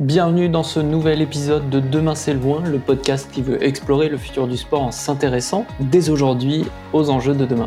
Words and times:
Bienvenue 0.00 0.48
dans 0.48 0.62
ce 0.62 0.78
nouvel 0.78 1.20
épisode 1.20 1.70
de 1.70 1.80
Demain 1.80 2.14
c'est 2.14 2.32
loin, 2.32 2.62
le 2.62 2.78
podcast 2.78 3.28
qui 3.32 3.42
veut 3.42 3.60
explorer 3.64 4.08
le 4.08 4.16
futur 4.16 4.46
du 4.46 4.56
sport 4.56 4.82
en 4.82 4.92
s'intéressant 4.92 5.66
dès 5.80 6.08
aujourd'hui 6.08 6.64
aux 6.92 7.10
enjeux 7.10 7.34
de 7.34 7.44
demain. 7.44 7.66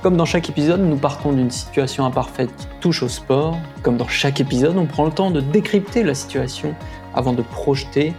Comme 0.00 0.16
dans 0.16 0.24
chaque 0.24 0.48
épisode, 0.48 0.82
nous 0.82 0.96
partons 0.96 1.32
d'une 1.32 1.50
situation 1.50 2.06
imparfaite 2.06 2.54
qui 2.56 2.66
touche 2.78 3.02
au 3.02 3.08
sport. 3.08 3.58
Comme 3.82 3.96
dans 3.96 4.06
chaque 4.06 4.40
épisode, 4.40 4.76
on 4.76 4.86
prend 4.86 5.04
le 5.04 5.10
temps 5.10 5.32
de 5.32 5.40
décrypter 5.40 6.04
la 6.04 6.14
situation 6.14 6.76
avant 7.12 7.32
de 7.32 7.42
projeter, 7.42 8.14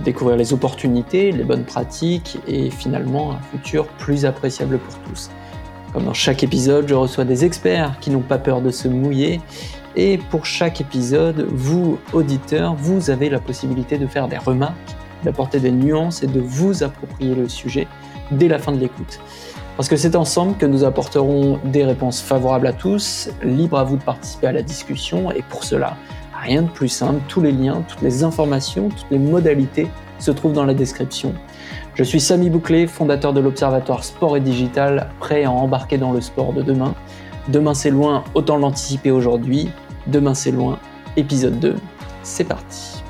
de 0.00 0.02
découvrir 0.02 0.36
les 0.36 0.52
opportunités, 0.52 1.30
les 1.30 1.44
bonnes 1.44 1.66
pratiques 1.66 2.38
et 2.48 2.68
finalement 2.68 3.30
un 3.30 3.38
futur 3.52 3.86
plus 3.86 4.24
appréciable 4.24 4.76
pour 4.76 4.98
tous. 5.02 5.30
Comme 5.92 6.04
dans 6.04 6.14
chaque 6.14 6.42
épisode, 6.42 6.86
je 6.86 6.94
reçois 6.94 7.24
des 7.24 7.44
experts 7.44 7.98
qui 8.00 8.10
n'ont 8.10 8.20
pas 8.20 8.38
peur 8.38 8.60
de 8.60 8.70
se 8.70 8.88
mouiller 8.88 9.40
et 9.96 10.18
pour 10.30 10.44
chaque 10.44 10.80
épisode, 10.80 11.46
vous, 11.50 11.98
auditeurs, 12.12 12.74
vous 12.74 13.10
avez 13.10 13.30
la 13.30 13.40
possibilité 13.40 13.98
de 13.98 14.06
faire 14.06 14.28
des 14.28 14.38
remarques, 14.38 14.76
d'apporter 15.24 15.60
des 15.60 15.72
nuances 15.72 16.22
et 16.22 16.26
de 16.26 16.40
vous 16.40 16.84
approprier 16.84 17.34
le 17.34 17.48
sujet 17.48 17.88
dès 18.30 18.48
la 18.48 18.58
fin 18.58 18.72
de 18.72 18.78
l'écoute. 18.78 19.18
Parce 19.76 19.88
que 19.88 19.96
c'est 19.96 20.14
ensemble 20.14 20.56
que 20.56 20.66
nous 20.66 20.84
apporterons 20.84 21.58
des 21.64 21.84
réponses 21.84 22.20
favorables 22.20 22.66
à 22.66 22.72
tous, 22.72 23.30
libre 23.42 23.78
à 23.78 23.84
vous 23.84 23.96
de 23.96 24.02
participer 24.02 24.48
à 24.48 24.52
la 24.52 24.62
discussion, 24.62 25.30
et 25.30 25.42
pour 25.48 25.64
cela, 25.64 25.96
rien 26.42 26.62
de 26.62 26.68
plus 26.68 26.88
simple, 26.88 27.20
tous 27.28 27.40
les 27.40 27.52
liens, 27.52 27.82
toutes 27.88 28.02
les 28.02 28.24
informations, 28.24 28.90
toutes 28.90 29.10
les 29.10 29.18
modalités 29.18 29.88
se 30.18 30.30
trouvent 30.30 30.52
dans 30.52 30.64
la 30.64 30.74
description. 30.74 31.34
Je 31.98 32.04
suis 32.04 32.20
Samy 32.20 32.48
Bouclé, 32.48 32.86
fondateur 32.86 33.32
de 33.32 33.40
l'Observatoire 33.40 34.04
Sport 34.04 34.36
et 34.36 34.40
Digital, 34.40 35.10
prêt 35.18 35.42
à 35.42 35.50
embarquer 35.50 35.98
dans 35.98 36.12
le 36.12 36.20
sport 36.20 36.52
de 36.52 36.62
demain. 36.62 36.94
Demain 37.48 37.74
c'est 37.74 37.90
loin, 37.90 38.22
autant 38.34 38.56
l'anticiper 38.56 39.10
aujourd'hui. 39.10 39.68
Demain 40.06 40.32
c'est 40.32 40.52
loin, 40.52 40.78
épisode 41.16 41.58
2, 41.58 41.74
c'est 42.22 42.44
parti. 42.44 43.02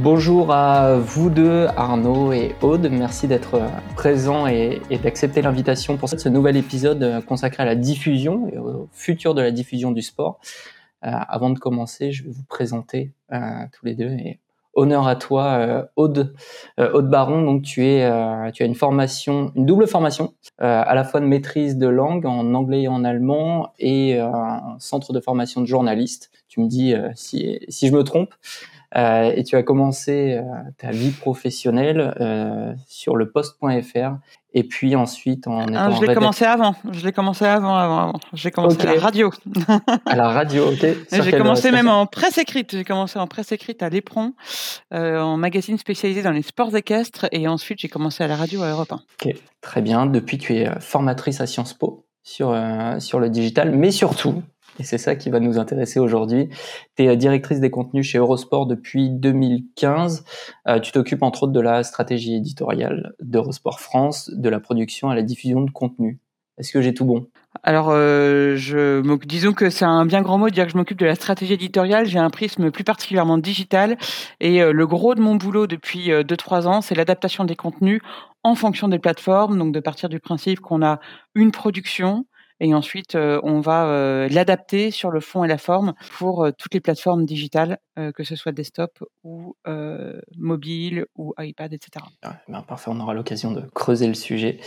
Bonjour 0.00 0.52
à 0.52 0.98
vous 0.98 1.30
deux, 1.30 1.66
Arnaud 1.78 2.30
et 2.32 2.54
Aude. 2.60 2.90
Merci 2.92 3.26
d'être 3.26 3.62
présents 3.96 4.46
et, 4.48 4.82
d'accepter 5.02 5.40
l'invitation 5.40 5.96
pour 5.96 6.10
ce 6.10 6.28
nouvel 6.28 6.58
épisode 6.58 7.24
consacré 7.24 7.62
à 7.62 7.66
la 7.66 7.74
diffusion 7.74 8.50
et 8.52 8.58
au 8.58 8.86
futur 8.92 9.34
de 9.34 9.40
la 9.40 9.50
diffusion 9.50 9.92
du 9.92 10.02
sport. 10.02 10.40
Euh, 11.04 11.10
avant 11.28 11.50
de 11.50 11.58
commencer, 11.58 12.12
je 12.12 12.24
vais 12.24 12.30
vous 12.30 12.44
présenter 12.44 13.12
euh, 13.32 13.38
tous 13.72 13.84
les 13.84 13.94
deux 13.94 14.10
honneur 14.76 15.06
à 15.06 15.14
toi, 15.14 15.44
euh, 15.58 15.84
Aude, 15.94 16.34
Aude 16.78 17.08
Baron. 17.08 17.42
Donc 17.42 17.62
tu 17.62 17.82
as 17.84 18.50
une 18.58 18.74
formation, 18.74 19.52
une 19.54 19.66
double 19.66 19.86
formation, 19.86 20.34
à 20.58 20.94
la 20.94 21.04
fois 21.04 21.20
de 21.20 21.26
maîtrise 21.26 21.78
de 21.78 21.86
langue 21.86 22.26
en 22.26 22.54
anglais 22.54 22.82
et 22.82 22.88
en 22.88 23.04
allemand, 23.04 23.72
et 23.78 24.18
un 24.18 24.76
centre 24.80 25.12
de 25.12 25.20
formation 25.20 25.60
de 25.60 25.66
journaliste. 25.66 26.32
Tu 26.48 26.60
me 26.60 26.66
dis 26.66 26.92
si, 27.14 27.60
si 27.68 27.86
je 27.86 27.94
me 27.94 28.02
trompe. 28.02 28.34
et 28.96 29.44
tu 29.44 29.54
as 29.54 29.62
commencé 29.62 30.40
ta 30.78 30.90
vie 30.90 31.12
professionnelle 31.12 32.76
sur 32.88 33.14
le 33.14 33.30
poste.fr 33.30 34.16
et 34.56 34.62
puis 34.62 34.94
ensuite, 34.94 35.48
en 35.48 35.66
ah, 35.74 35.90
je 35.90 36.06
l'ai 36.06 36.14
commencé 36.14 36.44
avant. 36.44 36.76
Je 36.92 37.04
l'ai 37.04 37.12
commencé 37.12 37.44
avant, 37.44 37.76
avant, 37.76 37.98
avant. 37.98 38.20
J'ai 38.32 38.52
commencé 38.52 38.80
à 38.80 38.94
la 38.94 39.00
radio. 39.00 39.32
à 40.06 40.14
la 40.14 40.28
radio, 40.28 40.70
ok. 40.70 40.86
J'ai 41.10 41.32
commencé 41.32 41.72
même 41.72 41.88
en 41.88 42.06
presse 42.06 42.38
écrite. 42.38 42.70
J'ai 42.70 42.84
commencé 42.84 43.18
en 43.18 43.26
presse 43.26 43.50
écrite 43.50 43.82
à 43.82 43.88
l'Éperon, 43.88 44.32
euh, 44.92 45.20
en 45.20 45.36
magazine 45.36 45.76
spécialisé 45.76 46.22
dans 46.22 46.30
les 46.30 46.42
sports 46.42 46.74
équestres, 46.76 47.26
et 47.32 47.48
ensuite 47.48 47.80
j'ai 47.80 47.88
commencé 47.88 48.22
à 48.22 48.28
la 48.28 48.36
radio 48.36 48.62
à 48.62 48.70
Europe 48.70 48.92
1. 48.92 48.94
Ok, 48.94 49.34
très 49.60 49.82
bien. 49.82 50.06
Depuis, 50.06 50.38
tu 50.38 50.54
es 50.54 50.68
euh, 50.68 50.78
formatrice 50.78 51.40
à 51.40 51.46
Sciences 51.46 51.74
Po 51.74 52.06
sur 52.22 52.50
euh, 52.50 53.00
sur 53.00 53.18
le 53.18 53.30
digital, 53.30 53.72
mais 53.72 53.90
surtout, 53.90 54.44
et 54.78 54.82
c'est 54.82 54.98
ça 54.98 55.14
qui 55.14 55.30
va 55.30 55.40
nous 55.40 55.58
intéresser 55.58 56.00
aujourd'hui. 56.00 56.48
Tu 56.96 57.04
es 57.04 57.16
directrice 57.16 57.60
des 57.60 57.70
contenus 57.70 58.06
chez 58.06 58.18
Eurosport 58.18 58.66
depuis 58.66 59.10
2015. 59.10 60.24
Euh, 60.68 60.80
tu 60.80 60.92
t'occupes 60.92 61.22
entre 61.22 61.44
autres 61.44 61.52
de 61.52 61.60
la 61.60 61.82
stratégie 61.84 62.34
éditoriale 62.34 63.14
d'Eurosport 63.20 63.80
France, 63.80 64.30
de 64.34 64.48
la 64.48 64.60
production 64.60 65.10
à 65.10 65.14
la 65.14 65.22
diffusion 65.22 65.60
de 65.62 65.70
contenu. 65.70 66.18
Est-ce 66.58 66.72
que 66.72 66.80
j'ai 66.80 66.94
tout 66.94 67.04
bon? 67.04 67.28
Alors, 67.62 67.88
euh, 67.90 68.56
disons 69.24 69.52
que 69.52 69.70
c'est 69.70 69.84
un 69.84 70.06
bien 70.06 70.22
grand 70.22 70.38
mot 70.38 70.48
de 70.48 70.54
dire 70.54 70.66
que 70.66 70.72
je 70.72 70.76
m'occupe 70.76 70.98
de 70.98 71.06
la 71.06 71.14
stratégie 71.14 71.54
éditoriale. 71.54 72.06
J'ai 72.06 72.18
un 72.18 72.30
prisme 72.30 72.70
plus 72.70 72.84
particulièrement 72.84 73.38
digital 73.38 73.96
et 74.40 74.60
euh, 74.60 74.72
le 74.72 74.86
gros 74.86 75.14
de 75.14 75.20
mon 75.20 75.36
boulot 75.36 75.66
depuis 75.66 76.10
2-3 76.10 76.66
ans, 76.66 76.80
c'est 76.80 76.94
l'adaptation 76.94 77.44
des 77.44 77.56
contenus 77.56 78.00
en 78.42 78.54
fonction 78.54 78.88
des 78.88 78.98
plateformes. 78.98 79.58
Donc, 79.58 79.72
de 79.72 79.80
partir 79.80 80.08
du 80.08 80.20
principe 80.20 80.60
qu'on 80.60 80.82
a 80.82 81.00
une 81.34 81.52
production, 81.52 82.26
et 82.60 82.74
ensuite 82.74 83.16
on 83.16 83.60
va 83.60 84.28
l'adapter 84.28 84.90
sur 84.90 85.10
le 85.10 85.20
fond 85.20 85.44
et 85.44 85.48
la 85.48 85.58
forme 85.58 85.94
pour 86.18 86.48
toutes 86.58 86.74
les 86.74 86.80
plateformes 86.80 87.24
digitales, 87.24 87.78
que 87.96 88.24
ce 88.24 88.36
soit 88.36 88.52
desktop 88.52 89.02
ou 89.22 89.56
mobile 90.36 91.06
ou 91.16 91.34
iPad, 91.38 91.72
etc. 91.72 92.04
Ben, 92.48 92.62
parfait, 92.62 92.90
on 92.92 93.00
aura 93.00 93.14
l'occasion 93.14 93.50
de 93.52 93.62
creuser 93.74 94.06
le 94.06 94.14
sujet 94.14 94.58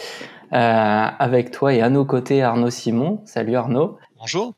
avec 0.52 1.52
toi 1.52 1.74
et 1.74 1.82
à 1.82 1.90
nos 1.90 2.06
côtés 2.06 2.42
Arnaud 2.44 2.70
Simon. 2.70 3.22
Salut 3.26 3.56
Arnaud. 3.56 3.98
Bonjour. 4.18 4.54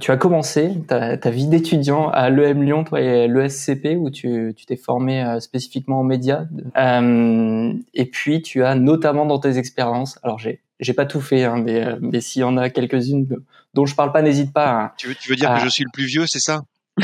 Tu 0.00 0.10
as 0.10 0.16
commencé 0.16 0.82
ta, 0.86 1.30
vie 1.30 1.46
d'étudiant 1.46 2.08
à 2.08 2.30
l'EM 2.30 2.62
Lyon, 2.62 2.84
toi 2.84 3.00
et 3.00 3.28
l'ESCP, 3.28 3.96
où 3.96 4.10
tu 4.10 4.54
t'es 4.66 4.76
formé 4.76 5.38
spécifiquement 5.40 6.00
aux 6.00 6.04
médias. 6.04 6.44
et 6.76 8.06
puis, 8.06 8.42
tu 8.42 8.64
as 8.64 8.74
notamment 8.74 9.26
dans 9.26 9.38
tes 9.38 9.58
expériences, 9.58 10.18
alors 10.22 10.38
j'ai 10.38 10.60
j'ai 10.82 10.92
pas 10.92 11.06
tout 11.06 11.20
fait, 11.20 11.44
hein, 11.44 11.62
mais, 11.64 11.84
euh, 11.84 11.96
mais 12.00 12.20
s'il 12.20 12.40
y 12.40 12.44
en 12.44 12.56
a 12.56 12.68
quelques-unes 12.68 13.26
dont 13.72 13.86
je 13.86 13.94
parle 13.94 14.12
pas, 14.12 14.20
n'hésite 14.20 14.52
pas. 14.52 14.92
tu, 14.98 15.08
veux, 15.08 15.14
tu 15.14 15.30
veux 15.30 15.36
dire 15.36 15.54
que 15.54 15.60
je 15.60 15.68
suis 15.68 15.84
le 15.84 15.90
plus 15.92 16.06
vieux, 16.06 16.26
c'est 16.26 16.40
ça? 16.40 16.62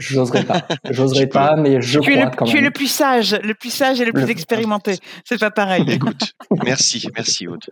J'oserais 0.00 0.44
pas, 0.44 0.66
j'oserais 0.90 1.26
pas, 1.26 1.56
mais 1.56 1.82
je 1.82 2.00
tu 2.00 2.10
crois 2.10 2.24
le, 2.24 2.36
quand 2.36 2.46
Tu 2.46 2.58
es 2.58 2.62
le 2.62 2.70
plus 2.70 2.86
sage, 2.86 3.38
le 3.44 3.54
plus 3.54 3.70
sage 3.70 4.00
et 4.00 4.04
le 4.04 4.12
plus 4.12 4.30
expérimenté. 4.30 4.96
C'est 5.24 5.38
pas 5.38 5.50
pareil. 5.50 5.84
Écoute, 5.88 6.34
merci, 6.64 7.06
merci 7.14 7.46
Aude. 7.46 7.64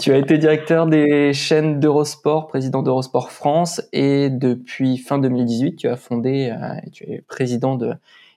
Tu 0.00 0.12
as 0.12 0.16
été 0.16 0.38
directeur 0.38 0.86
des 0.86 1.34
chaînes 1.34 1.78
d'Eurosport, 1.78 2.48
président 2.48 2.82
d'Eurosport 2.82 3.30
France, 3.30 3.82
et 3.92 4.30
depuis 4.30 4.96
fin 4.96 5.18
2018, 5.18 5.76
tu 5.76 5.88
as 5.88 5.96
fondé, 5.96 6.50
euh, 6.50 6.74
tu 6.92 7.04
es 7.04 7.22
président 7.28 7.76
de 7.76 7.92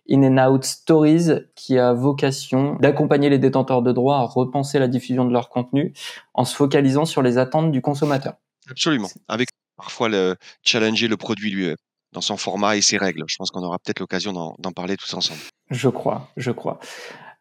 In 0.09 0.23
and 0.23 0.51
Out 0.51 0.65
Stories 0.65 1.45
qui 1.55 1.79
a 1.79 1.93
vocation 1.93 2.75
d'accompagner 2.75 3.29
les 3.29 3.39
détenteurs 3.39 3.81
de 3.81 3.91
droits 3.91 4.17
à 4.17 4.23
repenser 4.23 4.77
la 4.77 4.87
diffusion 4.87 5.25
de 5.25 5.31
leur 5.31 5.49
contenu 5.49 5.93
en 6.33 6.43
se 6.43 6.55
focalisant 6.55 7.05
sur 7.05 7.21
les 7.21 7.37
attentes 7.37 7.71
du 7.71 7.81
consommateur. 7.81 8.33
Absolument. 8.69 9.09
Avec 9.27 9.49
parfois 9.77 10.09
le 10.09 10.35
challenger 10.63 11.07
le 11.07 11.17
produit 11.17 11.49
lui 11.49 11.73
dans 12.15 12.21
son 12.21 12.37
format 12.37 12.75
et 12.75 12.81
ses 12.81 12.97
règles. 12.97 13.23
Je 13.27 13.35
pense 13.37 13.51
qu'on 13.51 13.61
aura 13.61 13.77
peut-être 13.77 13.99
l'occasion 13.99 14.33
d'en 14.33 14.71
parler 14.71 14.97
tous 14.97 15.13
ensemble. 15.13 15.41
Je 15.69 15.89
crois, 15.89 16.29
je 16.37 16.51
crois. 16.51 16.79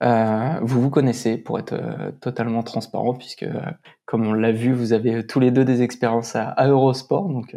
Euh, 0.03 0.59
vous 0.61 0.83
vous 0.83 0.91
connaissez 0.91 1.39
pour 1.39 1.59
être 1.59 1.73
euh, 1.73 2.11
totalement 2.21 2.63
transparent, 2.63 3.15
puisque, 3.15 3.45
euh, 3.45 3.61
comme 4.05 4.27
on 4.27 4.33
l'a 4.33 4.53
vu, 4.53 4.73
vous 4.73 4.93
avez 4.93 5.27
tous 5.27 5.41
les 5.41 5.51
deux 5.51 5.65
des 5.65 5.83
expériences 5.83 6.37
à, 6.37 6.55
Eurosport. 6.67 7.29
Donc, 7.29 7.57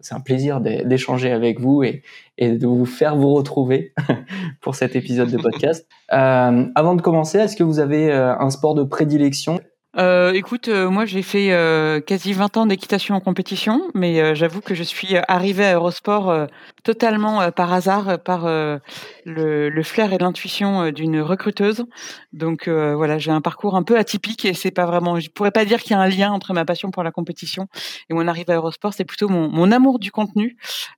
c'est 0.00 0.14
un 0.14 0.20
plaisir 0.20 0.60
d'échanger 0.60 1.30
avec 1.30 1.60
vous 1.60 1.84
et, 1.84 2.02
et, 2.38 2.52
de 2.52 2.66
vous 2.66 2.86
faire 2.86 3.14
vous 3.14 3.32
retrouver 3.34 3.92
pour 4.60 4.74
cet 4.74 4.96
épisode 4.96 5.30
de 5.30 5.36
podcast. 5.36 5.86
avant 6.08 6.96
de 6.96 7.02
commencer, 7.02 7.38
est-ce 7.38 7.56
que 7.56 7.62
vous 7.62 7.78
avez 7.78 8.12
un 8.12 8.50
sport 8.50 8.74
de 8.74 8.82
prédilection 8.82 9.60
euh, 9.98 10.32
écoute, 10.34 10.68
euh, 10.68 10.90
moi 10.90 11.06
j'ai 11.06 11.22
fait 11.22 11.52
euh, 11.52 12.00
quasi 12.00 12.34
20 12.34 12.58
ans 12.58 12.66
d'équitation 12.66 13.14
en 13.14 13.20
compétition, 13.20 13.90
mais 13.94 14.20
euh, 14.20 14.34
j'avoue 14.34 14.60
que 14.60 14.74
je 14.74 14.82
suis 14.82 15.16
arrivée 15.28 15.64
à 15.64 15.74
Eurosport 15.74 16.46
totalement 16.84 17.50
par 17.50 17.72
hasard, 17.72 18.22
par 18.22 18.46
le, 18.46 18.80
le, 19.24 19.82
flair 19.82 20.12
et 20.12 20.18
l'intuition 20.18 20.90
d'une 20.90 21.20
recruteuse. 21.20 21.84
Donc 22.32 22.68
voilà, 22.68 23.18
j'ai 23.18 23.30
un 23.30 23.40
parcours 23.40 23.76
un 23.76 23.82
peu 23.82 23.98
atypique 23.98 24.44
et 24.44 24.54
c'est 24.54 24.70
pas 24.70 24.86
vraiment, 24.86 25.18
je 25.18 25.30
pourrais 25.30 25.50
pas 25.50 25.64
dire 25.64 25.80
qu'il 25.82 25.92
y 25.92 25.94
a 25.94 26.00
un 26.00 26.08
lien 26.08 26.30
entre 26.30 26.52
ma 26.52 26.64
passion 26.64 26.90
pour 26.90 27.02
la 27.02 27.10
compétition 27.10 27.66
et 28.10 28.14
mon 28.14 28.28
arrivée 28.28 28.52
à 28.52 28.56
Eurosport. 28.56 28.94
C'est 28.94 29.04
plutôt 29.04 29.28
mon, 29.28 29.48
mon, 29.48 29.72
amour 29.72 29.98
du 29.98 30.12
contenu 30.12 30.56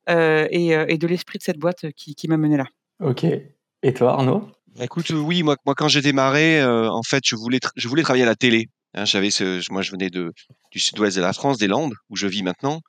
et, 0.08 0.68
et, 0.70 0.98
de 0.98 1.06
l'esprit 1.06 1.38
de 1.38 1.42
cette 1.42 1.58
boîte 1.58 1.86
qui, 1.96 2.14
qui 2.14 2.28
m'a 2.28 2.36
mené 2.36 2.56
là. 2.56 2.66
Ok. 3.02 3.24
Et 3.82 3.94
toi, 3.94 4.12
Arnaud? 4.12 4.48
Écoute, 4.80 5.10
oui, 5.10 5.42
moi, 5.42 5.56
moi 5.64 5.74
quand 5.74 5.88
j'ai 5.88 6.02
démarré, 6.02 6.62
en 6.64 7.02
fait, 7.02 7.22
je 7.24 7.36
voulais, 7.36 7.60
je 7.76 7.88
voulais 7.88 8.02
travailler 8.02 8.24
à 8.24 8.28
la 8.28 8.36
télé. 8.36 8.68
Hein, 8.94 9.04
j'avais 9.04 9.30
ce, 9.30 9.60
moi, 9.70 9.82
je 9.82 9.90
venais 9.90 10.08
de, 10.08 10.32
du 10.72 10.78
sud-ouest 10.78 11.16
de 11.16 11.20
la 11.20 11.32
France, 11.34 11.58
des 11.58 11.66
Landes, 11.66 11.92
où 12.08 12.16
je 12.16 12.26
vis 12.26 12.42
maintenant. 12.42 12.80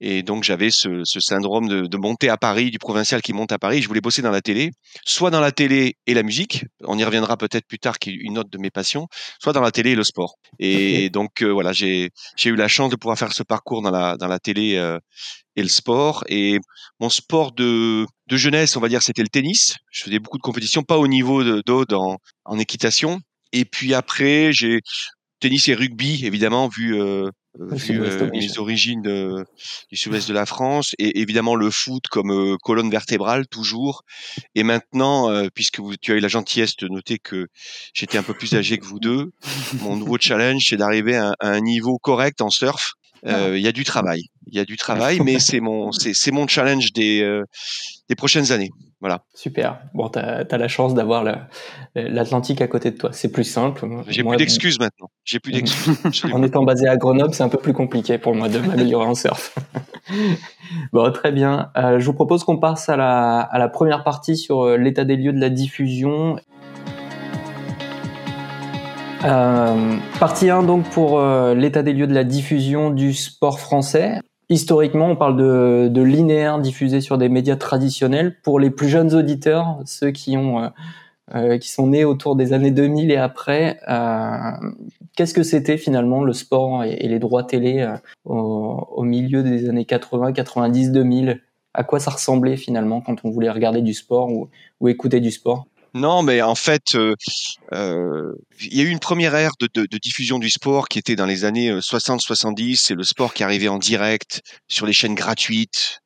Et 0.00 0.22
donc, 0.22 0.42
j'avais 0.42 0.70
ce, 0.70 1.02
ce 1.04 1.20
syndrome 1.20 1.68
de, 1.68 1.86
de, 1.86 1.96
monter 1.96 2.28
à 2.28 2.36
Paris, 2.36 2.70
du 2.70 2.78
provincial 2.78 3.22
qui 3.22 3.32
monte 3.32 3.52
à 3.52 3.58
Paris. 3.58 3.80
Je 3.80 3.86
voulais 3.86 4.00
bosser 4.00 4.22
dans 4.22 4.32
la 4.32 4.40
télé, 4.40 4.70
soit 5.04 5.30
dans 5.30 5.40
la 5.40 5.52
télé 5.52 5.94
et 6.06 6.14
la 6.14 6.24
musique. 6.24 6.64
On 6.82 6.98
y 6.98 7.04
reviendra 7.04 7.36
peut-être 7.36 7.66
plus 7.66 7.78
tard, 7.78 7.98
qui 7.98 8.10
est 8.10 8.14
une 8.14 8.38
autre 8.38 8.50
de 8.50 8.58
mes 8.58 8.70
passions, 8.70 9.06
soit 9.40 9.52
dans 9.52 9.60
la 9.60 9.70
télé 9.70 9.90
et 9.92 9.94
le 9.94 10.04
sport. 10.04 10.34
Et 10.58 11.10
donc, 11.10 11.42
euh, 11.42 11.52
voilà, 11.52 11.72
j'ai, 11.72 12.10
j'ai 12.36 12.50
eu 12.50 12.56
la 12.56 12.68
chance 12.68 12.90
de 12.90 12.96
pouvoir 12.96 13.16
faire 13.16 13.32
ce 13.32 13.44
parcours 13.44 13.82
dans 13.82 13.90
la, 13.92 14.16
dans 14.16 14.28
la 14.28 14.40
télé 14.40 14.76
euh, 14.76 14.98
et 15.54 15.62
le 15.62 15.68
sport. 15.68 16.24
Et 16.28 16.58
mon 16.98 17.08
sport 17.08 17.52
de, 17.52 18.04
de 18.26 18.36
jeunesse, 18.36 18.76
on 18.76 18.80
va 18.80 18.88
dire, 18.88 19.02
c'était 19.02 19.22
le 19.22 19.28
tennis. 19.28 19.76
Je 19.92 20.04
faisais 20.04 20.18
beaucoup 20.18 20.38
de 20.38 20.42
compétitions, 20.42 20.82
pas 20.82 20.98
au 20.98 21.06
niveau 21.06 21.44
d'Aude 21.62 21.92
en, 21.92 22.16
en 22.44 22.58
équitation. 22.58 23.20
Et 23.52 23.64
puis 23.64 23.94
après, 23.94 24.52
j'ai 24.52 24.80
tennis 25.40 25.68
et 25.68 25.74
rugby, 25.74 26.24
évidemment, 26.24 26.68
vu 26.68 27.00
euh, 27.00 27.30
vu 27.58 28.00
mes 28.32 28.58
origines 28.58 29.44
du 29.90 29.96
sud-ouest 29.96 30.28
de 30.28 30.34
la 30.34 30.46
France, 30.46 30.94
et 30.98 31.20
évidemment 31.20 31.54
le 31.54 31.70
foot 31.70 32.06
comme 32.10 32.56
colonne 32.62 32.90
vertébrale 32.90 33.46
toujours. 33.46 34.02
Et 34.54 34.62
maintenant, 34.62 35.30
puisque 35.54 35.80
vous, 35.80 35.96
tu 35.96 36.12
as 36.12 36.16
eu 36.16 36.20
la 36.20 36.28
gentillesse 36.28 36.76
de 36.76 36.88
noter 36.88 37.18
que 37.18 37.46
j'étais 37.94 38.18
un 38.18 38.22
peu 38.22 38.34
plus 38.34 38.54
âgé 38.54 38.76
que 38.78 38.84
vous 38.84 39.00
deux, 39.00 39.30
mon 39.80 39.96
nouveau 39.96 40.18
challenge 40.18 40.66
c'est 40.68 40.76
d'arriver 40.76 41.16
à, 41.16 41.34
un 41.40 41.60
niveau 41.60 41.98
correct 41.98 42.42
en 42.42 42.50
surf. 42.50 42.92
Ah. 43.24 43.48
Il 43.54 43.62
y 43.62 43.68
a 43.68 43.72
du 43.72 43.84
travail, 43.84 44.24
il 44.46 44.54
y 44.54 44.60
a 44.60 44.64
du 44.66 44.76
travail, 44.76 45.20
mais 45.24 45.38
c'est 45.38 45.60
mon 45.60 45.92
c'est 45.92 46.30
mon 46.32 46.46
challenge 46.46 46.92
des 46.92 47.40
des 48.08 48.14
prochaines 48.14 48.52
années. 48.52 48.70
Voilà. 49.00 49.24
Super. 49.34 49.80
Bon, 49.92 50.08
tu 50.08 50.18
as, 50.18 50.46
la 50.50 50.68
chance 50.68 50.94
d'avoir 50.94 51.22
l'Atlantique 51.94 52.60
à 52.60 52.66
côté 52.66 52.90
de 52.90 52.96
toi. 52.96 53.10
C'est 53.12 53.30
plus 53.30 53.44
simple. 53.44 53.86
J'ai 54.08 54.24
plus 54.24 54.36
d'excuses 54.36 54.78
maintenant. 54.78 55.08
J'ai 55.24 55.38
plus 55.38 55.52
d'excuses. 55.52 56.24
en 56.32 56.42
étant 56.42 56.64
basé 56.64 56.88
à 56.88 56.96
Grenoble, 56.96 57.34
c'est 57.34 57.42
un 57.42 57.48
peu 57.48 57.58
plus 57.58 57.74
compliqué 57.74 58.18
pour 58.18 58.34
moi 58.34 58.48
de 58.48 58.58
m'améliorer 58.58 59.06
en 59.06 59.14
surf. 59.14 59.54
bon, 60.92 61.12
très 61.12 61.32
bien. 61.32 61.70
Euh, 61.76 61.98
je 62.00 62.06
vous 62.06 62.14
propose 62.14 62.44
qu'on 62.44 62.58
passe 62.58 62.88
à 62.88 62.96
la, 62.96 63.40
à 63.40 63.58
la 63.58 63.68
première 63.68 64.02
partie 64.02 64.36
sur 64.36 64.62
euh, 64.62 64.76
l'état 64.78 65.04
des 65.04 65.16
lieux 65.16 65.32
de 65.32 65.40
la 65.40 65.50
diffusion. 65.50 66.36
Euh, 69.24 69.96
partie 70.20 70.50
1 70.50 70.62
donc 70.62 70.84
pour 70.90 71.18
euh, 71.18 71.54
l'état 71.54 71.82
des 71.82 71.92
lieux 71.92 72.06
de 72.06 72.14
la 72.14 72.24
diffusion 72.24 72.90
du 72.90 73.12
sport 73.12 73.58
français. 73.58 74.20
Historiquement, 74.48 75.10
on 75.10 75.16
parle 75.16 75.36
de, 75.36 75.88
de, 75.88 76.02
linéaire 76.02 76.60
diffusé 76.60 77.00
sur 77.00 77.18
des 77.18 77.28
médias 77.28 77.56
traditionnels. 77.56 78.36
Pour 78.42 78.60
les 78.60 78.70
plus 78.70 78.88
jeunes 78.88 79.12
auditeurs, 79.12 79.80
ceux 79.86 80.12
qui 80.12 80.36
ont 80.36 80.62
euh, 80.62 80.68
euh 81.34 81.58
qui 81.58 81.68
sont 81.68 81.88
nés 81.88 82.04
autour 82.04 82.36
des 82.36 82.52
années 82.52 82.70
2000 82.70 83.10
et 83.10 83.16
après, 83.16 83.80
euh, 83.88 84.52
qu'est-ce 85.16 85.34
que 85.34 85.42
c'était 85.42 85.78
finalement 85.78 86.22
le 86.22 86.32
sport 86.32 86.84
et, 86.84 87.08
les 87.08 87.18
droits 87.18 87.42
télé 87.42 87.80
euh, 87.80 87.96
au, 88.24 88.86
au, 88.92 89.02
milieu 89.02 89.42
des 89.42 89.68
années 89.68 89.84
80, 89.84 90.32
90, 90.32 90.92
2000 90.92 91.42
À 91.74 91.82
quoi 91.82 91.98
ça 91.98 92.12
ressemblait 92.12 92.56
finalement 92.56 93.00
quand 93.00 93.24
on 93.24 93.30
voulait 93.30 93.50
regarder 93.50 93.82
du 93.82 93.94
sport 93.94 94.30
ou, 94.30 94.48
ou 94.80 94.88
écouter 94.88 95.18
du 95.18 95.32
sport? 95.32 95.66
Non, 95.96 96.22
mais 96.22 96.42
en 96.42 96.54
fait, 96.54 96.94
euh, 96.94 97.14
euh, 97.72 98.32
il 98.60 98.76
y 98.76 98.80
a 98.80 98.84
eu 98.84 98.88
une 98.88 98.98
première 98.98 99.34
ère 99.34 99.52
de, 99.60 99.68
de, 99.74 99.86
de, 99.90 99.98
diffusion 99.98 100.38
du 100.38 100.50
sport 100.50 100.88
qui 100.88 100.98
était 100.98 101.16
dans 101.16 101.26
les 101.26 101.44
années 101.44 101.72
60-70. 101.72 102.72
Euh, 102.72 102.76
C'est 102.76 102.94
le 102.94 103.02
sport 103.02 103.32
qui 103.32 103.42
arrivait 103.42 103.68
en 103.68 103.78
direct 103.78 104.42
sur 104.68 104.84
les 104.86 104.92
chaînes 104.92 105.14
gratuites, 105.14 106.00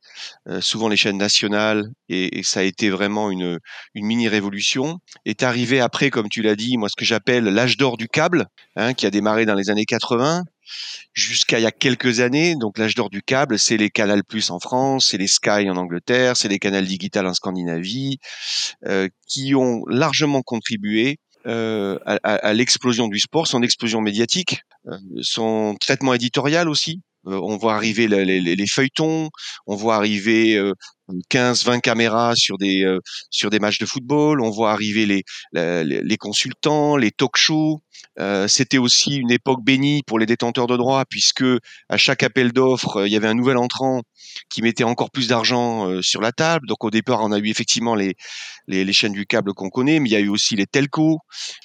euh, 0.48 0.60
souvent 0.60 0.88
les 0.88 0.96
chaînes 0.96 1.18
nationales, 1.18 1.88
et, 2.08 2.38
et, 2.38 2.42
ça 2.44 2.60
a 2.60 2.62
été 2.62 2.88
vraiment 2.88 3.30
une, 3.30 3.58
une 3.94 4.06
mini 4.06 4.28
révolution. 4.28 4.98
Est 5.24 5.42
arrivé 5.42 5.80
après, 5.80 6.10
comme 6.10 6.28
tu 6.28 6.42
l'as 6.42 6.56
dit, 6.56 6.76
moi 6.76 6.88
ce 6.88 6.96
que 6.96 7.04
j'appelle 7.04 7.44
l'âge 7.44 7.76
d'or 7.76 7.96
du 7.96 8.08
câble, 8.08 8.46
hein, 8.76 8.94
qui 8.94 9.06
a 9.06 9.10
démarré 9.10 9.44
dans 9.44 9.54
les 9.54 9.70
années 9.70 9.86
80 9.86 10.44
jusqu'à 11.12 11.58
il 11.58 11.62
y 11.62 11.66
a 11.66 11.72
quelques 11.72 12.20
années. 12.20 12.54
Donc 12.56 12.78
l'âge 12.78 12.94
d'or 12.94 13.10
du 13.10 13.22
câble, 13.22 13.58
c'est 13.58 13.76
les 13.76 13.90
Canal 13.90 14.24
Plus 14.24 14.50
en 14.50 14.58
France, 14.58 15.08
c'est 15.10 15.18
les 15.18 15.26
Sky 15.26 15.68
en 15.70 15.76
Angleterre, 15.76 16.36
c'est 16.36 16.48
les 16.48 16.58
Canal 16.58 16.86
Digital 16.86 17.26
en 17.26 17.34
Scandinavie, 17.34 18.18
euh, 18.86 19.08
qui 19.28 19.54
ont 19.54 19.82
largement 19.86 20.42
contribué 20.42 21.18
euh, 21.46 21.98
à, 22.04 22.16
à 22.16 22.52
l'explosion 22.52 23.08
du 23.08 23.18
sport, 23.18 23.46
son 23.46 23.62
explosion 23.62 24.02
médiatique, 24.02 24.60
euh, 24.86 24.98
son 25.22 25.74
traitement 25.80 26.12
éditorial 26.12 26.68
aussi. 26.68 27.00
Euh, 27.26 27.40
on 27.42 27.56
voit 27.56 27.74
arriver 27.74 28.08
les, 28.08 28.24
les, 28.24 28.40
les, 28.40 28.66
feuilletons, 28.66 29.30
on 29.66 29.74
voit 29.74 29.96
arriver 29.96 30.58
15-20 31.30 31.76
euh, 31.76 31.78
caméras 31.80 32.34
sur 32.36 32.58
des 32.58 32.84
euh, 32.84 33.00
sur 33.30 33.50
matchs 33.60 33.78
de 33.78 33.86
football, 33.86 34.40
on 34.40 34.50
voit 34.50 34.72
arriver 34.72 35.06
les 35.52 36.16
consultants, 36.18 36.96
les 36.96 37.10
talk-shows. 37.10 37.80
C'était 38.48 38.78
aussi 38.78 39.16
une 39.16 39.30
époque 39.30 39.62
bénie 39.62 40.02
pour 40.06 40.18
les 40.18 40.26
détenteurs 40.26 40.66
de 40.66 40.76
droits 40.76 41.04
puisque 41.08 41.44
à 41.88 41.96
chaque 41.96 42.22
appel 42.22 42.52
d'offres, 42.52 43.06
il 43.06 43.12
y 43.12 43.16
avait 43.16 43.28
un 43.28 43.34
nouvel 43.34 43.56
entrant 43.56 44.02
qui 44.48 44.62
mettait 44.62 44.84
encore 44.84 45.10
plus 45.10 45.28
d'argent 45.28 46.00
sur 46.02 46.20
la 46.20 46.32
table. 46.32 46.66
Donc 46.66 46.84
au 46.84 46.90
départ, 46.90 47.20
on 47.22 47.32
a 47.32 47.38
eu 47.38 47.48
effectivement 47.48 47.94
les 47.94 48.92
chaînes 48.92 49.12
du 49.12 49.26
câble 49.26 49.52
qu'on 49.54 49.70
connaît, 49.70 50.00
mais 50.00 50.08
il 50.08 50.12
y 50.12 50.16
a 50.16 50.20
eu 50.20 50.28
aussi 50.28 50.56
les 50.56 50.66
telcos 50.66 51.18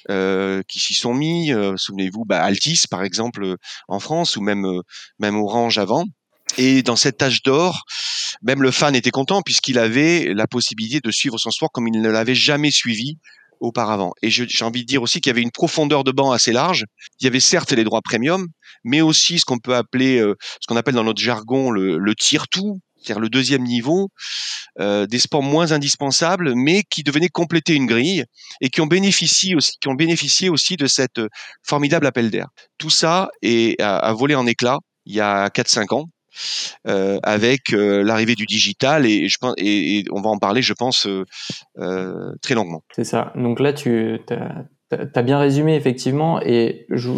qui 0.08 0.78
s'y 0.78 0.94
sont 0.94 1.14
mis. 1.14 1.52
Souvenez-vous, 1.76 2.24
bah, 2.24 2.42
Altis 2.42 2.82
par 2.90 3.02
exemple 3.02 3.56
en 3.88 4.00
France 4.00 4.36
ou 4.36 4.40
même 4.40 5.36
Orange 5.36 5.78
avant. 5.78 6.04
Et 6.58 6.82
dans 6.82 6.96
cette 6.96 7.18
tâche 7.18 7.42
d'or, 7.42 7.82
même 8.42 8.62
le 8.62 8.70
fan 8.70 8.94
était 8.94 9.10
content 9.10 9.42
puisqu'il 9.42 9.78
avait 9.78 10.32
la 10.34 10.46
possibilité 10.46 11.00
de 11.00 11.10
suivre 11.10 11.38
son 11.38 11.50
sport 11.50 11.70
comme 11.72 11.88
il 11.88 12.00
ne 12.00 12.10
l'avait 12.10 12.34
jamais 12.34 12.70
suivi 12.70 13.18
auparavant. 13.60 14.12
Et 14.22 14.30
j'ai 14.30 14.64
envie 14.64 14.82
de 14.82 14.86
dire 14.86 15.02
aussi 15.02 15.20
qu'il 15.20 15.30
y 15.30 15.34
avait 15.34 15.42
une 15.42 15.50
profondeur 15.50 16.04
de 16.04 16.12
banc 16.12 16.30
assez 16.30 16.52
large. 16.52 16.84
Il 17.20 17.24
y 17.24 17.26
avait 17.26 17.40
certes 17.40 17.72
les 17.72 17.84
droits 17.84 18.02
premium, 18.02 18.46
mais 18.84 19.00
aussi 19.00 19.38
ce 19.38 19.44
qu'on 19.44 19.58
peut 19.58 19.74
appeler, 19.74 20.18
euh, 20.18 20.34
ce 20.60 20.66
qu'on 20.66 20.76
appelle 20.76 20.94
dans 20.94 21.04
notre 21.04 21.22
jargon 21.22 21.70
le, 21.70 21.98
le 21.98 22.14
tiers-tout, 22.14 22.80
c'est-à-dire 23.06 23.20
le 23.20 23.28
deuxième 23.28 23.62
niveau, 23.62 24.08
euh, 24.80 25.06
des 25.06 25.18
sports 25.18 25.42
moins 25.42 25.72
indispensables, 25.72 26.54
mais 26.54 26.82
qui 26.90 27.02
devenaient 27.02 27.28
compléter 27.28 27.74
une 27.74 27.86
grille 27.86 28.24
et 28.60 28.68
qui 28.68 28.80
ont 28.80 28.86
bénéficié 28.86 29.54
aussi, 29.54 29.72
qui 29.80 29.88
ont 29.88 29.94
bénéficié 29.94 30.48
aussi 30.48 30.76
de 30.76 30.86
cette 30.86 31.20
formidable 31.62 32.06
appel 32.06 32.30
d'air. 32.30 32.48
Tout 32.78 32.90
ça 32.90 33.28
est, 33.42 33.80
a, 33.80 34.12
volé 34.12 34.34
en 34.34 34.46
éclats 34.46 34.78
il 35.06 35.14
y 35.14 35.20
a 35.20 35.48
4-5 35.48 35.94
ans. 35.94 36.04
Euh, 36.86 37.18
avec 37.22 37.72
euh, 37.72 38.02
l'arrivée 38.02 38.34
du 38.34 38.46
digital 38.46 39.06
et, 39.06 39.28
je 39.28 39.38
pense 39.38 39.54
et, 39.58 40.04
on 40.10 40.20
va 40.20 40.30
en 40.30 40.38
parler 40.38 40.62
je 40.62 40.72
pense 40.72 41.06
euh, 41.06 42.32
très 42.42 42.54
longuement. 42.54 42.82
C'est 42.94 43.04
ça. 43.04 43.32
Donc 43.34 43.60
là 43.60 43.72
tu 43.72 44.20
as, 44.30 45.22
bien 45.22 45.38
résumé 45.38 45.74
effectivement 45.74 46.40
et 46.42 46.86
je, 46.90 47.10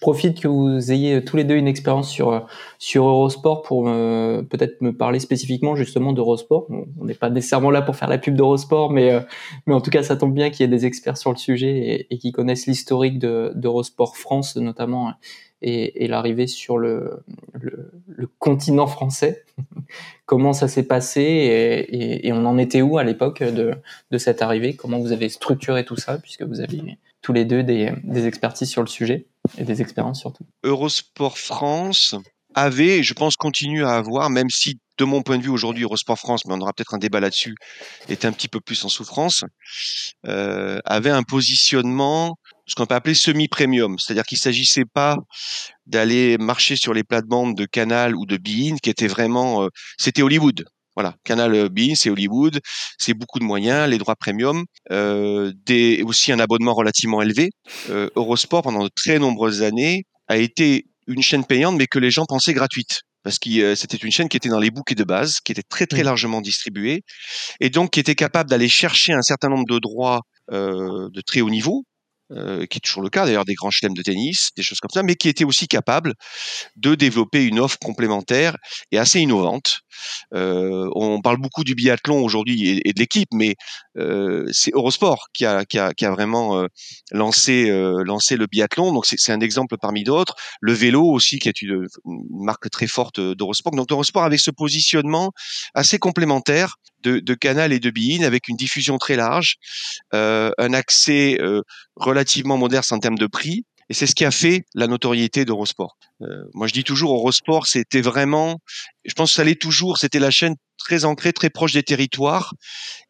profite 0.00 0.40
que 0.40 0.48
vous 0.48 0.92
ayez 0.92 1.24
tous 1.24 1.36
les 1.36 1.44
deux 1.44 1.54
une 1.54 1.68
expérience 1.68 2.10
sur 2.10 2.46
sur 2.78 3.06
Eurosport 3.06 3.62
pour 3.62 3.84
peut-être 3.84 4.80
me 4.82 4.90
parler 4.92 5.18
spécifiquement 5.18 5.76
justement 5.76 6.12
d'Eurosport. 6.12 6.66
On 6.70 7.04
n'est 7.04 7.14
pas 7.14 7.30
nécessairement 7.30 7.70
là 7.70 7.80
pour 7.82 7.96
faire 7.96 8.08
la 8.08 8.18
pub 8.18 8.34
d'Eurosport 8.34 8.90
mais 8.90 9.24
mais 9.66 9.74
en 9.74 9.80
tout 9.80 9.90
cas 9.90 10.02
ça 10.02 10.16
tombe 10.16 10.34
bien 10.34 10.50
qu'il 10.50 10.60
y 10.60 10.64
ait 10.64 10.68
des 10.68 10.84
experts 10.84 11.16
sur 11.16 11.30
le 11.30 11.38
sujet 11.38 11.78
et, 11.78 12.14
et 12.14 12.18
qui 12.18 12.32
connaissent 12.32 12.66
l'historique 12.66 13.18
d'Eurosport 13.18 14.16
France 14.16 14.56
notamment 14.56 15.14
et, 15.62 16.08
l'arrivée 16.08 16.46
sur 16.46 16.78
le, 16.78 17.22
continent 18.38 18.86
français. 18.86 19.44
Comment 20.26 20.52
ça 20.52 20.68
s'est 20.68 20.84
passé 20.84 21.88
et, 22.22 22.32
on 22.32 22.44
en 22.46 22.58
était 22.58 22.82
où 22.82 22.98
à 22.98 23.04
l'époque 23.04 23.42
de, 23.42 23.74
cette 24.18 24.42
arrivée? 24.42 24.74
Comment 24.74 24.98
vous 24.98 25.12
avez 25.12 25.28
structuré 25.28 25.84
tout 25.84 25.96
ça 25.96 26.18
puisque 26.18 26.42
vous 26.42 26.60
aviez 26.60 26.98
tous 27.22 27.32
les 27.32 27.44
deux 27.44 27.62
des, 27.62 27.92
expertises 28.26 28.70
sur 28.70 28.82
le 28.82 28.88
sujet 28.88 29.26
et 29.58 29.64
des 29.64 29.82
expériences 29.82 30.20
surtout? 30.20 30.44
Eurosport 30.62 31.38
France 31.38 32.14
avait, 32.54 33.02
je 33.02 33.14
pense 33.14 33.36
continue 33.36 33.84
à 33.84 33.92
avoir, 33.92 34.30
même 34.30 34.50
si 34.50 34.78
de 34.98 35.04
mon 35.04 35.22
point 35.22 35.38
de 35.38 35.42
vue 35.42 35.50
aujourd'hui 35.50 35.84
Eurosport 35.84 36.18
France, 36.18 36.44
mais 36.44 36.54
on 36.54 36.60
aura 36.60 36.72
peut-être 36.72 36.94
un 36.94 36.98
débat 36.98 37.20
là-dessus, 37.20 37.54
est 38.08 38.24
un 38.24 38.32
petit 38.32 38.48
peu 38.48 38.60
plus 38.60 38.84
en 38.84 38.88
souffrance, 38.88 39.44
euh, 40.26 40.78
avait 40.84 41.10
un 41.10 41.22
positionnement 41.22 42.36
ce 42.70 42.76
qu'on 42.76 42.86
peut 42.86 42.94
appeler 42.94 43.14
semi-premium, 43.14 43.98
c'est-à-dire 43.98 44.22
qu'il 44.22 44.38
s'agissait 44.38 44.84
pas 44.84 45.16
d'aller 45.86 46.38
marcher 46.38 46.76
sur 46.76 46.94
les 46.94 47.02
plates-bandes 47.02 47.56
de 47.56 47.64
Canal 47.64 48.14
ou 48.14 48.26
de 48.26 48.36
Bein, 48.36 48.76
qui 48.80 48.90
était 48.90 49.08
vraiment, 49.08 49.64
euh, 49.64 49.68
c'était 49.98 50.22
Hollywood. 50.22 50.64
Voilà, 50.94 51.16
Canal 51.24 51.54
euh, 51.54 51.68
Bein, 51.68 51.94
c'est 51.96 52.10
Hollywood, 52.10 52.60
c'est 52.98 53.14
beaucoup 53.14 53.40
de 53.40 53.44
moyens, 53.44 53.88
les 53.88 53.98
droits 53.98 54.14
premium, 54.14 54.64
euh, 54.92 55.52
des, 55.66 56.02
aussi 56.04 56.30
un 56.30 56.38
abonnement 56.38 56.74
relativement 56.74 57.22
élevé. 57.22 57.50
Euh, 57.90 58.08
Eurosport, 58.14 58.62
pendant 58.62 58.84
de 58.84 58.90
très 58.94 59.18
nombreuses 59.18 59.62
années, 59.62 60.04
a 60.28 60.36
été 60.36 60.86
une 61.08 61.22
chaîne 61.22 61.44
payante, 61.44 61.76
mais 61.76 61.88
que 61.88 61.98
les 61.98 62.12
gens 62.12 62.24
pensaient 62.24 62.54
gratuite. 62.54 63.00
Parce 63.24 63.38
que 63.38 63.74
c'était 63.74 63.98
une 63.98 64.12
chaîne 64.12 64.28
qui 64.28 64.36
était 64.36 64.48
dans 64.48 64.60
les 64.60 64.70
bouquets 64.70 64.94
de 64.94 65.04
base, 65.04 65.40
qui 65.44 65.52
était 65.52 65.62
très 65.62 65.86
très 65.86 66.02
largement 66.02 66.40
distribuée, 66.40 67.02
et 67.60 67.68
donc 67.68 67.90
qui 67.90 68.00
était 68.00 68.14
capable 68.14 68.48
d'aller 68.48 68.68
chercher 68.68 69.12
un 69.12 69.20
certain 69.20 69.48
nombre 69.48 69.66
de 69.66 69.78
droits 69.78 70.22
euh, 70.52 71.08
de 71.12 71.20
très 71.20 71.42
haut 71.42 71.50
niveau, 71.50 71.84
euh, 72.32 72.66
qui 72.66 72.78
est 72.78 72.80
toujours 72.80 73.02
le 73.02 73.10
cas 73.10 73.24
d'ailleurs 73.24 73.44
des 73.44 73.54
grands 73.54 73.70
chelems 73.70 73.94
de 73.94 74.02
tennis, 74.02 74.50
des 74.56 74.62
choses 74.62 74.80
comme 74.80 74.90
ça, 74.90 75.02
mais 75.02 75.14
qui 75.16 75.28
était 75.28 75.44
aussi 75.44 75.68
capable 75.68 76.14
de 76.76 76.94
développer 76.94 77.44
une 77.44 77.60
offre 77.60 77.78
complémentaire 77.78 78.56
et 78.92 78.98
assez 78.98 79.20
innovante. 79.20 79.80
Euh, 80.34 80.88
on 80.94 81.20
parle 81.20 81.38
beaucoup 81.38 81.64
du 81.64 81.74
biathlon 81.74 82.22
aujourd'hui 82.22 82.80
et, 82.84 82.92
de 82.92 82.98
l'équipe, 82.98 83.28
mais 83.32 83.56
euh, 83.98 84.46
c'est 84.52 84.72
Eurosport 84.74 85.28
qui 85.32 85.44
a, 85.44 85.64
qui 85.64 85.78
a, 85.78 85.92
qui 85.92 86.04
a 86.04 86.10
vraiment 86.10 86.58
euh, 86.58 86.66
lancé, 87.12 87.70
euh, 87.70 88.02
lancé 88.04 88.36
le 88.36 88.46
biathlon, 88.46 88.92
donc 88.92 89.06
c'est 89.06 89.32
un 89.32 89.40
exemple 89.40 89.76
parmi 89.80 90.04
d'autres. 90.04 90.34
Le 90.60 90.72
vélo 90.72 91.04
aussi, 91.04 91.38
qui 91.38 91.48
est 91.48 91.62
une, 91.62 91.86
une 92.06 92.44
marque 92.44 92.70
très 92.70 92.86
forte 92.86 93.20
d'Eurosport. 93.20 93.72
Donc 93.72 93.90
Eurosport 93.90 94.24
avec 94.24 94.40
ce 94.40 94.50
positionnement 94.50 95.32
assez 95.74 95.98
complémentaire 95.98 96.76
de, 97.02 97.18
de 97.18 97.34
Canal 97.34 97.72
et 97.72 97.80
de 97.80 97.90
Bein 97.90 98.24
avec 98.24 98.48
une 98.48 98.56
diffusion 98.56 98.98
très 98.98 99.16
large, 99.16 99.56
euh, 100.14 100.50
un 100.58 100.72
accès 100.72 101.38
euh, 101.40 101.62
relativement 101.96 102.56
modeste 102.56 102.92
en 102.92 102.98
termes 102.98 103.18
de 103.18 103.26
prix. 103.26 103.64
Et 103.88 103.94
c'est 103.94 104.06
ce 104.06 104.14
qui 104.14 104.24
a 104.24 104.30
fait 104.30 104.64
la 104.74 104.86
notoriété 104.86 105.44
d'Eurosport. 105.44 105.96
Euh, 106.22 106.44
moi, 106.54 106.68
je 106.68 106.72
dis 106.72 106.84
toujours, 106.84 107.12
Eurosport, 107.12 107.66
c'était 107.66 108.00
vraiment, 108.00 108.60
je 109.04 109.14
pense 109.14 109.30
que 109.30 109.34
ça 109.34 109.44
l'est 109.44 109.60
toujours, 109.60 109.98
c'était 109.98 110.20
la 110.20 110.30
chaîne 110.30 110.54
très 110.78 111.04
ancrée, 111.04 111.32
très 111.32 111.50
proche 111.50 111.72
des 111.72 111.82
territoires 111.82 112.54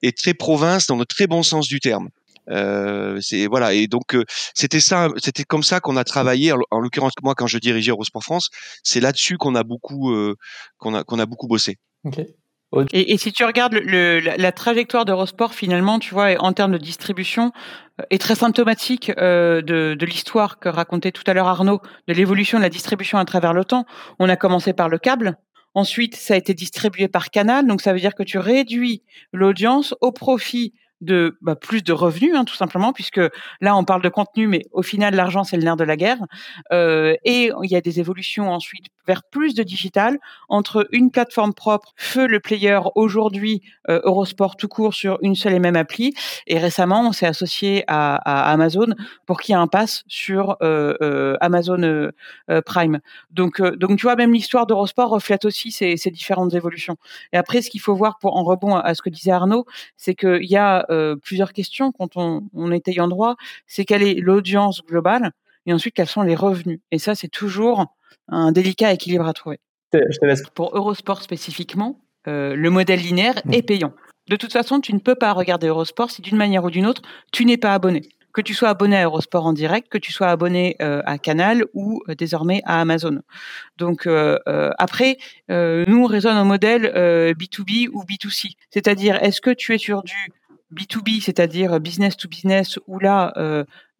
et 0.00 0.12
très 0.12 0.32
province 0.32 0.86
dans 0.86 0.96
le 0.96 1.04
très 1.04 1.26
bon 1.26 1.42
sens 1.42 1.68
du 1.68 1.80
terme. 1.80 2.08
Euh, 2.48 3.18
c'est 3.20 3.46
voilà 3.46 3.74
et 3.74 3.86
donc 3.86 4.14
euh, 4.14 4.24
c'était 4.54 4.80
ça, 4.80 5.08
c'était 5.18 5.44
comme 5.44 5.62
ça 5.62 5.80
qu'on 5.80 5.96
a 5.96 6.04
travaillé. 6.04 6.52
En, 6.52 6.80
l'occurrence 6.80 7.12
moi 7.22 7.34
quand 7.34 7.46
je 7.46 7.58
dirigeais 7.58 7.90
Eurosport 7.90 8.24
France, 8.24 8.48
c'est 8.82 9.00
là-dessus 9.00 9.36
qu'on 9.36 9.54
a 9.54 9.62
beaucoup 9.62 10.12
euh, 10.12 10.34
qu'on 10.78 10.94
a 10.94 11.04
qu'on 11.04 11.18
a 11.18 11.26
beaucoup 11.26 11.46
bossé. 11.46 11.76
Et, 12.92 13.18
si 13.18 13.32
tu 13.32 13.44
regardes 13.44 13.74
le, 13.74 14.20
la, 14.20 14.36
la, 14.36 14.52
trajectoire 14.52 15.04
d'Eurosport, 15.04 15.54
finalement, 15.54 15.98
tu 15.98 16.14
vois, 16.14 16.36
en 16.38 16.52
termes 16.52 16.72
de 16.72 16.78
distribution, 16.78 17.52
est 18.10 18.20
très 18.20 18.34
symptomatique 18.34 19.12
euh, 19.18 19.60
de, 19.60 19.94
de 19.98 20.06
l'histoire 20.06 20.58
que 20.58 20.68
racontait 20.68 21.12
tout 21.12 21.24
à 21.26 21.34
l'heure 21.34 21.48
Arnaud, 21.48 21.80
de 22.08 22.14
l'évolution 22.14 22.58
de 22.58 22.62
la 22.62 22.70
distribution 22.70 23.18
à 23.18 23.24
travers 23.24 23.52
le 23.52 23.64
temps. 23.64 23.84
On 24.18 24.28
a 24.28 24.36
commencé 24.36 24.72
par 24.72 24.88
le 24.88 24.98
câble, 24.98 25.36
ensuite 25.74 26.16
ça 26.16 26.34
a 26.34 26.36
été 26.36 26.54
distribué 26.54 27.08
par 27.08 27.30
canal, 27.30 27.66
donc 27.66 27.80
ça 27.80 27.92
veut 27.92 28.00
dire 28.00 28.14
que 28.14 28.22
tu 28.22 28.38
réduis 28.38 29.02
l'audience 29.32 29.94
au 30.00 30.12
profit 30.12 30.72
de 31.00 31.38
bah, 31.40 31.56
plus 31.56 31.82
de 31.82 31.94
revenus, 31.94 32.34
hein, 32.34 32.44
tout 32.44 32.54
simplement, 32.54 32.92
puisque 32.92 33.20
là 33.60 33.74
on 33.74 33.84
parle 33.84 34.02
de 34.02 34.10
contenu, 34.10 34.46
mais 34.46 34.62
au 34.72 34.82
final 34.82 35.14
l'argent 35.14 35.44
c'est 35.44 35.56
le 35.56 35.62
nerf 35.62 35.76
de 35.76 35.84
la 35.84 35.96
guerre. 35.96 36.18
Euh, 36.72 37.14
et 37.24 37.50
il 37.62 37.70
y 37.70 37.76
a 37.76 37.80
des 37.80 38.00
évolutions 38.00 38.50
ensuite 38.50 38.86
plus 39.30 39.54
de 39.54 39.62
digital 39.62 40.18
entre 40.48 40.86
une 40.92 41.10
plateforme 41.10 41.54
propre, 41.54 41.92
feu 41.96 42.26
le 42.26 42.40
player 42.40 42.80
aujourd'hui 42.94 43.62
euh, 43.88 44.00
Eurosport 44.04 44.56
tout 44.56 44.68
court 44.68 44.94
sur 44.94 45.18
une 45.22 45.34
seule 45.34 45.54
et 45.54 45.58
même 45.58 45.76
appli. 45.76 46.14
Et 46.46 46.58
récemment 46.58 47.08
on 47.08 47.12
s'est 47.12 47.26
associé 47.26 47.84
à, 47.86 48.16
à, 48.16 48.52
Amazon 48.52 48.94
pour 49.26 49.40
qu'il 49.40 49.52
y 49.54 49.56
ait 49.56 49.60
un 49.60 49.66
pass 49.66 50.04
sur 50.06 50.56
euh, 50.62 50.94
euh 51.02 51.36
Amazon 51.40 52.10
Prime. 52.66 53.00
Donc 53.30 53.60
donc 53.60 53.98
tu 53.98 54.02
vois 54.02 54.16
même 54.16 54.32
l'histoire 54.32 54.66
d'Eurosport 54.66 55.10
reflète 55.10 55.44
aussi 55.44 55.70
ces, 55.70 55.96
ces, 55.96 56.10
différentes 56.10 56.54
évolutions. 56.54 56.96
Et 57.32 57.36
après 57.36 57.62
ce 57.62 57.70
qu'il 57.70 57.80
faut 57.80 57.94
voir 57.94 58.18
pour 58.18 58.36
en 58.36 58.44
rebond 58.44 58.76
à 58.76 58.94
ce 58.94 59.02
que 59.02 59.10
disait 59.10 59.30
Arnaud, 59.30 59.66
c'est 59.96 60.14
qu'il 60.14 60.50
y 60.50 60.56
a 60.56 60.86
plusieurs 61.22 61.52
questions 61.52 61.92
quand 61.92 62.16
on, 62.16 62.42
on 62.54 62.72
est 62.72 62.86
ayant 62.88 63.08
droit. 63.08 63.36
C'est 63.66 63.84
quelle 63.84 64.02
est 64.02 64.14
l'audience 64.14 64.82
globale 64.82 65.32
et 65.66 65.72
ensuite 65.72 65.94
quels 65.94 66.06
sont 66.06 66.22
les 66.22 66.34
revenus. 66.34 66.80
Et 66.90 66.98
ça, 66.98 67.14
c'est 67.14 67.28
toujours 67.28 67.86
un 68.28 68.52
délicat 68.52 68.92
équilibre 68.92 69.26
à 69.26 69.32
trouver. 69.32 69.58
Pour 70.54 70.76
Eurosport 70.76 71.22
spécifiquement, 71.22 72.00
euh, 72.28 72.54
le 72.54 72.70
modèle 72.70 73.00
linéaire 73.00 73.40
mmh. 73.44 73.54
est 73.54 73.62
payant. 73.62 73.92
De 74.28 74.36
toute 74.36 74.52
façon, 74.52 74.80
tu 74.80 74.94
ne 74.94 75.00
peux 75.00 75.14
pas 75.14 75.32
regarder 75.32 75.66
Eurosport 75.66 76.10
si 76.10 76.22
d'une 76.22 76.36
manière 76.36 76.64
ou 76.64 76.70
d'une 76.70 76.86
autre, 76.86 77.02
tu 77.32 77.44
n'es 77.44 77.56
pas 77.56 77.74
abonné. 77.74 78.02
Que 78.32 78.40
tu 78.40 78.54
sois 78.54 78.68
abonné 78.68 78.96
à 78.96 79.04
Eurosport 79.04 79.44
en 79.44 79.52
direct, 79.52 79.88
que 79.88 79.98
tu 79.98 80.12
sois 80.12 80.28
abonné 80.28 80.76
euh, 80.80 81.02
à 81.04 81.18
Canal 81.18 81.64
ou 81.74 82.00
désormais 82.16 82.62
à 82.64 82.80
Amazon. 82.80 83.22
Donc 83.76 84.06
après, 84.78 85.16
nous 85.48 86.02
on 86.02 86.06
raisonne 86.06 86.36
en 86.36 86.44
modèle 86.44 86.84
B2B 87.36 87.88
ou 87.88 88.04
B2C. 88.04 88.52
C'est-à-dire, 88.70 89.16
est-ce 89.20 89.40
que 89.40 89.50
tu 89.50 89.74
es 89.74 89.78
sur 89.78 90.04
du 90.04 90.14
B2B, 90.72 91.20
c'est-à-dire 91.20 91.80
business 91.80 92.16
to 92.16 92.28
business, 92.28 92.78
où 92.86 93.00
là, 93.00 93.32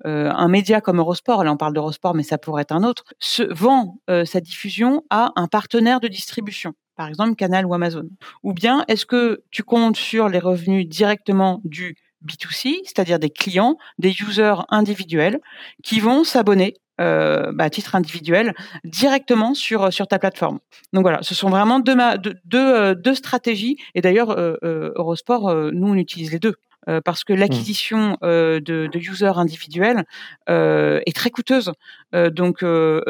euh, 0.06 0.30
un 0.30 0.48
média 0.48 0.80
comme 0.80 0.98
Eurosport, 0.98 1.44
là 1.44 1.52
on 1.52 1.56
parle 1.56 1.74
d'Eurosport, 1.74 2.14
mais 2.14 2.22
ça 2.22 2.38
pourrait 2.38 2.62
être 2.62 2.72
un 2.72 2.84
autre, 2.84 3.04
se 3.18 3.42
vend 3.42 3.98
euh, 4.08 4.24
sa 4.24 4.40
diffusion 4.40 5.04
à 5.10 5.32
un 5.36 5.46
partenaire 5.46 6.00
de 6.00 6.08
distribution, 6.08 6.72
par 6.96 7.08
exemple 7.08 7.34
Canal 7.34 7.66
ou 7.66 7.74
Amazon. 7.74 8.08
Ou 8.42 8.54
bien 8.54 8.84
est-ce 8.88 9.06
que 9.06 9.42
tu 9.50 9.62
comptes 9.62 9.96
sur 9.96 10.28
les 10.28 10.38
revenus 10.38 10.88
directement 10.88 11.60
du 11.64 11.96
B2C, 12.24 12.80
c'est-à-dire 12.84 13.18
des 13.18 13.30
clients, 13.30 13.76
des 13.98 14.22
users 14.22 14.62
individuels 14.68 15.40
qui 15.82 16.00
vont 16.00 16.24
s'abonner 16.24 16.74
euh, 17.00 17.50
bah, 17.52 17.64
à 17.64 17.70
titre 17.70 17.94
individuel 17.94 18.54
directement 18.84 19.54
sur 19.54 19.90
ta 19.90 20.18
plateforme? 20.18 20.60
Donc 20.92 21.02
voilà, 21.02 21.22
ce 21.22 21.34
sont 21.34 21.48
vraiment 21.48 21.80
deux 21.80 23.14
stratégies. 23.14 23.76
Et 23.94 24.00
d'ailleurs, 24.02 24.36
Eurosport, 24.62 25.54
nous 25.72 25.88
on 25.88 25.94
utilise 25.94 26.30
les 26.30 26.38
deux. 26.38 26.56
Parce 27.04 27.24
que 27.24 27.32
l'acquisition 27.32 28.16
de, 28.22 28.60
de 28.60 28.98
users 28.98 29.38
individuels 29.38 30.04
est 30.48 31.16
très 31.16 31.30
coûteuse. 31.30 31.72
donc 32.12 32.64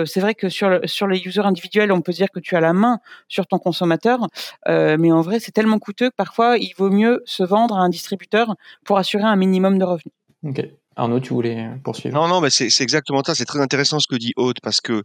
c'est 0.05 0.21
vrai 0.21 0.35
que 0.35 0.49
sur, 0.49 0.81
sur 0.85 1.07
les 1.07 1.21
users 1.21 1.47
individuels, 1.47 1.93
on 1.93 2.01
peut 2.01 2.13
dire 2.13 2.29
que 2.31 2.41
tu 2.41 2.57
as 2.57 2.61
la 2.61 2.73
main 2.73 2.99
sur 3.29 3.47
ton 3.47 3.59
consommateur, 3.59 4.27
mais 4.67 5.13
en 5.13 5.21
vrai 5.21 5.41
c'est 5.41 5.53
tellement 5.53 5.79
coûteux 5.79 6.11
que 6.11 6.17
parfois 6.17 6.59
il 6.59 6.73
vaut 6.77 6.91
mieux 6.91 7.23
se 7.25 7.43
vendre 7.43 7.77
à 7.77 7.81
un 7.81 7.89
distributeur 7.89 8.55
pour 8.85 8.99
assurer 8.99 9.25
un 9.25 9.37
minimum 9.37 9.79
de 9.79 9.85
revenus. 9.85 10.15
Ok. 10.45 10.65
Arnaud, 10.97 11.21
tu 11.21 11.33
voulais 11.33 11.71
poursuivre? 11.83 12.15
Non, 12.15 12.29
non, 12.29 12.41
mais 12.41 12.51
c'est 12.51 12.69
exactement 12.81 13.23
ça. 13.25 13.35
C'est 13.35 13.45
très 13.45 13.61
intéressant 13.61 14.01
ce 14.01 14.09
que 14.09 14.17
dit 14.17 14.33
Aude 14.37 14.59
parce 14.63 14.81
que 14.81 15.05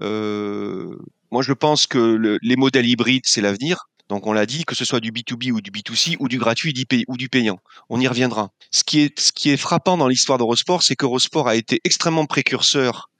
euh, 0.00 0.96
moi, 1.30 1.42
je 1.42 1.52
pense 1.52 1.86
que 1.86 1.98
le, 1.98 2.38
les 2.42 2.56
modèles 2.56 2.86
hybrides, 2.86 3.26
c'est 3.26 3.40
l'avenir. 3.40 3.88
Donc, 4.08 4.26
on 4.26 4.32
l'a 4.32 4.46
dit, 4.46 4.64
que 4.64 4.74
ce 4.74 4.84
soit 4.84 5.00
du 5.00 5.10
B2B 5.10 5.50
ou 5.50 5.60
du 5.60 5.70
B2C 5.70 6.16
ou 6.20 6.28
du 6.28 6.38
gratuit 6.38 6.74
ou 7.08 7.16
du 7.16 7.28
payant. 7.28 7.58
On 7.88 8.00
y 8.00 8.06
reviendra. 8.06 8.50
Ce 8.70 8.84
qui 8.84 9.00
est, 9.00 9.18
ce 9.18 9.32
qui 9.32 9.50
est 9.50 9.56
frappant 9.56 9.96
dans 9.96 10.08
l'histoire 10.08 10.38
d'Eurosport, 10.38 10.82
c'est 10.82 10.96
qu'Eurosport 10.96 11.48
a 11.48 11.56
été 11.56 11.80
extrêmement 11.84 12.26
précurseur 12.26 13.10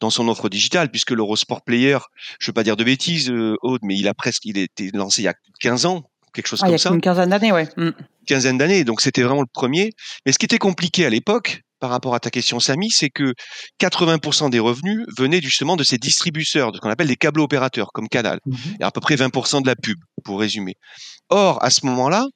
dans 0.00 0.10
son 0.10 0.28
offre 0.28 0.48
digitale, 0.48 0.90
puisque 0.90 1.12
l'Eurosport 1.12 1.62
Player, 1.62 1.98
je 2.40 2.46
ne 2.46 2.50
veux 2.50 2.54
pas 2.54 2.64
dire 2.64 2.76
de 2.76 2.84
bêtises, 2.84 3.30
euh, 3.30 3.56
Aude, 3.62 3.80
mais 3.82 3.96
il 3.96 4.08
a 4.08 4.14
presque, 4.14 4.44
il 4.44 4.58
a 4.58 4.62
été 4.62 4.90
lancé 4.92 5.22
il 5.22 5.26
y 5.26 5.28
a 5.28 5.34
15 5.60 5.86
ans, 5.86 6.10
quelque 6.34 6.48
chose 6.48 6.60
ah, 6.62 6.66
comme 6.66 6.78
ça. 6.78 6.88
Il 6.88 6.90
y 6.90 6.94
a 6.94 6.96
une 6.96 7.00
quinzaine 7.00 7.30
d'années, 7.30 7.52
ouais. 7.52 7.68
Mm. 7.76 7.90
Quinzaine 8.26 8.58
d'années, 8.58 8.84
donc 8.84 9.00
c'était 9.00 9.22
vraiment 9.22 9.42
le 9.42 9.48
premier. 9.52 9.92
Mais 10.24 10.32
ce 10.32 10.38
qui 10.38 10.46
était 10.46 10.58
compliqué 10.58 11.06
à 11.06 11.10
l'époque, 11.10 11.62
par 11.80 11.90
rapport 11.90 12.14
à 12.14 12.20
ta 12.20 12.30
question, 12.30 12.60
Samy, 12.60 12.90
c'est 12.90 13.10
que 13.10 13.34
80% 13.80 14.50
des 14.50 14.58
revenus 14.58 15.04
venaient 15.18 15.40
justement 15.40 15.76
de 15.76 15.84
ces 15.84 15.98
distributeurs, 15.98 16.72
de 16.72 16.76
ce 16.76 16.80
qu'on 16.80 16.90
appelle 16.90 17.08
des 17.08 17.16
câbles 17.16 17.40
opérateurs, 17.40 17.88
comme 17.92 18.08
Canal, 18.08 18.40
mmh 18.44 18.54
et 18.80 18.84
à 18.84 18.90
peu 18.90 19.00
près 19.00 19.16
20% 19.16 19.62
de 19.62 19.66
la 19.66 19.76
pub, 19.76 19.98
pour 20.24 20.40
résumer. 20.40 20.74
Or, 21.28 21.62
à 21.62 21.70
ce 21.70 21.86
moment-là, 21.86 22.26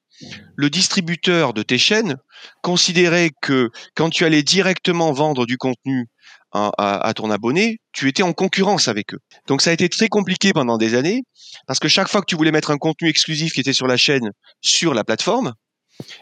le 0.57 0.71
distributeur 0.71 1.55
de 1.55 1.63
tes 1.63 1.79
chaînes 1.79 2.17
considérait 2.63 3.31
que 3.41 3.71
quand 3.95 4.11
tu 4.11 4.25
allais 4.25 4.43
directement 4.43 5.13
vendre 5.13 5.47
du 5.47 5.57
contenu 5.57 6.07
à, 6.53 6.71
à, 7.07 7.15
ton 7.15 7.31
abonné, 7.31 7.79
tu 7.93 8.09
étais 8.09 8.23
en 8.23 8.33
concurrence 8.33 8.89
avec 8.89 9.15
eux. 9.15 9.19
Donc 9.47 9.63
ça 9.63 9.71
a 9.71 9.73
été 9.73 9.89
très 9.89 10.09
compliqué 10.09 10.53
pendant 10.53 10.79
des 10.79 10.95
années, 10.95 11.23
parce 11.67 11.79
que 11.79 11.89
chaque 11.89 12.09
fois 12.09 12.21
que 12.21 12.27
tu 12.27 12.37
voulais 12.37 12.51
mettre 12.51 12.71
un 12.71 12.77
contenu 12.77 13.09
exclusif 13.09 13.53
qui 13.53 13.61
était 13.61 13.73
sur 13.73 13.87
la 13.87 13.97
chaîne 13.97 14.31
sur 14.61 14.93
la 14.93 15.05
plateforme, 15.05 15.53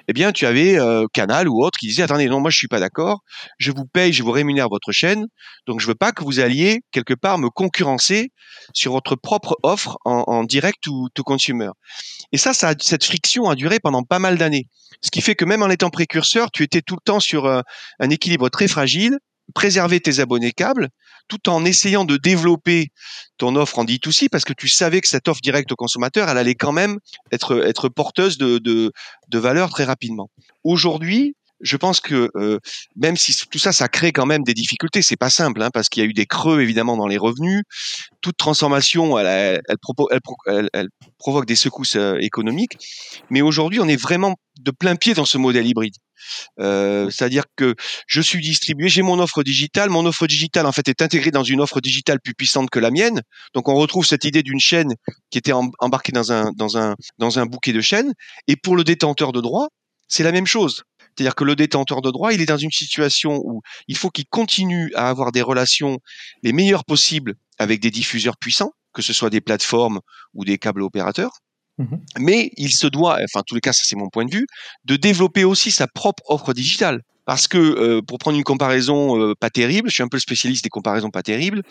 eh 0.09 0.13
bien, 0.13 0.33
tu 0.33 0.47
avais 0.47 0.79
euh, 0.79 1.07
Canal 1.13 1.49
ou 1.49 1.63
autre 1.63 1.79
qui 1.79 1.87
disait 1.87 2.03
attendez, 2.03 2.27
non, 2.29 2.41
moi 2.41 2.51
je 2.51 2.57
suis 2.57 2.69
pas 2.69 2.81
d'accord, 2.81 3.21
je 3.59 3.73
vous 3.73 3.85
paye, 3.85 4.13
je 4.13 4.23
vous 4.23 4.31
rémunère 4.31 4.69
votre 4.69 4.93
chaîne, 4.93 5.27
donc 5.67 5.81
je 5.81 5.87
veux 5.87 5.95
pas 5.95 6.13
que 6.13 6.25
vous 6.25 6.41
alliez 6.41 6.81
quelque 6.91 7.15
part 7.15 7.39
me 7.39 7.49
concurrencer 7.49 8.31
sur 8.75 8.93
votre 8.93 9.17
propre 9.17 9.57
offre 9.63 9.99
en, 10.05 10.45
direct 10.45 10.87
ou 10.87 11.09
to 11.15 11.23
consumer. 11.23 11.71
Et 12.33 12.39
ça, 12.39 12.53
ça 12.55 12.75
cette 12.81 13.05
friction 13.05 13.49
a 13.49 13.55
duré 13.55 13.81
pendant 13.81 14.03
pas 14.03 14.19
mal 14.19 14.39
d'années. 14.39 14.67
Ce 15.03 15.11
qui 15.11 15.21
fait 15.21 15.35
que 15.35 15.45
même 15.45 15.63
en 15.63 15.71
étant 15.71 15.91
précurseur, 15.91 16.51
tu 16.51 16.63
étais 16.63 16.83
tout 16.83 16.95
le 16.95 17.05
temps 17.05 17.21
sur 17.21 17.47
euh, 17.47 17.61
un 17.99 18.11
équilibre 18.11 18.49
très 18.49 18.69
fragile 18.69 19.19
préserver 19.55 20.01
tes 20.01 20.21
abonnés 20.21 20.53
câbles 20.53 20.89
tout 21.29 21.49
en 21.49 21.65
essayant 21.65 22.05
de 22.05 22.17
développer 22.17 22.89
ton 23.37 23.55
offre 23.57 23.79
en 23.79 23.85
D2C 23.85 24.29
parce 24.31 24.45
que 24.45 24.53
tu 24.53 24.69
savais 24.69 25.01
que 25.01 25.09
cette 25.09 25.29
offre 25.29 25.41
directe 25.43 25.71
au 25.73 25.77
consommateur, 25.77 26.29
elle 26.29 26.39
allait 26.39 26.55
quand 26.55 26.73
même 26.73 26.99
être, 27.31 27.65
être 27.67 27.89
porteuse 27.89 28.39
de, 28.39 28.59
de, 28.59 28.93
de 29.29 29.39
valeur 29.39 29.71
très 29.71 29.85
rapidement. 29.85 30.31
Aujourd'hui, 30.65 31.37
je 31.61 31.77
pense 31.77 32.01
que 32.01 32.31
euh, 32.37 32.59
même 32.97 33.17
si 33.17 33.35
tout 33.51 33.59
ça, 33.59 33.73
ça 33.73 33.89
crée 33.89 34.13
quand 34.13 34.27
même 34.27 34.43
des 34.43 34.55
difficultés, 34.55 35.03
c'est 35.03 35.17
pas 35.17 35.31
simple, 35.31 35.63
hein, 35.63 35.71
parce 35.73 35.89
qu'il 35.89 36.03
y 36.03 36.07
a 36.07 36.09
eu 36.09 36.13
des 36.13 36.27
creux 36.27 36.61
évidemment 36.61 36.97
dans 36.97 37.07
les 37.07 37.19
revenus. 37.19 37.63
Toute 38.21 38.37
transformation, 38.37 39.19
elle, 39.19 39.27
elle, 39.27 39.61
elle, 40.47 40.69
elle 40.73 40.89
provoque 41.19 41.47
des 41.47 41.57
secousses 41.57 41.97
euh, 41.97 42.17
économiques. 42.21 42.77
Mais 43.31 43.43
aujourd'hui, 43.43 43.81
on 43.81 43.89
est 43.89 44.01
vraiment 44.01 44.37
de 44.61 44.71
plein 44.71 44.97
pied 44.97 45.15
dans 45.15 45.25
ce 45.25 45.39
modèle 45.39 45.67
hybride. 45.67 45.95
Euh, 46.61 47.11
c'est-à-dire 47.11 47.45
que 47.57 47.75
je 48.07 48.21
suis 48.21 48.41
distribué, 48.41 48.89
j'ai 48.89 49.03
mon 49.03 49.19
offre 49.19 49.43
digitale, 49.43 49.91
mon 49.91 50.05
offre 50.07 50.27
digitale 50.27 50.67
en 50.67 50.73
fait 50.73 50.89
est 50.89 51.03
intégrée 51.03 51.31
dans 51.31 51.45
une 51.45 51.61
offre 51.61 51.81
digitale 51.81 52.19
plus 52.21 52.35
puissante 52.35 52.71
que 52.71 52.79
la 52.79 52.91
mienne. 52.91 53.23
Donc 53.55 53.69
on 53.69 53.75
retrouve 53.75 54.07
cette 54.07 54.25
idée 54.25 54.43
d'une 54.43 54.61
chaîne 54.61 54.95
qui 55.31 55.39
était 55.39 55.53
embarquée 55.53 56.13
dans 56.13 56.33
un 56.33 56.51
dans 56.57 56.77
un 56.77 56.97
dans 57.19 57.39
un 57.39 57.47
bouquet 57.47 57.73
de 57.73 57.81
chaînes. 57.81 58.13
Et 58.47 58.57
pour 58.57 58.77
le 58.77 58.85
détenteur 58.85 59.33
de 59.33 59.41
droit, 59.41 59.69
c'est 60.09 60.25
la 60.25 60.33
même 60.33 60.47
chose. 60.47 60.83
C'est-à-dire 61.19 61.35
que 61.35 61.43
le 61.43 61.57
détenteur 61.57 62.01
de 62.01 62.13
droit, 62.13 62.33
il 62.33 62.41
est 62.41 62.47
dans 62.47 62.57
une 62.57 62.71
situation 62.71 63.41
où 63.43 63.61
il 63.89 63.97
faut 63.97 64.09
qu'il 64.09 64.27
continue 64.27 64.93
à 64.95 65.09
avoir 65.09 65.33
des 65.33 65.43
relations 65.43 65.99
les 66.45 66.53
meilleures 66.53 66.85
possibles 66.85 67.35
avec 67.59 67.81
des 67.81 67.91
diffuseurs 67.91 68.37
puissants, 68.37 68.71
que 68.95 69.03
ce 69.03 69.13
soit 69.13 69.29
des 69.29 69.41
plateformes 69.41 69.99
ou 70.33 70.45
des 70.45 70.59
câbles 70.59 70.83
opérateurs. 70.83 71.33
Mhm. 71.79 71.99
Mais 72.21 72.53
il 72.57 72.73
se 72.73 72.87
doit, 72.87 73.19
enfin 73.25 73.41
en 73.41 73.43
tous 73.43 73.57
les 73.57 73.61
cas 73.61 73.73
ça 73.73 73.83
c'est 73.85 73.97
mon 73.97 74.09
point 74.09 74.27
de 74.27 74.31
vue, 74.33 74.47
de 74.85 74.95
développer 74.95 75.43
aussi 75.43 75.73
sa 75.73 75.89
propre 75.89 76.23
offre 76.29 76.53
digitale. 76.53 77.01
Parce 77.25 77.49
que, 77.49 77.59
euh, 77.59 78.01
pour 78.01 78.19
prendre 78.19 78.39
une 78.39 78.45
comparaison 78.45 79.21
euh, 79.21 79.35
pas 79.39 79.51
terrible, 79.51 79.91
je 79.91 79.95
suis 79.95 80.03
un 80.05 80.09
peu 80.09 80.19
le 80.19 80.21
spécialiste 80.21 80.63
des 80.63 80.71
comparaisons 80.71 81.11
pas 81.11 81.25
terribles, 81.25 81.63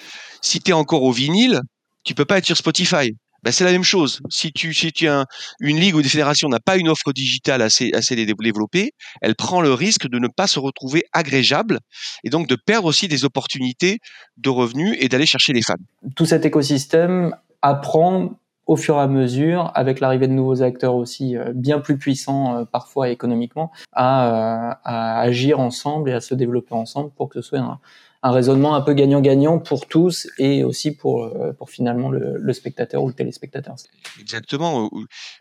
si 0.41 0.59
tu 0.59 0.71
es 0.71 0.73
encore 0.73 1.03
au 1.03 1.13
vinyle, 1.13 1.61
tu 2.03 2.13
peux 2.13 2.25
pas 2.25 2.37
être 2.37 2.45
sur 2.45 2.57
Spotify. 2.57 3.13
Ben, 3.43 3.51
c'est 3.51 3.63
la 3.63 3.71
même 3.71 3.83
chose. 3.83 4.19
Si 4.29 4.51
tu, 4.51 4.73
si 4.73 4.91
tu 4.91 5.07
as 5.07 5.25
une 5.59 5.79
ligue 5.79 5.95
ou 5.95 6.01
des 6.01 6.09
fédérations 6.09 6.49
n'a 6.49 6.59
pas 6.59 6.77
une 6.77 6.89
offre 6.89 7.13
digitale 7.13 7.61
assez, 7.61 7.91
assez 7.93 8.15
développée, 8.15 8.91
elle 9.21 9.35
prend 9.35 9.61
le 9.61 9.73
risque 9.73 10.07
de 10.07 10.19
ne 10.19 10.27
pas 10.27 10.47
se 10.47 10.59
retrouver 10.59 11.03
agrégeable 11.13 11.79
et 12.23 12.29
donc 12.29 12.47
de 12.47 12.55
perdre 12.55 12.87
aussi 12.87 13.07
des 13.07 13.25
opportunités 13.25 13.99
de 14.37 14.49
revenus 14.49 14.95
et 14.99 15.09
d'aller 15.09 15.25
chercher 15.25 15.53
les 15.53 15.61
fans. 15.61 15.75
Tout 16.15 16.25
cet 16.25 16.45
écosystème 16.45 17.35
apprend 17.61 18.39
au 18.65 18.75
fur 18.75 18.97
et 18.97 18.99
à 18.99 19.07
mesure, 19.07 19.71
avec 19.75 20.01
l'arrivée 20.01 20.27
de 20.27 20.33
nouveaux 20.33 20.61
acteurs 20.61 20.95
aussi 20.95 21.37
bien 21.53 21.79
plus 21.79 21.97
puissants 21.97 22.65
parfois 22.65 23.07
économiquement, 23.09 23.71
à, 23.93 24.79
à, 24.83 25.21
agir 25.21 25.61
ensemble 25.61 26.09
et 26.09 26.13
à 26.13 26.19
se 26.19 26.35
développer 26.35 26.73
ensemble 26.73 27.11
pour 27.15 27.29
que 27.29 27.41
ce 27.41 27.47
soit 27.47 27.59
un, 27.59 27.79
un 28.23 28.31
raisonnement 28.31 28.75
un 28.75 28.81
peu 28.81 28.93
gagnant-gagnant 28.93 29.59
pour 29.59 29.87
tous 29.87 30.27
et 30.37 30.63
aussi 30.63 30.91
pour, 30.91 31.25
euh, 31.25 31.53
pour 31.53 31.69
finalement 31.69 32.09
le, 32.09 32.37
le 32.37 32.53
spectateur 32.53 33.03
ou 33.03 33.07
le 33.07 33.13
téléspectateur. 33.13 33.75
Exactement. 34.19 34.89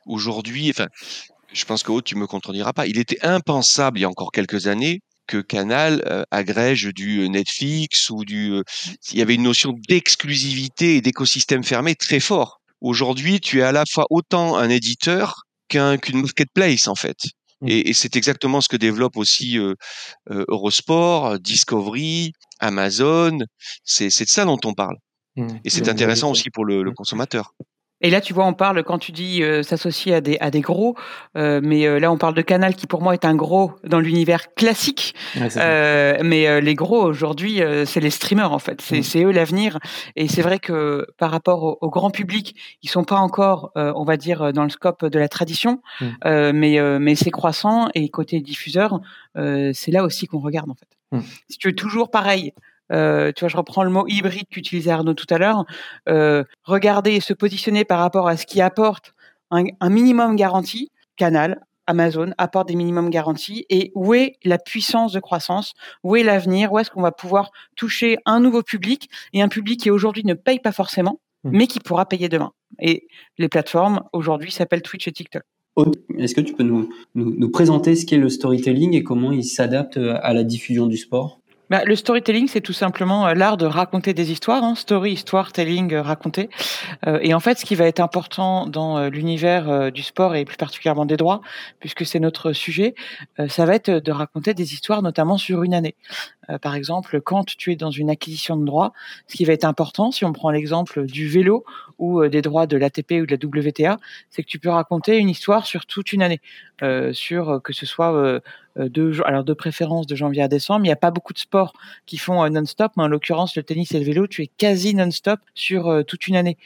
Aujourd'hui, 0.06 0.70
enfin, 0.70 0.88
je 1.52 1.64
pense 1.64 1.82
que 1.82 2.00
tu 2.00 2.16
me 2.16 2.26
contrediras 2.26 2.72
pas. 2.72 2.86
Il 2.86 2.98
était 2.98 3.24
impensable 3.24 3.98
il 3.98 4.02
y 4.02 4.04
a 4.04 4.08
encore 4.08 4.32
quelques 4.32 4.66
années 4.66 5.00
que 5.26 5.38
Canal 5.38 6.02
euh, 6.06 6.22
agrège 6.30 6.90
du 6.94 7.28
Netflix 7.28 8.10
ou 8.10 8.24
du. 8.24 8.52
Euh, 8.52 8.62
il 9.12 9.18
y 9.18 9.22
avait 9.22 9.34
une 9.34 9.42
notion 9.42 9.74
d'exclusivité 9.88 10.96
et 10.96 11.00
d'écosystème 11.00 11.64
fermé 11.64 11.94
très 11.94 12.20
fort. 12.20 12.60
Aujourd'hui, 12.80 13.40
tu 13.40 13.60
es 13.60 13.62
à 13.62 13.72
la 13.72 13.84
fois 13.90 14.06
autant 14.10 14.56
un 14.56 14.68
éditeur 14.68 15.42
qu'un 15.68 15.96
qu'une 15.98 16.20
marketplace 16.20 16.86
en 16.86 16.94
fait. 16.94 17.16
Mmh. 17.60 17.68
Et, 17.68 17.88
et 17.90 17.92
c'est 17.92 18.14
exactement 18.16 18.60
ce 18.60 18.68
que 18.68 18.76
développe 18.76 19.16
aussi 19.16 19.58
euh, 19.58 19.74
Eurosport, 20.28 21.40
Discovery, 21.40 22.32
Amazon. 22.60 23.38
C'est 23.84 24.08
de 24.08 24.28
ça 24.28 24.44
dont 24.44 24.58
on 24.64 24.74
parle. 24.74 24.96
Mmh. 25.36 25.48
Et 25.64 25.70
c'est 25.70 25.88
intéressant 25.88 26.30
aussi 26.30 26.50
pour 26.50 26.64
le, 26.64 26.82
le 26.82 26.90
mmh. 26.90 26.94
consommateur. 26.94 27.52
Et 28.02 28.10
là, 28.10 28.20
tu 28.20 28.34
vois, 28.34 28.44
on 28.44 28.52
parle, 28.52 28.82
quand 28.84 28.98
tu 28.98 29.10
dis 29.10 29.42
euh, 29.42 29.62
s'associer 29.62 30.14
à 30.14 30.20
des, 30.20 30.36
à 30.40 30.50
des 30.50 30.60
gros, 30.60 30.96
euh, 31.36 31.60
mais 31.62 31.86
euh, 31.86 31.98
là, 31.98 32.12
on 32.12 32.18
parle 32.18 32.34
de 32.34 32.42
Canal 32.42 32.74
qui, 32.74 32.86
pour 32.86 33.00
moi, 33.00 33.14
est 33.14 33.24
un 33.24 33.34
gros 33.34 33.72
dans 33.84 34.00
l'univers 34.00 34.52
classique. 34.54 35.14
mais 35.34 36.60
les 36.60 36.74
gros, 36.74 37.02
aujourd'hui, 37.02 37.62
c'est 37.86 38.00
les 38.00 38.10
streamers, 38.10 38.52
en 38.52 38.58
fait. 38.58 38.82
C'est 38.82 39.24
eux 39.24 39.30
l'avenir. 39.30 39.78
Et 40.14 40.28
c'est 40.28 40.42
vrai 40.42 40.58
que 40.58 41.06
par 41.18 41.30
rapport 41.30 41.78
au, 41.82 41.90
grand 41.90 42.10
public, 42.10 42.54
ils 42.82 42.90
sont 42.90 43.04
pas 43.04 43.16
encore, 43.16 43.72
on 43.74 44.04
va 44.04 44.16
dire, 44.16 44.52
dans 44.52 44.64
le 44.64 44.70
scope 44.70 45.04
de 45.06 45.18
la 45.18 45.28
tradition, 45.28 45.80
mais, 46.24 46.78
mais 46.98 47.14
c'est 47.14 47.30
croissant. 47.30 47.88
Et 47.94 48.08
côté 48.08 48.40
diffuseur, 48.40 49.00
c'est 49.34 49.90
là 49.90 50.04
aussi 50.04 50.26
qu'on 50.26 50.40
regarde, 50.40 50.70
en 50.70 50.74
fait. 50.74 50.95
Si 51.48 51.58
tu 51.58 51.68
veux 51.68 51.74
toujours 51.74 52.10
pareil, 52.10 52.52
euh, 52.92 53.32
tu 53.32 53.40
vois, 53.40 53.48
je 53.48 53.56
reprends 53.56 53.84
le 53.84 53.90
mot 53.90 54.06
hybride 54.06 54.48
qu'utilisait 54.48 54.90
Arnaud 54.90 55.14
tout 55.14 55.26
à 55.30 55.38
l'heure, 55.38 55.64
euh, 56.08 56.44
regarder 56.64 57.12
et 57.12 57.20
se 57.20 57.32
positionner 57.32 57.84
par 57.84 57.98
rapport 57.98 58.28
à 58.28 58.36
ce 58.36 58.46
qui 58.46 58.60
apporte 58.60 59.14
un, 59.50 59.64
un 59.80 59.88
minimum 59.88 60.36
garanti, 60.36 60.90
Canal, 61.16 61.60
Amazon 61.86 62.32
apporte 62.36 62.68
des 62.68 62.74
minimums 62.74 63.10
garantis 63.10 63.64
et 63.70 63.92
où 63.94 64.12
est 64.14 64.36
la 64.44 64.58
puissance 64.58 65.12
de 65.12 65.20
croissance, 65.20 65.74
où 66.02 66.16
est 66.16 66.22
l'avenir, 66.22 66.72
où 66.72 66.78
est-ce 66.78 66.90
qu'on 66.90 67.02
va 67.02 67.12
pouvoir 67.12 67.50
toucher 67.76 68.18
un 68.26 68.40
nouveau 68.40 68.62
public 68.62 69.08
et 69.32 69.40
un 69.40 69.48
public 69.48 69.80
qui 69.80 69.90
aujourd'hui 69.90 70.24
ne 70.24 70.34
paye 70.34 70.58
pas 70.58 70.72
forcément, 70.72 71.20
mmh. 71.44 71.50
mais 71.52 71.66
qui 71.66 71.80
pourra 71.80 72.06
payer 72.06 72.28
demain. 72.28 72.52
Et 72.80 73.06
les 73.38 73.48
plateformes 73.48 74.02
aujourd'hui 74.12 74.50
s'appellent 74.50 74.82
Twitch 74.82 75.06
et 75.06 75.12
TikTok. 75.12 75.42
Est-ce 76.18 76.34
que 76.34 76.40
tu 76.40 76.54
peux 76.54 76.62
nous, 76.62 76.88
nous, 77.14 77.34
nous 77.36 77.50
présenter 77.50 77.96
ce 77.96 78.06
qu'est 78.06 78.16
le 78.16 78.30
storytelling 78.30 78.94
et 78.94 79.02
comment 79.02 79.32
il 79.32 79.44
s'adapte 79.44 79.98
à 79.98 80.32
la 80.32 80.44
diffusion 80.44 80.86
du 80.86 80.96
sport? 80.96 81.40
Bah, 81.68 81.82
le 81.84 81.96
storytelling, 81.96 82.46
c'est 82.46 82.60
tout 82.60 82.72
simplement 82.72 83.26
euh, 83.26 83.34
l'art 83.34 83.56
de 83.56 83.66
raconter 83.66 84.14
des 84.14 84.30
histoires, 84.30 84.62
hein, 84.62 84.76
story, 84.76 85.12
histoire, 85.12 85.52
telling, 85.52 85.92
euh, 85.94 86.02
raconter. 86.02 86.48
Euh, 87.06 87.18
et 87.22 87.34
en 87.34 87.40
fait, 87.40 87.58
ce 87.58 87.64
qui 87.64 87.74
va 87.74 87.86
être 87.86 87.98
important 87.98 88.66
dans 88.66 89.08
l'univers 89.08 89.90
du 89.90 90.02
sport 90.02 90.36
et 90.36 90.44
plus 90.44 90.56
particulièrement 90.56 91.06
des 91.06 91.16
droits, 91.16 91.40
puisque 91.80 92.06
c'est 92.06 92.20
notre 92.20 92.52
sujet, 92.52 92.94
ça 93.48 93.66
va 93.66 93.74
être 93.74 93.90
de 93.90 94.12
raconter 94.12 94.54
des 94.54 94.72
histoires, 94.72 95.02
notamment 95.02 95.38
sur 95.38 95.62
une 95.62 95.74
année. 95.74 95.94
par 96.62 96.74
exemple, 96.74 97.20
quand 97.20 97.44
tu 97.56 97.72
es 97.72 97.76
dans 97.76 97.90
une 97.90 98.10
acquisition 98.10 98.56
de 98.56 98.64
droits, 98.64 98.92
ce 99.26 99.36
qui 99.36 99.44
va 99.44 99.52
être 99.52 99.64
important, 99.64 100.10
si 100.10 100.24
on 100.24 100.32
prend 100.32 100.50
l'exemple 100.50 101.06
du 101.06 101.28
vélo 101.28 101.64
ou 101.98 102.26
des 102.28 102.42
droits 102.42 102.66
de 102.66 102.76
l'ATP 102.76 103.22
ou 103.22 103.26
de 103.26 103.36
la 103.36 103.60
WTA, 103.68 103.96
c'est 104.30 104.42
que 104.42 104.48
tu 104.48 104.58
peux 104.58 104.70
raconter 104.70 105.18
une 105.18 105.28
histoire 105.28 105.66
sur 105.66 105.86
toute 105.86 106.12
une 106.12 106.22
année, 106.22 106.40
sur 107.12 107.60
que 107.62 107.72
ce 107.72 107.86
soit 107.86 108.14
euh, 108.14 108.40
de, 108.76 109.12
alors 109.24 109.44
de 109.44 109.52
préférence 109.52 110.06
de 110.06 110.14
janvier 110.14 110.42
à 110.42 110.48
décembre. 110.48 110.80
Il 110.84 110.88
n'y 110.88 110.92
a 110.92 110.96
pas 110.96 111.10
beaucoup 111.10 111.32
de 111.32 111.38
sports 111.38 111.72
qui 112.06 112.18
font 112.18 112.44
euh, 112.44 112.48
non-stop, 112.48 112.92
mais 112.96 113.04
en 113.04 113.08
l'occurrence 113.08 113.56
le 113.56 113.62
tennis 113.62 113.92
et 113.92 113.98
le 113.98 114.04
vélo, 114.04 114.26
tu 114.26 114.42
es 114.42 114.46
quasi 114.46 114.94
non-stop 114.94 115.40
sur 115.54 115.88
euh, 115.88 116.02
toute 116.02 116.28
une 116.28 116.36
année. 116.36 116.56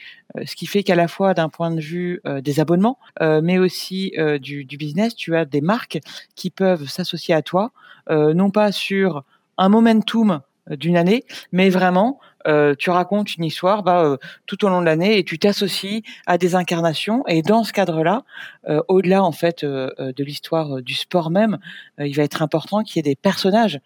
ce 0.45 0.55
qui 0.55 0.65
fait 0.65 0.83
qu'à 0.83 0.95
la 0.95 1.07
fois 1.07 1.33
d'un 1.33 1.49
point 1.49 1.71
de 1.71 1.81
vue 1.81 2.21
des 2.41 2.59
abonnements, 2.59 2.97
mais 3.19 3.57
aussi 3.57 4.13
du, 4.39 4.63
du, 4.63 4.77
business, 4.77 5.13
tu 5.13 5.35
as 5.35 5.43
des 5.43 5.59
marques 5.59 5.99
qui 6.35 6.49
peuvent 6.49 6.87
s'associer 6.87 7.33
à 7.33 7.41
toi, 7.41 7.71
non 8.09 8.49
pas 8.49 8.71
sur 8.71 9.23
un 9.57 9.67
momentum 9.67 10.41
d'une 10.69 10.95
année, 10.95 11.25
mais 11.51 11.69
vraiment 11.69 12.19
euh, 12.47 12.75
tu 12.77 12.89
racontes 12.89 13.35
une 13.35 13.43
histoire 13.43 13.83
bah, 13.83 14.03
euh, 14.03 14.17
tout 14.45 14.65
au 14.65 14.69
long 14.69 14.81
de 14.81 14.85
l'année 14.85 15.17
et 15.17 15.23
tu 15.23 15.39
t'associes 15.39 16.03
à 16.25 16.37
des 16.37 16.55
incarnations. 16.55 17.23
Et 17.27 17.41
dans 17.41 17.63
ce 17.63 17.73
cadre-là, 17.73 18.23
euh, 18.67 18.81
au-delà 18.87 19.23
en 19.23 19.31
fait 19.31 19.63
de 19.63 20.23
l'histoire 20.23 20.81
du 20.81 20.93
sport 20.93 21.29
même, 21.29 21.57
il 21.99 22.15
va 22.15 22.23
être 22.23 22.41
important 22.41 22.83
qu'il 22.83 22.97
y 22.97 22.99
ait 22.99 23.11
des 23.11 23.15
personnages 23.15 23.79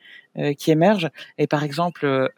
qui 0.57 0.71
émergent. 0.71 1.09
Et 1.37 1.47
par 1.47 1.63
exemple, 1.63 2.29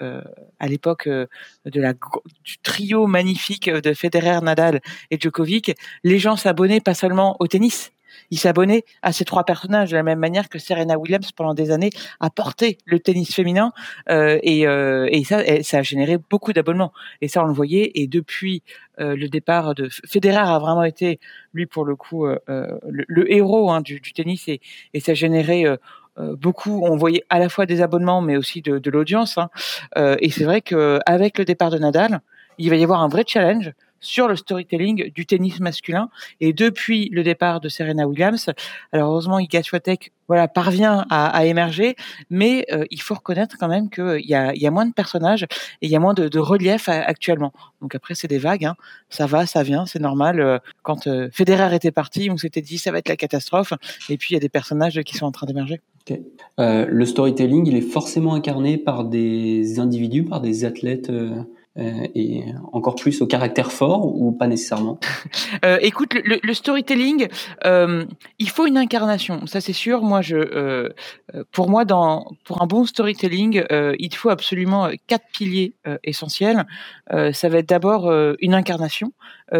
à 0.59 0.67
l'époque 0.67 1.07
de 1.07 1.31
du 1.65 2.57
trio 2.59 3.07
magnifique 3.07 3.69
de 3.69 3.93
Federer, 3.93 4.39
Nadal 4.41 4.81
et 5.09 5.19
Djokovic, 5.19 5.75
les 6.03 6.19
gens 6.19 6.35
s'abonnaient 6.35 6.79
pas 6.79 6.93
seulement 6.93 7.37
au 7.39 7.47
tennis, 7.47 7.91
il 8.31 8.39
s'abonnait 8.39 8.83
à 9.01 9.11
ces 9.11 9.25
trois 9.25 9.43
personnages 9.43 9.91
de 9.91 9.95
la 9.95 10.03
même 10.03 10.19
manière 10.19 10.49
que 10.49 10.59
Serena 10.59 10.97
Williams 10.97 11.31
pendant 11.31 11.53
des 11.53 11.71
années 11.71 11.89
a 12.19 12.29
porté 12.29 12.77
le 12.85 12.99
tennis 12.99 13.33
féminin 13.33 13.71
euh, 14.09 14.39
et, 14.43 14.67
euh, 14.67 15.07
et, 15.11 15.23
ça, 15.23 15.41
ça 15.63 15.79
a 15.79 15.81
généré 15.81 16.17
beaucoup 16.17 16.53
d'abonnements 16.53 16.93
et 17.21 17.27
ça 17.27 17.43
on 17.43 17.47
le 17.47 17.53
voyait 17.53 17.91
et 17.95 18.07
depuis 18.07 18.63
euh, 18.99 19.15
le 19.15 19.29
départ 19.29 19.75
de 19.75 19.89
Federer 20.07 20.37
a 20.37 20.57
vraiment 20.59 20.83
été 20.83 21.19
lui 21.53 21.67
pour 21.67 21.85
le 21.85 21.95
coup 21.95 22.25
euh, 22.25 22.39
euh, 22.49 22.79
le, 22.89 23.31
héros 23.31 23.69
hein, 23.69 23.81
du, 23.81 23.99
du, 23.99 24.13
tennis 24.13 24.47
et, 24.47 24.59
ça 24.99 25.11
a 25.11 25.15
généré 25.15 25.65
beaucoup, 26.17 26.81
on 26.83 26.97
voyait 26.97 27.23
à 27.29 27.37
la 27.37 27.47
fois 27.47 27.67
des 27.67 27.81
abonnements, 27.81 28.21
mais 28.21 28.37
aussi 28.37 28.63
de, 28.63 28.79
de 28.79 28.89
l'audience. 28.89 29.37
Hein. 29.37 29.49
et 30.19 30.31
c'est 30.31 30.43
vrai 30.45 30.61
qu'avec 30.61 31.37
le 31.37 31.45
départ 31.45 31.69
de 31.69 31.77
Nadal, 31.77 32.21
il 32.57 32.71
va 32.71 32.75
y 32.75 32.83
avoir 32.83 33.01
un 33.01 33.07
vrai 33.07 33.23
challenge 33.25 33.71
sur 33.99 34.27
le 34.27 34.35
storytelling 34.35 35.11
du 35.11 35.25
tennis 35.25 35.59
masculin. 35.59 36.09
Et 36.41 36.53
depuis 36.53 37.09
le 37.09 37.23
départ 37.23 37.59
de 37.59 37.69
Serena 37.69 38.07
Williams, 38.07 38.49
alors 38.91 39.11
heureusement, 39.11 39.39
Iga 39.39 39.63
Swiatek 39.63 40.11
voilà, 40.27 40.47
parvient 40.47 41.05
à, 41.09 41.45
émerger, 41.45 41.95
mais 42.29 42.65
euh, 42.71 42.83
il 42.91 43.01
faut 43.01 43.15
reconnaître 43.15 43.55
quand 43.57 43.69
même 43.69 43.89
qu'il 43.89 44.25
y 44.25 44.35
a, 44.35 44.53
y 44.53 44.67
a 44.67 44.71
moins 44.71 44.85
de 44.85 44.93
personnages 44.93 45.43
et 45.43 45.47
il 45.85 45.89
y 45.89 45.95
a 45.95 45.99
moins 45.99 46.13
de, 46.13 46.27
de 46.27 46.39
relief 46.39 46.89
actuellement. 46.89 47.53
Donc 47.81 47.95
après, 47.95 48.13
c'est 48.13 48.27
des 48.27 48.37
vagues, 48.37 48.65
hein. 48.65 48.75
ça 49.09 49.25
va, 49.25 49.45
ça 49.45 49.63
vient, 49.63 49.85
c'est 49.85 49.99
normal. 49.99 50.41
Euh, 50.41 50.59
quand 50.83 51.07
euh, 51.07 51.29
Federer 51.31 51.73
était 51.73 51.91
parti, 51.91 52.29
on 52.29 52.37
s'était 52.37 52.61
dit 52.61 52.77
ça 52.77 52.91
va 52.91 52.97
être 52.97 53.09
la 53.09 53.15
catastrophe, 53.15 53.73
et 54.09 54.17
puis 54.17 54.31
il 54.31 54.33
y 54.33 54.37
a 54.37 54.41
des 54.41 54.49
personnages 54.49 55.01
qui 55.03 55.15
sont 55.15 55.25
en 55.25 55.31
train 55.31 55.47
d'émerger. 55.47 55.79
le 56.57 57.05
storytelling, 57.05 57.65
il 57.67 57.77
est 57.77 57.81
forcément 57.81 58.33
incarné 58.33 58.77
par 58.77 59.05
des 59.05 59.79
individus, 59.79 60.23
par 60.23 60.41
des 60.41 60.65
athlètes 60.65 61.09
euh, 61.09 61.41
et 61.77 62.43
encore 62.73 62.95
plus 62.95 63.21
au 63.21 63.27
caractère 63.27 63.71
fort 63.71 64.05
ou 64.05 64.31
pas 64.31 64.47
nécessairement? 64.47 64.99
Euh, 65.65 65.77
Écoute, 65.81 66.13
le, 66.13 66.53
storytelling, 66.53 67.27
euh, 67.65 68.05
il 68.39 68.49
faut 68.49 68.65
une 68.65 68.77
incarnation, 68.77 69.47
ça 69.47 69.61
c'est 69.61 69.73
sûr. 69.73 70.01
Moi, 70.01 70.21
je, 70.21 70.35
euh, 70.35 70.89
pour 71.51 71.69
moi, 71.69 71.85
pour 71.85 72.61
un 72.61 72.67
bon 72.67 72.85
storytelling, 72.85 73.63
euh, 73.71 73.95
il 73.97 74.13
faut 74.13 74.29
absolument 74.29 74.89
quatre 75.07 75.25
piliers 75.31 75.73
essentiels. 76.03 76.65
ça 77.09 77.49
va 77.49 77.59
être 77.59 77.69
d'abord 77.69 78.11
une 78.39 78.53
incarnation, 78.53 79.13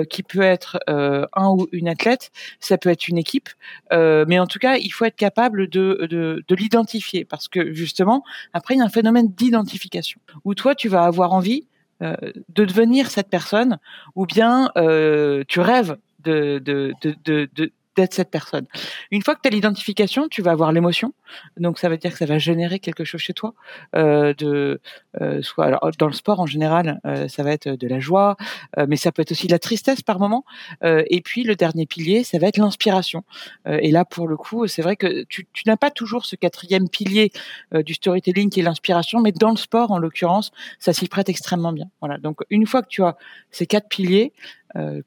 qui 0.10 0.22
peut 0.22 0.42
être 0.42 0.80
un 0.88 1.50
ou 1.50 1.68
une 1.72 1.88
athlète, 1.88 2.32
ça 2.60 2.78
peut 2.78 2.90
être 2.90 3.08
une 3.08 3.18
équipe, 3.18 3.50
mais 3.92 4.40
en 4.40 4.48
tout 4.48 4.60
cas, 4.60 4.76
il 4.78 4.90
faut 4.90 5.06
être 5.06 5.16
capable 5.16 5.68
de, 5.70 6.08
de, 6.10 6.44
de 6.46 6.56
l'identifier 6.56 7.26
parce 7.26 7.48
que 7.48 7.74
justement, 7.74 8.24
après, 8.54 8.76
il 8.76 8.80
y 8.80 8.82
a 8.82 8.86
un 8.86 8.90
phénomène 8.90 9.30
d'identification 9.30 10.20
où 10.44 10.54
toi, 10.56 10.76
tu 10.76 10.90
vas 10.90 11.04
avoir 11.04 11.34
envie 11.34 11.64
euh, 11.64 11.76
de 12.02 12.66
devenir 12.66 13.10
cette 13.10 13.30
personne, 13.30 13.80
ou 14.16 14.26
bien 14.26 14.72
euh, 14.78 15.44
tu 15.48 15.60
rêves 15.60 15.98
de, 16.24 16.60
de, 16.60 16.94
de, 17.02 17.72
d'être 17.98 18.14
cette 18.14 18.30
personne. 18.30 18.66
Une 19.12 19.24
fois 19.24 19.36
que 19.36 19.42
tu 19.42 19.48
as 19.50 19.52
l'identification, 19.52 20.28
tu 20.30 20.42
vas 20.42 20.52
avoir 20.52 20.72
l'émotion. 20.72 21.14
Donc 21.58 21.80
ça 21.80 21.90
veut 21.90 21.98
dire 21.98 22.12
que 22.12 22.18
ça 22.18 22.26
va 22.26 22.38
générer 22.38 22.80
quelque 22.80 23.04
chose 23.04 23.20
chez 23.20 23.34
toi. 23.34 23.54
Euh, 23.96 24.34
de, 24.36 24.80
euh, 25.20 25.42
soit 25.42 25.66
alors, 25.66 25.92
dans 25.98 26.08
le 26.08 26.14
sport 26.14 26.40
en 26.40 26.46
général, 26.46 27.02
euh, 27.06 27.28
ça 27.28 27.44
va 27.44 27.52
être 27.52 27.68
de 27.68 27.88
la 27.88 28.00
joie, 28.00 28.38
euh, 28.78 28.86
mais 28.88 28.96
ça 28.96 29.12
peut 29.12 29.24
être 29.24 29.32
aussi 29.32 29.48
de 29.48 29.52
la 29.52 29.60
tristesse 29.60 30.02
par 30.04 30.20
moment. 30.20 30.46
Euh, 30.84 31.04
et 31.10 31.22
puis 31.22 31.44
le 31.44 31.56
dernier 31.56 31.86
pilier, 31.86 32.24
ça 32.24 32.38
va 32.38 32.48
être 32.48 32.58
l'inspiration. 32.58 33.24
Euh, 33.68 33.80
et 33.82 33.92
là, 33.92 34.06
pour 34.06 34.28
le 34.28 34.38
coup, 34.38 34.68
c'est 34.68 34.84
vrai 34.84 34.96
que 34.96 35.24
tu, 35.24 35.48
tu 35.54 35.64
n'as 35.66 35.78
pas 35.78 35.90
toujours 35.90 36.26
ce 36.26 36.36
quatrième 36.36 36.88
pilier 36.88 37.32
du 37.74 37.94
storytelling 37.96 38.50
qui 38.50 38.60
est 38.60 38.64
l'inspiration, 38.64 39.20
mais 39.22 39.32
dans 39.32 39.52
le 39.52 39.58
sport, 39.58 39.92
en 39.92 39.98
l'occurrence, 39.98 40.52
ça 40.80 40.94
s'y 40.94 41.08
prête 41.08 41.30
extrêmement 41.30 41.74
bien. 41.74 41.90
Voilà. 42.00 42.18
Donc 42.20 42.42
une 42.50 42.68
fois 42.68 42.84
que 42.84 42.88
tu 42.88 43.04
as 43.04 43.18
ces 43.52 43.66
quatre 43.66 43.90
piliers, 43.90 44.34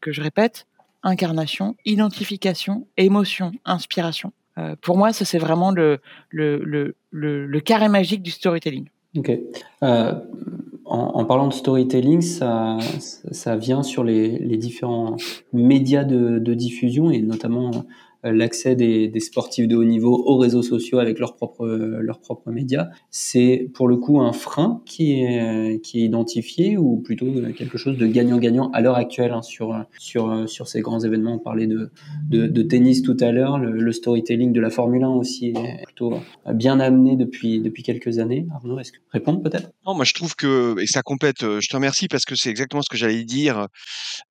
que 0.01 0.13
je 0.13 0.21
répète, 0.21 0.67
incarnation, 1.03 1.77
identification, 1.85 2.87
émotion, 2.97 3.53
inspiration. 3.65 4.33
Euh, 4.59 4.77
pour 4.81 4.97
moi, 4.97 5.13
ça 5.13 5.25
c'est 5.25 5.39
vraiment 5.39 5.71
le, 5.71 6.01
le, 6.31 6.63
le, 6.65 6.95
le, 7.47 7.61
carré 7.61 7.89
magique 7.89 8.23
du 8.23 8.31
storytelling. 8.31 8.87
Ok. 9.17 9.31
Euh, 9.83 10.15
En, 10.85 11.25
parlant 11.25 11.47
de 11.47 11.53
storytelling, 11.53 12.21
ça, 12.21 12.79
ça 13.31 13.57
vient 13.57 13.85
sur 13.85 14.03
les, 14.03 14.39
les 14.41 14.57
différents 14.57 15.17
médias 15.53 16.03
de, 16.03 16.41
de, 16.41 16.53
diffusion 16.55 17.13
et 17.13 17.23
notamment 17.23 17.71
l'accès 18.23 18.75
des, 18.75 19.09
des, 19.09 19.21
sportifs 19.21 19.69
de 19.69 19.77
haut 19.77 19.85
niveau 19.85 20.23
aux 20.27 20.37
réseaux 20.37 20.63
sociaux 20.63 20.99
avec 20.99 21.19
leurs 21.19 21.37
propres, 21.37 21.67
leurs 21.67 22.21
propres 22.21 22.51
médias. 22.51 22.89
C'est 23.11 23.71
pour 23.75 23.89
le 23.89 23.97
coup 23.97 24.21
un 24.21 24.33
frein 24.33 24.83
qui 24.87 25.23
est, 25.23 25.81
qui 25.83 26.01
est 26.01 26.05
identifié 26.05 26.77
ou 26.77 26.99
plutôt 26.99 27.27
quelque 27.57 27.79
chose 27.79 27.97
de 27.97 28.07
gagnant-gagnant 28.07 28.71
à 28.73 28.81
l'heure 28.81 28.97
actuelle 28.97 29.33
hein, 29.33 29.43
sur, 29.43 29.85
sur, 29.99 30.49
sur 30.49 30.69
ces 30.69 30.81
grands 30.81 31.01
événements. 31.01 31.35
On 31.35 31.39
parlait 31.39 31.67
de, 31.67 31.91
de, 32.29 32.47
de 32.47 32.63
tennis 32.63 33.03
tout 33.03 33.17
à 33.21 33.33
l'heure, 33.33 33.59
le, 33.59 33.73
le, 33.73 33.93
storytelling 33.93 34.53
de 34.53 34.61
la 34.61 34.71
Formule 34.71 35.05
1 35.05 35.09
aussi 35.09 35.49
est 35.49 35.85
plutôt 35.85 36.15
bien 36.55 36.81
amené 36.81 37.17
depuis, 37.17 37.61
depuis 37.61 37.83
quelques 37.83 38.19
années. 38.19 38.47
Arnaud, 38.55 38.79
est-ce 38.79 38.93
que 38.93 38.99
répondre 39.11 39.43
peut-être? 39.43 39.71
Non, 39.87 39.95
moi 39.95 40.05
je 40.05 40.15
trouve 40.15 40.35
que, 40.35 40.79
et 40.81 40.87
ça 40.87 41.03
complète, 41.03 41.43
euh, 41.43 41.61
je 41.61 41.69
te 41.69 41.77
remercie 41.77 42.09
parce 42.09 42.25
que 42.25 42.35
c'est 42.35 42.51
exactement 42.51 42.83
ce 42.83 42.89
que 42.89 42.97
j'allais 42.97 43.25
dire. 43.25 43.67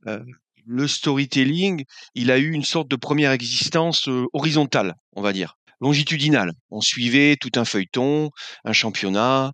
Euh, 0.08 0.20
le 0.66 0.88
storytelling, 0.88 1.84
il 2.16 2.32
a 2.32 2.38
eu 2.38 2.52
une 2.52 2.64
sorte 2.64 2.90
de 2.90 2.96
première 2.96 3.32
existence 3.32 4.10
horizontale, 4.34 4.96
on 5.16 5.22
va 5.22 5.34
dire, 5.34 5.56
longitudinale. 5.82 6.52
On 6.72 6.82
suivait 6.82 7.36
tout 7.40 7.52
un 7.56 7.66
feuilleton, 7.66 8.30
un 8.66 8.74
championnat, 8.74 9.52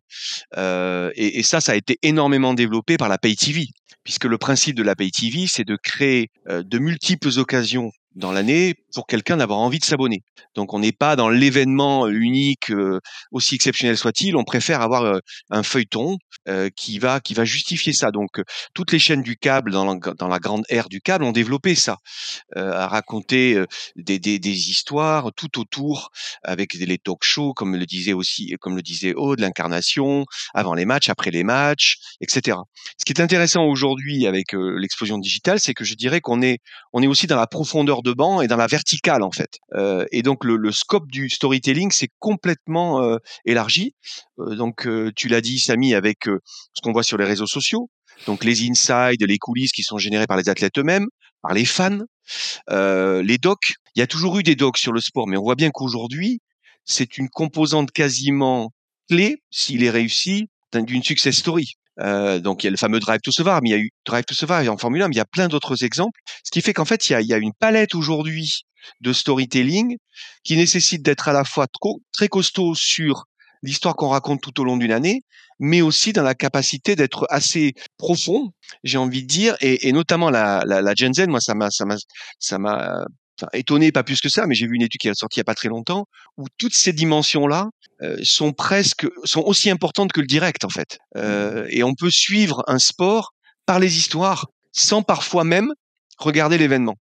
euh, 0.57 1.11
et, 1.15 1.43
ça, 1.43 1.61
ça 1.61 1.73
a 1.73 1.75
été 1.75 1.97
énormément 2.01 2.53
développé 2.53 2.97
par 2.97 3.09
la 3.09 3.17
pay 3.17 3.35
TV, 3.35 3.67
puisque 4.03 4.25
le 4.25 4.37
principe 4.37 4.75
de 4.75 4.83
la 4.83 4.95
pay 4.95 5.11
TV, 5.11 5.45
c'est 5.47 5.65
de 5.65 5.77
créer 5.81 6.29
de 6.47 6.79
multiples 6.79 7.37
occasions 7.37 7.91
dans 8.15 8.32
l'année 8.32 8.75
pour 8.93 9.08
quelqu'un 9.08 9.38
d'avoir 9.38 9.60
envie 9.60 9.80
de 9.80 9.86
s'abonner. 9.86 10.23
Donc 10.56 10.73
on 10.73 10.80
n'est 10.80 10.93
pas 10.93 11.15
dans 11.15 11.30
l'événement 11.30 12.08
unique, 12.08 12.71
euh, 12.71 12.99
aussi 13.32 13.56
exceptionnel 13.56 13.97
soit-il, 13.97 14.36
on 14.38 14.45
préfère 14.45 14.82
avoir 14.82 15.04
euh, 15.04 15.19
un 15.49 15.63
feuilleton 15.63 16.17
euh, 16.47 16.69
qui 16.75 16.97
va 16.97 17.19
qui 17.19 17.34
va 17.34 17.43
justifier 17.43 17.91
ça. 17.91 18.12
Donc 18.12 18.41
toutes 18.73 18.91
les 18.93 18.99
chaînes 18.99 19.21
du 19.21 19.36
câble 19.36 19.71
dans 19.71 19.86
la, 19.86 19.99
dans 20.17 20.28
la 20.28 20.39
grande 20.39 20.63
ère 20.69 20.88
du 20.88 21.01
câble 21.01 21.25
ont 21.25 21.34
développé 21.34 21.75
ça, 21.75 21.97
à 22.56 22.88
raconter 22.88 23.62
des, 23.95 24.19
des, 24.19 24.69
histoires 24.69 25.32
tout 25.36 25.60
autour 25.60 26.12
avec 26.43 26.73
les 26.73 26.97
talk 26.97 27.23
shows 27.23 27.54
comme 27.54 27.75
le 27.75 27.86
disait 27.86 28.13
aussi 28.13 28.56
comme 28.62 28.75
le 28.75 28.82
disait 28.82 29.13
Aude, 29.13 29.39
l'incarnation, 29.39 30.25
avant 30.54 30.73
les 30.73 30.86
matchs, 30.86 31.10
après 31.10 31.32
les 31.32 31.43
matchs, 31.43 31.97
etc. 32.21 32.58
Ce 32.97 33.06
qui 33.06 33.12
est 33.12 33.21
intéressant 33.21 33.65
aujourd'hui 33.65 34.25
avec 34.28 34.54
l'explosion 34.54 35.17
digitale, 35.17 35.60
c'est 35.60 35.73
que 35.73 35.84
je 35.84 35.95
dirais 35.95 36.21
qu'on 36.21 36.41
est 36.41 36.60
on 36.93 37.01
est 37.01 37.08
aussi 37.08 37.28
dans 37.28 37.38
la 37.38 37.47
profondeur 37.47 38.01
de 38.05 38.13
banc 38.13 38.41
et 38.41 38.47
dans 38.47 38.55
la 38.55 38.67
verticale 38.67 39.23
en 39.23 39.31
fait. 39.31 39.57
Euh, 39.73 40.05
et 40.11 40.21
donc 40.21 40.45
le, 40.45 40.71
scope 40.71 41.09
du 41.11 41.29
storytelling 41.29 41.91
s'est 41.91 42.09
complètement 42.19 43.01
euh, 43.01 43.17
élargi. 43.43 43.95
Euh, 44.39 44.55
donc 44.55 44.87
tu 45.15 45.27
l'as 45.27 45.41
dit 45.41 45.59
Samy 45.59 45.93
avec 45.93 46.25
ce 46.25 46.81
qu'on 46.81 46.93
voit 46.93 47.03
sur 47.03 47.17
les 47.17 47.25
réseaux 47.25 47.47
sociaux, 47.47 47.89
donc 48.27 48.43
les 48.43 48.69
insides, 48.69 49.21
les 49.21 49.37
coulisses 49.37 49.71
qui 49.71 49.83
sont 49.83 49.97
générées 49.97 50.27
par 50.27 50.37
les 50.37 50.47
athlètes 50.47 50.77
eux-mêmes, 50.77 51.07
par 51.41 51.53
les 51.53 51.65
fans, 51.65 51.99
les 52.69 53.37
docs. 53.37 53.73
Il 53.95 53.99
y 53.99 54.03
a 54.03 54.07
toujours 54.07 54.39
eu 54.39 54.43
des 54.43 54.55
docs 54.55 54.77
sur 54.77 54.93
le 54.93 55.01
sport, 55.01 55.27
mais 55.27 55.37
on 55.37 55.43
voit 55.43 55.55
bien 55.55 55.71
qu'aujourd'hui 55.71 56.39
c'est 56.85 57.17
une 57.17 57.29
composante 57.29 57.91
quasiment 57.91 58.71
clé 59.09 59.37
s'il 59.49 59.83
est 59.83 59.89
réussi 59.89 60.47
d'une 60.73 61.03
success 61.03 61.37
story. 61.37 61.73
Euh, 62.01 62.39
donc 62.39 62.63
il 62.63 62.67
y 62.67 62.69
a 62.69 62.71
le 62.71 62.77
fameux 62.77 62.99
Drive 62.99 63.21
to 63.21 63.31
Survive, 63.31 63.60
mais 63.62 63.69
il 63.69 63.71
y 63.71 63.75
a 63.75 63.79
eu 63.79 63.91
Drive 64.05 64.25
to 64.25 64.36
Survive 64.36 64.69
en 64.69 64.77
Formule 64.77 65.01
1, 65.03 65.08
mais 65.08 65.15
il 65.15 65.17
y 65.17 65.21
a 65.21 65.25
plein 65.25 65.47
d'autres 65.47 65.84
exemples. 65.84 66.19
Ce 66.43 66.51
qui 66.51 66.62
fait 66.62 66.73
qu'en 66.73 66.86
fait, 66.86 67.10
il 67.10 67.13
y 67.13 67.15
a, 67.15 67.21
il 67.21 67.27
y 67.27 67.34
a 67.34 67.38
une 67.38 67.53
palette 67.53 67.95
aujourd'hui 67.95 68.65
de 69.01 69.13
storytelling 69.13 69.97
qui 70.43 70.58
nécessite 70.58 71.01
d'être 71.01 71.27
à 71.27 71.34
la 71.34 71.43
fois 71.43 71.67
trop, 71.67 72.01
très 72.12 72.27
costaud 72.27 72.75
sur 72.75 73.25
l'histoire 73.63 73.95
qu'on 73.95 74.10
raconte 74.10 74.41
tout 74.41 74.60
au 74.62 74.63
long 74.63 74.77
d'une 74.77 74.91
année, 74.91 75.21
mais 75.60 75.81
aussi 75.81 76.13
dans 76.13 76.23
la 76.23 76.36
capacité 76.36 76.95
d'être 76.95 77.25
assez 77.29 77.73
profond, 77.97 78.51
j'ai 78.84 78.97
envie 78.97 79.23
de 79.23 79.27
dire, 79.27 79.55
et, 79.62 79.88
et 79.88 79.91
notamment 79.91 80.29
la, 80.29 80.63
la, 80.65 80.81
la 80.81 80.93
Gen 80.95 81.13
Z, 81.13 81.27
moi 81.27 81.39
ça 81.39 81.55
m'a 81.55 81.71
ça 81.71 81.86
m'a 81.86 81.95
ça 82.39 82.60
m'a 82.60 83.05
enfin, 83.39 83.50
étonné, 83.54 83.91
pas 83.91 84.04
plus 84.04 84.21
que 84.21 84.30
ça, 84.30 84.45
mais 84.48 84.56
j'ai 84.56 84.67
vu 84.67 84.76
une 84.76 84.82
étude 84.82 85.00
qui 85.00 85.08
est 85.08 85.13
sortie 85.13 85.39
il 85.39 85.41
y 85.41 85.41
a 85.41 85.45
pas 85.45 85.56
très 85.56 85.69
longtemps, 85.69 86.06
où 86.38 86.45
toutes 86.58 86.74
ces 86.74 86.93
dimensions-là 86.93 87.69
euh, 88.02 88.17
sont 88.24 88.54
presque, 88.54 89.08
sont 89.24 89.41
aussi 89.41 89.69
importantes 89.69 90.12
que 90.12 90.21
le 90.21 90.28
direct 90.28 90.65
en 90.65 90.69
fait. 90.69 90.98
Euh, 91.17 91.65
et 91.69 91.84
on 91.84 91.93
peut 91.93 92.12
suivre 92.12 92.63
un 92.67 92.80
sport 92.80 93.34
par 93.65 93.80
les 93.80 93.98
histoires, 93.98 94.48
sans 94.71 95.02
parfois 95.02 95.43
même 95.43 95.71
regarder 96.17 96.58
l'événement. 96.58 96.95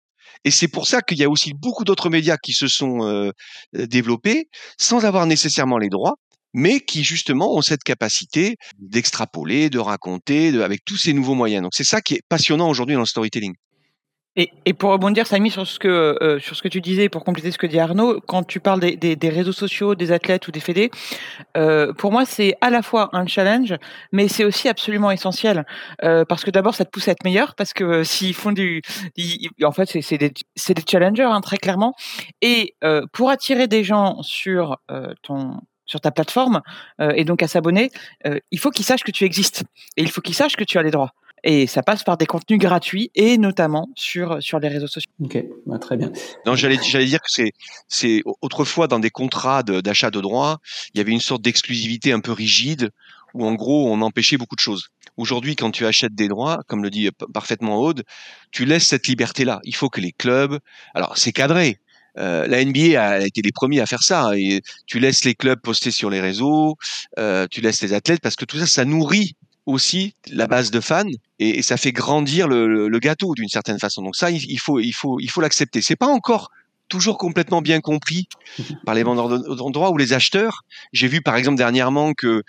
Et 0.45 0.51
c'est 0.51 0.69
pour 0.69 0.87
ça 0.87 1.03
qu'il 1.03 1.19
y 1.19 1.25
a 1.25 1.29
aussi 1.29 1.53
beaucoup 1.53 1.85
d'autres 1.85 2.09
médias 2.09 2.37
qui 2.39 2.53
se 2.53 2.67
sont 2.67 3.07
euh, 3.07 3.31
développés 3.75 4.49
sans 4.79 5.05
avoir 5.05 5.27
nécessairement 5.27 5.79
les 5.79 5.89
droits, 5.89 6.15
mais 6.55 6.81
qui 6.81 7.05
justement 7.05 7.55
ont 7.55 7.63
cette 7.63 7.83
capacité 7.85 8.57
d'extrapoler, 8.79 9.71
de 9.71 9.79
raconter, 9.79 10.53
de, 10.53 10.63
avec 10.63 10.85
tous 10.85 10.97
ces 10.97 11.13
nouveaux 11.13 11.35
moyens. 11.35 11.63
Donc 11.63 11.75
c'est 11.75 11.85
ça 11.85 12.01
qui 12.01 12.15
est 12.15 12.23
passionnant 12.29 12.69
aujourd'hui 12.69 12.95
dans 12.95 13.03
le 13.03 13.07
storytelling. 13.07 13.55
Et, 14.37 14.53
et, 14.65 14.75
pour 14.75 14.93
rebondir, 14.93 15.27
Samy, 15.27 15.51
sur 15.51 15.67
ce 15.67 15.81
que 15.81 15.89
euh, 15.89 16.39
sur 16.39 16.55
ce 16.55 16.63
que 16.63 16.69
tu 16.69 16.81
disais, 16.81 17.09
pour 17.09 17.25
compléter 17.25 17.51
ce 17.51 17.59
que 17.59 17.67
dit 17.67 17.81
Arnaud, 17.81 18.21
quand 18.21 18.45
tu 18.45 18.61
parles 18.61 18.79
des, 18.79 18.97
des, 18.97 19.17
des 19.17 19.29
réseaux 19.29 19.53
sociaux, 19.53 19.97
des 19.97 20.13
athlètes 20.13 20.47
ou 20.47 20.53
des 20.53 20.61
fédés, 20.61 20.93
euh, 21.57 21.93
pour 21.93 22.13
moi, 22.13 22.25
c'est 22.25 22.55
à 22.61 22.71
la 22.71 22.83
fois 22.83 23.11
un 23.13 23.27
challenge, 23.27 23.75
mais 24.13 24.29
c'est 24.29 24.45
aussi 24.45 24.69
absolument 24.69 25.11
essentiel. 25.11 25.67
Euh, 26.05 26.25
parce 26.25 26.45
que 26.45 26.51
d'abord, 26.53 26.77
ça 26.77 26.85
te 26.85 26.91
pousse 26.91 27.09
à 27.09 27.13
être 27.13 27.25
meilleur, 27.25 27.57
parce 27.57 27.73
que 27.73 28.05
s'ils 28.05 28.35
font 28.35 28.53
du, 28.53 28.83
ils, 29.17 29.51
en 29.65 29.73
fait, 29.73 30.01
c'est 30.01 30.19
des 30.19 30.33
c'est 30.55 30.75
des 30.75 30.85
challengers 30.89 31.25
hein, 31.25 31.41
très 31.41 31.57
clairement, 31.57 31.95
et 32.41 32.77
euh, 32.85 33.05
pour 33.13 33.31
attirer 33.31 33.67
des 33.67 33.83
gens 33.83 34.23
sur 34.23 34.79
euh, 34.93 35.13
ton 35.23 35.61
sur 35.87 36.01
ta 36.01 36.13
plateforme 36.13 36.63
euh, 37.01 37.11
et 37.17 37.25
donc 37.25 37.43
à 37.43 37.49
s'abonner, 37.49 37.91
il 38.53 38.61
faut 38.61 38.71
qu'ils 38.71 38.85
sachent 38.85 39.03
que 39.03 39.11
tu 39.11 39.25
existes. 39.25 39.65
Et 39.97 40.03
il 40.03 40.11
faut 40.11 40.21
qu'ils 40.21 40.37
sachent 40.37 40.55
que 40.55 40.63
tu 40.63 40.79
as 40.79 40.85
les 40.85 40.93
droits. 40.93 41.11
Et 41.45 41.67
ça 41.67 41.83
passe 41.83 42.03
par 42.03 42.17
des 42.17 42.27
contenus 42.27 42.59
gratuits 42.59 43.11
et 43.15 43.39
notamment 43.39 43.89
sur 43.95 44.43
sur 44.43 44.59
les 44.59 44.69
réseaux 44.69 44.87
sociaux. 44.87 45.11
Ok, 45.23 45.43
bah, 45.67 45.79
très 45.79 45.97
bien. 45.97 46.13
Non, 46.47 46.55
j'allais 46.55 46.79
j'allais 46.83 47.07
dire 47.07 47.21
que 47.21 47.31
c'est 47.31 47.53
c'est 47.89 48.23
autrefois 48.43 48.89
dans 48.89 48.99
des 48.99 49.11
contrats 49.11 49.63
d'achat 49.63 50.11
de, 50.11 50.17
de 50.17 50.23
droits, 50.23 50.59
il 50.95 50.99
y 50.99 51.01
avait 51.01 51.13
une 51.13 51.21
sorte 51.21 51.43
d'exclusivité 51.43 52.13
un 52.13 52.21
peu 52.21 52.33
rigide 52.33 52.91
où 53.35 53.47
en 53.47 53.55
gros 53.55 53.91
on 53.93 54.01
empêchait 54.01 54.37
beaucoup 54.37 54.57
de 54.57 54.61
choses. 54.61 54.89
Aujourd'hui, 55.17 55.57
quand 55.57 55.71
tu 55.71 55.87
achètes 55.87 56.15
des 56.15 56.29
droits, 56.29 56.63
comme 56.67 56.83
le 56.83 56.91
dit 56.91 57.11
parfaitement 57.33 57.79
Aude, 57.79 58.05
tu 58.51 58.65
laisses 58.65 58.87
cette 58.87 59.07
liberté-là. 59.07 59.61
Il 59.65 59.75
faut 59.75 59.89
que 59.89 60.01
les 60.01 60.13
clubs, 60.13 60.59
alors 60.95 61.17
c'est 61.17 61.33
cadré, 61.33 61.79
euh, 62.19 62.47
la 62.47 62.65
NBA 62.65 63.03
a 63.03 63.21
été 63.21 63.43
les 63.43 63.53
premiers 63.53 63.81
à 63.81 63.87
faire 63.87 64.03
ça. 64.03 64.27
Hein, 64.27 64.33
et 64.35 64.63
tu 64.87 64.99
laisses 64.99 65.25
les 65.25 65.35
clubs 65.35 65.61
poster 65.61 65.91
sur 65.91 66.11
les 66.11 66.21
réseaux, 66.21 66.77
euh, 67.19 67.47
tu 67.51 67.61
laisses 67.61 67.83
les 67.83 67.93
athlètes 67.93 68.21
parce 68.21 68.37
que 68.37 68.45
tout 68.45 68.59
ça, 68.59 68.67
ça 68.67 68.85
nourrit 68.85 69.37
aussi 69.71 70.15
la 70.31 70.47
base 70.47 70.71
de 70.71 70.81
fans 70.81 71.05
et, 71.39 71.59
et 71.59 71.63
ça 71.63 71.77
fait 71.77 71.93
grandir 71.93 72.49
le, 72.49 72.89
le 72.89 72.99
gâteau 72.99 73.35
d'une 73.35 73.49
certaine 73.49 73.79
façon. 73.79 74.03
Donc 74.03 74.17
ça, 74.17 74.31
il, 74.31 74.59
faut, 74.59 74.81
il 74.81 74.93
faut, 74.93 75.21
il 75.21 75.31
faut 75.31 75.41
l'accepter. 75.41 75.83
C'est 75.83 75.97
pas 75.97 76.07
encore 76.07 76.51
toujours 76.91 77.17
complètement 77.17 77.63
bien 77.63 77.81
compris 77.81 78.29
par 78.85 78.95
les 78.95 79.03
vendeurs 79.03 79.57
d'endroits 79.57 79.91
ou 79.91 79.97
les 79.97 80.13
acheteurs. 80.13 80.65
J'ai 80.93 81.09
vu 81.09 81.23
par 81.23 81.37
exemple 81.37 81.57
dernièrement 81.57 82.13
que 82.13 82.43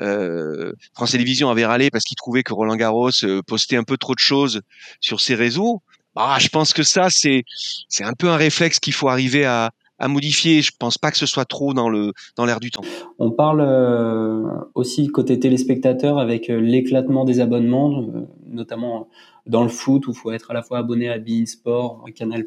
euh, 0.00 0.72
France 0.94 1.10
Télévisions 1.10 1.50
avait 1.50 1.66
râlé 1.66 1.90
parce 1.90 2.04
qu'il 2.04 2.16
trouvait 2.16 2.42
que 2.42 2.54
Roland 2.54 2.76
Garros 2.76 3.10
euh, 3.24 3.42
postait 3.46 3.76
un 3.76 3.84
peu 3.84 3.98
trop 3.98 4.14
de 4.14 4.20
choses 4.20 4.62
sur 5.00 5.20
ses 5.20 5.34
réseaux. 5.34 5.82
Ah, 6.16 6.38
je 6.40 6.48
pense 6.48 6.72
que 6.72 6.82
ça 6.82 7.08
c'est 7.10 7.44
c'est 7.88 8.04
un 8.04 8.14
peu 8.14 8.28
un 8.28 8.36
réflexe 8.36 8.80
qu'il 8.80 8.94
faut 8.94 9.08
arriver 9.08 9.44
à, 9.44 9.70
à 9.98 10.08
modifier. 10.08 10.62
Je 10.62 10.72
pense 10.78 10.98
pas 10.98 11.10
que 11.10 11.16
ce 11.16 11.26
soit 11.26 11.44
trop 11.44 11.74
dans 11.74 11.88
le 11.88 12.12
dans 12.36 12.44
l'air 12.44 12.60
du 12.60 12.70
temps. 12.70 12.82
On 13.18 13.30
parle 13.30 13.60
euh, 13.60 14.44
aussi 14.74 15.08
côté 15.08 15.38
téléspectateur 15.38 16.18
avec 16.18 16.50
euh, 16.50 16.60
l'éclatement 16.60 17.24
des 17.24 17.40
abonnements, 17.40 18.00
euh, 18.00 18.26
notamment 18.46 19.08
dans 19.46 19.62
le 19.62 19.68
foot 19.68 20.06
où 20.06 20.10
il 20.10 20.16
faut 20.16 20.30
être 20.32 20.50
à 20.50 20.54
la 20.54 20.62
fois 20.62 20.78
abonné 20.78 21.08
à 21.08 21.18
Bein 21.18 21.46
Sport, 21.46 22.04
Canal+ 22.14 22.46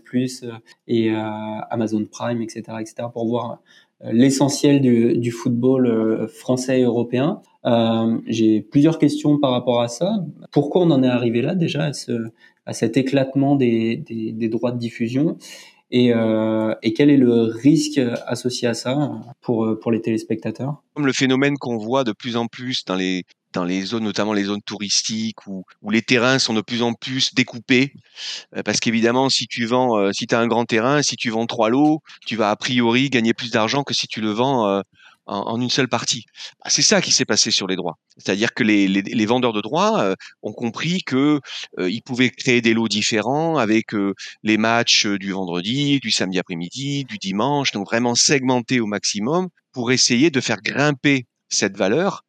et 0.88 1.12
Amazon 1.72 2.06
Prime, 2.06 2.44
etc., 2.44 2.64
etc. 2.80 3.08
pour 3.12 3.28
voir 3.28 3.58
l'essentiel 4.04 4.82
du, 4.82 5.18
du, 5.18 5.32
football 5.32 6.28
français 6.28 6.82
et 6.82 6.84
européen. 6.84 7.42
Euh, 7.66 8.18
J'ai 8.28 8.62
plusieurs 8.62 8.98
questions 8.98 9.40
par 9.40 9.52
rapport 9.52 9.82
à 9.82 9.88
ça. 9.88 10.24
Pourquoi 10.52 10.82
on 10.82 10.92
en 10.92 11.04
est 11.04 11.08
arrivé 11.08 11.42
là 11.42 11.56
déjà 11.56 11.86
à, 11.86 11.94
ce, 11.94 12.30
à 12.66 12.74
cet 12.74 12.98
éclatement 12.98 13.56
des, 13.56 13.98
des, 13.98 14.32
des 14.32 14.50
droits 14.50 14.72
de 14.72 14.80
diffusion? 14.80 15.38
Et, 15.92 16.14
euh, 16.14 16.74
et, 16.82 16.94
quel 16.94 17.10
est 17.10 17.18
le 17.18 17.44
risque 17.44 18.00
associé 18.26 18.68
à 18.68 18.74
ça 18.74 18.98
pour, 19.42 19.78
pour 19.80 19.92
les 19.92 20.02
téléspectateurs? 20.02 20.82
Comme 20.96 21.06
le 21.06 21.14
phénomène 21.14 21.58
qu'on 21.58 21.78
voit 21.78 22.04
de 22.04 22.14
plus 22.14 22.38
en 22.38 22.48
plus 22.48 22.86
dans 22.86 22.96
les, 22.96 23.24
dans 23.54 23.66
les 23.66 23.82
zones, 23.82 24.04
notamment 24.04 24.34
les 24.34 24.46
zones 24.46 24.62
touristiques, 24.62 25.46
où, 25.48 25.64
où 25.82 25.90
les 25.92 26.02
terrains 26.02 26.40
sont 26.40 26.54
de 26.54 26.62
plus 26.62 26.82
en 26.82 26.94
plus 26.94 27.34
découpés. 27.34 27.94
Euh, 28.56 28.64
parce 28.64 28.80
qu'évidemment, 28.80 29.30
si 29.30 29.48
tu 29.48 29.66
vends, 29.66 29.98
euh, 29.98 30.12
si 30.14 30.28
tu 30.28 30.36
as 30.36 30.40
un 30.40 30.48
grand 30.48 30.66
terrain, 30.66 31.02
si 31.02 31.16
tu 31.18 31.30
vends 31.30 31.46
trois 31.46 31.70
lots, 31.70 32.02
tu 32.26 32.36
vas 32.36 32.52
a 32.52 32.56
priori 32.56 33.10
gagner 33.10 33.34
plus 33.34 33.52
d'argent 33.52 33.84
que 33.84 33.94
si 33.94 34.08
tu 34.08 34.22
le 34.22 34.32
vends 34.32 34.82
euh, 35.30 35.34
en, 35.34 35.62
une 35.62 35.70
seule 35.70 35.88
partie. 35.88 36.26
Bah, 36.64 36.70
c'est 36.70 36.82
ça 36.82 37.02
qui 37.02 37.12
s'est 37.12 37.26
passé 37.26 37.52
sur 37.52 37.68
les 37.68 37.76
droits. 37.76 37.98
C'est-à-dire 38.18 38.54
que 38.54 38.64
les, 38.64 38.88
les, 38.88 39.02
les, 39.02 39.26
vendeurs 39.26 39.54
de 39.54 39.62
droits 39.62 40.02
euh, 40.02 40.16
ont 40.42 40.54
compris 40.54 41.04
que 41.04 41.40
euh, 41.80 41.90
ils 41.90 42.02
pouvaient 42.02 42.32
créer 42.32 42.62
des 42.62 42.74
lots 42.74 42.88
différents 42.88 43.58
avec 43.58 43.94
euh, 43.94 44.14
les 44.44 44.58
matchs 44.58 45.06
du 45.06 45.32
vendredi, 45.32 46.00
du 46.00 46.12
samedi 46.12 46.40
après-midi, 46.40 47.06
du 47.06 47.18
dimanche, 47.18 47.72
donc 47.72 47.86
vraiment 47.88 48.16
segmenter 48.16 48.80
au 48.80 48.88
maximum 48.88 49.50
pour 49.74 49.92
essayer 49.92 50.32
de 50.32 50.42
faire 50.42 50.62
grimper 50.62 51.26
cette 51.50 51.78
valeur. 51.78 52.24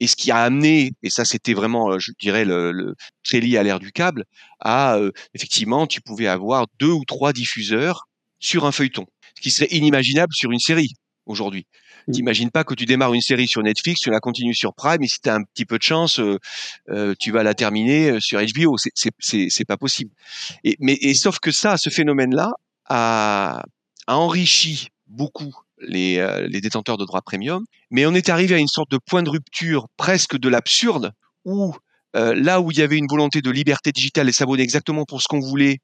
Et 0.00 0.06
ce 0.06 0.16
qui 0.16 0.30
a 0.30 0.38
amené, 0.38 0.92
et 1.02 1.10
ça 1.10 1.24
c'était 1.24 1.54
vraiment, 1.54 1.98
je 1.98 2.12
dirais, 2.20 2.44
le, 2.44 2.72
le 2.72 2.94
lié 3.32 3.58
à 3.58 3.62
l'ère 3.62 3.80
du 3.80 3.92
câble, 3.92 4.24
à 4.60 4.98
effectivement, 5.34 5.86
tu 5.86 6.00
pouvais 6.00 6.28
avoir 6.28 6.66
deux 6.80 6.90
ou 6.90 7.04
trois 7.04 7.32
diffuseurs 7.32 8.08
sur 8.38 8.64
un 8.66 8.72
feuilleton, 8.72 9.04
ce 9.36 9.42
qui 9.42 9.50
serait 9.50 9.68
inimaginable 9.70 10.32
sur 10.32 10.50
une 10.50 10.60
série 10.60 10.92
aujourd'hui. 11.26 11.66
Mmh. 12.08 12.12
T'imagines 12.12 12.50
pas 12.50 12.64
que 12.64 12.74
tu 12.74 12.86
démarres 12.86 13.14
une 13.14 13.20
série 13.20 13.46
sur 13.46 13.62
Netflix, 13.62 14.00
tu 14.00 14.10
la 14.10 14.20
continues 14.20 14.54
sur 14.54 14.74
Prime, 14.74 15.02
et 15.02 15.08
si 15.08 15.20
tu 15.20 15.28
as 15.28 15.34
un 15.34 15.42
petit 15.42 15.64
peu 15.64 15.78
de 15.78 15.82
chance, 15.82 16.18
euh, 16.18 16.38
euh, 16.90 17.14
tu 17.18 17.30
vas 17.30 17.42
la 17.42 17.54
terminer 17.54 18.10
euh, 18.10 18.20
sur 18.20 18.40
HBO. 18.40 18.76
C'est 18.78 19.64
pas 19.66 19.76
possible. 19.76 20.10
Et, 20.64 20.76
mais 20.80 20.94
et 21.00 21.14
sauf 21.14 21.38
que 21.38 21.50
ça, 21.50 21.76
ce 21.76 21.90
phénomène-là 21.90 22.52
a, 22.86 23.62
a, 24.06 24.16
enrichi 24.16 24.88
beaucoup 25.06 25.54
les, 25.80 26.26
les 26.48 26.60
détenteurs 26.60 26.96
de 26.96 27.04
droits 27.04 27.22
premium, 27.22 27.64
mais 27.90 28.04
on 28.04 28.14
est 28.14 28.28
arrivé 28.28 28.56
à 28.56 28.58
une 28.58 28.68
sorte 28.68 28.90
de 28.90 28.98
point 28.98 29.22
de 29.22 29.30
rupture 29.30 29.86
presque 29.96 30.36
de 30.36 30.48
l'absurde 30.48 31.12
où 31.44 31.74
euh, 32.16 32.34
là 32.34 32.60
où 32.60 32.70
il 32.70 32.78
y 32.78 32.82
avait 32.82 32.96
une 32.96 33.06
volonté 33.08 33.42
de 33.42 33.50
liberté 33.50 33.92
digitale 33.92 34.28
et 34.28 34.32
s'abonner 34.32 34.62
exactement 34.62 35.04
pour 35.04 35.20
ce 35.20 35.28
qu'on 35.28 35.40
voulait 35.40 35.78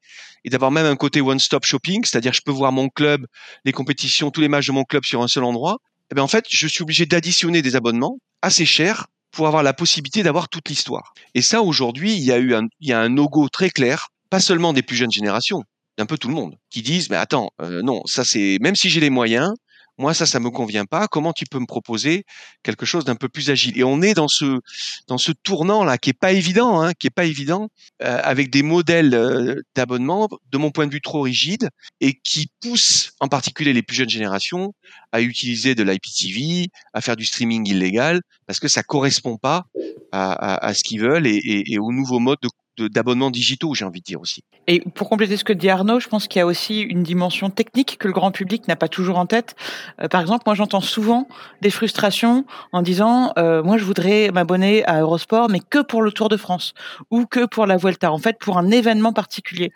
et 0.45 0.51
d'avoir 0.51 0.71
même 0.71 0.87
un 0.87 0.97
côté 0.97 1.21
one-stop 1.21 1.65
shopping, 1.65 2.03
c'est-à-dire 2.05 2.33
je 2.33 2.41
peux 2.43 2.51
voir 2.51 2.73
mon 2.73 2.89
club, 2.89 3.27
les 3.65 3.73
compétitions, 3.73 4.31
tous 4.31 4.41
les 4.41 4.49
matchs 4.49 4.67
de 4.67 4.73
mon 4.73 4.85
club 4.85 5.05
sur 5.05 5.23
un 5.23 5.29
seul 5.29 5.45
endroit, 5.45 5.79
eh 6.11 6.15
bien 6.15 6.25
en 6.25 6.29
fait, 6.29 6.45
je 6.49 6.67
suis 6.67 6.83
obligé 6.83 7.07
d'additionner 7.07 7.63
des 7.63 7.77
abonnements 7.77 8.19
assez 8.43 8.67
chers 8.67 9.07
pour 9.31 9.47
avoir 9.47 9.63
la 9.63 9.75
possibilité 9.75 10.23
d'avoir 10.23 10.49
toute 10.49 10.69
l'histoire. 10.69 11.13
Et 11.35 11.43
ça, 11.43 11.63
aujourd'hui, 11.63 12.15
il 12.15 12.23
y 12.23 12.33
a 12.33 12.39
eu 12.39 12.55
un, 12.55 12.67
il 12.81 12.89
y 12.89 12.93
a 12.93 13.01
un 13.01 13.09
no-go 13.09 13.49
très 13.49 13.71
clair, 13.71 14.09
pas 14.31 14.41
seulement 14.41 14.73
des 14.73 14.83
plus 14.83 14.97
jeunes 14.97 15.11
générations, 15.11 15.63
d'un 15.99 16.07
peu 16.07 16.19
tout 16.19 16.29
le 16.29 16.35
monde, 16.35 16.57
qui 16.71 16.83
disent, 16.83 17.11
mais 17.11 17.17
attends, 17.17 17.51
euh, 17.61 17.83
non, 17.83 18.03
ça 18.07 18.25
c'est, 18.25 18.59
même 18.61 18.77
si 18.77 18.91
j'ai 18.91 19.01
les 19.01 19.11
moyens, 19.11 19.53
moi 19.99 20.15
ça 20.15 20.27
ça 20.27 20.41
me 20.41 20.51
convient 20.51 20.85
pas. 20.87 21.09
Comment 21.09 21.33
tu 21.33 21.45
peux 21.51 21.59
me 21.59 21.67
proposer 21.67 22.25
quelque 22.63 22.87
chose 22.87 23.05
d'un 23.05 23.17
peu 23.17 23.29
plus 23.29 23.51
agile? 23.51 23.79
Et 23.79 23.85
on 23.85 24.03
est 24.03 24.15
dans 24.15 24.29
ce 24.29 24.61
dans 25.09 25.19
ce 25.19 25.33
tournant 25.33 25.85
là 25.85 25.99
qui 25.99 26.11
est 26.11 26.19
pas 26.19 26.33
évident 26.33 26.81
hein, 26.83 26.93
qui 26.99 27.07
est 27.07 27.11
pas 27.11 27.25
évident 27.25 27.69
euh, 28.03 28.21
avec 28.23 28.51
des 28.51 28.63
modèles 28.63 29.15
euh, 29.15 29.63
d'abonnement 29.75 30.29
de 30.51 30.59
mon 30.59 30.71
point 30.71 30.87
de 30.87 30.93
vue 30.93 31.01
trop 31.01 31.23
rigides 31.23 31.69
et 32.01 32.15
qui 32.25 32.49
poussent 32.61 33.13
en 33.21 33.29
particulier 33.29 33.73
les 33.73 33.83
plus 33.83 33.97
jeunes 33.97 34.09
générations 34.11 34.73
à 35.13 35.21
utiliser 35.21 35.75
de 35.75 35.83
l'IPTV 35.83 36.69
à 36.93 37.01
faire 37.01 37.17
du 37.17 37.25
streaming 37.25 37.69
illégal 37.69 38.21
parce 38.47 38.61
que 38.61 38.69
ça 38.69 38.83
correspond 38.83 39.37
pas 39.37 39.65
à, 40.13 40.33
à, 40.33 40.67
à 40.67 40.75
ce 40.75 40.83
qu'ils 40.85 41.01
veulent 41.01 41.27
et, 41.27 41.37
et, 41.37 41.73
et 41.73 41.79
aux 41.79 41.93
nouveaux 41.93 42.21
modes 42.21 42.39
de 42.43 42.49
d'abonnements 42.79 43.31
digitaux, 43.31 43.75
j'ai 43.75 43.85
envie 43.85 44.01
de 44.01 44.05
dire 44.05 44.21
aussi. 44.21 44.43
Et 44.67 44.81
pour 44.81 45.09
compléter 45.09 45.37
ce 45.37 45.45
que 45.45 45.53
dit 45.53 45.69
Arnaud, 45.69 46.01
je 46.01 46.09
pense 46.09 46.29
qu'il 46.29 46.39
y 46.39 46.43
a 46.43 46.47
aussi 46.47 46.81
une 46.81 47.03
dimension 47.03 47.51
technique 47.51 47.99
que 47.99 48.09
le 48.09 48.15
grand 48.15 48.31
public 48.31 48.67
n'a 48.69 48.77
pas 48.77 48.89
toujours 48.89 49.19
en 49.19 49.27
tête. 49.27 49.55
Euh, 50.01 50.09
par 50.09 50.21
exemple, 50.21 50.45
moi 50.47 50.55
j'entends 50.55 50.81
souvent 50.81 51.29
des 51.61 51.71
frustrations 51.71 52.45
en 52.73 52.83
disant 52.83 53.33
euh, 53.39 53.63
moi 53.63 53.77
je 53.77 53.85
voudrais 53.85 54.31
m'abonner 54.33 54.85
à 54.87 55.01
Eurosport, 55.01 55.49
mais 55.51 55.61
que 55.61 55.81
pour 55.83 56.03
le 56.03 56.13
Tour 56.13 56.29
de 56.29 56.37
France 56.37 56.75
ou 57.11 57.27
que 57.27 57.47
pour 57.47 57.67
la 57.67 57.77
Vuelta, 57.77 58.11
en 58.11 58.19
fait 58.19 58.39
pour 58.39 58.59
un 58.59 58.71
événement 58.71 59.13
particulier. 59.13 59.73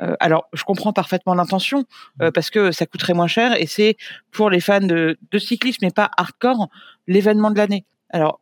Euh, 0.00 0.14
alors 0.20 0.48
je 0.52 0.64
comprends 0.64 0.92
parfaitement 0.92 1.34
l'intention 1.34 1.84
euh, 2.20 2.30
parce 2.30 2.50
que 2.50 2.72
ça 2.72 2.86
coûterait 2.86 3.14
moins 3.14 3.26
cher 3.26 3.60
et 3.60 3.66
c'est 3.66 3.96
pour 4.30 4.50
les 4.50 4.60
fans 4.60 4.80
de, 4.80 5.18
de 5.30 5.38
cyclisme, 5.38 5.78
mais 5.82 5.90
pas 5.90 6.10
hardcore, 6.16 6.68
l'événement 7.06 7.50
de 7.50 7.58
l'année. 7.58 7.84
Alors 8.10 8.40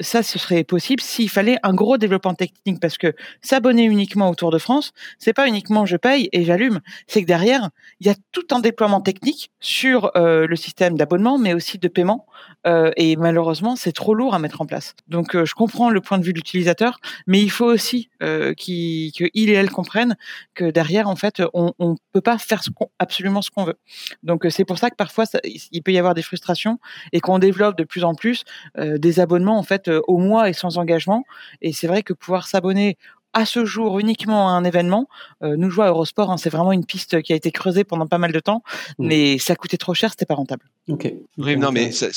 ça, 0.00 0.22
ce 0.22 0.38
serait 0.38 0.64
possible 0.64 1.02
s'il 1.02 1.28
fallait 1.28 1.58
un 1.62 1.74
gros 1.74 1.98
développement 1.98 2.34
technique, 2.34 2.80
parce 2.80 2.98
que 2.98 3.14
s'abonner 3.42 3.84
uniquement 3.84 4.30
au 4.30 4.34
Tour 4.34 4.50
de 4.50 4.58
France, 4.58 4.92
c'est 5.18 5.32
pas 5.32 5.48
uniquement 5.48 5.86
je 5.86 5.96
paye 5.96 6.28
et 6.32 6.44
j'allume, 6.44 6.80
c'est 7.06 7.22
que 7.22 7.26
derrière, 7.26 7.70
il 8.00 8.06
y 8.06 8.10
a 8.10 8.14
tout 8.32 8.46
un 8.50 8.60
déploiement 8.60 9.00
technique 9.00 9.50
sur 9.60 10.10
euh, 10.16 10.46
le 10.46 10.56
système 10.56 10.96
d'abonnement, 10.96 11.38
mais 11.38 11.54
aussi 11.54 11.78
de 11.78 11.88
paiement, 11.88 12.26
euh, 12.66 12.90
et 12.96 13.16
malheureusement, 13.16 13.76
c'est 13.76 13.92
trop 13.92 14.14
lourd 14.14 14.34
à 14.34 14.38
mettre 14.38 14.60
en 14.60 14.66
place. 14.66 14.94
Donc, 15.08 15.34
euh, 15.34 15.44
je 15.44 15.54
comprends 15.54 15.90
le 15.90 16.00
point 16.00 16.18
de 16.18 16.24
vue 16.24 16.32
de 16.32 16.38
l'utilisateur, 16.38 17.00
mais 17.26 17.40
il 17.40 17.50
faut 17.50 17.66
aussi 17.66 18.08
qu'il 18.56 19.12
et 19.34 19.52
elle 19.52 19.70
comprennent 19.70 20.16
que 20.54 20.70
derrière, 20.70 21.08
en 21.08 21.16
fait, 21.16 21.42
on, 21.54 21.72
on 21.78 21.96
peut 22.12 22.20
pas 22.20 22.38
faire 22.38 22.62
absolument 22.98 23.42
ce 23.42 23.50
qu'on 23.50 23.64
veut. 23.64 23.78
Donc, 24.22 24.46
c'est 24.50 24.64
pour 24.64 24.78
ça 24.78 24.90
que 24.90 24.96
parfois, 24.96 25.24
il 25.44 25.82
peut 25.82 25.92
y 25.92 25.98
avoir 25.98 26.14
des 26.14 26.22
frustrations 26.22 26.78
et 27.12 27.20
qu'on 27.20 27.38
développe 27.38 27.76
de 27.76 27.84
plus 27.84 28.04
en 28.04 28.14
plus 28.14 28.44
des 28.76 29.20
abonnements 29.20 29.58
en 29.58 29.62
fait 29.62 29.87
euh, 29.88 30.00
au 30.08 30.18
mois 30.18 30.48
et 30.48 30.52
sans 30.52 30.78
engagement. 30.78 31.24
Et 31.62 31.72
c'est 31.72 31.86
vrai 31.86 32.02
que 32.02 32.12
pouvoir 32.12 32.46
s'abonner 32.46 32.96
à 33.32 33.44
ce 33.44 33.64
jour 33.64 33.98
uniquement 33.98 34.48
à 34.48 34.52
un 34.52 34.64
événement. 34.64 35.08
Euh, 35.42 35.56
nous 35.56 35.70
jouons 35.70 35.84
à 35.84 35.88
Eurosport, 35.88 36.30
hein, 36.30 36.38
c'est 36.38 36.50
vraiment 36.50 36.72
une 36.72 36.84
piste 36.84 37.22
qui 37.22 37.32
a 37.32 37.36
été 37.36 37.50
creusée 37.52 37.84
pendant 37.84 38.06
pas 38.06 38.18
mal 38.18 38.32
de 38.32 38.40
temps, 38.40 38.62
mmh. 38.98 39.06
mais 39.06 39.38
ça 39.38 39.54
coûtait 39.54 39.76
trop 39.76 39.94
cher, 39.94 40.10
c'était 40.10 40.26
pas 40.26 40.34
rentable. 40.34 40.64
Ok. 40.88 41.12
Oui, 41.36 41.56
non, 41.56 41.70
mais 41.70 41.92
ça, 41.92 42.08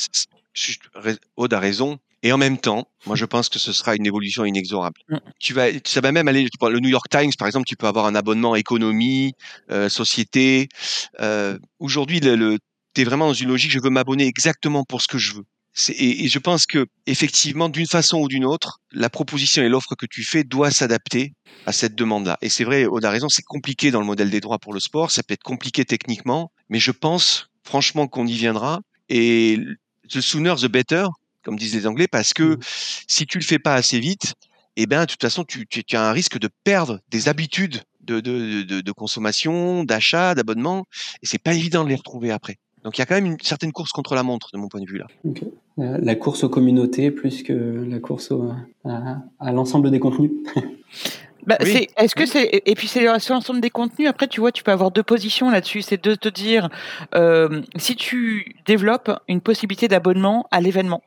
Aude 1.35 1.53
a 1.53 1.59
raison. 1.59 1.99
Et 2.23 2.31
en 2.31 2.37
même 2.37 2.59
temps, 2.59 2.87
moi 3.07 3.15
je 3.15 3.25
pense 3.25 3.49
que 3.49 3.57
ce 3.57 3.73
sera 3.73 3.95
une 3.95 4.05
évolution 4.05 4.45
inexorable. 4.45 5.01
Mmh. 5.09 5.17
Tu 5.39 5.53
vas, 5.53 5.69
ça 5.85 6.01
va 6.01 6.11
même 6.11 6.27
aller. 6.27 6.47
Le 6.61 6.79
New 6.79 6.89
York 6.89 7.07
Times, 7.09 7.31
par 7.37 7.47
exemple, 7.47 7.65
tu 7.65 7.75
peux 7.75 7.87
avoir 7.87 8.05
un 8.05 8.13
abonnement 8.13 8.55
économie, 8.55 9.33
euh, 9.71 9.89
société. 9.89 10.69
Euh, 11.19 11.57
Aujourd'hui, 11.79 12.19
le, 12.19 12.35
le 12.35 12.59
tu 12.93 13.01
es 13.01 13.03
vraiment 13.05 13.27
dans 13.27 13.33
une 13.33 13.49
logique. 13.49 13.71
Je 13.71 13.79
veux 13.79 13.89
m'abonner 13.89 14.27
exactement 14.27 14.83
pour 14.83 15.01
ce 15.01 15.07
que 15.07 15.17
je 15.17 15.33
veux. 15.33 15.45
Et, 15.89 16.25
et, 16.25 16.27
je 16.27 16.39
pense 16.39 16.65
que 16.65 16.85
effectivement, 17.05 17.69
d'une 17.69 17.87
façon 17.87 18.19
ou 18.19 18.27
d'une 18.27 18.45
autre, 18.45 18.79
la 18.91 19.09
proposition 19.09 19.63
et 19.63 19.69
l'offre 19.69 19.95
que 19.95 20.05
tu 20.05 20.23
fais 20.23 20.43
doit 20.43 20.69
s'adapter 20.69 21.33
à 21.65 21.71
cette 21.71 21.95
demande-là. 21.95 22.37
Et 22.41 22.49
c'est 22.49 22.65
vrai, 22.65 22.85
on 22.91 22.99
a 22.99 23.09
raison, 23.09 23.29
c'est 23.29 23.43
compliqué 23.43 23.89
dans 23.89 24.01
le 24.01 24.05
modèle 24.05 24.29
des 24.29 24.41
droits 24.41 24.59
pour 24.59 24.73
le 24.73 24.79
sport, 24.79 25.11
ça 25.11 25.23
peut 25.23 25.33
être 25.33 25.43
compliqué 25.43 25.85
techniquement, 25.85 26.51
mais 26.69 26.79
je 26.79 26.91
pense 26.91 27.49
franchement 27.63 28.07
qu'on 28.07 28.27
y 28.27 28.33
viendra. 28.33 28.81
Et 29.07 29.59
the 30.09 30.19
sooner 30.19 30.55
the 30.61 30.67
better, 30.67 31.05
comme 31.43 31.57
disent 31.57 31.73
les 31.73 31.87
Anglais, 31.87 32.07
parce 32.07 32.33
que 32.33 32.55
mmh. 32.55 32.59
si 33.07 33.25
tu 33.25 33.39
le 33.39 33.43
fais 33.43 33.59
pas 33.59 33.75
assez 33.75 33.99
vite, 33.99 34.33
eh 34.75 34.85
ben, 34.85 35.01
de 35.01 35.05
toute 35.05 35.21
façon, 35.21 35.43
tu, 35.43 35.67
tu, 35.67 35.83
tu 35.83 35.95
as 35.95 36.07
un 36.07 36.11
risque 36.11 36.37
de 36.37 36.49
perdre 36.63 36.99
des 37.09 37.27
habitudes 37.27 37.81
de, 38.01 38.19
de, 38.19 38.63
de, 38.63 38.81
de 38.81 38.91
consommation, 38.91 39.83
d'achat, 39.83 40.35
d'abonnement, 40.35 40.85
et 41.21 41.27
c'est 41.27 41.41
pas 41.41 41.53
évident 41.53 41.83
de 41.83 41.89
les 41.89 41.95
retrouver 41.95 42.31
après. 42.31 42.57
Donc 42.83 42.97
il 42.97 43.01
y 43.01 43.03
a 43.03 43.05
quand 43.05 43.15
même 43.15 43.25
une 43.25 43.39
certaine 43.41 43.71
course 43.71 43.91
contre 43.91 44.15
la 44.15 44.23
montre 44.23 44.49
de 44.53 44.57
mon 44.57 44.67
point 44.67 44.81
de 44.81 44.87
vue 44.87 44.97
là. 44.97 45.07
Okay. 45.25 45.51
La 45.77 46.15
course 46.15 46.43
aux 46.43 46.49
communautés 46.49 47.11
plus 47.11 47.43
que 47.43 47.53
la 47.53 47.99
course 47.99 48.31
au, 48.31 48.51
à, 48.85 49.17
à 49.39 49.51
l'ensemble 49.51 49.91
des 49.91 49.99
contenus. 49.99 50.31
Bah, 51.45 51.57
oui. 51.61 51.71
c'est, 51.71 52.03
est-ce 52.03 52.15
que 52.15 52.25
c'est 52.25 52.61
et 52.65 52.75
puis 52.75 52.87
c'est 52.87 53.03
l'ensemble 53.03 53.61
des 53.61 53.69
contenus. 53.69 54.07
Après, 54.07 54.27
tu 54.27 54.39
vois, 54.39 54.51
tu 54.51 54.63
peux 54.63 54.71
avoir 54.71 54.91
deux 54.91 55.03
positions 55.03 55.49
là-dessus. 55.49 55.81
C'est 55.81 56.03
de 56.03 56.15
te 56.15 56.29
dire 56.29 56.69
euh, 57.15 57.61
si 57.77 57.95
tu 57.95 58.55
développes 58.65 59.11
une 59.27 59.41
possibilité 59.41 59.87
d'abonnement 59.87 60.47
à 60.51 60.61
l'événement. 60.61 61.01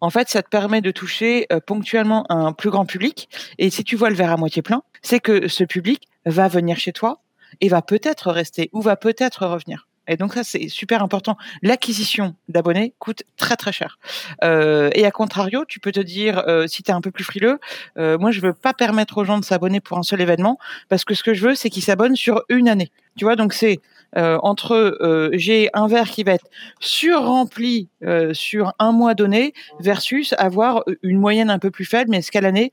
En 0.00 0.10
fait, 0.10 0.28
ça 0.28 0.42
te 0.42 0.48
permet 0.48 0.80
de 0.80 0.90
toucher 0.90 1.46
euh, 1.52 1.60
ponctuellement 1.60 2.30
un 2.30 2.52
plus 2.52 2.70
grand 2.70 2.86
public. 2.86 3.28
Et 3.58 3.70
si 3.70 3.84
tu 3.84 3.96
vois 3.96 4.10
le 4.10 4.16
verre 4.16 4.32
à 4.32 4.36
moitié 4.36 4.62
plein, 4.62 4.82
c'est 5.02 5.20
que 5.20 5.48
ce 5.48 5.64
public 5.64 6.06
va 6.24 6.48
venir 6.48 6.76
chez 6.78 6.92
toi 6.92 7.20
et 7.60 7.68
va 7.68 7.82
peut-être 7.82 8.30
rester 8.30 8.70
ou 8.72 8.80
va 8.80 8.96
peut-être 8.96 9.46
revenir. 9.46 9.88
Et 10.10 10.16
donc 10.16 10.34
ça, 10.34 10.42
c'est 10.42 10.68
super 10.68 11.02
important. 11.02 11.38
L'acquisition 11.62 12.34
d'abonnés 12.48 12.94
coûte 12.98 13.22
très 13.36 13.56
très 13.56 13.70
cher. 13.70 13.98
Euh, 14.42 14.90
et 14.94 15.06
à 15.06 15.12
contrario, 15.12 15.64
tu 15.66 15.78
peux 15.78 15.92
te 15.92 16.00
dire, 16.00 16.42
euh, 16.48 16.66
si 16.66 16.82
tu 16.82 16.90
es 16.90 16.94
un 16.94 17.00
peu 17.00 17.12
plus 17.12 17.22
frileux, 17.22 17.60
euh, 17.96 18.18
moi 18.18 18.32
je 18.32 18.40
veux 18.40 18.52
pas 18.52 18.74
permettre 18.74 19.18
aux 19.18 19.24
gens 19.24 19.38
de 19.38 19.44
s'abonner 19.44 19.80
pour 19.80 19.98
un 19.98 20.02
seul 20.02 20.20
événement, 20.20 20.58
parce 20.88 21.04
que 21.04 21.14
ce 21.14 21.22
que 21.22 21.32
je 21.32 21.46
veux, 21.46 21.54
c'est 21.54 21.70
qu'ils 21.70 21.84
s'abonnent 21.84 22.16
sur 22.16 22.42
une 22.48 22.68
année. 22.68 22.90
Tu 23.16 23.24
vois, 23.24 23.36
donc 23.36 23.52
c'est 23.52 23.78
euh, 24.16 24.38
entre 24.42 24.72
euh, 24.72 25.30
j'ai 25.32 25.68
un 25.72 25.86
verre 25.86 26.10
qui 26.10 26.24
va 26.24 26.32
être 26.32 26.46
surrempli 26.80 27.88
euh, 28.02 28.34
sur 28.34 28.72
un 28.78 28.92
mois 28.92 29.14
donné 29.14 29.52
versus 29.78 30.34
avoir 30.38 30.82
une 31.02 31.18
moyenne 31.18 31.50
un 31.50 31.58
peu 31.58 31.70
plus 31.70 31.84
faible, 31.84 32.10
mais 32.10 32.18
est-ce 32.18 32.30
qu'à 32.30 32.40
l'année, 32.40 32.72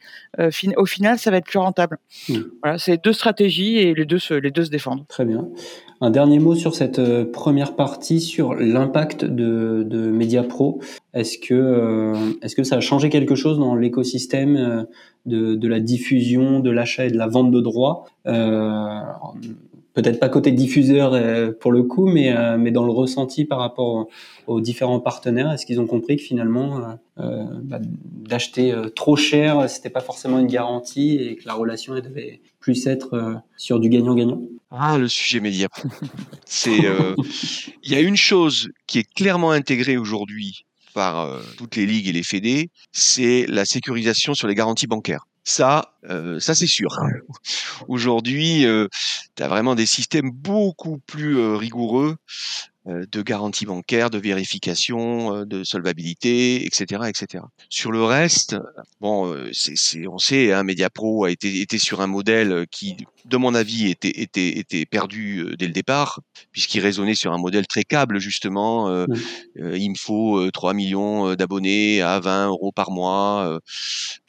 fin, 0.51 0.71
au 0.77 0.85
final, 0.85 1.19
ça 1.19 1.31
va 1.31 1.37
être 1.37 1.45
plus 1.45 1.59
rentable. 1.59 1.99
Mmh. 2.29 2.35
Voilà, 2.63 2.77
c'est 2.77 3.03
deux 3.03 3.13
stratégies 3.13 3.77
et 3.77 3.93
les 3.93 4.05
deux 4.05 4.19
se, 4.19 4.33
les 4.33 4.51
deux 4.51 4.65
se 4.65 4.69
défendent. 4.69 5.07
Très 5.07 5.25
bien. 5.25 5.47
Un 5.99 6.11
dernier 6.11 6.39
mot 6.39 6.53
sur 6.53 6.75
cette 6.75 7.01
première 7.31 7.75
partie 7.75 8.21
sur 8.21 8.53
l'impact 8.53 9.25
de, 9.25 9.83
de 9.83 10.11
MediaPro. 10.11 10.79
Est-ce 11.13 11.39
que, 11.39 12.13
est-ce 12.43 12.55
que 12.55 12.63
ça 12.63 12.75
a 12.75 12.79
changé 12.79 13.09
quelque 13.09 13.35
chose 13.35 13.57
dans 13.57 13.75
l'écosystème 13.75 14.85
de, 15.25 15.55
de 15.55 15.67
la 15.67 15.79
diffusion, 15.79 16.59
de 16.59 16.69
l'achat 16.69 17.05
et 17.05 17.11
de 17.11 17.17
la 17.17 17.27
vente 17.27 17.49
de 17.49 17.61
droits? 17.61 18.05
Peut-être 19.97 20.19
pas 20.19 20.29
côté 20.29 20.51
diffuseur 20.51 21.13
euh, 21.13 21.51
pour 21.51 21.71
le 21.71 21.81
coup, 21.81 22.05
mais, 22.05 22.31
euh, 22.31 22.59
mais 22.59 22.69
dans 22.69 22.85
le 22.85 22.91
ressenti 22.91 23.45
par 23.45 23.57
rapport 23.57 24.07
aux 24.45 24.61
différents 24.61 24.99
partenaires 24.99 25.51
Est-ce 25.51 25.65
qu'ils 25.65 25.81
ont 25.81 25.87
compris 25.87 26.17
que 26.17 26.21
finalement, 26.21 26.99
euh, 27.19 27.45
bah, 27.63 27.79
d'acheter 27.81 28.75
trop 28.95 29.15
cher, 29.15 29.67
c'était 29.67 29.89
pas 29.89 30.01
forcément 30.01 30.37
une 30.37 30.47
garantie 30.47 31.15
et 31.15 31.35
que 31.37 31.47
la 31.47 31.55
relation 31.55 31.95
elle 31.95 32.03
devait 32.03 32.41
plus 32.59 32.85
être 32.85 33.41
sur 33.57 33.79
du 33.79 33.89
gagnant-gagnant? 33.89 34.39
Ah, 34.69 34.99
le 34.99 35.07
sujet 35.07 35.39
média. 35.39 35.67
Il 36.67 37.91
y 37.91 37.95
a 37.95 37.99
une 37.99 38.17
chose 38.17 38.69
qui 38.85 38.99
est 38.99 39.13
clairement 39.15 39.49
intégrée 39.49 39.97
aujourd'hui 39.97 40.65
par 40.93 41.41
toutes 41.57 41.75
les 41.75 41.87
ligues 41.87 42.07
et 42.07 42.11
les 42.11 42.23
fédés, 42.23 42.69
c'est 42.91 43.45
la 43.47 43.65
sécurisation 43.65 44.35
sur 44.35 44.47
les 44.47 44.55
garanties 44.55 44.87
bancaires. 44.87 45.25
Ça, 45.47 45.93
euh, 46.09 46.41
ça 46.41 46.53
c'est 46.55 46.67
sûr. 46.67 46.89
Aujourd'hui, 47.87 48.65
euh, 48.65 48.89
tu 49.37 49.43
as 49.43 49.47
vraiment 49.47 49.75
des 49.75 49.85
systèmes 49.85 50.29
beaucoup 50.29 50.97
plus 51.07 51.37
euh, 51.37 51.55
rigoureux 51.55 52.17
de 52.87 53.21
garantie 53.21 53.65
bancaire, 53.65 54.09
de 54.09 54.17
vérification, 54.17 55.45
de 55.45 55.63
solvabilité, 55.63 56.65
etc., 56.65 57.03
etc. 57.07 57.43
Sur 57.69 57.91
le 57.91 58.03
reste, 58.03 58.55
bon, 59.01 59.35
c'est, 59.51 60.07
on 60.07 60.17
sait, 60.17 60.53
hein, 60.53 60.63
MediaPro 60.63 61.25
a 61.25 61.31
été, 61.31 61.61
été 61.61 61.77
sur 61.77 62.01
un 62.01 62.07
modèle 62.07 62.65
qui, 62.71 62.95
de 63.25 63.37
mon 63.37 63.53
avis, 63.55 63.89
était, 63.89 64.21
était, 64.21 64.57
était 64.57 64.85
perdu 64.85 65.55
dès 65.57 65.67
le 65.67 65.73
départ, 65.73 66.21
puisqu'il 66.51 66.79
raisonnait 66.79 67.15
sur 67.15 67.33
un 67.33 67.37
modèle 67.37 67.67
très 67.67 67.83
câble, 67.83 68.19
justement. 68.19 68.89
Mmh. 68.89 69.15
il 69.75 69.89
me 69.89 69.95
faut 69.95 70.49
3 70.51 70.73
millions 70.73 71.35
d'abonnés 71.35 72.01
à 72.01 72.19
20 72.19 72.47
euros 72.47 72.71
par 72.71 72.91
mois, 72.91 73.59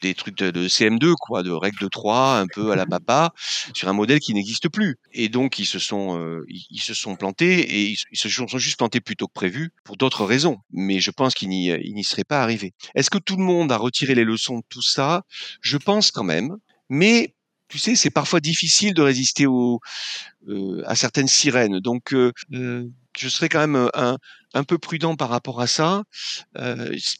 des 0.02 0.14
trucs 0.14 0.36
de, 0.36 0.50
de, 0.50 0.68
CM2, 0.68 1.14
quoi, 1.18 1.42
de 1.42 1.50
règle 1.50 1.78
de 1.80 1.88
3, 1.88 2.38
un 2.38 2.46
peu 2.52 2.72
à 2.72 2.76
la 2.76 2.86
papa, 2.86 3.32
sur 3.74 3.88
un 3.88 3.92
modèle 3.92 4.20
qui 4.20 4.34
n'existe 4.34 4.68
plus. 4.68 4.98
Et 5.12 5.28
donc, 5.28 5.58
ils 5.58 5.66
se 5.66 5.78
sont, 5.78 6.42
ils, 6.48 6.80
se 6.80 6.94
sont 6.94 7.16
plantés 7.16 7.60
et 7.60 7.90
ils, 7.90 8.18
se 8.18 8.28
sont 8.28 8.47
juste 8.56 8.78
plantés 8.78 9.00
plus 9.00 9.16
tôt 9.16 9.26
que 9.26 9.32
prévu 9.34 9.72
pour 9.84 9.98
d'autres 9.98 10.24
raisons. 10.24 10.56
Mais 10.70 11.00
je 11.00 11.10
pense 11.10 11.34
qu'ils 11.34 11.50
n'y 11.50 12.04
seraient 12.04 12.24
pas 12.24 12.42
arrivés. 12.42 12.72
Est-ce 12.94 13.10
que 13.10 13.18
tout 13.18 13.36
le 13.36 13.44
monde 13.44 13.70
a 13.70 13.76
retiré 13.76 14.14
les 14.14 14.24
leçons 14.24 14.58
de 14.58 14.64
tout 14.70 14.82
ça? 14.82 15.24
Je 15.60 15.76
pense 15.76 16.10
quand 16.10 16.24
même. 16.24 16.56
Mais 16.88 17.34
tu 17.68 17.78
sais, 17.78 17.94
c'est 17.94 18.10
parfois 18.10 18.40
difficile 18.40 18.94
de 18.94 19.02
résister 19.02 19.44
euh, 19.46 20.82
à 20.86 20.94
certaines 20.94 21.28
sirènes. 21.28 21.80
Donc, 21.80 22.14
euh, 22.14 22.32
euh, 22.54 22.84
je 23.16 23.28
serais 23.28 23.48
quand 23.48 23.60
même 23.60 23.90
un, 23.94 24.16
un, 24.54 24.64
peu 24.64 24.78
prudent 24.78 25.16
par 25.16 25.28
rapport 25.28 25.60
à 25.60 25.66
ça. 25.66 26.02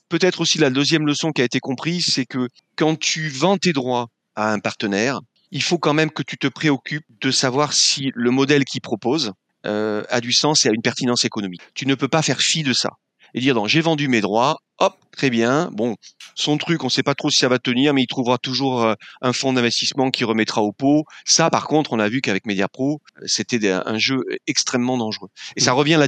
Peut-être 0.09 0.41
aussi 0.41 0.59
la 0.59 0.71
deuxième 0.71 1.07
leçon 1.07 1.33
qui 1.33 1.43
a 1.43 1.45
été 1.45 1.61
comprise, 1.61 2.07
c'est 2.07 2.25
que 2.25 2.49
quand 2.77 2.99
tu 2.99 3.29
vends 3.29 3.59
tes 3.59 3.73
droits 3.73 4.09
à 4.37 4.53
un 4.53 4.59
partenaire, 4.59 5.21
il 5.51 5.63
faut 5.63 5.79
quand 5.79 5.95
même 5.95 6.11
que 6.11 6.23
tu 6.23 6.39
te 6.39 6.47
préoccupes 6.47 7.07
de 7.21 7.31
savoir 7.31 7.73
si 7.73 8.13
le 8.15 8.31
modèle 8.31 8.65
qu'il 8.65 8.81
propose 8.81 9.33
a 9.65 10.21
du 10.21 10.33
sens 10.33 10.65
et 10.65 10.69
a 10.69 10.73
une 10.73 10.83
pertinence 10.83 11.25
économique. 11.25 11.63
Tu 11.75 11.87
ne 11.87 11.95
peux 11.95 12.09
pas 12.09 12.23
faire 12.23 12.41
fi 12.41 12.63
de 12.63 12.73
ça 12.73 12.91
et 13.35 13.41
dire 13.41 13.67
j'ai 13.67 13.81
vendu 13.81 14.09
mes 14.09 14.21
droits, 14.21 14.59
hop, 14.79 14.95
très 15.13 15.31
bien. 15.31 15.71
Bon, 15.73 15.97
son 16.35 16.57
truc, 16.57 16.83
on 16.85 16.87
ne 16.87 16.91
sait 16.91 17.03
pas 17.03 17.15
trop 17.15 17.31
si 17.31 17.39
ça 17.39 17.49
va 17.49 17.59
tenir, 17.59 17.93
mais 17.93 18.03
il 18.03 18.07
trouvera 18.07 18.39
toujours 18.39 18.83
euh, 18.83 18.95
un 19.21 19.33
fonds 19.33 19.53
d'investissement 19.53 20.11
qui 20.11 20.25
remettra 20.25 20.63
au 20.63 20.73
pot. 20.73 21.05
Ça, 21.25 21.51
par 21.51 21.67
contre, 21.67 21.93
on 21.93 21.99
a 21.99 22.09
vu 22.09 22.21
qu'avec 22.21 22.47
MediaPro, 22.47 23.01
c'était 23.27 23.71
un 23.71 23.99
jeu 23.99 24.21
extrêmement 24.47 24.97
dangereux. 24.97 25.29
Et 25.57 25.61
ça 25.61 25.73
revient 25.73 25.95
à 25.95 25.99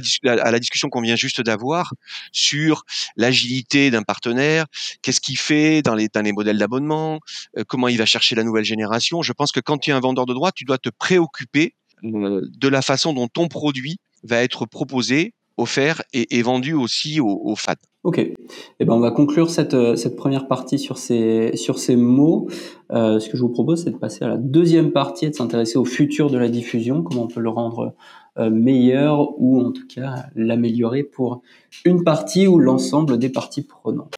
la, 0.51 0.59
discussion 0.59 0.89
qu'on 0.89 1.01
vient 1.01 1.15
juste 1.15 1.41
d'avoir 1.41 1.93
sur 2.31 2.83
l'agilité 3.17 3.91
d'un 3.91 4.03
partenaire, 4.03 4.65
qu'est-ce 5.01 5.21
qu'il 5.21 5.37
fait 5.37 5.81
dans 5.81 5.95
les, 5.95 6.07
dans 6.07 6.21
les 6.21 6.31
modèles 6.31 6.57
d'abonnement, 6.57 7.19
euh, 7.57 7.63
comment 7.67 7.87
il 7.87 7.97
va 7.97 8.05
chercher 8.05 8.35
la 8.35 8.43
nouvelle 8.43 8.65
génération? 8.65 9.21
Je 9.21 9.33
pense 9.33 9.51
que 9.51 9.59
quand 9.59 9.77
tu 9.77 9.89
es 9.89 9.93
un 9.93 9.99
vendeur 9.99 10.25
de 10.25 10.33
droits, 10.33 10.51
tu 10.51 10.63
dois 10.63 10.77
te 10.77 10.89
préoccuper 10.89 11.73
euh, 11.75 11.80
de 12.03 12.67
la 12.67 12.81
façon 12.81 13.13
dont 13.13 13.27
ton 13.27 13.47
produit 13.47 13.97
va 14.23 14.43
être 14.43 14.65
proposé 14.65 15.33
offert 15.57 16.01
et, 16.13 16.41
vendu 16.41 16.73
aussi 16.73 17.19
aux, 17.19 17.55
fans. 17.55 17.73
Ok. 18.03 18.17
Eh 18.17 18.85
ben, 18.85 18.93
on 18.93 18.99
va 18.99 19.11
conclure 19.11 19.51
cette, 19.51 19.75
euh, 19.75 19.95
cette 19.95 20.15
première 20.15 20.47
partie 20.47 20.79
sur 20.79 20.97
ces, 20.97 21.51
sur 21.55 21.77
ces 21.77 21.95
mots. 21.95 22.47
Euh, 22.91 23.19
ce 23.19 23.29
que 23.29 23.37
je 23.37 23.43
vous 23.43 23.49
propose, 23.49 23.83
c'est 23.83 23.91
de 23.91 23.97
passer 23.97 24.25
à 24.25 24.27
la 24.27 24.37
deuxième 24.37 24.91
partie 24.91 25.25
et 25.25 25.29
de 25.29 25.35
s'intéresser 25.35 25.77
au 25.77 25.85
futur 25.85 26.31
de 26.31 26.37
la 26.37 26.49
diffusion, 26.49 27.03
comment 27.03 27.23
on 27.23 27.27
peut 27.27 27.41
le 27.41 27.49
rendre 27.49 27.93
euh, 28.39 28.49
meilleur 28.49 29.39
ou 29.39 29.61
en 29.61 29.71
tout 29.71 29.85
cas 29.87 30.25
l'améliorer 30.35 31.03
pour 31.03 31.41
une 31.85 32.03
partie 32.03 32.47
ou 32.47 32.57
l'ensemble 32.57 33.19
des 33.19 33.29
parties 33.29 33.61
prenantes. 33.61 34.15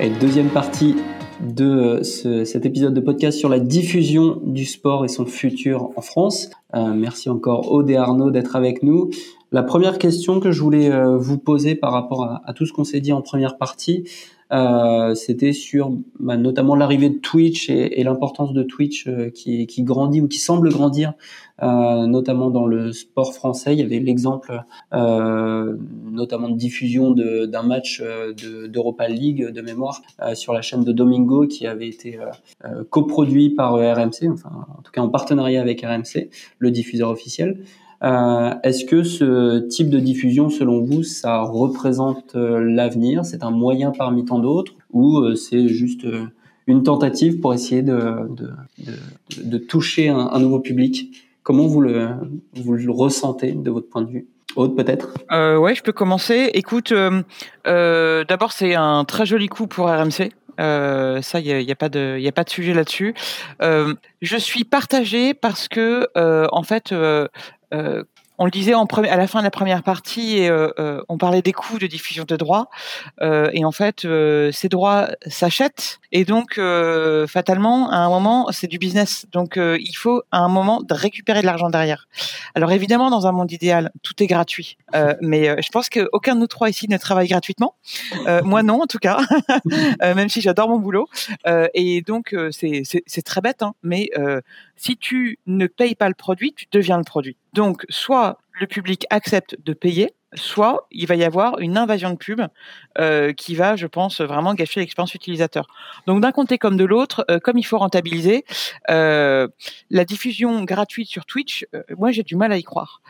Et 0.00 0.10
deuxième 0.10 0.48
partie 0.48 0.96
de 1.42 2.00
cet 2.02 2.64
épisode 2.66 2.94
de 2.94 3.00
podcast 3.00 3.38
sur 3.38 3.48
la 3.48 3.58
diffusion 3.58 4.40
du 4.44 4.64
sport 4.64 5.04
et 5.04 5.08
son 5.08 5.26
futur 5.26 5.90
en 5.96 6.00
France. 6.00 6.50
Euh, 6.74 6.94
merci 6.94 7.28
encore 7.28 7.72
Aude 7.72 7.90
et 7.90 7.96
Arnaud 7.96 8.30
d'être 8.30 8.56
avec 8.56 8.82
nous. 8.82 9.10
La 9.50 9.62
première 9.62 9.98
question 9.98 10.40
que 10.40 10.52
je 10.52 10.62
voulais 10.62 10.90
euh, 10.90 11.16
vous 11.16 11.38
poser 11.38 11.74
par 11.74 11.92
rapport 11.92 12.24
à, 12.24 12.52
tout 12.54 12.64
ce 12.64 12.72
qu'on 12.72 12.84
s'est 12.84 13.00
dit 13.00 13.12
en 13.12 13.20
première 13.22 13.58
partie, 13.58 14.04
euh, 14.52 15.14
c'était 15.14 15.54
sur 15.54 15.96
bah, 16.20 16.36
notamment 16.36 16.74
l'arrivée 16.74 17.08
de 17.08 17.18
Twitch 17.18 17.70
et, 17.70 18.02
l'importance 18.04 18.52
de 18.52 18.62
Twitch 18.62 19.06
euh, 19.06 19.30
qui, 19.30 19.66
qui, 19.66 19.82
grandit 19.82 20.20
ou 20.20 20.28
qui 20.28 20.38
semble 20.38 20.70
grandir, 20.70 21.14
euh, 21.62 22.06
notamment 22.06 22.50
dans 22.50 22.66
le 22.66 22.92
sport 22.92 23.32
français. 23.32 23.72
Il 23.72 23.78
y 23.78 23.82
avait 23.82 23.98
l'exemple 23.98 24.62
euh, 24.92 25.76
notamment 26.10 26.50
de 26.50 26.56
diffusion 26.56 27.12
d'un 27.12 27.62
match 27.62 28.02
d'Europa 28.68 29.08
League 29.08 29.50
de 29.50 29.60
mémoire 29.62 30.02
sur 30.34 30.52
la 30.52 30.60
chaîne 30.60 30.84
de 30.84 30.92
Domingo 30.92 31.46
qui 31.46 31.66
avait 31.66 31.88
été 31.88 32.18
coproduit 32.90 33.50
par 33.50 33.74
RMC, 33.74 34.30
enfin 34.32 34.66
en 34.78 34.82
tout 34.82 34.92
cas 34.92 35.00
en 35.00 35.08
partenariat 35.08 35.60
avec 35.60 35.82
RMC, 35.82 36.28
le 36.58 36.70
diffuseur 36.70 37.10
officiel. 37.10 37.58
Euh, 38.02 38.54
est-ce 38.64 38.84
que 38.84 39.04
ce 39.04 39.60
type 39.68 39.88
de 39.88 40.00
diffusion, 40.00 40.50
selon 40.50 40.82
vous, 40.82 41.02
ça 41.02 41.42
représente 41.42 42.34
euh, 42.34 42.58
l'avenir? 42.60 43.24
C'est 43.24 43.44
un 43.44 43.50
moyen 43.50 43.92
parmi 43.92 44.24
tant 44.24 44.38
d'autres? 44.38 44.72
Ou 44.92 45.18
euh, 45.18 45.34
c'est 45.36 45.68
juste 45.68 46.06
une 46.66 46.82
tentative 46.82 47.40
pour 47.40 47.54
essayer 47.54 47.82
de, 47.82 48.28
de, 49.42 49.58
toucher 49.58 50.08
un, 50.08 50.38
nouveau 50.38 50.58
public? 50.58 51.28
Comment 51.42 51.66
vous 51.66 51.80
le, 51.80 52.08
vous 52.54 52.74
le 52.74 52.90
ressentez 52.90 53.52
de 53.52 53.70
votre 53.70 53.88
point 53.88 54.02
de 54.02 54.10
vue? 54.10 54.26
Aude, 54.54 54.76
peut-être? 54.76 55.14
Ouais, 55.58 55.74
je 55.74 55.82
peux 55.82 55.92
commencer. 55.92 56.50
Écoute, 56.54 56.92
d'abord, 57.64 58.52
c'est 58.52 58.74
un 58.74 59.04
très 59.04 59.26
joli 59.26 59.48
coup 59.48 59.66
pour 59.66 59.86
RMC. 59.86 60.30
ça, 60.58 61.40
il 61.40 61.44
n'y 61.44 61.52
a, 61.52 61.60
y 61.60 61.72
a, 61.72 61.76
pas 61.76 61.88
de, 61.88 62.20
a 62.24 62.32
pas 62.32 62.44
de 62.44 62.50
sujet 62.50 62.74
là-dessus. 62.74 63.14
je 63.60 64.36
suis 64.36 64.64
partagée 64.64 65.34
parce 65.34 65.68
que, 65.68 66.06
en 66.14 66.62
fait, 66.62 66.92
euh, 67.72 68.04
on 68.38 68.46
le 68.46 68.50
disait 68.50 68.74
en 68.74 68.86
à 68.86 69.16
la 69.16 69.26
fin 69.28 69.38
de 69.38 69.44
la 69.44 69.50
première 69.50 69.84
partie, 69.84 70.48
euh, 70.48 70.70
euh, 70.78 71.02
on 71.08 71.16
parlait 71.16 71.42
des 71.42 71.52
coûts 71.52 71.78
de 71.78 71.86
diffusion 71.86 72.24
de 72.24 72.34
droits, 72.34 72.70
et 73.20 73.64
en 73.64 73.70
fait, 73.70 74.06
ces 74.52 74.68
droits 74.68 75.10
s'achètent, 75.26 76.00
et 76.10 76.24
donc 76.24 76.58
fatalement, 77.28 77.90
à 77.90 77.98
un 77.98 78.08
moment, 78.08 78.48
c'est 78.50 78.66
du 78.66 78.78
business. 78.78 79.26
Donc, 79.30 79.56
il 79.56 79.94
faut 79.94 80.22
à 80.32 80.38
un 80.38 80.48
moment 80.48 80.80
de 80.82 80.92
récupérer 80.92 81.42
de 81.42 81.46
l'argent 81.46 81.70
derrière. 81.70 82.08
Alors 82.56 82.72
évidemment, 82.72 83.10
dans 83.10 83.28
un 83.28 83.32
monde 83.32 83.52
idéal, 83.52 83.92
tout 84.02 84.20
est 84.20 84.26
gratuit, 84.26 84.76
mais 85.20 85.62
je 85.62 85.68
pense 85.68 85.88
qu'aucun 85.88 86.34
de 86.34 86.40
nous 86.40 86.48
trois 86.48 86.68
ici 86.68 86.88
ne 86.88 86.96
travaille 86.96 87.28
gratuitement. 87.28 87.76
moi 88.42 88.64
non, 88.64 88.82
en 88.82 88.86
tout 88.86 88.98
cas, 88.98 89.20
même 90.00 90.30
si 90.30 90.40
j'adore 90.40 90.68
mon 90.68 90.78
boulot. 90.78 91.06
et 91.74 92.02
donc, 92.02 92.34
c'est 92.50 93.22
très 93.24 93.40
bête, 93.40 93.62
hein, 93.62 93.74
mais 93.84 94.10
si 94.82 94.96
tu 94.96 95.38
ne 95.46 95.68
payes 95.68 95.94
pas 95.94 96.08
le 96.08 96.14
produit, 96.14 96.54
tu 96.54 96.66
deviens 96.72 96.98
le 96.98 97.04
produit. 97.04 97.36
Donc, 97.52 97.86
soit 97.88 98.38
le 98.50 98.66
public 98.66 99.06
accepte 99.10 99.56
de 99.64 99.74
payer, 99.74 100.12
soit 100.34 100.88
il 100.90 101.06
va 101.06 101.14
y 101.14 101.22
avoir 101.22 101.60
une 101.60 101.78
invasion 101.78 102.10
de 102.10 102.16
pub 102.16 102.40
euh, 102.98 103.32
qui 103.32 103.54
va, 103.54 103.76
je 103.76 103.86
pense, 103.86 104.20
vraiment 104.20 104.54
gâcher 104.54 104.80
l'expérience 104.80 105.14
utilisateur. 105.14 105.68
Donc 106.08 106.20
d'un 106.20 106.32
côté 106.32 106.58
comme 106.58 106.76
de 106.76 106.84
l'autre, 106.84 107.24
euh, 107.30 107.38
comme 107.38 107.58
il 107.58 107.62
faut 107.62 107.78
rentabiliser, 107.78 108.44
euh, 108.90 109.46
la 109.90 110.04
diffusion 110.04 110.64
gratuite 110.64 111.08
sur 111.08 111.26
Twitch, 111.26 111.64
moi 111.96 112.10
j'ai 112.10 112.24
du 112.24 112.34
mal 112.34 112.50
à 112.50 112.56
y 112.56 112.64
croire. 112.64 113.02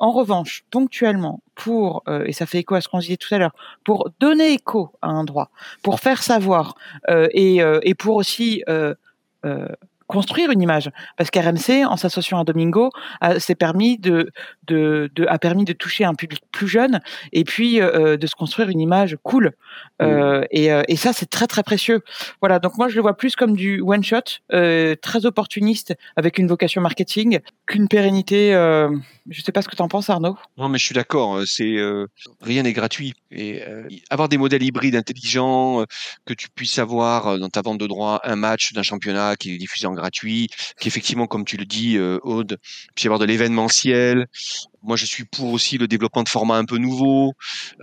en 0.00 0.12
revanche, 0.12 0.64
ponctuellement, 0.70 1.42
pour, 1.54 2.04
et 2.24 2.32
ça 2.32 2.46
fait 2.46 2.60
écho 2.60 2.74
à 2.74 2.80
ce 2.80 2.88
qu'on 2.88 3.00
disait 3.00 3.18
tout 3.18 3.34
à 3.34 3.38
l'heure, 3.38 3.54
pour 3.84 4.08
donner 4.18 4.54
écho 4.54 4.92
à 5.02 5.08
un 5.08 5.24
droit, 5.24 5.50
pour 5.82 6.00
faire 6.00 6.22
savoir, 6.22 6.74
et, 7.32 7.58
et, 7.82 7.94
pour 7.94 8.16
aussi 8.16 8.62
construire 10.08 10.50
une 10.50 10.60
image. 10.60 10.90
Parce 11.16 11.30
qu'RMC, 11.30 11.86
en 11.86 11.96
s'associant 11.96 12.40
à 12.40 12.44
Domingo, 12.44 12.90
a, 13.20 13.38
s'est 13.38 13.54
permis 13.54 13.98
de, 13.98 14.32
de, 14.66 15.10
de, 15.14 15.26
a 15.28 15.38
permis 15.38 15.64
de 15.64 15.72
toucher 15.72 16.04
un 16.04 16.14
public 16.14 16.42
plus 16.50 16.66
jeune 16.66 17.00
et 17.32 17.44
puis 17.44 17.80
euh, 17.80 18.16
de 18.16 18.26
se 18.26 18.34
construire 18.34 18.70
une 18.70 18.80
image 18.80 19.16
cool. 19.22 19.52
Euh, 20.02 20.44
et, 20.50 20.72
euh, 20.72 20.82
et, 20.88 20.96
ça, 20.96 21.12
c'est 21.12 21.28
très 21.30 21.46
très 21.46 21.62
précieux. 21.62 22.00
Voilà. 22.40 22.58
Donc 22.58 22.76
moi, 22.78 22.88
je 22.88 22.96
le 22.96 23.02
vois 23.02 23.16
plus 23.16 23.36
comme 23.36 23.54
du 23.54 23.80
one 23.80 24.02
shot, 24.02 24.40
euh, 24.52 24.96
très 25.00 25.26
opportuniste, 25.26 25.94
avec 26.16 26.38
une 26.38 26.48
vocation 26.48 26.80
marketing, 26.80 27.40
qu'une 27.66 27.86
pérennité. 27.86 28.54
Euh, 29.28 29.32
je 29.32 29.42
sais 29.42 29.52
pas 29.52 29.62
ce 29.62 29.68
que 29.68 29.76
tu 29.76 29.82
en 29.82 29.88
penses, 29.88 30.10
Arnaud. 30.10 30.36
Non, 30.56 30.68
mais 30.68 30.78
je 30.78 30.84
suis 30.84 30.94
d'accord. 30.94 31.42
C'est 31.46 31.76
rien 32.40 32.62
n'est 32.62 32.72
gratuit. 32.72 33.14
Et 33.30 33.62
avoir 34.10 34.28
des 34.28 34.38
modèles 34.38 34.62
hybrides 34.62 34.96
intelligents, 34.96 35.84
que 36.24 36.34
tu 36.34 36.48
puisses 36.48 36.78
avoir 36.78 37.38
dans 37.38 37.48
ta 37.48 37.62
vente 37.62 37.78
de 37.78 37.86
droits 37.86 38.20
un 38.24 38.36
match 38.36 38.72
d'un 38.72 38.82
championnat 38.82 39.36
qui 39.36 39.54
est 39.54 39.58
diffusé 39.58 39.86
en 39.86 39.92
gratuit, 39.92 40.48
qui 40.80 40.88
effectivement, 40.88 41.26
comme 41.26 41.44
tu 41.44 41.56
le 41.56 41.64
dis, 41.64 41.96
euh, 41.96 42.18
Aude, 42.22 42.58
puis 42.94 43.06
avoir 43.06 43.18
de 43.18 43.24
l'événementiel. 43.24 44.26
Moi, 44.82 44.96
je 44.96 45.06
suis 45.06 45.24
pour 45.24 45.52
aussi 45.52 45.76
le 45.76 45.88
développement 45.88 46.22
de 46.22 46.28
formats 46.28 46.56
un 46.56 46.64
peu 46.64 46.78
nouveaux, 46.78 47.34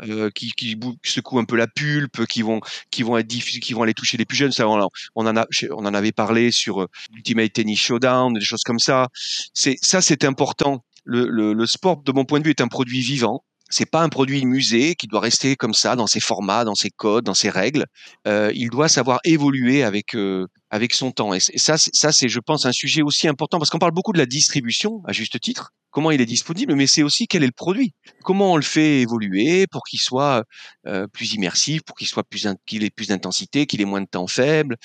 euh, 0.04 0.30
qui, 0.34 0.52
qui, 0.52 0.78
secouent 1.04 1.40
un 1.40 1.46
peu 1.46 1.58
la 1.58 1.68
pulpe, 1.68 2.26
qui 2.26 2.42
vont, 2.42 2.62
qui 2.90 3.04
vont 3.04 3.18
être 3.18 3.28
diffusés, 3.28 3.60
qui 3.60 3.74
vont 3.74 3.84
aller 3.84 3.94
toucher 3.94 4.18
les 4.18 4.26
plus 4.26 4.38
jeunes. 4.38 4.52
Ça, 4.52 4.68
on, 4.68 4.80
en 5.16 5.38
a, 5.38 5.46
on 5.72 5.86
en 5.86 5.94
avait 5.94 6.12
parlé 6.12 6.52
sur 6.52 6.84
euh, 6.84 6.88
Ultimate 7.14 7.52
Tennis 7.54 7.80
Showdown, 7.80 8.34
des 8.34 8.42
choses 8.42 8.64
comme 8.64 8.80
ça. 8.80 9.08
Ça, 9.54 10.02
c'est 10.02 10.24
important. 10.24 10.84
Le, 11.06 11.28
le, 11.30 11.54
le 11.54 11.66
sport, 11.66 12.02
de 12.04 12.12
mon 12.12 12.26
point 12.26 12.40
de 12.40 12.46
vue, 12.46 12.50
est 12.50 12.62
un 12.62 12.68
produit 12.68 13.02
vivant 13.02 13.44
c'est 13.70 13.90
pas 13.90 14.04
un 14.04 14.10
produit 14.10 14.46
musée 14.46 14.96
qui 14.96 15.08
doit 15.08 15.20
rester 15.20 15.56
comme 15.56 15.74
ça 15.74 15.96
dans 15.96 16.08
ses 16.08 16.20
formats, 16.20 16.66
dans 16.66 16.76
ses 16.76 16.92
codes, 16.92 17.26
dans 17.26 17.34
ses 17.34 17.50
règles. 17.50 17.86
Euh, 18.28 18.52
il 18.54 18.70
doit 18.70 18.90
savoir 18.90 19.20
évoluer 19.24 19.84
avec 19.84 20.14
euh, 20.16 20.46
avec 20.70 20.94
son 20.94 21.12
temps. 21.12 21.34
Et, 21.34 21.40
ça, 21.40 21.78
ça 21.78 22.12
c'est, 22.12 22.30
je 22.30 22.40
pense, 22.40 22.66
un 22.66 22.72
sujet 22.72 23.02
aussi 23.02 23.28
important 23.28 23.58
parce 23.58 23.70
qu'on 23.70 23.80
parle 23.80 23.94
beaucoup 23.94 24.14
de 24.14 24.18
la 24.18 24.26
distribution 24.26 25.02
à 25.06 25.14
juste 25.14 25.40
titre. 25.40 25.72
Comment 25.90 26.12
il 26.12 26.20
est 26.20 26.26
disponible, 26.26 26.76
mais 26.76 26.88
c'est 26.88 27.04
aussi 27.04 27.26
quel 27.26 27.42
est 27.42 27.48
le 27.48 27.54
produit. 27.54 27.94
Comment 28.24 28.54
on 28.54 28.56
le 28.58 28.64
fait 28.64 29.00
évoluer 29.00 29.66
pour 29.66 29.84
qu'il 29.84 30.00
soit 30.00 30.44
euh, 30.86 31.08
plus 31.08 31.34
immersif, 31.34 31.84
pour 31.84 31.96
qu'il 31.96 32.08
soit 32.08 32.24
plus 32.24 32.48
qu'il 32.66 32.84
ait 32.84 32.90
plus 32.90 33.08
d'intensité, 33.08 33.66
qu'il 33.66 33.82
ait 33.82 33.86
moins 33.86 34.02
de 34.02 34.08
temps 34.08 34.28
faible, 34.28 34.76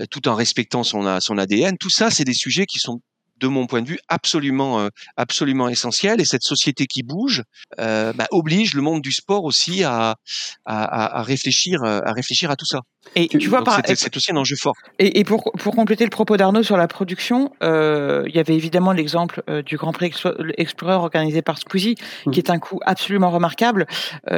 euh, 0.00 0.06
tout 0.10 0.26
en 0.28 0.34
respectant 0.34 0.82
son 0.82 1.20
son 1.20 1.38
ADN. 1.38 1.78
Tout 1.78 1.90
ça, 1.90 2.10
c'est 2.10 2.24
des 2.24 2.34
sujets 2.34 2.66
qui 2.66 2.80
sont 2.80 3.00
de 3.38 3.48
mon 3.48 3.66
point 3.66 3.82
de 3.82 3.88
vue, 3.88 3.98
absolument, 4.08 4.80
euh, 4.80 4.88
absolument 5.16 5.68
essentiel. 5.68 6.20
Et 6.20 6.24
cette 6.24 6.42
société 6.42 6.86
qui 6.86 7.02
bouge 7.02 7.42
euh, 7.78 8.12
bah, 8.12 8.26
oblige 8.30 8.74
le 8.74 8.82
monde 8.82 9.02
du 9.02 9.12
sport 9.12 9.44
aussi 9.44 9.84
à, 9.84 10.16
à, 10.64 11.18
à, 11.18 11.22
réfléchir, 11.22 11.82
euh, 11.82 12.00
à 12.04 12.12
réfléchir 12.12 12.50
à 12.50 12.56
tout 12.56 12.66
ça. 12.66 12.80
Et 13.14 13.28
tu 13.28 13.48
vois, 13.48 13.62
c'est 13.86 14.16
aussi 14.16 14.32
un 14.32 14.36
enjeu 14.36 14.56
fort. 14.56 14.74
Et, 14.98 15.20
et 15.20 15.24
pour, 15.24 15.52
pour, 15.58 15.76
compléter 15.76 16.04
le 16.04 16.10
propos 16.10 16.36
d'Arnaud 16.36 16.62
sur 16.62 16.76
la 16.76 16.88
production, 16.88 17.52
euh, 17.62 18.24
il 18.26 18.34
y 18.34 18.38
avait 18.38 18.54
évidemment 18.54 18.92
l'exemple 18.92 19.42
euh, 19.48 19.62
du 19.62 19.76
Grand 19.76 19.92
Prix 19.92 20.12
Explorer 20.56 20.94
organisé 20.94 21.42
par 21.42 21.58
Squeezie, 21.58 21.94
mmh. 22.26 22.30
qui 22.32 22.40
est 22.40 22.50
un 22.50 22.58
coup 22.58 22.80
absolument 22.84 23.30
remarquable. 23.30 23.86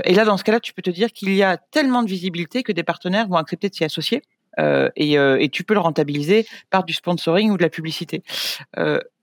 et 0.05 0.15
là, 0.15 0.25
dans 0.25 0.37
ce 0.37 0.45
cas-là, 0.45 0.61
tu 0.61 0.73
peux 0.73 0.83
te 0.83 0.91
dire 0.91 1.13
qu'il 1.13 1.35
y 1.35 1.43
a 1.43 1.57
tellement 1.57 2.03
de 2.03 2.09
visibilité 2.09 2.63
que 2.63 2.73
des 2.73 2.83
partenaires 2.83 3.29
vont 3.29 3.37
accepter 3.37 3.69
de 3.69 3.75
s'y 3.75 3.85
associer. 3.85 4.23
Euh, 4.59 4.89
euh, 4.99 5.37
et, 5.39 5.49
tu 5.49 5.65
peux 5.65 5.75
le 5.75 5.81
rentabiliser 5.81 6.47
par 6.71 6.85
du 6.85 6.93
sponsoring 6.93 7.51
ou 7.51 7.57
de 7.57 7.63
la 7.63 7.71
publicité. 7.71 8.23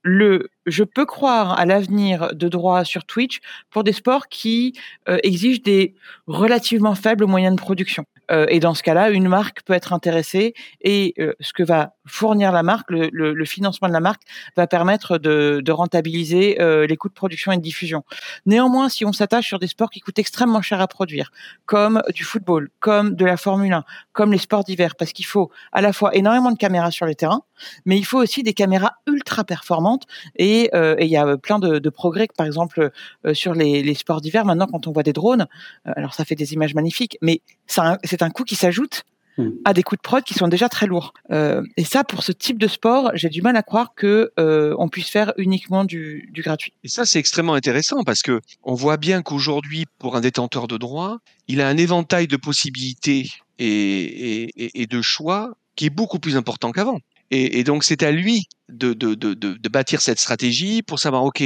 Le, 0.08 0.52
je 0.68 0.84
peux 0.84 1.08
croire 1.08 1.58
à 1.60 1.66
l'avenir 1.66 2.30
de 2.36 2.48
droit 2.48 2.84
sur 2.84 3.06
Twitch 3.06 3.40
pour 3.72 3.84
des 3.84 3.92
sports 3.92 4.28
qui 4.28 4.74
euh, 5.10 5.18
exigent 5.24 5.64
des 5.64 5.96
relativement 6.28 6.94
faibles 6.94 7.26
moyens 7.26 7.56
de 7.56 7.60
production. 7.60 8.06
Euh, 8.30 8.46
et 8.50 8.60
dans 8.60 8.76
ce 8.76 8.84
cas-là, 8.84 9.10
une 9.10 9.28
marque 9.28 9.64
peut 9.64 9.74
être 9.74 9.94
intéressée 9.94 10.54
et 10.82 11.16
euh, 11.18 11.34
ce 11.40 11.54
que 11.54 11.64
va 11.64 11.94
fournir 12.06 12.52
la 12.52 12.62
marque, 12.62 12.92
le, 12.92 13.46
financement 13.46 13.88
de 13.88 13.94
la 13.94 14.00
marque, 14.00 14.22
va 14.56 14.68
permettre 14.68 15.18
de, 15.18 15.62
de 15.64 15.72
rentabiliser 15.72 16.58
les 16.88 16.98
coûts 16.98 17.10
de 17.10 17.14
production 17.14 17.52
et 17.52 17.58
de 17.58 17.64
diffusion. 17.64 18.04
Néanmoins, 18.46 18.90
si 18.90 19.06
on 19.06 19.14
s'attache 19.14 19.48
sur 19.48 19.58
des 19.58 19.66
sports 19.66 19.90
qui 19.90 20.02
coûtent 20.02 20.20
extrêmement 20.20 20.62
cher 20.62 20.82
à 20.82 20.88
produire, 20.88 21.32
comme 21.66 22.04
du 22.14 22.24
football, 22.24 22.70
comme 22.80 23.16
de 23.16 23.26
la 23.26 23.38
Formule 23.38 23.74
1, 23.74 23.84
comme 24.14 24.32
les 24.32 24.38
sports 24.38 24.64
d'hiver, 24.64 24.96
parce 24.96 25.14
qu'il 25.14 25.26
faut 25.26 25.50
à 25.72 25.82
la 25.82 25.94
fois 25.94 26.14
énormément 26.16 26.52
de 26.52 26.58
caméras 26.58 26.92
sur 26.92 27.08
les 27.08 27.16
terrains, 27.16 27.42
mais 27.86 27.98
il 27.98 28.06
faut 28.06 28.20
aussi 28.20 28.44
des 28.44 28.54
caméras 28.54 28.94
ultra 29.08 29.44
performantes 29.44 29.95
et 30.36 30.70
il 30.74 31.08
y 31.08 31.18
a 31.18 31.38
plein 31.38 31.60
de, 31.60 31.80
de 31.80 31.90
progrès, 31.90 32.28
par 32.38 32.48
exemple 32.48 32.92
sur 33.34 33.54
les, 33.54 33.84
les 33.84 33.94
sports 33.94 34.22
d'hiver. 34.22 34.46
Maintenant, 34.46 34.68
quand 34.68 34.88
on 34.88 34.92
voit 34.92 35.04
des 35.04 35.14
drones, 35.14 35.48
alors 35.86 36.14
ça 36.14 36.26
fait 36.26 36.36
des 36.36 36.54
images 36.54 36.74
magnifiques, 36.74 37.18
mais 37.22 37.42
c'est 37.68 38.22
un 38.22 38.30
coût 38.30 38.44
qui 38.44 38.56
s'ajoute 38.56 39.04
hmm. 39.38 39.50
à 39.66 39.74
des 39.74 39.84
coûts 39.84 39.96
de 39.96 40.02
prod 40.02 40.24
qui 40.24 40.34
sont 40.34 40.48
déjà 40.48 40.70
très 40.70 40.88
lourds. 40.88 41.14
Euh, 41.32 41.62
et 41.78 41.84
ça, 41.84 42.04
pour 42.04 42.24
ce 42.24 42.32
type 42.32 42.60
de 42.60 42.68
sport, 42.68 43.12
j'ai 43.14 43.30
du 43.30 43.42
mal 43.42 43.56
à 43.56 43.64
croire 43.64 43.94
que 43.96 44.32
euh, 44.40 44.76
on 44.78 44.90
puisse 44.90 45.10
faire 45.10 45.34
uniquement 45.38 45.86
du, 45.86 46.30
du 46.32 46.42
gratuit. 46.42 46.74
Et 46.84 46.88
ça, 46.88 47.06
c'est 47.06 47.20
extrêmement 47.20 47.54
intéressant 47.54 48.04
parce 48.04 48.22
que 48.22 48.42
on 48.64 48.74
voit 48.74 48.98
bien 48.98 49.22
qu'aujourd'hui, 49.22 49.86
pour 50.00 50.16
un 50.16 50.22
détenteur 50.22 50.68
de 50.68 50.78
droit, 50.78 51.18
il 51.48 51.62
a 51.62 51.68
un 51.68 51.78
éventail 51.78 52.28
de 52.28 52.38
possibilités 52.38 53.30
et, 53.60 53.68
et, 53.68 54.82
et 54.82 54.88
de 54.88 55.02
choix 55.02 55.56
qui 55.76 55.86
est 55.88 55.90
beaucoup 55.90 56.20
plus 56.20 56.38
important 56.38 56.72
qu'avant. 56.72 57.00
Et, 57.32 57.60
et, 57.60 57.64
donc 57.64 57.84
c'est 57.84 58.04
à 58.04 58.12
lui 58.12 58.48
de, 58.70 58.94
de, 58.94 59.16
de, 59.16 59.34
de, 59.34 59.70
bâtir 59.70 60.02
cette 60.02 60.20
stratégie 60.20 60.82
pour 60.84 61.00
savoir 61.00 61.24
ok 61.24 61.44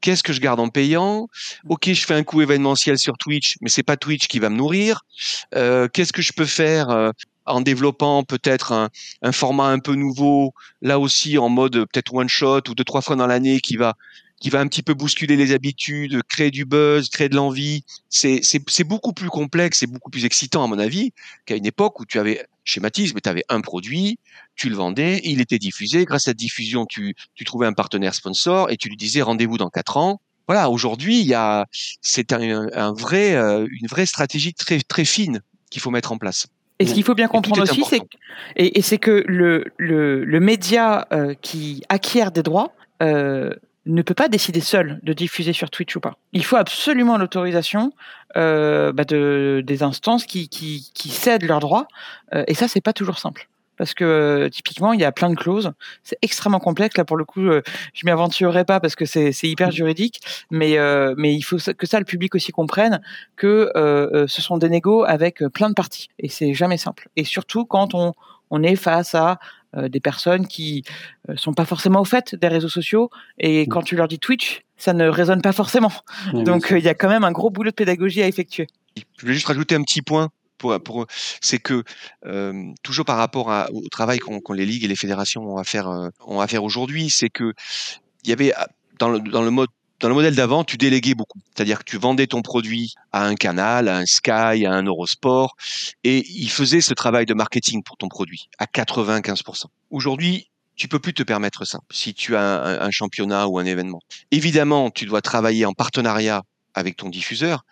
qu'est-ce 0.00 0.22
que 0.22 0.32
je 0.32 0.40
garde 0.40 0.60
en 0.60 0.68
payant? 0.68 1.28
Ok 1.68 1.92
je 1.92 2.04
fais 2.04 2.14
un 2.14 2.22
coup 2.22 2.42
événementiel 2.42 2.98
sur 2.98 3.16
Twitch 3.18 3.56
mais 3.60 3.68
c'est 3.68 3.82
pas 3.82 3.96
Twitch 3.96 4.26
qui 4.28 4.38
va 4.38 4.50
me 4.50 4.56
nourrir. 4.56 5.02
Euh, 5.54 5.88
qu'est-ce 5.88 6.12
que 6.12 6.22
je 6.22 6.32
peux 6.32 6.46
faire 6.46 6.90
euh, 6.90 7.10
en 7.46 7.60
développant 7.60 8.24
peut-être 8.24 8.72
un, 8.72 8.88
un, 9.22 9.32
format 9.32 9.68
un 9.68 9.78
peu 9.78 9.94
nouveau 9.94 10.52
là 10.80 10.98
aussi 10.98 11.38
en 11.38 11.48
mode 11.48 11.72
peut-être 11.92 12.14
one 12.14 12.28
shot 12.28 12.62
ou 12.68 12.74
deux 12.74 12.84
trois 12.84 13.00
fois 13.00 13.16
dans 13.16 13.26
l'année 13.26 13.60
qui 13.60 13.76
va 13.76 13.94
qui 14.42 14.50
va 14.50 14.58
un 14.58 14.66
petit 14.66 14.82
peu 14.82 14.92
bousculer 14.92 15.36
les 15.36 15.52
habitudes, 15.52 16.20
créer 16.24 16.50
du 16.50 16.64
buzz, 16.64 17.08
créer 17.10 17.28
de 17.28 17.36
l'envie. 17.36 17.84
C'est, 18.08 18.40
c'est, 18.42 18.84
beaucoup 18.84 19.12
plus 19.12 19.28
complexe, 19.28 19.78
c'est 19.78 19.86
beaucoup 19.86 20.10
plus 20.10 20.24
excitant 20.24 20.64
à 20.64 20.66
mon 20.66 20.80
avis 20.80 21.12
qu'à 21.46 21.54
une 21.54 21.64
époque 21.64 22.00
où 22.00 22.04
tu 22.04 22.18
avais, 22.18 22.44
schématisme, 22.64 23.20
tu 23.22 23.28
avais 23.28 23.44
un 23.48 23.60
produit, 23.60 24.18
tu 24.56 24.68
le 24.68 24.74
vendais, 24.74 25.20
il 25.22 25.40
était 25.40 25.60
diffusé. 25.60 26.04
Grâce 26.04 26.22
à 26.22 26.32
cette 26.32 26.38
diffusion, 26.38 26.86
tu, 26.86 27.14
tu 27.36 27.44
trouvais 27.44 27.68
un 27.68 27.72
partenaire 27.72 28.14
sponsor 28.14 28.68
et 28.72 28.76
tu 28.76 28.88
lui 28.88 28.96
disais 28.96 29.22
rendez-vous 29.22 29.58
dans 29.58 29.70
quatre 29.70 29.96
ans. 29.96 30.20
Voilà, 30.48 30.70
aujourd'hui, 30.70 31.20
il 31.20 31.26
y 31.26 31.34
a, 31.34 31.66
c'est 32.00 32.32
un, 32.32 32.66
un 32.74 32.92
vrai, 32.92 33.34
euh, 33.36 33.68
une 33.70 33.86
vraie 33.86 34.06
stratégie 34.06 34.54
très, 34.54 34.80
très 34.80 35.04
fine 35.04 35.40
qu'il 35.70 35.80
faut 35.80 35.92
mettre 35.92 36.10
en 36.10 36.18
place. 36.18 36.48
Et 36.80 36.86
ce 36.86 36.94
qu'il 36.94 37.04
faut 37.04 37.14
bien 37.14 37.28
comprendre 37.28 37.62
aussi, 37.62 37.84
c'est 37.88 38.00
et, 38.56 38.76
et 38.76 38.82
c'est 38.82 38.98
que 38.98 39.22
le, 39.28 39.66
le, 39.76 40.24
le 40.24 40.40
média 40.40 41.06
euh, 41.12 41.34
qui 41.40 41.84
acquiert 41.88 42.32
des 42.32 42.42
droits 42.42 42.72
euh, 43.02 43.54
ne 43.86 44.02
peut 44.02 44.14
pas 44.14 44.28
décider 44.28 44.60
seul 44.60 45.00
de 45.02 45.12
diffuser 45.12 45.52
sur 45.52 45.70
Twitch 45.70 45.96
ou 45.96 46.00
pas. 46.00 46.16
Il 46.32 46.44
faut 46.44 46.56
absolument 46.56 47.18
l'autorisation 47.18 47.92
euh, 48.36 48.92
bah 48.92 49.04
de, 49.04 49.62
des 49.64 49.82
instances 49.82 50.24
qui, 50.24 50.48
qui, 50.48 50.90
qui 50.94 51.08
cèdent 51.08 51.44
leurs 51.44 51.60
droits, 51.60 51.88
euh, 52.34 52.44
et 52.46 52.54
ça 52.54 52.68
c'est 52.68 52.80
pas 52.80 52.92
toujours 52.92 53.18
simple. 53.18 53.48
Parce 53.78 53.94
que 53.94 54.04
euh, 54.04 54.48
typiquement, 54.48 54.92
il 54.92 55.00
y 55.00 55.04
a 55.04 55.10
plein 55.10 55.30
de 55.30 55.34
clauses. 55.34 55.72
C'est 56.04 56.18
extrêmement 56.22 56.60
complexe. 56.60 56.96
Là, 56.96 57.04
pour 57.04 57.16
le 57.16 57.24
coup, 57.24 57.40
euh, 57.40 57.62
je 57.94 58.04
m'y 58.04 58.12
aventurerai 58.12 58.64
pas 58.64 58.78
parce 58.78 58.94
que 58.94 59.06
c'est 59.06 59.32
hyper 59.42 59.68
mmh. 59.68 59.72
juridique. 59.72 60.20
Mais, 60.50 60.78
euh, 60.78 61.14
mais 61.16 61.34
il 61.34 61.42
faut 61.42 61.56
que 61.56 61.86
ça, 61.86 61.98
le 61.98 62.04
public 62.04 62.34
aussi 62.34 62.52
comprenne 62.52 63.00
que 63.34 63.72
ce 64.28 64.42
sont 64.42 64.58
des 64.58 64.68
négos 64.68 65.04
avec 65.04 65.42
plein 65.48 65.68
de 65.68 65.74
parties. 65.74 66.10
Et 66.20 66.28
c'est 66.28 66.54
jamais 66.54 66.76
simple. 66.76 67.08
Et 67.16 67.24
surtout 67.24 67.64
quand 67.64 67.94
on, 67.94 68.12
on 68.52 68.62
est 68.62 68.76
face 68.76 69.14
à 69.14 69.30
euh, 69.32 69.34
des 69.88 70.00
personnes 70.00 70.46
qui 70.46 70.84
euh, 71.28 71.36
sont 71.36 71.54
pas 71.54 71.64
forcément 71.64 72.00
au 72.00 72.04
fait 72.04 72.34
des 72.34 72.48
réseaux 72.48 72.68
sociaux 72.68 73.10
et 73.38 73.64
mmh. 73.64 73.68
quand 73.68 73.82
tu 73.82 73.96
leur 73.96 74.08
dis 74.08 74.18
Twitch, 74.18 74.62
ça 74.76 74.92
ne 74.92 75.08
résonne 75.08 75.42
pas 75.42 75.52
forcément. 75.52 75.92
Donc 76.32 76.72
euh, 76.72 76.78
il 76.78 76.84
y 76.84 76.88
a 76.88 76.94
quand 76.94 77.08
même 77.08 77.24
un 77.24 77.32
gros 77.32 77.50
boulot 77.50 77.70
de 77.70 77.74
pédagogie 77.74 78.22
à 78.22 78.28
effectuer. 78.28 78.66
Je 79.18 79.26
vais 79.26 79.34
juste 79.34 79.46
rajouter 79.46 79.74
un 79.74 79.82
petit 79.82 80.02
point 80.02 80.28
pour, 80.58 80.80
pour 80.82 81.06
c'est 81.40 81.58
que 81.58 81.82
euh, 82.26 82.72
toujours 82.82 83.04
par 83.04 83.16
rapport 83.16 83.50
à, 83.50 83.70
au 83.72 83.88
travail 83.88 84.18
qu'ont 84.18 84.52
les 84.52 84.66
ligues 84.66 84.84
et 84.84 84.88
les 84.88 84.96
fédérations 84.96 85.42
ont 85.42 85.56
à 85.56 85.64
faire 85.64 85.88
ont 86.26 86.40
à 86.40 86.46
faire 86.46 86.64
aujourd'hui, 86.64 87.10
c'est 87.10 87.30
que 87.30 87.52
il 88.24 88.30
y 88.30 88.32
avait 88.32 88.52
dans 88.98 89.08
le, 89.08 89.18
dans 89.18 89.42
le 89.42 89.50
mode 89.50 89.70
dans 90.02 90.08
le 90.08 90.14
modèle 90.14 90.34
d'avant, 90.34 90.64
tu 90.64 90.76
déléguais 90.76 91.14
beaucoup. 91.14 91.38
C'est-à-dire 91.54 91.78
que 91.78 91.84
tu 91.84 91.96
vendais 91.96 92.26
ton 92.26 92.42
produit 92.42 92.94
à 93.12 93.24
un 93.24 93.36
canal, 93.36 93.88
à 93.88 93.98
un 93.98 94.04
Sky, 94.04 94.66
à 94.66 94.72
un 94.72 94.82
Eurosport, 94.82 95.56
et 96.02 96.24
ils 96.28 96.50
faisaient 96.50 96.80
ce 96.80 96.92
travail 96.92 97.24
de 97.24 97.34
marketing 97.34 97.84
pour 97.84 97.96
ton 97.96 98.08
produit 98.08 98.48
à 98.58 98.66
95%. 98.66 99.66
Aujourd'hui, 99.90 100.48
tu 100.74 100.88
peux 100.88 100.98
plus 100.98 101.14
te 101.14 101.22
permettre 101.22 101.64
ça 101.64 101.78
si 101.92 102.14
tu 102.14 102.34
as 102.34 102.82
un, 102.82 102.90
championnat 102.90 103.46
ou 103.46 103.60
un 103.60 103.64
événement. 103.64 104.00
Évidemment, 104.32 104.90
tu 104.90 105.06
dois 105.06 105.20
travailler 105.20 105.66
en 105.66 105.72
partenariat 105.72 106.42
avec 106.74 106.96
ton 106.96 107.08
diffuseur, 107.08 107.64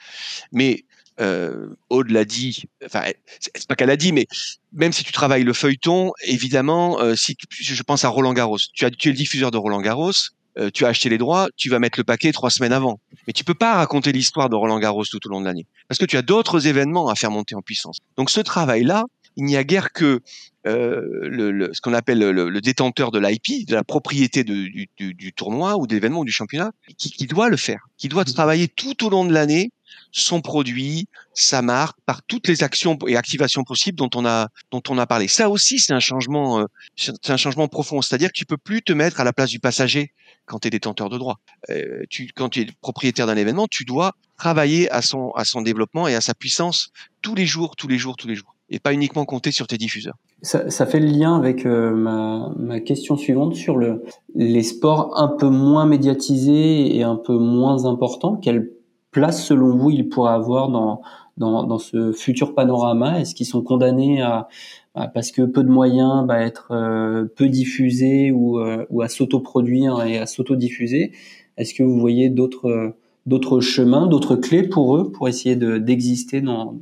mais 0.52 0.84
euh, 1.20 1.74
Aude 1.88 2.10
l'a 2.10 2.24
dit, 2.24 2.64
enfin 2.84 3.04
c'est 3.40 3.66
pas 3.66 3.74
qu'elle 3.74 3.90
a 3.90 3.96
dit, 3.96 4.12
mais 4.12 4.26
même 4.72 4.92
si 4.92 5.02
tu 5.02 5.12
travailles 5.12 5.42
le 5.42 5.52
feuilleton, 5.52 6.12
évidemment, 6.22 7.00
euh, 7.00 7.16
si 7.16 7.36
je 7.50 7.82
pense 7.82 8.04
à 8.04 8.08
Roland 8.08 8.34
Garros, 8.34 8.58
tu 8.72 8.84
as 8.84 8.90
tu 8.90 9.08
es 9.08 9.12
le 9.12 9.16
diffuseur 9.16 9.50
de 9.50 9.58
Roland 9.58 9.80
Garros, 9.80 10.12
euh, 10.58 10.70
tu 10.72 10.84
as 10.84 10.88
acheté 10.88 11.08
les 11.08 11.18
droits, 11.18 11.48
tu 11.56 11.68
vas 11.68 11.78
mettre 11.78 11.98
le 11.98 12.04
paquet 12.04 12.32
trois 12.32 12.50
semaines 12.50 12.72
avant. 12.72 13.00
Mais 13.26 13.32
tu 13.32 13.44
peux 13.44 13.54
pas 13.54 13.74
raconter 13.74 14.12
l'histoire 14.12 14.48
de 14.48 14.56
Roland 14.56 14.78
Garros 14.78 15.04
tout 15.04 15.24
au 15.26 15.30
long 15.30 15.40
de 15.40 15.46
l'année, 15.46 15.66
parce 15.88 15.98
que 15.98 16.04
tu 16.04 16.16
as 16.16 16.22
d'autres 16.22 16.66
événements 16.66 17.08
à 17.08 17.14
faire 17.14 17.30
monter 17.30 17.54
en 17.54 17.62
puissance. 17.62 17.98
Donc 18.16 18.30
ce 18.30 18.40
travail-là, 18.40 19.04
il 19.36 19.44
n'y 19.44 19.56
a 19.56 19.64
guère 19.64 19.92
que 19.92 20.20
euh, 20.66 21.02
le, 21.22 21.70
ce 21.72 21.80
qu'on 21.80 21.94
appelle 21.94 22.18
le, 22.18 22.60
détenteur 22.60 23.10
de 23.10 23.18
l'IP, 23.18 23.66
de 23.66 23.74
la 23.74 23.84
propriété 23.84 24.44
du, 24.44 24.88
du, 24.98 25.14
du, 25.14 25.32
tournoi 25.32 25.78
ou 25.78 25.86
de 25.86 25.94
l'événement 25.94 26.20
ou 26.20 26.24
du 26.24 26.32
championnat, 26.32 26.72
qui, 26.98 27.10
qui, 27.10 27.26
doit 27.26 27.48
le 27.48 27.56
faire, 27.56 27.88
qui 27.96 28.08
doit 28.08 28.22
mmh. 28.22 28.34
travailler 28.34 28.68
tout 28.68 29.04
au 29.04 29.10
long 29.10 29.24
de 29.24 29.32
l'année 29.32 29.70
son 30.12 30.40
produit, 30.40 31.06
sa 31.34 31.62
marque, 31.62 31.96
par 32.04 32.22
toutes 32.22 32.48
les 32.48 32.62
actions 32.62 32.98
et 33.06 33.16
activations 33.16 33.64
possibles 33.64 33.96
dont 33.96 34.10
on 34.14 34.26
a 34.26 34.48
dont 34.70 34.82
on 34.88 34.98
a 34.98 35.06
parlé. 35.06 35.28
Ça 35.28 35.48
aussi, 35.48 35.78
c'est 35.78 35.92
un 35.92 36.00
changement, 36.00 36.60
euh, 36.60 36.64
c'est 36.96 37.30
un 37.30 37.36
changement 37.36 37.68
profond. 37.68 38.02
C'est-à-dire 38.02 38.28
que 38.28 38.38
tu 38.38 38.46
peux 38.46 38.56
plus 38.56 38.82
te 38.82 38.92
mettre 38.92 39.20
à 39.20 39.24
la 39.24 39.32
place 39.32 39.50
du 39.50 39.60
passager 39.60 40.12
quand 40.46 40.60
tu 40.60 40.68
es 40.68 40.70
détenteur 40.70 41.08
de 41.08 41.18
droit. 41.18 41.38
Euh, 41.70 42.04
tu, 42.10 42.30
quand 42.34 42.48
tu 42.48 42.62
es 42.62 42.66
propriétaire 42.80 43.26
d'un 43.26 43.36
événement, 43.36 43.66
tu 43.68 43.84
dois 43.84 44.12
travailler 44.36 44.90
à 44.90 45.02
son, 45.02 45.30
à 45.32 45.44
son 45.44 45.62
développement 45.62 46.08
et 46.08 46.14
à 46.14 46.20
sa 46.20 46.34
puissance 46.34 46.90
tous 47.22 47.34
les 47.34 47.46
jours, 47.46 47.76
tous 47.76 47.88
les 47.88 47.98
jours, 47.98 48.16
tous 48.16 48.28
les 48.28 48.34
jours. 48.34 48.54
Et 48.68 48.78
pas 48.78 48.92
uniquement 48.92 49.24
compter 49.24 49.50
sur 49.50 49.66
tes 49.66 49.76
diffuseurs. 49.78 50.14
Ça, 50.42 50.86
fait 50.86 51.00
le 51.00 51.06
lien 51.06 51.36
avec 51.36 51.66
euh, 51.66 51.92
ma, 51.92 52.80
question 52.80 53.16
suivante 53.16 53.54
sur 53.54 53.76
le, 53.76 54.04
les 54.34 54.62
sports 54.62 55.12
un 55.16 55.28
peu 55.28 55.48
moins 55.48 55.86
médiatisés 55.86 56.96
et 56.96 57.02
un 57.02 57.16
peu 57.16 57.36
moins 57.36 57.84
importants. 57.84 58.36
Quelle 58.36 58.70
place, 59.10 59.44
selon 59.44 59.76
vous, 59.76 59.90
ils 59.90 60.08
pourraient 60.08 60.32
avoir 60.32 60.68
dans, 60.68 61.02
dans, 61.36 61.64
dans 61.64 61.78
ce 61.78 62.12
futur 62.12 62.54
panorama? 62.54 63.20
Est-ce 63.20 63.34
qu'ils 63.34 63.46
sont 63.46 63.62
condamnés 63.62 64.22
à, 64.22 64.48
parce 64.94 65.30
que 65.30 65.42
peu 65.42 65.62
de 65.62 65.68
moyens, 65.68 66.26
bah, 66.26 66.40
être 66.40 66.72
euh, 66.72 67.24
peu 67.36 67.48
diffusés 67.48 68.32
ou, 68.32 68.58
euh, 68.58 68.86
ou 68.90 69.02
à 69.02 69.08
s'autoproduire 69.08 70.02
et 70.02 70.18
à 70.18 70.26
s'autodiffuser. 70.26 71.12
Est-ce 71.56 71.74
que 71.74 71.82
vous 71.82 71.98
voyez 71.98 72.30
d'autres 72.30 72.94
d'autres 73.30 73.60
chemins, 73.60 74.08
d'autres 74.08 74.34
clés 74.34 74.64
pour 74.64 74.96
eux 74.96 75.12
pour 75.12 75.28
essayer 75.28 75.54
d'exister 75.54 76.40
dans 76.40 76.76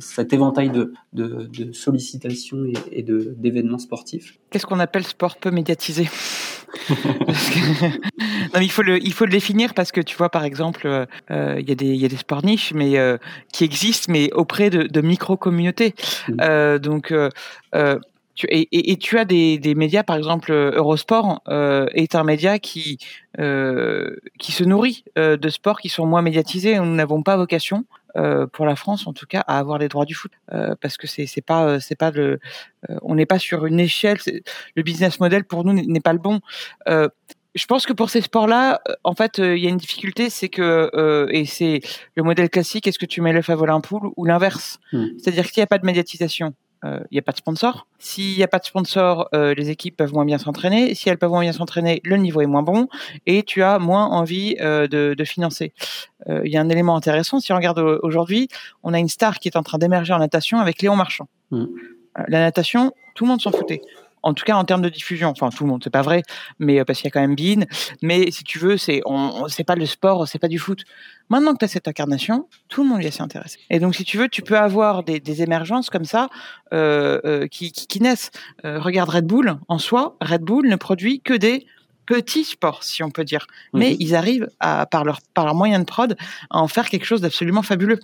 cet 0.00 0.32
éventail 0.32 0.70
de, 0.70 0.92
de, 1.12 1.72
sollicitations 1.72 2.64
et, 2.90 3.02
de 3.04 3.34
d'événements 3.38 3.78
sportifs. 3.78 4.38
Qu'est-ce 4.50 4.66
qu'on 4.66 4.80
appelle 4.80 5.04
sport 5.04 5.36
peu 5.36 5.50
médiatisé? 5.50 6.08
Non, 8.54 8.60
il 8.60 8.70
faut 8.70 8.82
le 8.82 9.02
il 9.04 9.12
faut 9.12 9.26
le 9.26 9.30
définir 9.30 9.74
parce 9.74 9.92
que 9.92 10.00
tu 10.00 10.16
vois 10.16 10.30
par 10.30 10.42
exemple 10.42 10.86
euh, 10.86 11.56
il 11.60 11.68
y 11.68 11.72
a 11.72 11.74
des 11.74 11.86
il 11.86 12.00
y 12.00 12.04
a 12.06 12.08
des 12.08 12.16
sports 12.16 12.42
niches 12.42 12.72
mais 12.74 12.98
euh, 12.98 13.18
qui 13.52 13.64
existent 13.64 14.10
mais 14.10 14.32
auprès 14.32 14.70
de, 14.70 14.84
de 14.84 15.00
micro 15.02 15.36
communautés 15.36 15.94
mmh. 16.28 16.78
donc 16.78 17.12
et, 18.48 18.96
tu 18.96 19.18
as 19.18 19.24
des, 19.24 19.74
médias, 19.74 20.02
par 20.02 20.16
exemple 20.16 20.52
Eurosport 20.52 21.42
euh, 21.48 21.86
est 21.92 22.14
un 22.14 22.24
média 22.24 22.58
qui 22.58 22.98
euh, 23.38 24.16
qui 24.38 24.52
se 24.52 24.64
nourrit 24.64 25.04
euh, 25.16 25.36
de 25.36 25.48
sports 25.48 25.80
qui 25.80 25.88
sont 25.88 26.06
moins 26.06 26.22
médiatisés. 26.22 26.78
Nous 26.78 26.94
n'avons 26.94 27.22
pas 27.22 27.36
vocation, 27.36 27.84
pour 28.52 28.66
la 28.66 28.74
France 28.74 29.06
en 29.06 29.12
tout 29.12 29.26
cas, 29.26 29.44
à 29.46 29.58
avoir 29.58 29.78
les 29.78 29.86
droits 29.86 30.04
du 30.04 30.14
foot 30.14 30.32
parce 30.80 30.96
que 30.96 31.06
c'est 31.06 31.40
pas 31.40 31.78
c'est 31.78 31.94
pas 31.94 32.10
le 32.10 32.40
on 33.02 33.14
n'est 33.14 33.26
pas 33.26 33.38
sur 33.38 33.64
une 33.66 33.78
échelle. 33.78 34.18
Le 34.74 34.82
business 34.82 35.20
model 35.20 35.44
pour 35.44 35.64
nous 35.64 35.72
n'est 35.72 36.00
pas 36.00 36.12
le 36.12 36.18
bon 36.18 36.40
je 37.54 37.66
pense 37.66 37.86
que 37.86 37.92
pour 37.92 38.10
ces 38.10 38.20
sports-là, 38.20 38.80
en 39.02 39.14
fait, 39.14 39.38
il 39.38 39.58
y 39.58 39.66
a 39.66 39.70
une 39.70 39.78
difficulté, 39.78 40.30
c'est 40.30 40.48
que 40.48 41.28
et 41.30 41.44
c'est 41.44 41.80
le 42.16 42.22
modèle 42.22 42.50
classique. 42.50 42.86
Est-ce 42.86 42.98
que 42.98 43.06
tu 43.06 43.20
mets 43.20 43.32
le 43.32 43.42
à 43.46 43.54
voler 43.54 43.72
poule 43.82 44.10
ou 44.16 44.24
l'inverse? 44.24 44.78
Mmh. 44.92 45.06
C'est-à-dire 45.18 45.50
qu'il 45.50 45.60
n'y 45.60 45.64
a 45.64 45.68
pas 45.68 45.78
de 45.78 45.86
médiatisation, 45.86 46.54
il 46.84 46.88
euh, 46.88 47.00
n'y 47.10 47.18
a 47.18 47.22
pas 47.22 47.32
de 47.32 47.36
sponsor. 47.36 47.86
S'il 47.98 48.36
n'y 48.36 48.42
a 48.42 48.48
pas 48.48 48.58
de 48.58 48.64
sponsor, 48.64 49.28
euh, 49.34 49.54
les 49.54 49.70
équipes 49.70 49.96
peuvent 49.96 50.12
moins 50.12 50.24
bien 50.24 50.38
s'entraîner. 50.38 50.94
Si 50.94 51.08
elles 51.08 51.18
peuvent 51.18 51.30
moins 51.30 51.40
bien 51.40 51.52
s'entraîner, 51.52 52.00
le 52.04 52.16
niveau 52.16 52.40
est 52.40 52.46
moins 52.46 52.62
bon 52.62 52.88
et 53.26 53.42
tu 53.42 53.62
as 53.62 53.78
moins 53.78 54.06
envie 54.06 54.56
euh, 54.60 54.86
de, 54.86 55.14
de, 55.16 55.24
financer. 55.24 55.72
Il 56.28 56.50
y 56.50 56.56
a 56.56 56.60
un 56.60 56.68
élément 56.68 56.94
intéressant. 56.94 57.40
Si 57.40 57.52
on 57.52 57.56
regarde 57.56 57.78
aujourd'hui, 58.02 58.48
on 58.82 58.92
a 58.92 58.98
une 58.98 59.08
star 59.08 59.38
qui 59.38 59.48
est 59.48 59.56
en 59.56 59.62
train 59.62 59.78
d'émerger 59.78 60.12
en 60.12 60.18
natation 60.18 60.58
avec 60.58 60.82
Léon 60.82 60.94
Marchand. 60.94 61.28
Mmh. 61.52 61.64
La 62.26 62.40
natation, 62.40 62.92
tout 63.14 63.24
le 63.24 63.30
monde 63.30 63.40
s'en 63.40 63.52
foutait 63.52 63.80
en 64.22 64.34
tout 64.34 64.44
cas 64.44 64.56
en 64.56 64.64
termes 64.64 64.82
de 64.82 64.88
diffusion. 64.88 65.30
Enfin, 65.30 65.50
tout 65.50 65.64
le 65.64 65.70
monde, 65.70 65.82
c'est 65.82 65.90
pas 65.90 66.02
vrai, 66.02 66.22
mais 66.58 66.84
parce 66.84 66.98
qu'il 67.00 67.06
y 67.06 67.08
a 67.08 67.12
quand 67.12 67.20
même 67.20 67.36
Bean. 67.36 67.66
Mais 68.02 68.30
si 68.30 68.44
tu 68.44 68.58
veux, 68.58 68.76
c'est 68.76 69.00
on, 69.06 69.48
c'est 69.48 69.64
pas 69.64 69.76
le 69.76 69.86
sport, 69.86 70.26
c'est 70.28 70.38
pas 70.38 70.48
du 70.48 70.58
foot. 70.58 70.84
Maintenant 71.30 71.52
que 71.52 71.58
tu 71.58 71.64
as 71.66 71.68
cette 71.68 71.88
incarnation, 71.88 72.48
tout 72.68 72.82
le 72.82 72.88
monde 72.88 73.02
y 73.02 73.12
s'est 73.12 73.22
intéressé. 73.22 73.58
Et 73.70 73.80
donc, 73.80 73.94
si 73.94 74.04
tu 74.04 74.16
veux, 74.16 74.28
tu 74.28 74.42
peux 74.42 74.56
avoir 74.56 75.02
des, 75.02 75.20
des 75.20 75.42
émergences 75.42 75.90
comme 75.90 76.04
ça 76.04 76.28
euh, 76.72 77.20
euh, 77.24 77.46
qui, 77.46 77.72
qui, 77.72 77.86
qui, 77.86 78.00
naissent. 78.00 78.30
Euh, 78.64 78.80
regarde 78.80 79.10
Red 79.10 79.26
Bull 79.26 79.58
en 79.68 79.78
soi. 79.78 80.16
Red 80.20 80.42
Bull 80.42 80.68
ne 80.68 80.76
produit 80.76 81.20
que 81.20 81.34
des 81.34 81.66
petits 82.06 82.44
sports, 82.44 82.82
si 82.82 83.02
on 83.02 83.10
peut 83.10 83.24
dire. 83.24 83.46
Mais 83.74 83.90
mhm. 83.90 83.96
ils 84.00 84.14
arrivent 84.14 84.48
à, 84.60 84.86
par 84.86 85.04
leur 85.04 85.20
par 85.34 85.44
leur 85.44 85.54
moyen 85.54 85.78
de 85.80 85.84
prod 85.84 86.16
à 86.50 86.58
en 86.58 86.68
faire 86.68 86.88
quelque 86.88 87.04
chose 87.04 87.20
d'absolument 87.20 87.62
fabuleux. 87.62 88.00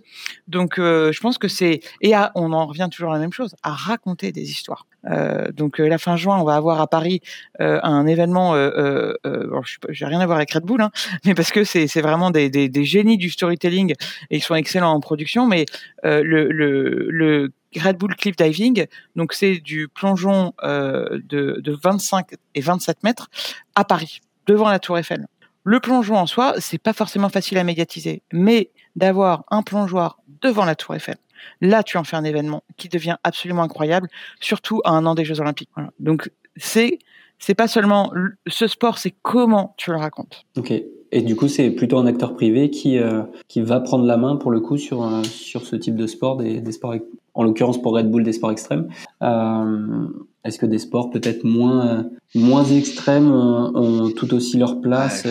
Donc, 0.48 0.74
je 0.76 1.20
pense 1.20 1.38
que 1.38 1.48
c'est 1.48 1.80
et 2.02 2.14
à, 2.14 2.30
on 2.34 2.52
en 2.52 2.66
revient 2.66 2.88
toujours 2.92 3.10
à 3.10 3.14
la 3.14 3.20
même 3.20 3.32
chose, 3.32 3.56
à 3.62 3.72
raconter 3.72 4.32
des 4.32 4.50
histoires. 4.50 4.86
Euh, 5.10 5.50
donc 5.52 5.78
la 5.78 5.98
fin 5.98 6.16
juin, 6.16 6.38
on 6.38 6.44
va 6.44 6.56
avoir 6.56 6.80
à 6.80 6.86
Paris 6.86 7.20
euh, 7.60 7.80
un 7.82 8.06
événement. 8.06 8.54
Euh, 8.54 9.14
je 9.24 10.04
n'ai 10.04 10.08
rien 10.08 10.20
à 10.20 10.26
voir 10.26 10.38
avec 10.38 10.52
Red 10.52 10.64
Bull, 10.64 10.80
hein, 10.80 10.90
mais 11.24 11.34
parce 11.34 11.50
que 11.50 11.64
c'est 11.64 12.00
vraiment 12.00 12.30
des, 12.30 12.50
des, 12.50 12.68
des, 12.68 12.84
génies 12.84 13.18
du 13.18 13.30
storytelling 13.30 13.92
et 14.30 14.36
ils 14.36 14.42
sont 14.42 14.54
excellents 14.54 14.92
en 14.92 15.00
production. 15.00 15.46
Mais 15.46 15.66
le, 16.02 16.22
le, 16.22 17.08
le 17.10 17.52
Red 17.76 17.96
Bull 17.96 18.14
Cliff 18.16 18.36
Diving, 18.36 18.86
donc 19.16 19.32
c'est 19.32 19.56
du 19.56 19.88
plongeon 19.88 20.52
de, 20.62 21.60
de 21.60 21.78
25 21.82 22.34
et 22.54 22.60
27 22.60 23.02
mètres 23.02 23.28
à 23.74 23.84
Paris, 23.84 24.20
devant 24.46 24.68
la 24.68 24.78
Tour 24.78 24.98
Eiffel. 24.98 25.26
Le 25.64 25.80
plongeon 25.80 26.16
en 26.16 26.26
soi, 26.26 26.54
c'est 26.58 26.78
pas 26.78 26.92
forcément 26.92 27.30
facile 27.30 27.56
à 27.56 27.64
médiatiser, 27.64 28.22
mais 28.32 28.70
d'avoir 28.96 29.44
un 29.50 29.62
plongeoir 29.62 30.18
devant 30.42 30.66
la 30.66 30.74
Tour 30.74 30.94
Eiffel, 30.94 31.16
Là, 31.60 31.82
tu 31.82 31.96
en 31.96 32.04
fais 32.04 32.16
un 32.16 32.24
événement 32.24 32.62
qui 32.76 32.88
devient 32.88 33.16
absolument 33.24 33.62
incroyable, 33.62 34.08
surtout 34.40 34.80
à 34.84 34.90
un 34.90 35.06
an 35.06 35.14
des 35.14 35.24
Jeux 35.24 35.40
Olympiques. 35.40 35.70
Donc, 36.00 36.30
c'est 36.56 36.98
c'est 37.38 37.54
pas 37.54 37.68
seulement 37.68 38.12
ce 38.46 38.66
sport, 38.66 38.98
c'est 38.98 39.14
comment 39.22 39.74
tu 39.76 39.90
le 39.90 39.96
racontes. 39.96 40.44
Ok. 40.56 40.72
Et 41.12 41.22
du 41.22 41.36
coup, 41.36 41.46
c'est 41.46 41.70
plutôt 41.70 41.98
un 41.98 42.06
acteur 42.06 42.34
privé 42.34 42.70
qui, 42.70 42.98
euh, 42.98 43.22
qui 43.48 43.60
va 43.60 43.80
prendre 43.80 44.04
la 44.04 44.16
main 44.16 44.36
pour 44.36 44.50
le 44.50 44.60
coup 44.60 44.78
sur, 44.78 45.04
euh, 45.04 45.22
sur 45.22 45.66
ce 45.66 45.76
type 45.76 45.94
de 45.94 46.06
sport, 46.06 46.36
des, 46.36 46.60
des 46.60 46.72
sports, 46.72 46.94
en 47.34 47.44
l'occurrence 47.44 47.80
pour 47.80 47.94
Red 47.94 48.10
Bull, 48.10 48.24
des 48.24 48.32
sports 48.32 48.50
extrêmes. 48.50 48.88
Euh, 49.22 50.08
Est-ce 50.44 50.58
que 50.58 50.66
des 50.66 50.78
sports 50.78 51.10
peut-être 51.10 51.44
moins, 51.44 52.06
moins 52.34 52.64
extrêmes 52.64 53.30
ont, 53.30 54.10
tout 54.10 54.34
aussi 54.34 54.56
leur 54.56 54.80
place 54.80 55.24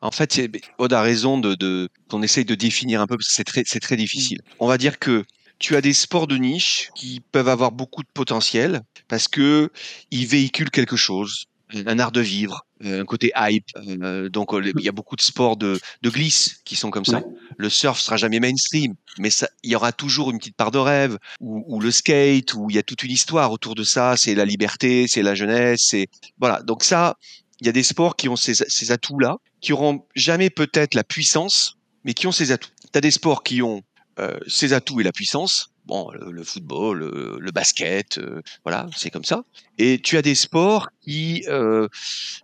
En 0.00 0.10
fait, 0.12 0.40
Aude 0.78 0.92
a 0.92 1.02
raison 1.02 1.38
de, 1.38 1.56
de 1.56 1.88
qu'on 2.08 2.22
essaye 2.22 2.44
de 2.44 2.54
définir 2.54 3.00
un 3.00 3.06
peu, 3.06 3.16
parce 3.16 3.28
que 3.28 3.34
c'est 3.34 3.44
très, 3.44 3.62
c'est 3.66 3.80
très 3.80 3.96
difficile. 3.96 4.38
On 4.60 4.68
va 4.68 4.78
dire 4.78 5.00
que 5.00 5.24
tu 5.58 5.76
as 5.76 5.80
des 5.80 5.92
sports 5.92 6.26
de 6.26 6.36
niche 6.36 6.90
qui 6.94 7.20
peuvent 7.32 7.48
avoir 7.48 7.72
beaucoup 7.72 8.02
de 8.02 8.08
potentiel 8.12 8.82
parce 9.08 9.28
que 9.28 9.70
ils 10.10 10.26
véhiculent 10.26 10.70
quelque 10.70 10.96
chose, 10.96 11.46
un 11.74 11.98
art 11.98 12.12
de 12.12 12.20
vivre, 12.20 12.64
un 12.82 13.04
côté 13.04 13.32
hype. 13.36 13.66
Euh, 13.76 14.28
donc 14.28 14.50
il 14.54 14.84
y 14.84 14.88
a 14.88 14.92
beaucoup 14.92 15.16
de 15.16 15.20
sports 15.20 15.56
de, 15.56 15.78
de 16.02 16.10
glisse 16.10 16.60
qui 16.64 16.76
sont 16.76 16.90
comme 16.90 17.04
ça. 17.04 17.22
Le 17.56 17.68
surf 17.68 17.98
sera 17.98 18.16
jamais 18.16 18.40
mainstream, 18.40 18.94
mais 19.18 19.30
ça, 19.30 19.48
il 19.62 19.70
y 19.70 19.76
aura 19.76 19.92
toujours 19.92 20.30
une 20.30 20.38
petite 20.38 20.56
part 20.56 20.70
de 20.70 20.78
rêve. 20.78 21.18
Ou, 21.40 21.80
le 21.80 21.90
skate, 21.90 22.54
où 22.54 22.70
il 22.70 22.76
y 22.76 22.78
a 22.78 22.82
toute 22.82 23.02
une 23.02 23.10
histoire 23.10 23.52
autour 23.52 23.74
de 23.74 23.84
ça. 23.84 24.16
C'est 24.16 24.34
la 24.34 24.44
liberté, 24.44 25.06
c'est 25.08 25.22
la 25.22 25.34
jeunesse, 25.34 25.80
c'est 25.88 26.08
voilà. 26.38 26.62
Donc 26.62 26.84
ça, 26.84 27.16
il 27.60 27.66
y 27.66 27.70
a 27.70 27.72
des 27.72 27.82
sports 27.82 28.16
qui 28.16 28.28
ont 28.28 28.36
ces, 28.36 28.54
ces 28.54 28.92
atouts 28.92 29.18
là, 29.18 29.38
qui 29.60 29.72
auront 29.72 30.04
jamais 30.14 30.50
peut-être 30.50 30.94
la 30.94 31.04
puissance, 31.04 31.76
mais 32.04 32.14
qui 32.14 32.26
ont 32.26 32.32
ces 32.32 32.52
atouts. 32.52 32.70
Tu 32.92 32.96
as 32.98 33.00
des 33.00 33.10
sports 33.10 33.42
qui 33.42 33.60
ont 33.60 33.78
euh, 33.78 33.97
ses 34.46 34.72
atouts 34.72 35.00
et 35.00 35.04
la 35.04 35.12
puissance. 35.12 35.70
Bon, 35.88 36.10
le, 36.12 36.44
football, 36.44 36.98
le, 37.40 37.50
basket, 37.50 38.18
euh, 38.18 38.42
voilà, 38.62 38.90
c'est 38.94 39.08
comme 39.08 39.24
ça. 39.24 39.44
Et 39.78 39.98
tu 39.98 40.18
as 40.18 40.22
des 40.22 40.34
sports 40.34 40.90
qui, 41.00 41.44
euh, 41.48 41.88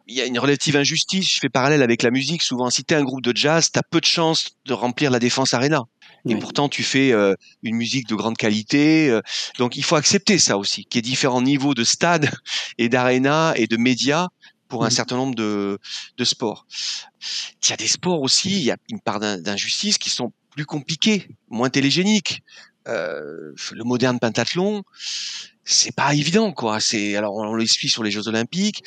il 0.06 0.14
y 0.14 0.22
a 0.22 0.24
une 0.24 0.38
relative 0.38 0.76
injustice. 0.76 1.30
Je 1.30 1.40
fais 1.40 1.50
parallèle 1.50 1.82
avec 1.82 2.02
la 2.02 2.10
musique. 2.10 2.42
Souvent, 2.42 2.70
si 2.70 2.84
tu 2.84 2.94
un 2.94 3.02
groupe 3.02 3.20
de 3.20 3.36
jazz, 3.36 3.70
tu 3.70 3.78
as 3.78 3.82
peu 3.82 4.00
de 4.00 4.06
chances 4.06 4.52
de 4.64 4.72
remplir 4.72 5.10
la 5.10 5.18
défense 5.18 5.52
arena. 5.52 5.82
Et 6.26 6.36
pourtant, 6.36 6.70
tu 6.70 6.82
fais 6.82 7.12
une 7.62 7.76
musique 7.76 8.08
de 8.08 8.14
grande 8.14 8.38
qualité. 8.38 9.20
donc, 9.58 9.76
il 9.76 9.84
faut 9.84 9.96
accepter 9.96 10.38
ça 10.38 10.56
aussi, 10.56 10.86
qu'il 10.86 11.00
y 11.04 11.06
ait 11.06 11.10
différents 11.10 11.42
niveaux 11.42 11.74
de 11.74 11.84
stade 11.84 12.30
et 12.78 12.88
d'arena 12.88 13.52
et 13.56 13.66
de 13.66 13.76
médias 13.76 14.28
pour 14.68 14.86
un 14.86 14.90
certain 14.90 15.16
nombre 15.16 15.34
de, 15.34 15.78
de 16.16 16.24
sports. 16.24 16.66
Il 17.62 17.70
y 17.70 17.72
a 17.74 17.76
des 17.76 17.86
sports 17.88 18.22
aussi, 18.22 18.52
il 18.52 18.64
y 18.64 18.70
a 18.70 18.76
une 18.88 19.00
part 19.00 19.20
d'injustice 19.20 19.98
qui 19.98 20.08
sont 20.08 20.32
plus 20.54 20.66
compliqué, 20.66 21.28
moins 21.48 21.70
télégénique. 21.70 22.42
Euh, 22.86 23.52
le 23.72 23.84
moderne 23.84 24.18
pentathlon, 24.18 24.82
c'est 25.64 25.94
pas 25.94 26.14
évident, 26.14 26.52
quoi. 26.52 26.80
C'est 26.80 27.16
alors 27.16 27.34
on 27.34 27.54
l'explique 27.54 27.90
sur 27.90 28.02
les 28.02 28.10
Jeux 28.10 28.28
Olympiques. 28.28 28.84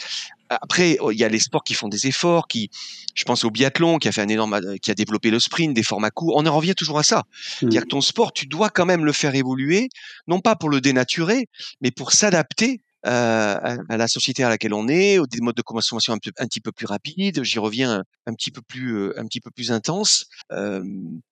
Après, 0.49 0.97
oh, 1.01 1.11
il 1.11 1.17
y 1.17 1.23
a 1.23 1.29
les 1.29 1.39
sports 1.39 1.63
qui 1.63 1.73
font 1.73 1.89
des 1.89 2.07
efforts, 2.07 2.47
qui, 2.47 2.69
je 3.15 3.23
pense 3.25 3.43
au 3.43 3.49
biathlon, 3.49 3.97
qui 3.97 4.07
a 4.07 4.11
fait 4.11 4.21
un 4.21 4.29
énorme, 4.29 4.77
qui 4.81 4.91
a 4.91 4.93
développé 4.93 5.29
le 5.29 5.39
sprint, 5.39 5.73
des 5.73 5.83
formats 5.83 6.11
courts. 6.11 6.35
On 6.37 6.45
en 6.45 6.55
revient 6.55 6.75
toujours 6.75 6.99
à 6.99 7.03
ça. 7.03 7.23
Mmh. 7.61 7.69
dire 7.69 7.81
que 7.81 7.87
ton 7.87 8.01
sport, 8.01 8.31
tu 8.31 8.45
dois 8.45 8.69
quand 8.69 8.85
même 8.85 9.03
le 9.03 9.11
faire 9.11 9.35
évoluer, 9.35 9.89
non 10.27 10.39
pas 10.39 10.55
pour 10.55 10.69
le 10.69 10.79
dénaturer, 10.79 11.47
mais 11.81 11.91
pour 11.91 12.13
s'adapter 12.13 12.81
euh, 13.07 13.77
à, 13.89 13.97
la 13.97 14.07
société 14.07 14.43
à 14.43 14.49
laquelle 14.49 14.73
on 14.73 14.87
est, 14.87 15.19
des 15.29 15.41
modes 15.41 15.55
de 15.55 15.61
consommation 15.61 16.13
un, 16.13 16.17
petit 16.17 16.61
peu 16.61 16.71
plus 16.71 16.85
rapides. 16.85 17.43
J'y 17.43 17.59
reviens 17.59 18.03
un, 18.25 18.33
petit 18.33 18.51
peu 18.51 18.61
plus, 18.61 18.97
euh, 18.97 19.19
un 19.19 19.25
petit 19.25 19.39
peu 19.39 19.51
plus 19.51 19.71
intense. 19.71 20.25
Euh, 20.51 20.83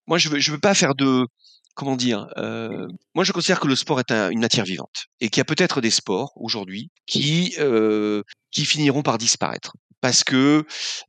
moi, 0.07 0.17
je 0.17 0.29
veux, 0.29 0.39
je 0.39 0.51
veux 0.51 0.59
pas 0.59 0.73
faire 0.73 0.95
de, 0.95 1.27
comment 1.75 1.95
dire 1.95 2.27
euh, 2.37 2.87
Moi, 3.13 3.23
je 3.23 3.31
considère 3.31 3.59
que 3.59 3.67
le 3.67 3.75
sport 3.75 3.99
est 3.99 4.11
une 4.11 4.39
matière 4.39 4.65
vivante 4.65 5.05
et 5.19 5.29
qu'il 5.29 5.39
y 5.39 5.41
a 5.41 5.45
peut-être 5.45 5.81
des 5.81 5.91
sports 5.91 6.31
aujourd'hui 6.35 6.89
qui 7.05 7.53
euh, 7.59 8.23
qui 8.51 8.65
finiront 8.65 9.03
par 9.03 9.17
disparaître 9.19 9.75
parce 10.05 10.23
que 10.23 10.63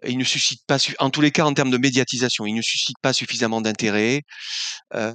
il 0.06 0.16
ne 0.16 0.24
suscite 0.24 0.62
pas, 0.66 0.78
en 1.00 1.10
tous 1.10 1.20
les 1.20 1.30
cas 1.30 1.44
en 1.44 1.52
termes 1.52 1.70
de 1.70 1.76
médiatisation, 1.76 2.46
ils 2.46 2.54
ne 2.54 2.62
suscitent 2.62 2.96
pas 3.02 3.12
suffisamment 3.12 3.60
d'intérêt, 3.60 4.22
euh, 4.94 5.12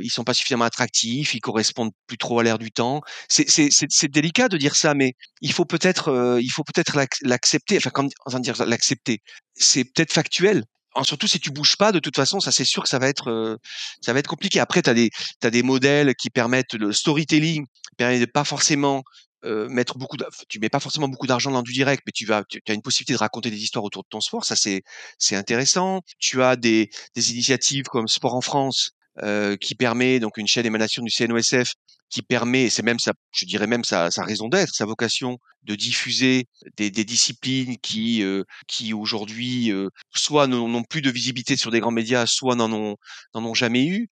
ils 0.00 0.10
sont 0.10 0.22
pas 0.22 0.34
suffisamment 0.34 0.66
attractifs, 0.66 1.34
ils 1.34 1.40
correspondent 1.40 1.90
plus 2.06 2.16
trop 2.16 2.38
à 2.38 2.44
l'air 2.44 2.60
du 2.60 2.70
temps. 2.70 3.00
C'est 3.28 4.08
délicat 4.08 4.48
de 4.48 4.56
dire 4.56 4.76
ça, 4.76 4.94
mais 4.94 5.14
il 5.40 5.52
faut 5.52 5.64
peut-être, 5.64 6.38
il 6.40 6.48
faut 6.48 6.62
peut-être 6.62 6.96
l'accepter. 7.22 7.76
Enfin, 7.76 7.90
comment 7.90 8.08
dire 8.38 8.64
l'accepter 8.66 9.18
C'est 9.56 9.82
peut-être 9.82 10.12
factuel. 10.12 10.62
surtout 11.02 11.26
si 11.26 11.40
tu 11.40 11.50
bouges 11.50 11.76
pas, 11.76 11.90
de 11.90 11.98
toute 11.98 12.14
façon, 12.14 12.38
ça 12.38 12.52
c'est 12.52 12.64
sûr 12.64 12.84
que 12.84 12.88
ça 12.88 13.00
va 13.00 13.08
être, 13.08 13.58
ça 14.00 14.12
va 14.12 14.20
être 14.20 14.28
compliqué. 14.28 14.60
Après, 14.60 14.80
tu 14.80 14.90
as 14.90 14.94
des, 14.94 15.10
as 15.42 15.50
des 15.50 15.64
modèles 15.64 16.14
qui 16.14 16.30
permettent 16.30 16.74
le 16.74 16.92
storytelling, 16.92 17.66
permet 17.96 18.20
de 18.20 18.26
pas 18.26 18.44
forcément 18.44 19.02
euh, 19.44 19.68
mettre 19.68 19.98
beaucoup, 19.98 20.16
tu 20.48 20.58
mets 20.58 20.68
pas 20.68 20.80
forcément 20.80 21.08
beaucoup 21.08 21.26
d'argent 21.26 21.50
dans 21.50 21.62
du 21.62 21.72
direct, 21.72 22.02
mais 22.06 22.12
tu 22.12 22.26
vas, 22.26 22.44
tu, 22.48 22.60
as 22.66 22.72
une 22.72 22.82
possibilité 22.82 23.12
de 23.14 23.18
raconter 23.18 23.50
des 23.50 23.62
histoires 23.62 23.84
autour 23.84 24.02
de 24.02 24.08
ton 24.08 24.20
sport. 24.20 24.44
Ça, 24.44 24.56
c'est, 24.56 24.82
c'est 25.18 25.36
intéressant. 25.36 26.00
Tu 26.18 26.42
as 26.42 26.56
des, 26.56 26.90
des 27.14 27.32
initiatives 27.32 27.84
comme 27.84 28.08
Sport 28.08 28.34
en 28.34 28.40
France, 28.40 28.90
euh, 29.22 29.56
qui 29.56 29.74
permet 29.74 30.18
donc 30.18 30.38
une 30.38 30.46
chaîne 30.46 30.66
émanation 30.66 31.02
du 31.02 31.10
CNOSF 31.10 31.72
qui 32.10 32.22
permet, 32.22 32.70
c'est 32.70 32.82
même 32.82 32.98
sa, 32.98 33.12
je 33.32 33.44
dirais 33.44 33.66
même 33.66 33.84
sa, 33.84 34.10
sa 34.10 34.24
raison 34.24 34.48
d'être, 34.48 34.74
sa 34.74 34.86
vocation 34.86 35.38
de 35.64 35.74
diffuser 35.74 36.46
des, 36.76 36.90
des 36.90 37.04
disciplines 37.04 37.76
qui, 37.78 38.22
euh, 38.22 38.44
qui 38.68 38.92
aujourd'hui, 38.92 39.72
soit 40.14 40.46
n'ont 40.46 40.84
plus 40.84 41.02
de 41.02 41.10
visibilité 41.10 41.56
sur 41.56 41.70
des 41.70 41.80
grands 41.80 41.90
médias, 41.90 42.26
soit 42.26 42.54
n'en 42.54 42.72
ont, 42.72 42.96
n'en 43.34 43.44
ont 43.44 43.54
jamais 43.54 43.84
eu. 43.86 44.08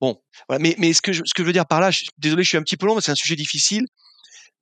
Bon, 0.00 0.20
voilà. 0.48 0.62
Mais, 0.62 0.74
mais 0.78 0.92
ce 0.92 1.00
que 1.00 1.12
je, 1.12 1.22
ce 1.24 1.32
que 1.34 1.42
je 1.42 1.46
veux 1.46 1.52
dire 1.52 1.66
par 1.66 1.80
là, 1.80 1.90
désolé, 2.18 2.42
je 2.42 2.48
suis 2.48 2.58
un 2.58 2.62
petit 2.62 2.76
peu 2.76 2.86
long, 2.86 2.94
mais 2.96 3.00
c'est 3.00 3.12
un 3.12 3.16
sujet 3.16 3.36
difficile 3.36 3.86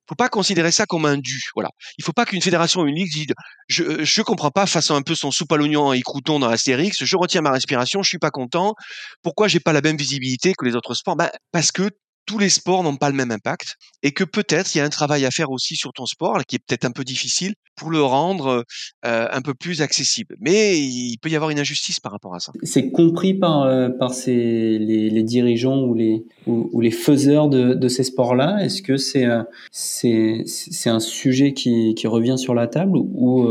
faut 0.07 0.15
pas 0.15 0.29
considérer 0.29 0.71
ça 0.71 0.85
comme 0.85 1.05
un 1.05 1.17
dû. 1.17 1.41
Voilà. 1.55 1.69
Il 1.97 2.03
faut 2.03 2.13
pas 2.13 2.25
qu'une 2.25 2.41
fédération 2.41 2.83
ligue 2.83 3.11
dise 3.11 3.27
je 3.67 4.03
je 4.03 4.21
comprends 4.21 4.51
pas, 4.51 4.65
façon 4.65 4.95
un 4.95 5.01
peu 5.01 5.15
son 5.15 5.31
soupe 5.31 5.51
à 5.51 5.57
l'oignon 5.57 5.93
et 5.93 6.01
crouton 6.01 6.39
dans 6.39 6.49
Astérix, 6.49 7.03
je 7.03 7.17
retiens 7.17 7.41
ma 7.41 7.51
respiration, 7.51 8.03
je 8.03 8.09
suis 8.09 8.19
pas 8.19 8.31
content. 8.31 8.75
Pourquoi 9.21 9.47
j'ai 9.47 9.59
pas 9.59 9.73
la 9.73 9.81
même 9.81 9.97
visibilité 9.97 10.53
que 10.57 10.65
les 10.65 10.75
autres 10.75 10.93
sports? 10.93 11.15
Ben, 11.15 11.29
parce 11.51 11.71
que 11.71 11.89
tous 12.25 12.37
les 12.37 12.49
sports 12.49 12.83
n'ont 12.83 12.95
pas 12.95 13.09
le 13.09 13.15
même 13.15 13.31
impact 13.31 13.75
et 14.01 14.11
que 14.11 14.23
peut-être 14.23 14.73
il 14.73 14.77
y 14.77 14.81
a 14.81 14.85
un 14.85 14.89
travail 14.89 15.25
à 15.25 15.31
faire 15.31 15.51
aussi 15.51 15.75
sur 15.75 15.93
ton 15.93 16.05
sport 16.05 16.39
qui 16.47 16.55
est 16.55 16.59
peut-être 16.59 16.85
un 16.85 16.91
peu 16.91 17.03
difficile 17.03 17.53
pour 17.75 17.89
le 17.89 18.01
rendre 18.01 18.63
euh, 19.05 19.27
un 19.31 19.41
peu 19.41 19.53
plus 19.53 19.81
accessible. 19.81 20.35
Mais 20.39 20.79
il 20.79 21.17
peut 21.17 21.29
y 21.29 21.35
avoir 21.35 21.49
une 21.49 21.59
injustice 21.59 21.99
par 21.99 22.11
rapport 22.11 22.35
à 22.35 22.39
ça. 22.39 22.51
C'est 22.63 22.91
compris 22.91 23.33
par 23.33 23.63
euh, 23.63 23.89
par 23.89 24.13
ces 24.13 24.77
les, 24.79 25.23
dirigeants 25.23 25.81
ou 25.81 25.95
les 25.95 26.23
ou, 26.45 26.81
les 26.81 26.91
faiseurs 26.91 27.49
de, 27.49 27.87
ces 27.87 28.03
sports-là? 28.03 28.59
Est-ce 28.61 28.81
que 28.81 28.97
c'est 28.97 29.25
c'est 29.71 30.89
un 30.89 30.99
sujet 30.99 31.53
qui 31.53 31.95
qui 31.95 32.07
revient 32.07 32.37
sur 32.37 32.53
la 32.53 32.67
table 32.67 32.97
ou 32.97 33.47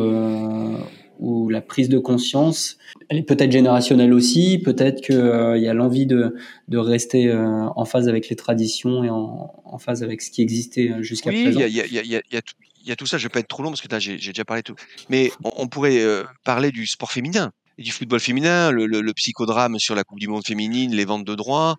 ou 1.22 1.48
la 1.48 1.60
prise 1.60 1.88
de 1.88 1.98
conscience, 1.98 2.78
elle 3.08 3.18
est 3.18 3.22
peut-être 3.22 3.52
générationnelle 3.52 4.12
aussi, 4.12 4.58
peut-être 4.58 5.00
qu'il 5.00 5.14
euh, 5.14 5.56
y 5.56 5.68
a 5.68 5.72
l'envie 5.72 6.04
de, 6.04 6.34
de 6.66 6.78
rester 6.78 7.28
euh, 7.28 7.68
en 7.76 7.84
phase 7.84 8.08
avec 8.08 8.28
les 8.28 8.34
traditions 8.34 9.04
et 9.04 9.10
en, 9.10 9.54
en 9.64 9.78
phase 9.78 10.02
avec 10.02 10.20
ce 10.20 10.32
qui 10.32 10.42
existait 10.42 10.90
euh, 10.90 11.02
jusqu'à 11.02 11.30
présent. 11.30 11.46
Oui, 11.46 11.54
il 11.54 11.60
y 11.60 11.80
a, 11.80 11.86
y, 11.86 11.98
a, 11.98 12.02
y, 12.02 12.16
a, 12.16 12.40
y 12.84 12.92
a, 12.92 12.96
tout 12.96 13.06
ça, 13.06 13.18
je 13.18 13.22
vais 13.22 13.28
pas 13.28 13.38
être 13.38 13.48
trop 13.48 13.62
long 13.62 13.70
parce 13.70 13.80
que 13.80 13.88
là 13.88 14.00
j'ai 14.00 14.16
déjà 14.16 14.44
parlé 14.44 14.64
tout. 14.64 14.74
Mais 15.08 15.30
on, 15.44 15.52
on 15.58 15.68
pourrait 15.68 16.02
parler 16.44 16.72
du 16.72 16.86
sport 16.86 17.12
féminin 17.12 17.52
du 17.78 17.90
football 17.90 18.20
féminin, 18.20 18.70
le, 18.70 18.86
le, 18.86 19.00
le, 19.00 19.12
psychodrame 19.12 19.78
sur 19.78 19.94
la 19.94 20.04
Coupe 20.04 20.18
du 20.18 20.28
Monde 20.28 20.46
féminine, 20.46 20.94
les 20.94 21.04
ventes 21.04 21.24
de 21.24 21.34
droits. 21.34 21.76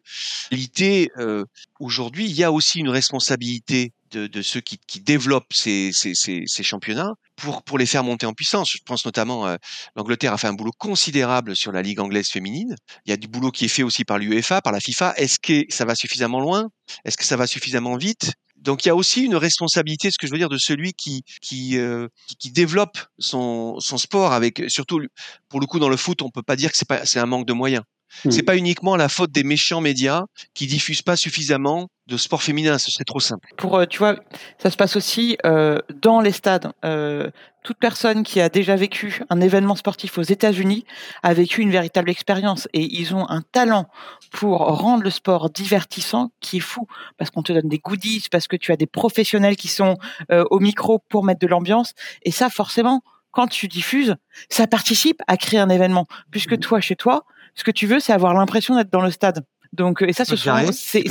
L'idée, 0.52 1.10
euh, 1.18 1.46
aujourd'hui, 1.80 2.26
il 2.26 2.36
y 2.36 2.44
a 2.44 2.52
aussi 2.52 2.80
une 2.80 2.90
responsabilité 2.90 3.94
de, 4.12 4.28
de 4.28 4.42
ceux 4.42 4.62
qui, 4.62 4.80
qui 4.88 5.02
développent 5.02 5.54
ces, 5.54 5.92
ces, 5.92 6.14
ces, 6.14 6.44
ces, 6.46 6.64
championnats 6.64 7.14
pour, 7.36 7.64
pour 7.64 7.78
les 7.78 7.86
faire 7.86 8.04
monter 8.04 8.26
en 8.26 8.34
puissance. 8.34 8.72
Je 8.72 8.78
pense 8.86 9.06
notamment, 9.06 9.48
euh, 9.48 9.56
l'Angleterre 9.96 10.34
a 10.34 10.38
fait 10.38 10.48
un 10.48 10.54
boulot 10.54 10.72
considérable 10.78 11.56
sur 11.56 11.72
la 11.72 11.82
Ligue 11.82 12.00
anglaise 12.00 12.30
féminine. 12.30 12.76
Il 13.06 13.10
y 13.10 13.14
a 13.14 13.18
du 13.18 13.28
boulot 13.28 13.52
qui 13.52 13.66
est 13.66 13.70
fait 13.70 13.84
aussi 13.84 14.06
par 14.06 14.20
l'UEFA, 14.20 14.62
par 14.62 14.74
la 14.74 14.80
FIFA. 14.80 15.14
Est-ce 15.18 15.40
que 15.40 15.66
ça 15.74 15.86
va 15.86 15.96
suffisamment 15.96 16.40
loin? 16.40 16.70
Est-ce 17.06 17.18
que 17.18 17.26
ça 17.26 17.38
va 17.38 17.48
suffisamment 17.48 17.98
vite? 17.98 18.34
Donc 18.64 18.86
il 18.86 18.88
y 18.88 18.92
a 18.92 18.96
aussi 18.96 19.24
une 19.24 19.36
responsabilité, 19.36 20.10
ce 20.10 20.18
que 20.18 20.26
je 20.26 20.32
veux 20.32 20.38
dire, 20.38 20.50
de 20.50 20.58
celui 20.58 20.94
qui 20.94 21.24
qui 21.42 21.78
euh, 21.78 22.08
qui, 22.40 22.52
développe 22.52 22.98
son 23.20 23.80
son 23.80 23.98
sport 23.98 24.34
avec 24.34 24.64
surtout 24.68 25.02
pour 25.50 25.60
le 25.60 25.66
coup 25.66 25.80
dans 25.80 25.90
le 25.90 25.98
foot, 25.98 26.22
on 26.22 26.30
peut 26.30 26.44
pas 26.44 26.56
dire 26.56 26.72
que 26.72 26.78
c'est 26.78 26.88
pas 26.88 27.06
c'est 27.06 27.20
un 27.20 27.26
manque 27.26 27.46
de 27.46 27.54
moyens. 27.54 27.84
Mmh. 28.26 28.32
C'est 28.32 28.44
pas 28.44 28.58
uniquement 28.58 28.96
la 28.96 29.10
faute 29.10 29.32
des 29.32 29.44
méchants 29.44 29.82
médias 29.82 30.26
qui 30.54 30.68
diffusent 30.68 31.02
pas 31.02 31.16
suffisamment 31.16 31.90
de 32.08 32.18
sport 32.18 32.44
féminin, 32.44 32.78
ce 32.78 32.92
serait 32.92 33.06
trop 33.06 33.20
simple. 33.20 33.48
Pour 33.58 33.78
euh, 33.78 33.86
tu 33.86 33.98
vois, 33.98 34.18
ça 34.58 34.70
se 34.70 34.76
passe 34.76 34.96
aussi 34.96 35.38
euh, 35.46 35.80
dans 36.02 36.20
les 36.20 36.34
stades. 36.34 36.74
Euh, 36.84 37.30
toute 37.64 37.78
personne 37.78 38.24
qui 38.24 38.42
a 38.42 38.50
déjà 38.50 38.76
vécu 38.76 39.22
un 39.30 39.40
événement 39.40 39.76
sportif 39.76 40.18
aux 40.18 40.24
États-Unis 40.24 40.86
a 41.24 41.34
vécu 41.34 41.62
une 41.62 41.72
véritable 41.72 42.10
expérience 42.10 42.68
et 42.74 42.82
ils 42.82 43.16
ont 43.16 43.28
un 43.30 43.42
talent 43.42 43.88
pour 44.32 44.60
rendre 44.60 45.04
le 45.04 45.10
sport 45.10 45.50
divertissant 45.50 46.32
qui 46.42 46.58
est 46.58 46.62
fou 46.62 46.88
parce 47.18 47.32
qu'on 47.32 47.42
te 47.42 47.54
donne 47.54 47.70
des 47.70 47.80
goodies, 47.80 48.28
parce 48.30 48.48
que 48.48 48.58
tu 48.58 48.74
as 48.74 48.76
des 48.76 48.86
professionnels 48.86 49.56
qui 49.56 49.70
sont 49.70 49.98
euh, 50.30 50.44
au 50.52 50.60
micro 50.60 51.00
pour 51.10 51.24
mettre 51.24 51.40
de 51.40 51.48
l'ambiance 51.48 51.94
et 52.24 52.32
ça 52.32 52.50
forcément 52.50 53.02
quand 53.32 53.48
tu 53.48 53.68
diffuses, 53.68 54.16
ça 54.50 54.68
participe 54.68 55.22
à 55.28 55.38
créer 55.38 55.60
un 55.60 55.70
événement 55.70 56.06
puisque 56.32 56.54
mmh. 56.54 56.60
toi 56.60 56.82
chez 56.82 56.96
toi, 56.96 57.26
ce 57.56 57.64
que 57.64 57.72
tu 57.72 57.88
veux 57.88 58.00
c'est 58.00 58.14
avoir 58.14 58.34
l'impression 58.34 58.76
d'être 58.76 58.92
dans 58.92 59.02
le 59.02 59.12
stade. 59.12 59.46
Donc 59.74 60.02
et 60.02 60.14
ça 60.14 60.26
ce 60.26 60.36
sont 60.36 60.72
c'est 60.72 61.04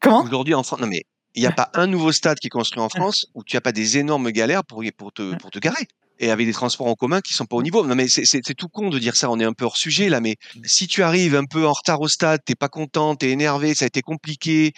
Comment 0.00 0.22
Aujourd'hui 0.22 0.54
en 0.54 0.62
France, 0.62 0.80
non 0.80 0.86
mais 0.86 1.04
il 1.34 1.40
n'y 1.40 1.46
a 1.46 1.52
pas 1.52 1.70
un 1.74 1.86
nouveau 1.86 2.12
stade 2.12 2.38
qui 2.38 2.46
est 2.46 2.50
construit 2.50 2.82
en 2.82 2.88
France 2.90 3.26
où 3.34 3.42
tu 3.42 3.56
n'as 3.56 3.60
pas 3.60 3.72
des 3.72 3.98
énormes 3.98 4.30
galères 4.30 4.64
pour, 4.64 4.82
pour, 4.96 5.12
te, 5.12 5.34
pour 5.36 5.50
te 5.50 5.58
garer. 5.58 5.88
Et 6.20 6.30
avec 6.30 6.46
des 6.46 6.52
transports 6.52 6.86
en 6.86 6.94
commun 6.94 7.20
qui 7.20 7.34
sont 7.34 7.44
pas 7.44 7.56
au 7.56 7.62
niveau. 7.62 7.84
Non 7.84 7.94
mais 7.94 8.06
c'est 8.08 8.54
tout 8.56 8.68
con 8.68 8.88
de 8.88 8.98
dire 8.98 9.16
ça. 9.16 9.30
On 9.30 9.40
est 9.40 9.44
un 9.44 9.52
peu 9.52 9.64
hors 9.64 9.76
sujet 9.76 10.08
là. 10.08 10.20
Mais 10.20 10.36
si 10.64 10.86
tu 10.86 11.02
arrives 11.02 11.34
un 11.34 11.44
peu 11.44 11.66
en 11.66 11.72
retard 11.72 12.00
au 12.00 12.08
stade, 12.08 12.40
t'es 12.44 12.54
pas 12.54 12.68
content, 12.68 13.16
t'es 13.16 13.30
énervé, 13.30 13.74
ça 13.74 13.84
a 13.84 13.88
été 13.88 14.00
compliqué, 14.00 14.72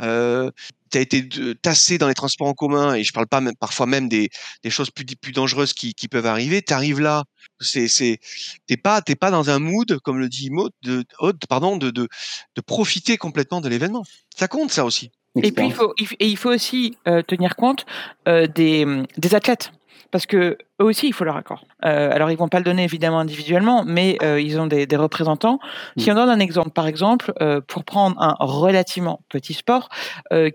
euh, 0.00 0.50
t'as 0.90 1.00
été 1.00 1.28
tassé 1.62 1.98
dans 1.98 2.08
les 2.08 2.14
transports 2.14 2.48
en 2.48 2.54
commun. 2.54 2.94
Et 2.94 3.04
je 3.04 3.12
parle 3.12 3.28
pas 3.28 3.40
même 3.40 3.54
parfois 3.58 3.86
même 3.86 4.08
des, 4.08 4.28
des 4.64 4.70
choses 4.70 4.90
plus 4.90 5.04
plus 5.04 5.32
dangereuses 5.32 5.72
qui, 5.72 5.94
qui 5.94 6.08
peuvent 6.08 6.26
arriver. 6.26 6.62
T'arrives 6.62 7.00
là, 7.00 7.22
c'est 7.60 7.86
c'est 7.86 8.18
t'es 8.66 8.76
pas 8.76 9.02
t'es 9.02 9.14
pas 9.14 9.30
dans 9.30 9.50
un 9.50 9.60
mood 9.60 9.98
comme 10.00 10.18
le 10.18 10.28
dit 10.28 10.50
Maud 10.50 10.72
de 10.82 11.04
pardon 11.48 11.76
de, 11.76 11.90
de 11.90 12.08
de 12.56 12.60
profiter 12.60 13.16
complètement 13.18 13.60
de 13.60 13.68
l'événement. 13.68 14.02
Ça 14.36 14.48
compte 14.48 14.72
ça 14.72 14.84
aussi. 14.84 15.10
Et 15.42 15.50
puis 15.50 15.64
il 15.64 15.72
faut, 15.72 15.94
il 16.20 16.36
faut 16.36 16.50
aussi 16.50 16.98
euh, 17.08 17.22
tenir 17.22 17.56
compte 17.56 17.86
euh, 18.28 18.46
des, 18.46 18.84
des 19.16 19.34
athlètes 19.34 19.72
parce 20.10 20.26
que 20.26 20.58
eux 20.80 20.84
aussi, 20.84 21.08
il 21.08 21.12
faut 21.12 21.24
leur 21.24 21.36
accord. 21.36 21.64
Euh, 21.84 22.10
alors, 22.12 22.30
ils 22.30 22.36
vont 22.36 22.48
pas 22.48 22.58
le 22.58 22.64
donner 22.64 22.84
évidemment 22.84 23.18
individuellement, 23.18 23.84
mais 23.86 24.18
euh, 24.22 24.40
ils 24.40 24.60
ont 24.60 24.66
des, 24.66 24.86
des 24.86 24.96
représentants. 24.96 25.58
Si 25.96 26.10
on 26.10 26.14
donne 26.14 26.28
un 26.28 26.38
exemple, 26.38 26.70
par 26.70 26.86
exemple, 26.86 27.32
euh, 27.40 27.60
pour 27.60 27.84
prendre 27.84 28.20
un 28.20 28.36
relativement 28.38 29.22
petit 29.28 29.54
sport, 29.54 29.88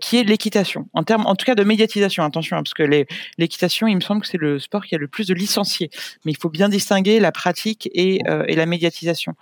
qui 0.00 0.16
est 0.16 0.24
l'équitation, 0.24 0.88
en 0.92 1.02
termes, 1.02 1.26
en 1.26 1.34
tout 1.34 1.44
cas 1.44 1.54
de 1.54 1.64
médiatisation. 1.64 2.24
Attention, 2.24 2.56
hein, 2.56 2.62
parce 2.62 2.74
que 2.74 3.06
l'équitation, 3.38 3.86
il 3.86 3.96
me 3.96 4.00
semble 4.00 4.22
que 4.22 4.28
c'est 4.28 4.38
le 4.38 4.58
sport 4.58 4.84
qui 4.84 4.94
a 4.94 4.98
le 4.98 5.08
plus 5.08 5.26
de 5.26 5.34
licenciés, 5.34 5.90
mais 6.24 6.32
il 6.32 6.38
faut 6.38 6.50
bien 6.50 6.68
distinguer 6.68 7.20
la 7.20 7.32
pratique 7.32 7.88
et, 7.92 8.20
euh, 8.28 8.44
et 8.46 8.54
la 8.54 8.66
médiatisation. 8.66 9.34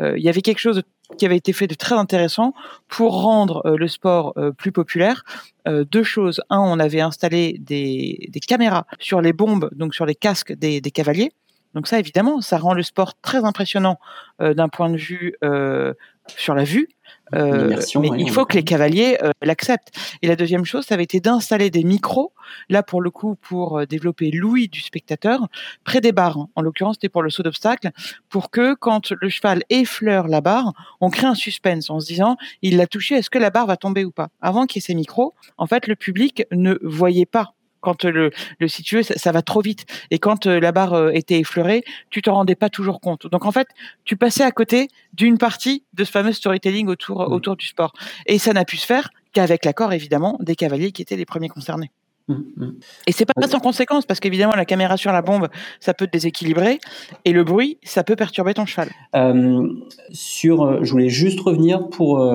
il 0.00 0.22
y 0.22 0.28
avait 0.28 0.42
quelque 0.42 0.58
chose 0.58 0.76
de 0.76 0.84
qui 1.18 1.26
avait 1.26 1.36
été 1.36 1.52
fait 1.52 1.66
de 1.66 1.74
très 1.74 1.94
intéressant 1.94 2.54
pour 2.88 3.22
rendre 3.22 3.62
euh, 3.66 3.76
le 3.76 3.88
sport 3.88 4.32
euh, 4.36 4.52
plus 4.52 4.72
populaire. 4.72 5.24
Euh, 5.68 5.84
deux 5.84 6.02
choses. 6.02 6.40
Un, 6.50 6.58
on 6.58 6.78
avait 6.78 7.00
installé 7.00 7.56
des, 7.60 8.30
caméras 8.46 8.86
sur 8.98 9.20
les 9.20 9.32
bombes, 9.32 9.70
donc 9.74 9.94
sur 9.94 10.06
les 10.06 10.14
casques 10.14 10.52
des, 10.52 10.80
cavaliers. 10.80 11.32
Donc 11.74 11.88
ça, 11.88 11.98
évidemment, 11.98 12.40
ça 12.40 12.58
rend 12.58 12.74
le 12.74 12.82
sport 12.82 13.14
très 13.20 13.44
impressionnant 13.44 13.98
d'un 14.38 14.68
point 14.68 14.90
de 14.90 14.96
vue 14.96 15.34
sur 16.36 16.54
la 16.54 16.64
vue. 16.64 16.88
Euh, 17.34 17.80
mais 18.00 18.10
il 18.18 18.30
faut 18.30 18.44
que 18.44 18.54
les 18.54 18.64
cavaliers 18.64 19.18
euh, 19.22 19.30
l'acceptent. 19.42 19.90
Et 20.22 20.28
la 20.28 20.36
deuxième 20.36 20.64
chose, 20.64 20.84
ça 20.86 20.94
avait 20.94 21.04
été 21.04 21.20
d'installer 21.20 21.70
des 21.70 21.82
micros, 21.82 22.32
là 22.68 22.82
pour 22.82 23.00
le 23.00 23.10
coup 23.10 23.34
pour 23.36 23.78
euh, 23.78 23.86
développer 23.86 24.30
l'ouïe 24.30 24.68
du 24.68 24.80
spectateur, 24.80 25.48
près 25.84 26.00
des 26.00 26.12
barres. 26.12 26.46
En 26.54 26.62
l'occurrence, 26.62 26.96
c'était 26.96 27.08
pour 27.08 27.22
le 27.22 27.30
saut 27.30 27.42
d'obstacle, 27.42 27.90
pour 28.28 28.50
que 28.50 28.74
quand 28.74 29.10
le 29.10 29.28
cheval 29.28 29.62
effleure 29.70 30.28
la 30.28 30.40
barre, 30.40 30.72
on 31.00 31.10
crée 31.10 31.26
un 31.26 31.34
suspense 31.34 31.90
en 31.90 32.00
se 32.00 32.06
disant, 32.06 32.36
il 32.62 32.76
l'a 32.76 32.86
touché, 32.86 33.16
est-ce 33.16 33.30
que 33.30 33.38
la 33.38 33.50
barre 33.50 33.66
va 33.66 33.76
tomber 33.76 34.04
ou 34.04 34.10
pas? 34.10 34.28
Avant 34.40 34.66
qu'il 34.66 34.80
y 34.80 34.84
ait 34.84 34.86
ces 34.86 34.94
micros, 34.94 35.34
en 35.56 35.66
fait, 35.66 35.86
le 35.86 35.96
public 35.96 36.44
ne 36.52 36.78
voyait 36.82 37.26
pas 37.26 37.54
quand 37.84 38.04
le, 38.04 38.30
le 38.58 38.68
si 38.68 38.82
tu 38.82 38.96
veux, 38.96 39.02
ça, 39.02 39.32
va 39.32 39.42
trop 39.42 39.60
vite. 39.60 39.84
Et 40.10 40.18
quand 40.18 40.46
euh, 40.46 40.58
la 40.58 40.72
barre 40.72 40.94
euh, 40.94 41.10
était 41.12 41.38
effleurée, 41.38 41.84
tu 42.10 42.22
t'en 42.22 42.34
rendais 42.34 42.56
pas 42.56 42.70
toujours 42.70 43.00
compte. 43.00 43.26
Donc 43.28 43.44
en 43.44 43.52
fait, 43.52 43.68
tu 44.04 44.16
passais 44.16 44.42
à 44.42 44.50
côté 44.50 44.88
d'une 45.12 45.38
partie 45.38 45.84
de 45.92 46.02
ce 46.04 46.10
fameux 46.10 46.32
storytelling 46.32 46.88
autour, 46.88 47.28
mmh. 47.28 47.32
autour 47.32 47.56
du 47.56 47.66
sport. 47.66 47.92
Et 48.26 48.38
ça 48.38 48.52
n'a 48.52 48.64
pu 48.64 48.76
se 48.76 48.86
faire 48.86 49.10
qu'avec 49.32 49.64
l'accord, 49.64 49.92
évidemment, 49.92 50.38
des 50.40 50.56
cavaliers 50.56 50.92
qui 50.92 51.02
étaient 51.02 51.16
les 51.16 51.26
premiers 51.26 51.48
concernés. 51.48 51.90
Mmh. 52.26 52.34
Et 53.06 53.12
c'est 53.12 53.26
pas 53.26 53.46
sans 53.46 53.60
conséquence 53.60 54.06
parce 54.06 54.18
qu'évidemment 54.18 54.54
la 54.54 54.64
caméra 54.64 54.96
sur 54.96 55.12
la 55.12 55.20
bombe 55.20 55.48
ça 55.78 55.92
peut 55.92 56.06
te 56.06 56.12
déséquilibrer 56.12 56.78
et 57.26 57.32
le 57.32 57.44
bruit 57.44 57.76
ça 57.82 58.02
peut 58.02 58.16
perturber 58.16 58.54
ton 58.54 58.64
cheval. 58.64 58.88
Euh, 59.14 59.68
sur, 60.10 60.82
je 60.82 60.90
voulais 60.90 61.10
juste 61.10 61.40
revenir 61.40 61.86
pour 61.90 62.26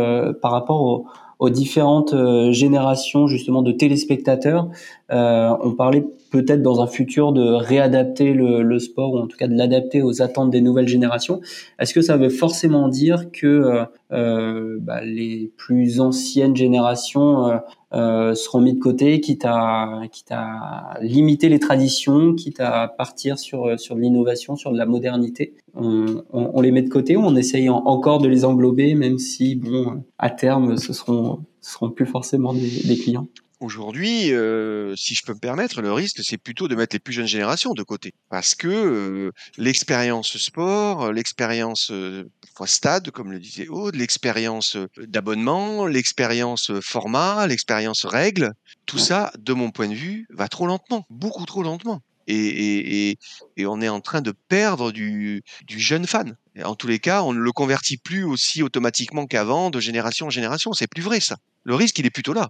par 0.43 0.51
rapport 0.51 0.81
au, 0.81 1.07
aux 1.39 1.49
différentes 1.49 2.13
euh, 2.13 2.51
générations 2.51 3.27
justement 3.27 3.61
de 3.61 3.71
téléspectateurs. 3.71 4.67
Euh, 5.11 5.55
on 5.63 5.71
parlait 5.71 6.05
peut-être 6.31 6.61
dans 6.61 6.81
un 6.81 6.87
futur 6.87 7.31
de 7.31 7.41
réadapter 7.41 8.33
le, 8.33 8.61
le, 8.61 8.77
sport 8.79 9.13
ou 9.13 9.19
en 9.19 9.27
tout 9.27 9.37
cas 9.37 9.47
de 9.47 9.55
l'adapter 9.55 10.01
aux 10.01 10.21
attentes 10.21 10.51
des 10.51 10.61
nouvelles 10.61 10.87
générations. 10.87 11.39
Est-ce 11.79 11.93
que 11.93 12.01
ça 12.01 12.17
veut 12.17 12.29
forcément 12.29 12.89
dire 12.89 13.31
que 13.31 13.47
euh, 13.47 13.85
euh 14.11 14.77
bah, 14.81 15.01
les 15.03 15.51
plus 15.57 16.01
anciennes 16.01 16.55
générations 16.55 17.59
euh, 17.93 18.29
euh, 18.29 18.35
seront 18.35 18.61
mis 18.61 18.73
de 18.73 18.79
côté, 18.79 19.19
quitte 19.19 19.45
à, 19.45 20.01
quitte 20.11 20.31
à 20.31 20.97
limiter 21.01 21.49
les 21.49 21.59
traditions, 21.59 22.35
quitte 22.35 22.59
à 22.59 22.87
partir 22.87 23.39
sur, 23.39 23.79
sur 23.79 23.95
de 23.95 24.01
l'innovation, 24.01 24.55
sur 24.55 24.71
de 24.71 24.77
la 24.77 24.85
modernité. 24.85 25.53
On, 25.75 26.23
on, 26.31 26.51
on, 26.53 26.61
les 26.61 26.71
met 26.71 26.81
de 26.81 26.89
côté 26.89 27.15
ou 27.15 27.21
on 27.21 27.35
essaye 27.35 27.69
encore 27.69 28.19
de 28.19 28.27
les 28.27 28.45
englober, 28.45 28.95
même 28.95 29.17
si, 29.17 29.55
bon, 29.55 30.03
à 30.17 30.29
terme, 30.29 30.77
ce 30.77 30.93
seront, 30.93 31.39
ce 31.61 31.73
seront 31.73 31.89
plus 31.89 32.05
forcément 32.05 32.53
des, 32.53 32.69
des 32.85 32.97
clients? 32.97 33.27
Aujourd'hui, 33.60 34.32
euh, 34.32 34.95
si 34.95 35.16
je 35.16 35.24
peux 35.26 35.34
me 35.34 35.39
permettre, 35.39 35.82
le 35.82 35.91
risque, 35.91 36.22
c'est 36.24 36.38
plutôt 36.38 36.70
de 36.70 36.76
mettre 36.76 36.95
les 36.95 36.99
plus 36.99 37.12
jeunes 37.12 37.28
générations 37.28 37.74
de 37.74 37.84
côté. 37.84 38.14
Parce 38.30 38.55
que 38.55 38.70
euh, 38.70 39.32
l'expérience 39.57 40.38
sport, 40.38 41.12
l'expérience 41.12 41.91
euh, 41.91 42.24
stade, 42.66 43.12
comme 43.12 43.34
le 43.34 43.39
disait 43.39 43.68
Aude, 43.68 43.95
l'expérience 43.95 44.78
d'abonnement, 44.97 45.88
l'expérience 45.88 46.72
format, 46.82 47.47
l'expérience 47.47 48.05
règle, 48.05 48.53
tout 48.86 48.97
ça, 48.97 49.32
de 49.38 49.51
mon 49.51 49.72
point 49.72 49.89
de 49.89 49.93
vue, 49.93 50.26
va 50.30 50.47
trop 50.47 50.66
lentement, 50.66 51.05
beaucoup 51.10 51.45
trop 51.45 51.62
lentement. 51.62 52.01
Et, 52.28 52.36
et, 52.36 53.10
et, 53.10 53.18
et 53.57 53.66
on 53.66 53.82
est 53.82 53.89
en 53.89 54.01
train 54.01 54.22
de 54.22 54.34
perdre 54.47 54.91
du, 54.91 55.41
du 55.68 55.80
jeune 55.80 56.05
fan. 56.05 56.38
En 56.64 56.76
tous 56.76 56.88
les 56.88 56.99
cas, 56.99 57.24
on 57.24 57.34
ne 57.34 57.39
le 57.39 57.51
convertit 57.51 57.97
plus 57.97 58.24
aussi 58.24 58.64
automatiquement 58.64 59.26
qu'avant, 59.26 59.70
de 59.70 59.80
génération 59.80 60.28
en 60.28 60.30
génération. 60.30 60.74
C'est 60.74 60.88
plus 60.88 61.01
vrai 61.01 61.20
ça. 61.20 61.38
Le 61.64 61.76
risque, 61.76 61.99
il 61.99 62.05
est 62.05 62.10
plutôt 62.10 62.34
là. 62.34 62.49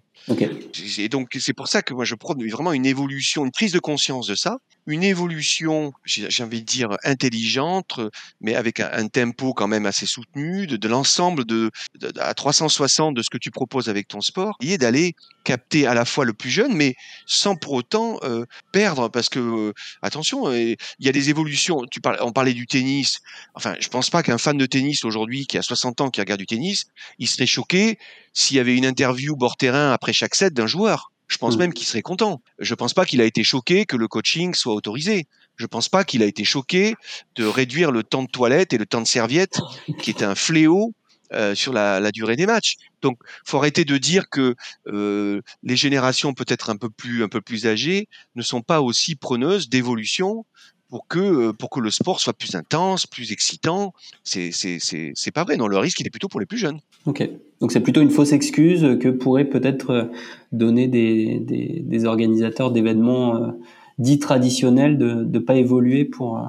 Et 0.98 1.10
donc, 1.10 1.36
c'est 1.40 1.54
pour 1.54 1.68
ça 1.68 1.82
que 1.82 1.94
moi, 1.94 2.06
je 2.06 2.16
prône 2.16 2.48
vraiment 2.48 2.72
une 2.74 2.86
évolution, 2.86 3.44
une 3.44 3.52
prise 3.52 3.74
de 3.74 3.80
conscience 3.80 4.28
de 4.28 4.36
ça, 4.36 4.60
une 4.86 5.04
évolution, 5.04 5.94
j'ai 6.06 6.44
envie 6.44 6.62
de 6.62 6.66
dire, 6.66 6.96
intelligente, 7.04 8.00
mais 8.40 8.56
avec 8.56 8.80
un, 8.80 9.08
tempo 9.08 9.54
quand 9.54 9.68
même 9.68 9.86
assez 9.86 10.06
soutenu, 10.06 10.68
de, 10.68 10.78
de 10.78 10.88
l'ensemble 10.88 11.46
de, 11.46 11.72
à 12.20 12.34
360 12.34 13.16
de 13.16 13.22
ce 13.22 13.30
que 13.30 13.38
tu 13.38 13.52
proposes 13.52 13.90
avec 13.90 14.08
ton 14.08 14.22
sport, 14.22 14.56
et 14.62 14.78
d'aller 14.78 15.16
capter 15.44 15.86
à 15.86 15.94
la 15.94 16.06
fois 16.06 16.24
le 16.24 16.34
plus 16.34 16.50
jeune, 16.50 16.74
mais 16.74 16.96
sans 17.26 17.56
pour 17.56 17.74
autant 17.74 18.20
euh, 18.24 18.46
perdre, 18.72 19.10
parce 19.10 19.30
que, 19.30 19.40
euh, 19.40 19.74
attention, 20.02 20.48
euh, 20.48 20.76
il 21.00 21.06
y 21.06 21.10
a 21.10 21.12
des 21.12 21.30
évolutions. 21.30 21.82
Tu 21.92 22.00
parles, 22.00 22.18
on 22.22 22.32
parlait 22.32 22.54
du 22.54 22.68
tennis. 22.68 23.20
Enfin, 23.56 23.76
je 23.80 23.88
pense 23.90 23.99
pas 24.08 24.24
qu'un 24.24 24.38
fan 24.38 24.58
de 24.58 24.66
tennis 24.66 25.04
aujourd'hui, 25.04 25.46
qui 25.48 25.58
a 25.58 25.62
60 25.62 26.00
ans, 26.00 26.10
qui 26.10 26.22
regarde 26.22 26.40
du 26.40 26.46
tennis, 26.46 26.86
il 27.18 27.28
serait 27.28 27.46
choqué 27.46 28.00
s'il 28.34 28.56
y 28.56 28.60
avait 28.62 28.78
une 28.78 28.86
interview 28.86 29.36
bord 29.36 29.58
terrain 29.58 29.92
après 29.92 30.14
chaque 30.14 30.36
set 30.36 30.54
d'un 30.54 30.68
joueur. 30.68 31.12
Je 31.28 31.38
pense 31.38 31.56
mm. 31.56 31.60
même 31.60 31.74
qu'il 31.74 31.86
serait 31.86 32.02
content. 32.02 32.42
Je 32.60 32.74
pense 32.76 32.94
pas 32.94 33.06
qu'il 33.06 33.20
a 33.20 33.26
été 33.26 33.44
choqué 33.44 33.86
que 33.86 33.98
le 33.98 34.08
coaching 34.08 34.54
soit 34.54 34.74
autorisé. 34.74 35.28
Je 35.58 35.66
pense 35.66 35.90
pas 35.90 36.06
qu'il 36.06 36.24
a 36.24 36.26
été 36.26 36.46
choqué 36.46 36.96
de 37.36 37.46
réduire 37.46 37.92
le 37.92 38.04
temps 38.04 38.24
de 38.24 38.30
toilette 38.30 38.72
et 38.72 38.78
le 38.78 38.86
temps 38.86 39.02
de 39.02 39.08
serviette, 39.08 39.60
qui 40.02 40.10
est 40.10 40.24
un 40.24 40.36
fléau 40.36 40.94
euh, 41.34 41.54
sur 41.54 41.74
la, 41.74 42.00
la, 42.00 42.12
durée 42.12 42.36
des 42.36 42.48
matchs. 42.48 42.78
Donc, 43.04 43.20
faut 43.46 43.58
arrêter 43.58 43.86
de 43.86 43.98
dire 44.00 44.30
que 44.30 44.56
euh, 44.88 45.42
les 45.62 45.76
générations 45.76 46.34
peut-être 46.34 46.72
un 46.72 46.76
peu 46.76 46.90
plus 46.90 47.24
un 47.24 47.28
peu 47.28 47.40
plus 47.40 47.68
âgées 47.68 48.08
ne 48.34 48.42
sont 48.42 48.64
pas 48.64 48.82
aussi 48.82 49.16
preneuses 49.16 49.70
d'évolution 49.70 50.46
pour 50.90 51.08
que 51.08 51.20
euh, 51.20 51.54
pour 51.54 51.70
que 51.70 51.80
le 51.80 51.92
sport 51.92 52.20
soit 52.20 52.34
plus 52.34 52.56
intense, 52.56 53.08
plus 53.08 53.32
excitant. 53.32 53.94
C'est 54.24 55.32
pas 55.34 55.44
vrai. 55.44 55.58
Non, 55.58 55.68
le 55.68 55.78
risque 55.78 56.00
il 56.00 56.08
est 56.08 56.10
plutôt 56.10 56.28
pour 56.28 56.40
les 56.40 56.46
plus 56.46 56.58
jeunes. 56.58 56.80
Ok. 57.06 57.28
Donc 57.62 57.72
c'est 57.72 57.80
plutôt 57.80 58.02
une 58.02 58.10
fausse 58.10 58.32
excuse 58.32 58.98
que 59.00 59.10
pourraient 59.10 59.46
peut-être 59.46 59.90
euh, 59.92 60.04
donner 60.52 60.88
des 60.88 61.40
des, 61.40 61.82
des 61.84 62.06
organisateurs 62.06 62.72
d'événements 62.72 63.36
euh, 63.36 63.52
dit 64.00 64.18
traditionnel 64.18 64.98
de 64.98 65.26
ne 65.26 65.40
pas 65.40 65.56
évoluer 65.56 66.06
pour, 66.06 66.38
euh, 66.38 66.42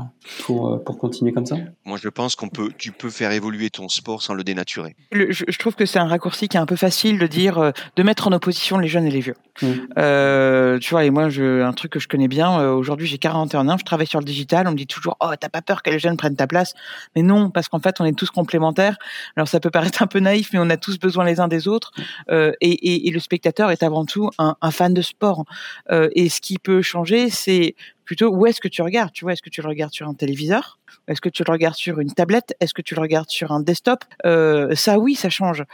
pour, 0.44 0.68
euh, 0.68 0.78
pour 0.78 0.98
continuer 0.98 1.32
comme 1.32 1.46
ça? 1.46 1.56
Moi, 1.84 1.98
je 2.00 2.08
pense 2.08 2.36
qu'on 2.36 2.48
peut, 2.48 2.70
tu 2.76 2.92
peux 2.92 3.10
faire 3.10 3.32
évoluer 3.32 3.70
ton 3.70 3.88
sport 3.88 4.22
sans 4.22 4.34
le 4.34 4.44
dénaturer. 4.44 4.94
je, 5.12 5.58
trouve 5.58 5.74
que 5.74 5.86
c'est 5.86 5.98
un 5.98 6.06
raccourci 6.06 6.48
qui 6.48 6.56
est 6.56 6.60
un 6.60 6.66
peu 6.66 6.76
facile 6.76 7.18
de 7.18 7.26
dire, 7.26 7.58
euh, 7.58 7.70
de 7.96 8.02
mettre 8.02 8.28
en 8.28 8.32
opposition 8.32 8.78
les 8.78 8.88
jeunes 8.88 9.06
et 9.06 9.10
les 9.10 9.20
vieux. 9.20 9.34
Mmh. 9.62 9.66
Euh, 9.98 10.78
tu 10.78 10.90
vois, 10.90 11.04
et 11.04 11.10
moi, 11.10 11.28
je, 11.28 11.62
un 11.62 11.72
truc 11.72 11.92
que 11.92 11.98
je 11.98 12.08
connais 12.08 12.28
bien, 12.28 12.70
aujourd'hui 12.70 13.06
j'ai 13.06 13.18
41 13.18 13.68
ans, 13.68 13.76
je 13.78 13.84
travaille 13.84 14.06
sur 14.06 14.20
le 14.20 14.24
digital, 14.24 14.66
on 14.68 14.72
me 14.72 14.76
dit 14.76 14.86
toujours, 14.86 15.16
oh, 15.20 15.30
t'as 15.38 15.48
pas 15.48 15.62
peur 15.62 15.82
que 15.82 15.90
les 15.90 15.98
jeunes 15.98 16.16
prennent 16.16 16.36
ta 16.36 16.46
place? 16.46 16.74
Mais 17.16 17.22
non, 17.22 17.50
parce 17.50 17.68
qu'en 17.68 17.80
fait, 17.80 18.00
on 18.00 18.04
est 18.04 18.16
tous 18.16 18.30
complémentaires. 18.30 18.96
Alors 19.36 19.48
ça 19.48 19.60
peut 19.60 19.70
paraître 19.70 20.02
un 20.02 20.06
peu 20.06 20.20
naïf, 20.20 20.50
mais 20.52 20.58
on 20.60 20.70
a 20.70 20.76
tous 20.76 20.98
besoin 20.98 21.24
les 21.24 21.40
uns 21.40 21.48
des 21.48 21.68
autres. 21.68 21.92
et, 22.30 22.54
et, 22.60 23.08
et, 23.08 23.10
le 23.10 23.20
spectateur 23.20 23.70
est 23.70 23.82
avant 23.82 24.04
tout 24.04 24.30
un, 24.38 24.56
un 24.60 24.70
fan 24.70 24.94
de 24.94 25.02
sport. 25.02 25.44
et 25.90 26.28
ce 26.28 26.40
qui 26.40 26.58
peut 26.58 26.82
changer, 26.82 27.30
c'est 27.40 27.74
plutôt 28.04 28.28
où 28.34 28.46
est-ce 28.46 28.60
que 28.60 28.68
tu 28.68 28.82
regardes 28.82 29.12
Tu 29.12 29.24
vois, 29.24 29.32
est-ce 29.32 29.42
que 29.42 29.50
tu 29.50 29.62
le 29.62 29.68
regardes 29.68 29.92
sur 29.92 30.08
un 30.08 30.14
téléviseur? 30.14 30.78
Est-ce 31.08 31.20
que 31.20 31.28
tu 31.28 31.42
le 31.46 31.52
regardes 31.52 31.76
sur 31.76 32.00
une 32.00 32.12
tablette? 32.12 32.54
Est-ce 32.60 32.74
que 32.74 32.82
tu 32.82 32.94
le 32.94 33.00
regardes 33.00 33.30
sur 33.30 33.52
un 33.52 33.60
desktop? 33.60 34.04
Euh, 34.26 34.74
Ça, 34.74 34.98
oui, 34.98 35.14
ça 35.14 35.30
change. 35.30 35.64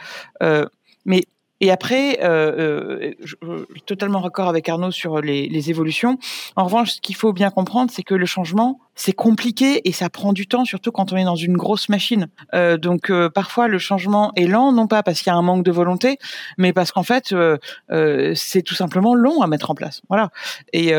Euh, 0.43 0.65
mais 1.05 1.23
et 1.59 1.71
après, 1.71 2.19
euh, 2.23 3.07
euh, 3.07 3.13
je, 3.19 3.35
suis 3.71 3.81
totalement 3.85 4.19
raccord 4.19 4.47
avec 4.47 4.69
Arnaud 4.69 4.91
sur 4.91 5.21
les, 5.21 5.47
les, 5.47 5.69
évolutions. 5.69 6.17
En 6.55 6.65
revanche, 6.65 6.93
ce 6.93 7.01
qu'il 7.01 7.15
faut 7.15 7.33
bien 7.33 7.49
comprendre, 7.49 7.91
c'est 7.93 8.03
que 8.03 8.15
le 8.15 8.25
changement, 8.25 8.79
c'est 8.97 9.13
compliqué 9.13 9.87
et 9.87 9.91
ça 9.91 10.09
prend 10.09 10.33
du 10.33 10.47
temps, 10.47 10.65
surtout 10.65 10.91
quand 10.91 11.13
on 11.13 11.17
est 11.17 11.23
dans 11.23 11.35
une 11.35 11.55
grosse 11.55 11.87
machine. 11.87 12.27
Euh, 12.53 12.77
donc 12.77 13.09
euh, 13.09 13.29
parfois, 13.29 13.67
le 13.67 13.77
changement 13.77 14.33
est 14.35 14.47
lent, 14.47 14.73
non 14.73 14.87
pas 14.87 15.03
parce 15.03 15.21
qu'il 15.21 15.31
y 15.31 15.33
a 15.33 15.35
un 15.35 15.43
manque 15.43 15.63
de 15.63 15.71
volonté, 15.71 16.17
mais 16.57 16.73
parce 16.73 16.91
qu'en 16.91 17.03
fait, 17.03 17.31
euh, 17.31 17.57
euh 17.91 18.33
c'est 18.35 18.63
tout 18.63 18.75
simplement 18.75 19.13
long 19.13 19.41
à 19.41 19.47
mettre 19.47 19.69
en 19.69 19.75
place. 19.75 20.01
Voilà. 20.09 20.31
Et 20.73 20.91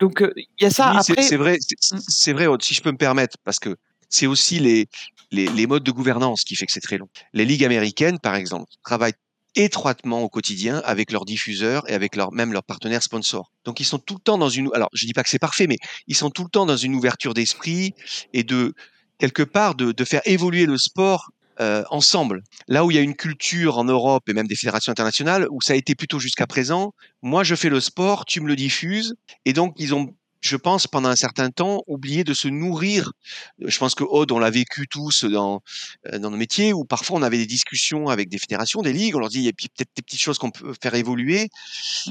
donc 0.00 0.24
il 0.36 0.64
y 0.64 0.66
a 0.66 0.70
ça. 0.70 0.90
après, 0.90 1.22
c'est 1.22 1.36
vrai, 1.36 1.58
c'est 1.60 2.32
vrai. 2.32 2.48
Si 2.60 2.74
je 2.74 2.82
peux 2.82 2.92
me 2.92 2.96
permettre, 2.96 3.36
parce 3.44 3.60
que 3.60 3.76
c'est 4.08 4.26
aussi 4.26 4.58
les, 4.58 4.88
les, 5.30 5.46
les, 5.48 5.66
modes 5.66 5.82
de 5.82 5.90
gouvernance 5.90 6.44
qui 6.44 6.56
fait 6.56 6.66
que 6.66 6.72
c'est 6.72 6.80
très 6.80 6.98
long. 6.98 7.08
Les 7.32 7.44
ligues 7.44 7.64
américaines, 7.64 8.18
par 8.18 8.34
exemple, 8.34 8.70
travaillent 8.84 9.14
étroitement 9.56 10.22
au 10.22 10.28
quotidien 10.28 10.82
avec 10.84 11.12
leurs 11.12 11.24
diffuseurs 11.24 11.88
et 11.88 11.94
avec 11.94 12.16
leur, 12.16 12.32
même 12.32 12.52
leurs 12.52 12.64
partenaires 12.64 13.02
sponsors. 13.02 13.52
Donc 13.64 13.80
ils 13.80 13.84
sont 13.84 13.98
tout 13.98 14.14
le 14.14 14.20
temps 14.20 14.38
dans 14.38 14.48
une, 14.48 14.70
alors 14.74 14.88
je 14.92 15.06
dis 15.06 15.12
pas 15.12 15.22
que 15.22 15.28
c'est 15.28 15.38
parfait, 15.38 15.66
mais 15.66 15.78
ils 16.06 16.16
sont 16.16 16.30
tout 16.30 16.44
le 16.44 16.50
temps 16.50 16.66
dans 16.66 16.76
une 16.76 16.94
ouverture 16.94 17.34
d'esprit 17.34 17.94
et 18.32 18.42
de 18.42 18.74
quelque 19.18 19.42
part 19.42 19.74
de, 19.74 19.92
de 19.92 20.04
faire 20.04 20.22
évoluer 20.24 20.66
le 20.66 20.78
sport 20.78 21.30
euh, 21.60 21.84
ensemble. 21.90 22.42
Là 22.66 22.84
où 22.84 22.90
il 22.90 22.96
y 22.96 22.98
a 22.98 23.00
une 23.00 23.14
culture 23.14 23.78
en 23.78 23.84
Europe 23.84 24.28
et 24.28 24.32
même 24.32 24.48
des 24.48 24.56
fédérations 24.56 24.90
internationales 24.90 25.46
où 25.50 25.60
ça 25.62 25.74
a 25.74 25.76
été 25.76 25.94
plutôt 25.94 26.18
jusqu'à 26.18 26.48
présent, 26.48 26.92
moi 27.22 27.44
je 27.44 27.54
fais 27.54 27.68
le 27.68 27.78
sport, 27.78 28.24
tu 28.24 28.40
me 28.40 28.48
le 28.48 28.56
diffuses, 28.56 29.14
et 29.44 29.52
donc 29.52 29.74
ils 29.76 29.94
ont 29.94 30.12
je 30.44 30.56
pense, 30.56 30.86
pendant 30.86 31.08
un 31.08 31.16
certain 31.16 31.50
temps, 31.50 31.82
oublier 31.86 32.22
de 32.22 32.34
se 32.34 32.48
nourrir. 32.48 33.12
Je 33.60 33.78
pense 33.78 33.94
que 33.94 34.04
Aude, 34.04 34.30
on 34.30 34.38
l'a 34.38 34.50
vécu 34.50 34.86
tous 34.86 35.24
dans, 35.24 35.62
euh, 36.12 36.18
dans 36.18 36.30
nos 36.30 36.36
métiers, 36.36 36.74
où 36.74 36.84
parfois 36.84 37.18
on 37.18 37.22
avait 37.22 37.38
des 37.38 37.46
discussions 37.46 38.08
avec 38.08 38.28
des 38.28 38.36
fédérations, 38.36 38.82
des 38.82 38.92
ligues, 38.92 39.16
on 39.16 39.20
leur 39.20 39.30
dit, 39.30 39.38
il 39.38 39.44
y 39.44 39.48
a 39.48 39.52
peut-être 39.52 39.90
des 39.96 40.02
petites 40.02 40.20
choses 40.20 40.38
qu'on 40.38 40.50
peut 40.50 40.74
faire 40.82 40.94
évoluer. 40.94 41.48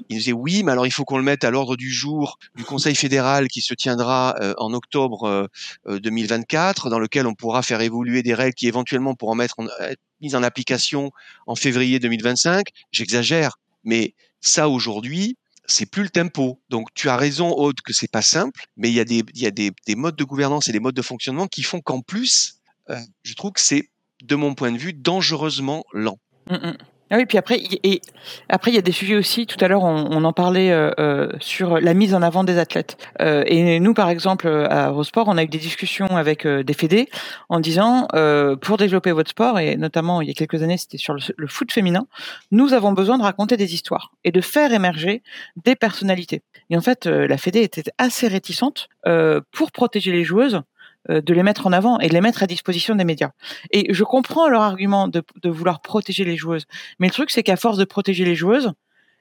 Ils 0.09 0.15
nous 0.15 0.17
disaient, 0.17 0.31
oui, 0.31 0.63
mais 0.63 0.71
alors 0.71 0.88
il 0.88 0.91
faut 0.91 1.05
qu'on 1.05 1.17
le 1.17 1.23
mette 1.23 1.43
à 1.43 1.51
l'ordre 1.51 1.75
du 1.75 1.91
jour 1.91 2.39
du 2.55 2.63
Conseil 2.63 2.95
fédéral 2.95 3.49
qui 3.49 3.61
se 3.61 3.75
tiendra 3.75 4.36
euh, 4.41 4.55
en 4.57 4.73
octobre 4.73 5.47
2024, 5.86 6.88
euh, 6.88 6.89
dans 6.89 6.99
lequel 6.99 7.27
on 7.27 7.36
pourra 7.36 7.61
faire 7.61 7.81
évoluer 7.81 8.23
des 8.23 8.34
règles 8.34 8.55
qui 8.55 8.67
éventuellement 8.67 9.13
pourront 9.13 9.36
mettre 9.36 9.59
en, 9.59 9.67
être 9.79 10.01
mises 10.21 10.34
en 10.34 10.41
application 10.41 11.11
en 11.45 11.55
février 11.55 11.99
2025. 11.99 12.65
J'exagère, 12.91 13.59
mais 13.84 14.15
ça 14.41 14.69
aujourd'hui, 14.69 15.38
c'est 15.66 15.86
plus 15.86 16.03
le 16.03 16.09
tempo. 16.09 16.61
Donc 16.70 16.89
tu 16.93 17.09
as 17.09 17.18
raison, 17.18 17.51
Aude, 17.51 17.82
que 17.82 17.93
c'est 17.93 18.11
pas 18.11 18.22
simple, 18.22 18.66
mais 18.78 18.89
il 18.89 18.95
y 18.95 18.99
a 18.99 19.05
des, 19.05 19.24
y 19.34 19.45
a 19.45 19.51
des, 19.51 19.72
des 19.88 19.95
modes 19.95 20.16
de 20.16 20.24
gouvernance 20.24 20.68
et 20.68 20.72
des 20.72 20.80
modes 20.80 20.95
de 20.95 21.01
fonctionnement 21.01 21.47
qui 21.47 21.64
font 21.64 21.82
qu'en 21.82 22.01
plus, 22.01 22.59
euh, 22.89 22.99
je 23.24 23.34
trouve 23.34 23.51
que 23.51 23.61
c'est, 23.61 23.89
de 24.24 24.36
mon 24.36 24.55
point 24.55 24.72
de 24.72 24.78
vue, 24.78 24.93
dangereusement 24.93 25.84
lent. 25.93 26.20
Mmh, 26.49 26.55
mmh. 26.55 26.78
Ah 27.14 27.18
oui, 27.18 27.28
puis 27.28 27.38
après, 27.38 27.61
après 28.49 28.72
il 28.72 28.74
y 28.74 28.80
a 28.80 28.82
des 28.82 28.91
sujets 28.91 29.16
aussi. 29.16 29.45
Tout 29.45 29.64
à 29.64 29.68
l'heure, 29.68 29.84
on, 29.84 30.24
en 30.24 30.34
parlait 30.34 30.72
euh, 30.72 30.89
euh, 30.97 31.30
sur 31.39 31.80
la 31.80 31.93
mise 31.93 32.16
en 32.16 32.24
avant 32.24 32.43
des 32.43 32.57
athlètes. 32.57 32.97
Euh, 33.22 33.43
et 33.45 33.80
nous, 33.80 33.93
par 33.93 34.09
exemple, 34.09 34.47
à 34.47 34.88
Eurosport, 34.88 35.28
on 35.28 35.38
a 35.38 35.43
eu 35.43 35.47
des 35.47 35.59
discussions 35.59 36.07
avec 36.07 36.47
des 36.47 36.74
fédés 36.74 37.07
en 37.49 37.59
disant, 37.59 38.07
pour 38.61 38.78
développer 38.78 39.11
votre 39.11 39.30
sport, 39.30 39.59
et 39.59 39.78
notamment 39.78 40.22
il 40.22 40.28
y 40.28 40.32
a 40.32 40.34
quelques 40.34 40.64
années, 40.64 40.78
c'était 40.78 40.97
sur 40.97 41.14
le, 41.14 41.20
le, 41.38 41.45
foot 41.45 41.72
féminin, 41.72 42.07
nous 42.49 42.74
avons 42.74 42.93
besoin 42.93 43.20
de 43.20 43.24
raconter 43.24 43.57
des 43.57 43.76
histoires 43.76 44.11
et 44.24 44.32
de 44.32 44.41
faire 44.41 44.74
émerger 44.74 45.22
des 45.64 45.76
personnalités. 45.76 46.41
Et 46.72 46.78
en 46.78 46.82
fait, 46.82 47.05
la 47.05 47.38
fédé 47.38 47.61
était 47.61 47.91
assez 47.99 48.28
réticente 48.28 48.89
pour 49.51 49.72
protéger 49.72 50.11
les 50.11 50.24
joueuses 50.24 50.64
de 51.10 51.34
les 51.34 51.43
mettre 51.43 51.68
en 51.68 51.74
avant 51.74 51.99
et 51.99 52.08
de 52.08 52.14
les 52.14 52.22
mettre 52.22 52.43
à 52.43 52.47
disposition 52.47 52.95
des 52.95 53.04
médias. 53.04 53.32
Et 53.72 53.93
je 53.93 54.04
comprends 54.04 54.47
leur 54.47 54.62
argument 54.62 55.08
de, 55.08 55.22
de 55.41 55.49
vouloir 55.49 55.82
protéger 55.82 56.24
les 56.24 56.38
joueuses, 56.38 56.66
mais 56.99 57.08
le 57.08 57.14
truc 57.14 57.32
c'est 57.32 57.43
qu'à 57.43 57.58
force 57.58 57.78
de 57.78 57.86
protéger 57.86 58.26
les 58.26 58.36
joueuses, 58.36 58.74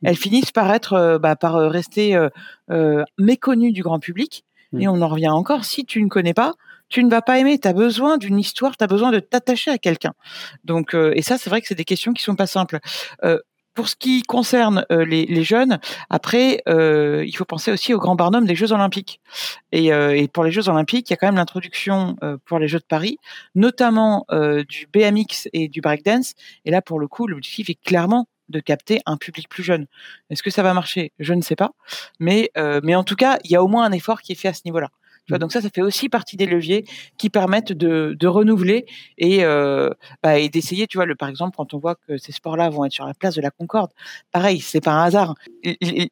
elles 0.03 0.17
finissent 0.17 0.53
par 0.53 0.73
être, 0.73 0.95
euh, 0.95 1.19
bah, 1.19 1.37
par 1.37 1.57
euh, 1.57 1.69
rester 1.69 2.17
euh, 2.71 3.05
méconnues 3.19 3.73
du 3.73 3.83
grand 3.83 3.99
public. 3.99 4.45
Et 4.79 4.89
on 4.89 5.03
en 5.03 5.09
revient 5.09 5.29
encore, 5.29 5.67
si 5.67 5.85
tu 5.85 6.03
ne 6.03 6.09
connais 6.09 6.33
pas, 6.33 6.55
tu 6.89 7.05
ne 7.05 7.11
vas 7.11 7.21
pas 7.21 7.39
aimer. 7.39 7.59
Tu 7.59 7.69
as 7.69 7.75
besoin 7.75 8.17
d'une 8.17 8.39
histoire, 8.39 8.75
tu 8.75 8.83
as 8.83 8.87
besoin 8.87 9.11
de 9.11 9.21
t'attacher 9.21 9.71
à 9.71 9.77
quelqu'un. 9.77 10.15
Donc, 10.65 10.95
et 10.95 11.21
ça, 11.21 11.37
c'est 11.37 11.51
vrai 11.51 11.61
que 11.61 11.67
c'est 11.67 11.75
des 11.75 11.85
questions 11.85 12.15
qui 12.15 12.23
sont 12.23 12.37
pas 12.37 12.47
simples. 12.47 12.79
Pour 13.75 13.89
ce 13.89 13.97
qui 13.97 14.23
concerne 14.23 14.85
euh, 14.93 15.05
les, 15.05 15.25
les, 15.25 15.45
jeunes, 15.45 15.79
après, 16.11 16.63
euh, 16.69 17.25
il 17.27 17.35
faut 17.35 17.47
penser 17.47 17.73
aussi 17.73 17.95
au 17.95 17.99
grand 17.99 18.15
barnum 18.17 18.45
des 18.45 18.55
Jeux 18.55 18.73
Olympiques. 18.73 19.21
Et, 19.73 19.93
euh, 19.93 20.15
et 20.15 20.29
pour 20.29 20.45
les 20.45 20.51
Jeux 20.51 20.69
Olympiques, 20.69 21.09
il 21.09 21.13
y 21.13 21.15
a 21.15 21.17
quand 21.17 21.27
même 21.27 21.37
l'introduction 21.37 22.17
euh, 22.23 22.37
pour 22.45 22.59
les 22.59 22.69
Jeux 22.69 22.81
de 22.81 22.85
Paris, 22.85 23.17
notamment 23.55 24.27
euh, 24.31 24.63
du 24.65 24.87
BMX 24.93 25.49
et 25.55 25.69
du 25.69 25.81
breakdance. 25.81 26.35
Et 26.67 26.71
là, 26.71 26.83
pour 26.83 27.01
le 27.01 27.09
coup, 27.09 27.27
l'objectif 27.27 27.71
est 27.71 27.83
clairement 27.83 28.29
de 28.51 28.61
capter 28.61 29.01
un 29.07 29.17
public 29.17 29.49
plus 29.49 29.63
jeune. 29.63 29.87
Est-ce 30.29 30.43
que 30.43 30.51
ça 30.51 30.63
va 30.63 30.75
marcher? 30.75 31.13
Je 31.19 31.33
ne 31.33 31.41
sais 31.41 31.57
pas. 31.57 31.71
Mais, 32.21 32.51
mais 32.83 32.95
en 32.95 33.05
tout 33.05 33.17
cas, 33.17 33.39
il 33.45 33.51
y 33.51 33.57
a 33.57 33.63
au 33.63 33.69
moins 33.69 33.85
un 33.85 33.93
effort 33.93 34.21
qui 34.21 34.33
est 34.33 34.35
fait 34.35 34.49
à 34.49 34.53
ce 34.53 34.63
niveau-là. 34.67 34.91
Donc 35.29 35.53
ça, 35.53 35.61
ça 35.61 35.69
fait 35.71 35.83
aussi 35.83 36.09
partie 36.09 36.37
des 36.37 36.47
leviers 36.47 36.85
qui 37.17 37.31
permettent 37.31 37.73
de, 37.73 38.17
de 38.19 38.27
renouveler 38.27 38.87
et, 39.19 39.45
euh, 39.45 39.91
bah, 40.23 40.47
d'essayer, 40.49 40.87
tu 40.87 40.99
vois, 40.99 41.07
le, 41.07 41.15
par 41.15 41.29
exemple, 41.29 41.57
quand 41.57 41.75
on 41.75 41.79
voit 41.79 41.95
que 41.95 42.19
ces 42.19 42.33
sports-là 42.33 42.71
vont 42.71 42.85
être 42.85 42.93
sur 42.93 43.07
la 43.07 43.15
place 43.15 43.35
de 43.35 43.41
la 43.41 43.51
Concorde, 43.51 43.91
pareil, 44.33 44.61
c'est 44.61 44.81
pas 44.81 44.93
un 44.93 45.05
hasard. 45.05 45.35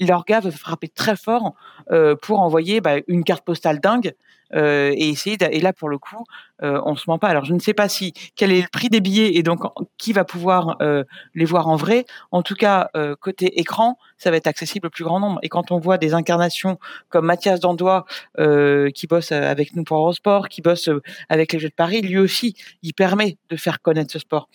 L'orga 0.01 0.41
veut 0.41 0.51
frapper 0.51 0.89
très 0.89 1.17
fort 1.17 1.55
euh, 1.91 2.15
pour 2.15 2.41
envoyer 2.41 2.81
bah, 2.81 2.97
une 3.09 3.25
carte 3.25 3.45
postale 3.45 3.81
dingue 3.81 4.15
euh, 4.55 4.93
et 4.97 5.09
essayer 5.11 5.37
et 5.41 5.61
là 5.61 5.73
pour 5.73 5.89
le 5.89 5.99
coup 5.99 6.25
euh, 6.63 6.81
on 6.85 6.97
se 6.97 7.05
ment 7.09 7.19
pas. 7.19 7.29
Alors 7.29 7.45
je 7.45 7.55
ne 7.55 7.59
sais 7.59 7.73
pas 7.75 7.89
si 7.89 8.13
quel 8.37 8.53
est 8.53 8.61
le 8.63 8.69
prix 8.71 8.89
des 8.89 9.01
billets 9.01 9.37
et 9.37 9.43
donc 9.43 9.61
qui 9.97 10.13
va 10.13 10.25
pouvoir 10.25 10.77
euh, 10.83 11.05
les 11.35 11.45
voir 11.45 11.69
en 11.69 11.77
vrai. 11.77 12.05
En 12.33 12.43
tout 12.43 12.55
cas 12.55 12.91
euh, 12.97 13.15
côté 13.21 13.59
écran 13.61 13.97
ça 14.19 14.31
va 14.31 14.37
être 14.37 14.47
accessible 14.47 14.89
au 14.89 14.91
plus 14.91 15.05
grand 15.05 15.21
nombre. 15.21 15.39
Et 15.43 15.49
quand 15.49 15.71
on 15.73 15.79
voit 15.79 15.97
des 15.99 16.13
incarnations 16.15 16.79
comme 17.09 17.27
Mathias 17.27 17.61
Dandois 17.61 18.05
qui 18.95 19.07
bosse 19.07 19.33
avec 19.33 19.75
nous 19.77 19.85
pour 19.85 19.99
Eurosport 19.99 20.49
qui 20.49 20.63
bosse 20.63 20.89
avec 21.29 21.53
les 21.53 21.59
Jeux 21.59 21.69
de 21.71 21.75
Paris 21.75 22.03
lui 22.03 22.19
aussi 22.19 22.55
il 22.83 22.93
permet 22.95 23.39
de 23.49 23.57
faire 23.57 23.81
connaître 23.81 24.13
ce 24.13 24.19
sport. 24.19 24.49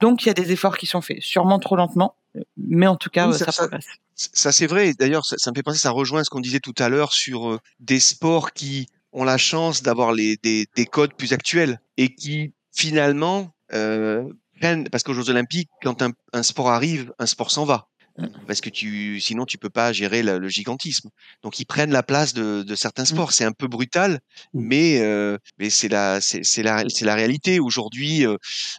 Donc 0.00 0.22
il 0.24 0.26
y 0.26 0.30
a 0.30 0.34
des 0.34 0.52
efforts 0.52 0.76
qui 0.76 0.86
sont 0.86 1.00
faits. 1.00 1.20
Sûrement 1.20 1.58
trop 1.58 1.76
lentement 1.76 2.16
mais 2.56 2.86
en 2.86 2.96
tout 2.96 3.10
cas 3.10 3.28
Oui, 3.28 3.34
ça, 3.34 3.44
ça- 3.46 3.52
ça- 3.52 3.62
progresse. 3.68 3.86
Ça, 4.14 4.52
c'est 4.52 4.66
vrai. 4.66 4.92
D'ailleurs, 4.98 5.24
ça, 5.24 5.36
ça 5.38 5.50
me 5.50 5.56
fait 5.56 5.62
penser, 5.62 5.78
ça 5.78 5.90
rejoint 5.90 6.22
ce 6.22 6.30
qu'on 6.30 6.40
disait 6.40 6.60
tout 6.60 6.74
à 6.78 6.88
l'heure 6.88 7.12
sur 7.12 7.50
euh, 7.50 7.58
des 7.80 7.98
sports 7.98 8.52
qui 8.52 8.86
ont 9.12 9.24
la 9.24 9.38
chance 9.38 9.82
d'avoir 9.82 10.12
les, 10.12 10.36
des, 10.42 10.66
des 10.76 10.86
codes 10.86 11.14
plus 11.14 11.32
actuels 11.32 11.80
et 11.96 12.14
qui, 12.14 12.52
finalement, 12.74 13.54
euh, 13.72 14.24
prennent, 14.60 14.88
parce 14.88 15.02
qu'aux 15.02 15.14
Jeux 15.14 15.30
Olympiques, 15.30 15.70
quand 15.82 16.02
un, 16.02 16.10
un 16.32 16.42
sport 16.42 16.70
arrive, 16.70 17.12
un 17.18 17.26
sport 17.26 17.50
s'en 17.50 17.64
va. 17.64 17.88
Mm. 18.18 18.26
Parce 18.46 18.60
que 18.60 18.68
tu, 18.70 19.20
sinon, 19.20 19.46
tu 19.46 19.56
peux 19.58 19.70
pas 19.70 19.92
gérer 19.92 20.22
le, 20.22 20.38
le 20.38 20.48
gigantisme. 20.48 21.08
Donc, 21.42 21.58
ils 21.60 21.64
prennent 21.64 21.92
la 21.92 22.02
place 22.02 22.34
de, 22.34 22.62
de 22.62 22.74
certains 22.74 23.04
sports. 23.06 23.32
C'est 23.32 23.44
un 23.44 23.52
peu 23.52 23.68
brutal, 23.68 24.20
Mm. 24.54 24.60
mais, 24.60 25.00
euh, 25.00 25.38
mais 25.58 25.70
c'est 25.70 25.88
la, 25.88 26.20
c'est 26.20 26.62
la, 26.62 26.84
c'est 26.88 27.04
la 27.04 27.14
réalité. 27.14 27.60
Aujourd'hui, 27.60 28.26
euh, 28.26 28.36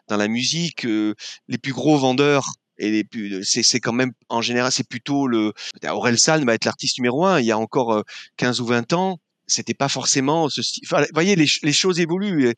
dans 0.07 0.17
la 0.17 0.27
musique, 0.27 0.85
euh, 0.85 1.15
les 1.47 1.57
plus 1.57 1.73
gros 1.73 1.97
vendeurs 1.97 2.45
et 2.79 2.89
les 2.91 3.03
plus, 3.03 3.43
c'est, 3.43 3.61
c'est 3.63 3.79
quand 3.79 3.93
même, 3.93 4.13
en 4.29 4.41
général, 4.41 4.71
c'est 4.71 4.87
plutôt 4.87 5.27
le, 5.27 5.53
Aurel 5.87 6.17
San 6.17 6.43
va 6.43 6.53
être 6.55 6.65
l'artiste 6.65 6.97
numéro 6.97 7.25
un. 7.25 7.39
Il 7.39 7.45
y 7.45 7.51
a 7.51 7.57
encore 7.57 7.93
euh, 7.93 8.01
15 8.37 8.61
ou 8.61 8.65
20 8.65 8.93
ans, 8.93 9.19
c'était 9.47 9.73
pas 9.73 9.89
forcément 9.89 10.49
ce 10.49 10.61
style. 10.61 10.83
Enfin, 10.85 11.05
voyez, 11.13 11.35
les, 11.35 11.45
ch- 11.47 11.59
les 11.63 11.73
choses 11.73 11.99
évoluent. 11.99 12.49
Et, 12.49 12.53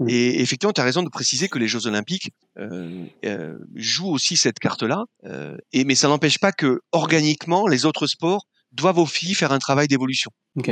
Mm. 0.00 0.08
et 0.10 0.40
effectivement, 0.42 0.72
tu 0.72 0.80
as 0.80 0.84
raison 0.84 1.02
de 1.02 1.08
préciser 1.08 1.48
que 1.48 1.58
les 1.58 1.66
Jeux 1.68 1.86
Olympiques 1.86 2.30
euh, 2.58 3.04
euh, 3.24 3.56
jouent 3.74 4.10
aussi 4.10 4.36
cette 4.36 4.58
carte-là. 4.58 5.04
Euh, 5.24 5.56
et 5.72 5.84
mais 5.84 5.94
ça 5.94 6.08
n'empêche 6.08 6.38
pas 6.38 6.52
que 6.52 6.80
organiquement, 6.92 7.66
les 7.66 7.86
autres 7.86 8.06
sports 8.06 8.46
doivent 8.72 8.98
aussi 8.98 9.32
faire 9.34 9.50
un 9.52 9.58
travail 9.58 9.88
d'évolution. 9.88 10.30
Ok. 10.56 10.70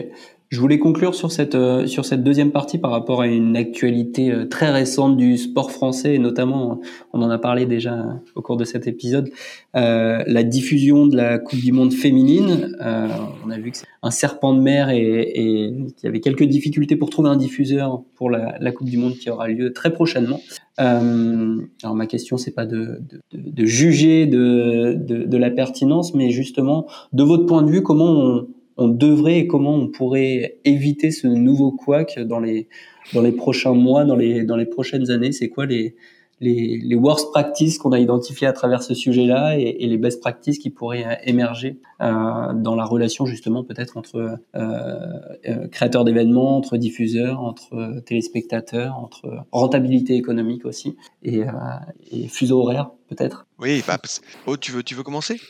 Je 0.49 0.61
voulais 0.61 0.79
conclure 0.79 1.17
sur 1.17 1.33
cette, 1.33 1.57
euh, 1.57 1.89
sur 1.89 2.05
cette 2.05 2.23
deuxième 2.23 2.53
partie 2.53 2.79
par 2.79 2.93
rapport 2.93 3.21
à 3.21 3.27
une 3.27 3.57
actualité 3.57 4.31
euh, 4.31 4.45
très 4.47 4.71
récente 4.71 5.17
du 5.17 5.39
sport 5.39 5.73
français, 5.73 6.15
et 6.15 6.19
notamment, 6.21 6.81
on 7.13 7.21
en 7.21 7.31
a 7.31 7.39
parlé 7.39 7.67
déjà 7.67 8.21
au 8.37 8.43
cours 8.43 8.57
de 8.57 8.65
cet 8.65 8.87
épisode, 8.87 9.29
euh, 9.75 10.23
la 10.25 10.43
diffusion 10.45 11.07
de 11.09 11.17
la 11.17 11.39
Coupe 11.39 11.59
du 11.59 11.73
Monde 11.73 11.93
féminine. 11.93 12.77
Euh, 12.81 13.09
on 13.45 13.51
a 13.51 13.59
vu 13.59 13.73
que 13.73 13.79
c'est 13.79 13.87
un 14.05 14.13
serpent 14.13 14.55
de 14.55 14.61
mer 14.61 14.91
et, 14.91 15.01
et 15.35 15.71
qu'il 15.97 16.05
y 16.05 16.07
avait 16.07 16.21
quelques 16.21 16.45
difficultés 16.45 16.95
pour 16.95 17.11
trouver 17.11 17.29
un 17.29 17.37
diffuseur 17.37 18.03
pour 18.15 18.31
la, 18.31 18.71
Coupe 18.71 18.89
du 18.89 18.99
Monde 18.99 19.15
qui 19.15 19.29
aura 19.31 19.49
lieu 19.49 19.73
très 19.73 19.93
prochainement. 19.93 20.41
Euh, 20.79 21.57
alors 21.83 21.97
ma 21.97 22.07
question, 22.07 22.37
c'est 22.37 22.55
pas 22.55 22.67
de, 22.67 23.01
de- 23.09 23.21
de 23.33 23.65
juger 23.65 24.27
de, 24.27 24.95
de, 24.95 25.25
de 25.25 25.37
la 25.37 25.51
pertinence, 25.51 26.15
mais 26.15 26.31
justement, 26.31 26.87
de 27.13 27.25
votre 27.25 27.47
point 27.47 27.63
de 27.63 27.71
vue, 27.71 27.83
comment 27.83 28.11
on, 28.11 28.47
on 28.77 28.89
devrait 28.89 29.39
et 29.39 29.47
comment 29.47 29.75
on 29.75 29.89
pourrait 29.89 30.59
éviter 30.65 31.11
ce 31.11 31.27
nouveau 31.27 31.73
couac 31.73 32.19
dans 32.19 32.41
les 32.41 32.69
dans 33.15 33.23
les 33.23 33.33
prochains 33.33 33.75
mois, 33.75 34.05
dans 34.05 34.17
les 34.17 34.45
dans 34.45 34.57
les 34.57 34.67
prochaines 34.67 35.11
années? 35.11 35.33
C'est 35.33 35.49
quoi 35.49 35.67
les 35.67 35.95
les, 36.41 36.79
les 36.85 36.95
worst 36.97 37.31
practices 37.31 37.79
qu'on 37.79 37.93
a 37.93 37.99
identifiées 37.99 38.47
à 38.47 38.53
travers 38.53 38.83
ce 38.83 38.93
sujet-là 38.93 39.59
et, 39.59 39.77
et 39.81 39.87
les 39.87 39.97
best 39.97 40.21
practices 40.21 40.59
qui 40.59 40.69
pourraient 40.69 41.07
euh, 41.07 41.15
émerger 41.25 41.79
euh, 42.03 42.53
dans 42.53 42.75
la 42.75 42.85
relation 42.85 43.25
justement 43.25 43.65
peut-être 43.65 43.97
entre 43.97 44.39
euh, 44.55 45.17
euh, 45.47 45.67
créateurs 45.69 46.05
d'événements, 46.05 46.59
entre 46.59 46.77
diffuseurs, 46.77 47.41
entre 47.41 48.03
téléspectateurs, 48.05 48.99
entre 48.99 49.47
rentabilité 49.51 50.15
économique 50.15 50.67
aussi 50.67 50.97
et, 51.23 51.43
euh, 51.43 51.53
et 52.13 52.29
fuseau 52.29 52.61
horaire 52.61 52.91
peut-être? 53.09 53.47
Oui, 53.59 53.83
bah, 53.87 53.97
oh, 54.47 54.59
tu 54.59 54.73
veux, 54.73 54.83
tu 54.83 54.95
veux 54.95 55.03
commencer? 55.03 55.41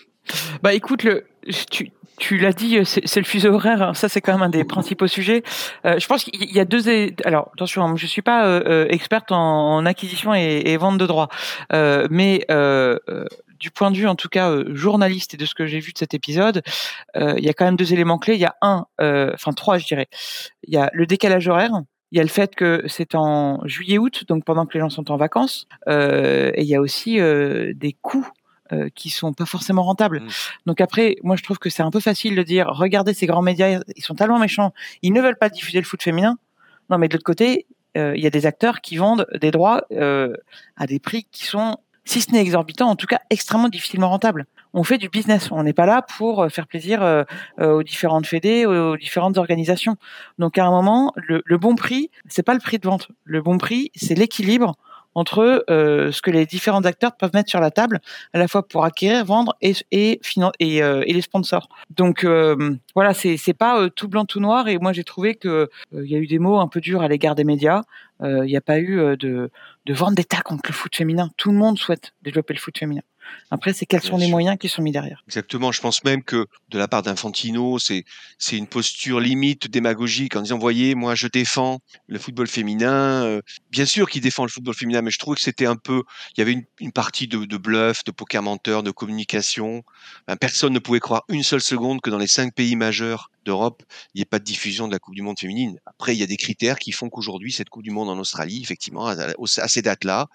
Bah 0.63 0.73
écoute, 0.75 1.03
le, 1.03 1.25
tu, 1.71 1.91
tu 2.19 2.39
l'as 2.39 2.53
dit, 2.53 2.79
c'est 2.85 3.07
c'est 3.07 3.21
le 3.21 3.27
fuseau 3.27 3.53
horaire. 3.53 3.83
hein, 3.83 3.95
Ça, 3.95 4.09
c'est 4.09 4.21
quand 4.21 4.33
même 4.33 4.43
un 4.43 4.49
des 4.49 4.65
principaux 4.65 5.07
sujets. 5.07 5.43
Euh, 5.85 5.99
je 5.99 6.07
pense 6.07 6.25
qu'il 6.25 6.53
y 6.55 6.61
a 6.61 6.65
deux. 6.65 6.83
Alors 7.25 7.51
attention, 7.55 7.83
hein, 7.83 7.95
je 7.97 8.07
suis 8.07 8.23
pas 8.23 8.47
euh, 8.47 8.63
euh, 8.67 8.87
experte 8.89 9.33
en, 9.33 9.77
en 9.77 9.87
acquisition 9.87 10.35
et, 10.35 10.63
et 10.67 10.77
vente 10.77 10.99
de 10.99 11.07
droits, 11.07 11.29
Euh, 11.73 12.07
mais 12.11 12.45
euh, 12.51 12.99
euh, 13.09 13.25
du 13.59 13.71
point 13.71 13.91
de 13.91 13.97
vue, 13.97 14.07
en 14.07 14.17
tout 14.17 14.29
cas, 14.29 14.51
euh, 14.51 14.75
journaliste 14.75 15.35
et 15.35 15.37
de 15.37 15.47
ce 15.47 15.55
que 15.55 15.67
j'ai 15.67 15.81
vu 15.81 15.93
de 15.93 15.99
cet 15.99 16.13
épisode, 16.15 16.63
euh, 17.17 17.35
il 17.39 17.45
y 17.45 17.49
a 17.49 17.55
quand 17.55 17.65
même 17.65 17.77
deux 17.77 17.93
éléments 17.93 18.19
clés. 18.19 18.35
Il 18.35 18.41
y 18.41 18.45
a 18.45 18.55
un, 18.61 18.87
euh, 19.01 19.31
enfin 19.35 19.53
trois, 19.53 19.79
je 19.79 19.87
dirais. 19.87 20.09
Il 20.65 20.75
y 20.75 20.77
a 20.77 20.91
le 20.93 21.07
décalage 21.07 21.49
horaire. 21.49 21.73
Il 22.13 22.19
y 22.19 22.21
a 22.21 22.23
le 22.23 22.29
fait 22.29 22.55
que 22.55 22.85
c'est 22.87 23.15
en 23.15 23.61
juillet-août, 23.67 24.25
donc 24.29 24.45
pendant 24.45 24.65
que 24.65 24.75
les 24.75 24.81
gens 24.81 24.91
sont 24.91 25.11
en 25.11 25.17
vacances. 25.17 25.67
Euh, 25.89 26.53
et 26.55 26.63
il 26.63 26.69
y 26.69 26.75
a 26.77 26.81
aussi 26.81 27.19
euh, 27.19 27.73
des 27.75 27.95
coûts 28.01 28.29
euh, 28.73 28.89
qui 28.95 29.11
sont 29.11 29.33
pas 29.33 29.47
forcément 29.47 29.83
rentables. 29.83 30.21
Mm. 30.21 30.29
Donc 30.67 30.81
après, 30.81 31.17
moi 31.23 31.37
je 31.37 31.43
trouve 31.43 31.59
que 31.59 31.71
c'est 31.71 31.83
un 31.83 31.91
peu 31.91 32.01
facile 32.01 32.35
de 32.35 32.43
dire, 32.43 32.67
regardez 32.69 33.15
ces 33.15 33.27
grands 33.27 33.43
médias, 33.43 33.81
ils 33.97 34.03
sont 34.03 34.15
tellement 34.15 34.39
méchants, 34.39 34.73
ils 35.03 35.13
ne 35.13 35.21
veulent 35.21 35.39
pas 35.39 35.49
diffuser 35.49 35.79
le 35.79 35.85
foot 35.85 36.03
féminin. 36.03 36.39
Non, 36.91 36.99
mais 36.99 37.09
de 37.09 37.15
l'autre 37.15 37.25
côté, 37.25 37.67
euh, 37.97 38.15
il 38.17 38.23
y 38.23 38.27
a 38.27 38.31
des 38.31 38.47
acteurs 38.47 38.81
qui 38.81 38.97
vendent 38.97 39.27
des 39.41 39.51
droits 39.51 39.85
euh, 39.93 40.37
à 40.77 40.87
des 40.87 40.99
prix 40.99 41.27
qui 41.31 41.45
sont, 41.45 41.79
si 42.05 42.21
ce 42.21 42.31
n'est 42.31 42.41
exorbitants, 42.41 42.89
en 42.89 42.97
tout 42.97 43.07
cas 43.07 43.21
extrêmement 43.31 43.69
difficilement 43.69 44.11
rentables. 44.11 44.47
On 44.75 44.85
fait 44.85 44.99
du 44.99 45.09
business, 45.09 45.51
on 45.51 45.63
n'est 45.63 45.73
pas 45.73 45.87
là 45.87 46.03
pour 46.03 46.43
euh, 46.43 46.49
faire 46.49 46.67
plaisir 46.67 47.25
aux 47.59 47.83
différentes 47.83 48.27
fédés, 48.27 48.67
aux, 48.67 48.93
aux 48.93 48.97
différentes 48.97 49.39
organisations. 49.39 49.97
Donc 50.39 50.59
à 50.59 50.67
un 50.67 50.71
moment, 50.71 51.13
le, 51.17 51.43
le 51.45 51.59
bon 51.59 51.75
prix, 51.75 52.11
c'est 52.29 52.43
pas 52.43 52.55
le 52.55 52.61
prix 52.61 52.79
de 52.79 52.87
vente. 52.87 53.09
Le 53.25 53.41
bon 53.41 53.59
prix, 53.59 53.91
c'est 53.95 54.15
l'équilibre 54.15 54.77
entre 55.17 55.65
euh, 55.71 56.13
ce 56.13 56.21
que 56.21 56.31
les 56.31 56.45
différents 56.47 56.85
acteurs 56.93 57.17
peuvent 57.17 57.35
mettre 57.35 57.51
sur 57.51 57.61
la 57.61 57.71
table, 57.71 57.97
à 58.35 58.39
la 58.39 58.47
fois 58.49 58.63
pour 58.69 58.85
acquérir, 58.85 59.25
vendre 59.25 59.53
et 59.63 59.73
et 59.91 60.21
et, 60.61 60.83
euh, 60.83 61.03
et 61.09 61.13
les 61.19 61.23
sponsors. 61.23 61.67
Donc 61.91 62.23
euh, 62.23 62.77
voilà, 62.95 63.15
c'est 63.15 63.59
pas 63.65 63.81
euh, 63.81 63.89
tout 63.89 64.09
blanc 64.13 64.27
tout 64.27 64.41
noir. 64.41 64.69
Et 64.69 64.77
moi 64.79 64.93
j'ai 64.93 65.05
trouvé 65.05 65.35
que 65.35 65.49
euh, 65.49 66.05
il 66.05 66.11
y 66.13 66.17
a 66.17 66.19
eu 66.19 66.27
des 66.27 66.39
mots 66.39 66.59
un 66.59 66.69
peu 66.69 66.81
durs 66.81 67.03
à 67.03 67.09
l'égard 67.09 67.35
des 67.35 67.45
médias. 67.45 67.81
Euh, 68.23 68.45
Il 68.47 68.51
n'y 68.51 68.57
a 68.57 68.67
pas 68.73 68.79
eu 68.79 69.17
de 69.17 69.51
de 69.89 69.95
vendre 69.95 70.17
d'État 70.17 70.43
contre 70.43 70.69
le 70.69 70.75
foot 70.75 70.95
féminin. 70.95 71.31
Tout 71.37 71.51
le 71.51 71.59
monde 71.63 71.79
souhaite 71.79 72.13
développer 72.23 72.53
le 72.55 72.61
foot 72.61 72.77
féminin. 72.79 73.03
Après, 73.51 73.73
c'est 73.73 73.87
quels 73.87 74.01
Bien 74.01 74.11
sont 74.11 74.17
les 74.17 74.29
moyens 74.29 74.57
qui 74.59 74.69
sont 74.69 74.83
mis 74.83 74.93
derrière. 74.93 75.23
Exactement. 75.27 75.73
Je 75.73 75.81
pense 75.81 76.03
même 76.05 76.23
que 76.23 76.47
de 76.69 76.79
la 76.79 76.89
part 76.89 77.03
d'Infantino, 77.03 77.79
c'est 77.79 78.05
c'est 78.39 78.57
une 78.57 78.67
posture 78.67 79.21
limite 79.21 79.71
démagogique 79.71 80.37
en 80.37 80.43
disant, 80.43 80.59
voyez, 80.59 80.95
moi 80.95 81.15
je 81.15 81.29
défends 81.29 81.81
le 82.09 82.19
football 82.19 82.49
féminin. 82.49 83.25
Euh, 83.25 83.41
bien 83.71 83.87
sûr 83.87 84.09
qu'il 84.09 84.23
défend 84.23 84.45
le 84.45 84.51
football 84.51 84.75
féminin, 84.75 85.03
mais 85.03 85.11
je 85.11 85.19
trouvais 85.19 85.37
que 85.37 85.43
c'était 85.43 85.67
un 85.67 85.77
peu, 85.77 86.03
il 86.37 86.41
y 86.41 86.43
avait 86.43 86.53
une, 86.53 86.65
une 86.81 86.93
partie 86.93 87.29
de, 87.29 87.45
de 87.45 87.57
bluff, 87.57 88.05
de 88.05 88.11
poker 88.11 88.43
menteur, 88.43 88.83
de 88.83 88.91
communication. 88.91 89.85
Ben, 90.27 90.37
personne 90.37 90.73
ne 90.73 90.79
pouvait 90.79 91.01
croire 91.01 91.23
une 91.29 91.43
seule 91.43 91.63
seconde 91.63 92.01
que 92.01 92.11
dans 92.11 92.19
les 92.19 92.27
cinq 92.27 92.55
pays 92.55 92.77
majeurs 92.77 93.31
d'Europe, 93.47 93.83
il 94.15 94.19
n'y 94.19 94.23
ait 94.23 94.27
pas 94.27 94.39
de 94.39 94.45
diffusion 94.45 94.87
de 94.87 94.93
la 94.93 94.99
Coupe 94.99 95.15
du 95.15 95.23
Monde 95.23 95.39
féminine. 95.39 95.79
Après, 95.87 96.15
il 96.15 96.19
y 96.19 96.23
a 96.23 96.27
des 96.27 96.37
critères 96.37 96.79
qui 96.79 96.93
font 96.93 97.09
qu'aujourd'hui, 97.09 97.53
cette 97.53 97.71
Coupe 97.71 97.83
du 97.83 97.91
Monde 97.91 98.11
en 98.11 98.19
Australie, 98.19 98.61
effectivement, 98.63 99.07
à, 99.07 99.35
ces 99.69 99.83
dates-là, 99.83 100.29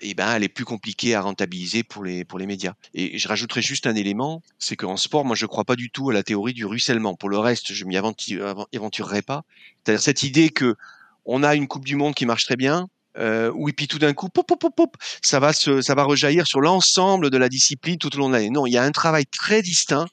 eh 0.00 0.14
ben, 0.14 0.32
elle 0.34 0.44
est 0.44 0.48
plus 0.48 0.64
compliquée 0.64 1.14
à 1.14 1.20
rentabiliser 1.20 1.82
pour 1.82 2.04
les, 2.04 2.24
pour 2.24 2.38
les 2.38 2.46
médias. 2.46 2.74
Et 2.94 3.18
je 3.18 3.28
rajouterai 3.28 3.60
juste 3.60 3.86
un 3.86 3.94
élément, 3.94 4.42
c'est 4.58 4.76
qu'en 4.76 4.96
sport, 4.96 5.24
moi, 5.24 5.36
je 5.36 5.44
ne 5.44 5.48
crois 5.48 5.64
pas 5.64 5.76
du 5.76 5.90
tout 5.90 6.10
à 6.10 6.14
la 6.14 6.22
théorie 6.22 6.54
du 6.54 6.64
ruissellement. 6.64 7.14
Pour 7.14 7.28
le 7.28 7.38
reste, 7.38 7.72
je 7.72 7.84
m'y 7.84 7.96
aventu- 7.96 8.40
avan- 8.40 8.66
aventurerai 8.74 9.22
pas. 9.22 9.42
C'est-à-dire 9.84 10.02
cette 10.02 10.22
idée 10.22 10.48
que 10.48 10.76
on 11.24 11.42
a 11.42 11.54
une 11.54 11.66
Coupe 11.66 11.84
du 11.84 11.96
Monde 11.96 12.14
qui 12.14 12.24
marche 12.24 12.44
très 12.44 12.56
bien, 12.56 12.86
euh, 13.18 13.50
oui, 13.54 13.72
puis 13.72 13.88
tout 13.88 13.98
d'un 13.98 14.12
coup, 14.12 14.28
pop, 14.28 14.46
pop, 14.46 14.60
pop, 14.60 14.74
pop, 14.76 14.96
ça 15.22 15.40
va 15.40 15.52
se, 15.52 15.80
ça 15.80 15.94
va 15.94 16.04
rejaillir 16.04 16.46
sur 16.46 16.60
l'ensemble 16.60 17.30
de 17.30 17.38
la 17.38 17.48
discipline 17.48 17.96
tout 17.98 18.14
au 18.14 18.18
long 18.18 18.28
de 18.28 18.34
l'année. 18.34 18.50
Non, 18.50 18.66
il 18.66 18.72
y 18.72 18.76
a 18.76 18.82
un 18.82 18.90
travail 18.90 19.24
très 19.26 19.62
distinct. 19.62 20.06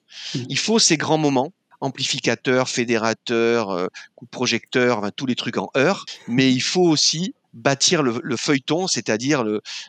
Il 0.49 0.57
faut 0.57 0.79
ces 0.79 0.97
grands 0.97 1.17
moments 1.17 1.51
amplificateurs, 1.84 2.69
fédérateurs, 2.69 3.69
euh, 3.71 3.88
coups 4.15 4.29
de 4.29 4.36
projecteur, 4.36 5.11
tous 5.15 5.25
les 5.25 5.36
trucs 5.36 5.57
en 5.57 5.69
heure, 5.77 6.05
mais 6.27 6.51
il 6.51 6.61
faut 6.61 6.88
aussi 6.88 7.36
bâtir 7.53 8.01
le, 8.01 8.19
le 8.23 8.36
feuilleton, 8.36 8.88
c'est-à-dire 8.88 9.43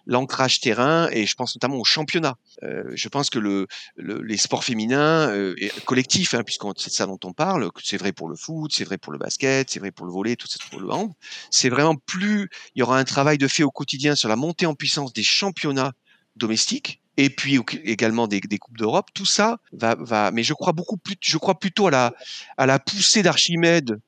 l'ancrage 0.06 0.60
terrain, 0.60 1.08
et 1.10 1.24
je 1.24 1.34
pense 1.34 1.54
notamment 1.56 1.78
au 1.78 1.84
championnat. 1.84 2.34
Euh, 2.62 2.82
je 2.94 3.08
pense 3.08 3.30
que 3.30 3.38
le, 3.38 3.66
le- 3.96 4.20
les 4.22 4.36
sports 4.36 4.64
féminins 4.64 5.30
euh, 5.30 5.54
collectifs, 5.86 6.34
hein, 6.34 6.42
puisque 6.44 6.64
c'est 6.76 6.92
ça 6.92 7.06
dont 7.06 7.18
on 7.24 7.32
parle, 7.32 7.70
c'est 7.82 7.96
vrai 7.96 8.12
pour 8.12 8.28
le 8.28 8.36
foot, 8.36 8.70
c'est 8.74 8.84
vrai 8.84 8.98
pour 8.98 9.12
le 9.12 9.18
basket, 9.18 9.70
c'est 9.70 9.80
vrai 9.80 9.92
pour 9.92 10.04
le 10.04 10.12
volley, 10.12 10.36
tout 10.36 10.46
ça 10.46 10.58
pour 10.70 10.80
le 10.80 10.90
hand, 10.92 11.12
c'est 11.50 11.70
vraiment 11.70 11.96
plus, 11.96 12.50
il 12.74 12.80
y 12.80 12.82
aura 12.82 12.98
un 12.98 13.04
travail 13.04 13.38
de 13.38 13.48
fait 13.48 13.62
au 13.62 13.70
quotidien 13.70 14.14
sur 14.14 14.28
la 14.28 14.36
montée 14.36 14.66
en 14.66 14.74
puissance 14.74 15.14
des 15.14 15.22
championnats 15.22 15.92
domestiques, 16.36 17.00
et 17.16 17.30
puis 17.30 17.60
également 17.84 18.26
des, 18.26 18.40
des 18.40 18.58
coupes 18.58 18.76
d'Europe. 18.76 19.08
Tout 19.14 19.26
ça 19.26 19.58
va, 19.72 19.94
va, 19.96 20.30
mais 20.30 20.42
je 20.42 20.54
crois 20.54 20.72
beaucoup 20.72 20.96
plus, 20.96 21.16
je 21.20 21.38
crois 21.38 21.58
plutôt 21.58 21.86
à 21.86 21.90
la, 21.90 22.14
à 22.56 22.66
la 22.66 22.78
poussée 22.78 23.22
d'Archimède 23.22 23.98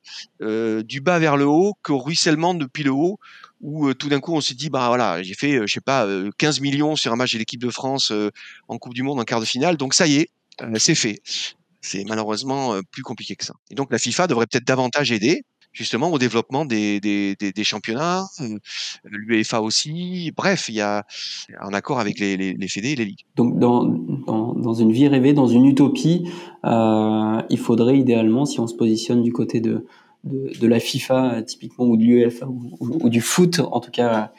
euh, 0.41 0.83
du 0.83 1.01
bas 1.01 1.19
vers 1.19 1.37
le 1.37 1.45
haut 1.45 1.75
qu'au 1.83 1.99
ruissellement 1.99 2.53
depuis 2.53 2.83
le 2.83 2.91
haut, 2.91 3.19
où 3.61 3.87
euh, 3.87 3.93
tout 3.93 4.09
d'un 4.09 4.19
coup 4.19 4.33
on 4.33 4.41
s'est 4.41 4.55
dit 4.55 4.69
bah 4.69 4.87
voilà, 4.87 5.23
j'ai 5.23 5.33
fait, 5.33 5.55
euh, 5.55 5.67
je 5.67 5.73
sais 5.73 5.81
pas, 5.81 6.07
15 6.37 6.59
millions 6.59 6.95
sur 6.95 7.13
un 7.13 7.15
match 7.15 7.33
de 7.33 7.39
l'équipe 7.39 7.61
de 7.61 7.69
France 7.69 8.11
en 8.67 8.77
Coupe 8.77 8.93
du 8.93 9.03
Monde 9.03 9.19
en 9.19 9.23
quart 9.23 9.39
de 9.39 9.45
finale, 9.45 9.77
donc 9.77 9.93
ça 9.93 10.07
y 10.07 10.17
est, 10.17 10.29
c'est 10.77 10.95
fait. 10.95 11.21
C'est 11.81 12.03
malheureusement 12.05 12.81
plus 12.91 13.03
compliqué 13.03 13.35
que 13.35 13.45
ça. 13.45 13.53
Et 13.69 13.75
donc 13.75 13.91
la 13.91 13.99
FIFA 13.99 14.27
devrait 14.27 14.47
peut-être 14.47 14.65
davantage 14.65 15.11
aider 15.11 15.43
justement 15.77 16.11
au 16.11 16.17
développement 16.17 16.65
des, 16.65 16.99
championnats, 17.63 18.25
euh, 18.41 18.57
l'UEFA 19.05 19.61
aussi. 19.61 20.31
Bref, 20.35 20.69
il 20.69 20.75
y 20.75 20.81
a 20.81 21.05
un 21.59 21.73
accord 21.73 21.99
avec 21.99 22.19
les, 22.19 22.35
les, 22.35 22.67
fédés 22.67 22.91
et 22.91 22.95
les 22.95 23.05
ligues. 23.05 23.25
Donc, 23.35 23.57
dans, 23.59 24.73
une 24.73 24.91
vie 24.91 25.07
rêvée, 25.07 25.33
dans 25.33 25.47
une 25.47 25.65
utopie, 25.65 26.29
euh, 26.65 27.41
il 27.49 27.59
faudrait 27.59 27.97
idéalement, 27.97 28.45
si 28.45 28.59
on 28.59 28.67
se 28.67 28.75
positionne 28.75 29.21
du 29.21 29.31
côté 29.31 29.61
de, 29.61 29.85
la 30.61 30.79
FIFA 30.79 31.43
typiquement 31.43 31.85
ou 31.85 31.95
de 31.95 32.03
l'UEFA 32.03 32.47
ou, 32.47 33.09
du 33.09 33.21
foot, 33.21 33.59
en 33.59 33.79
tout 33.79 33.91
cas 33.91 34.33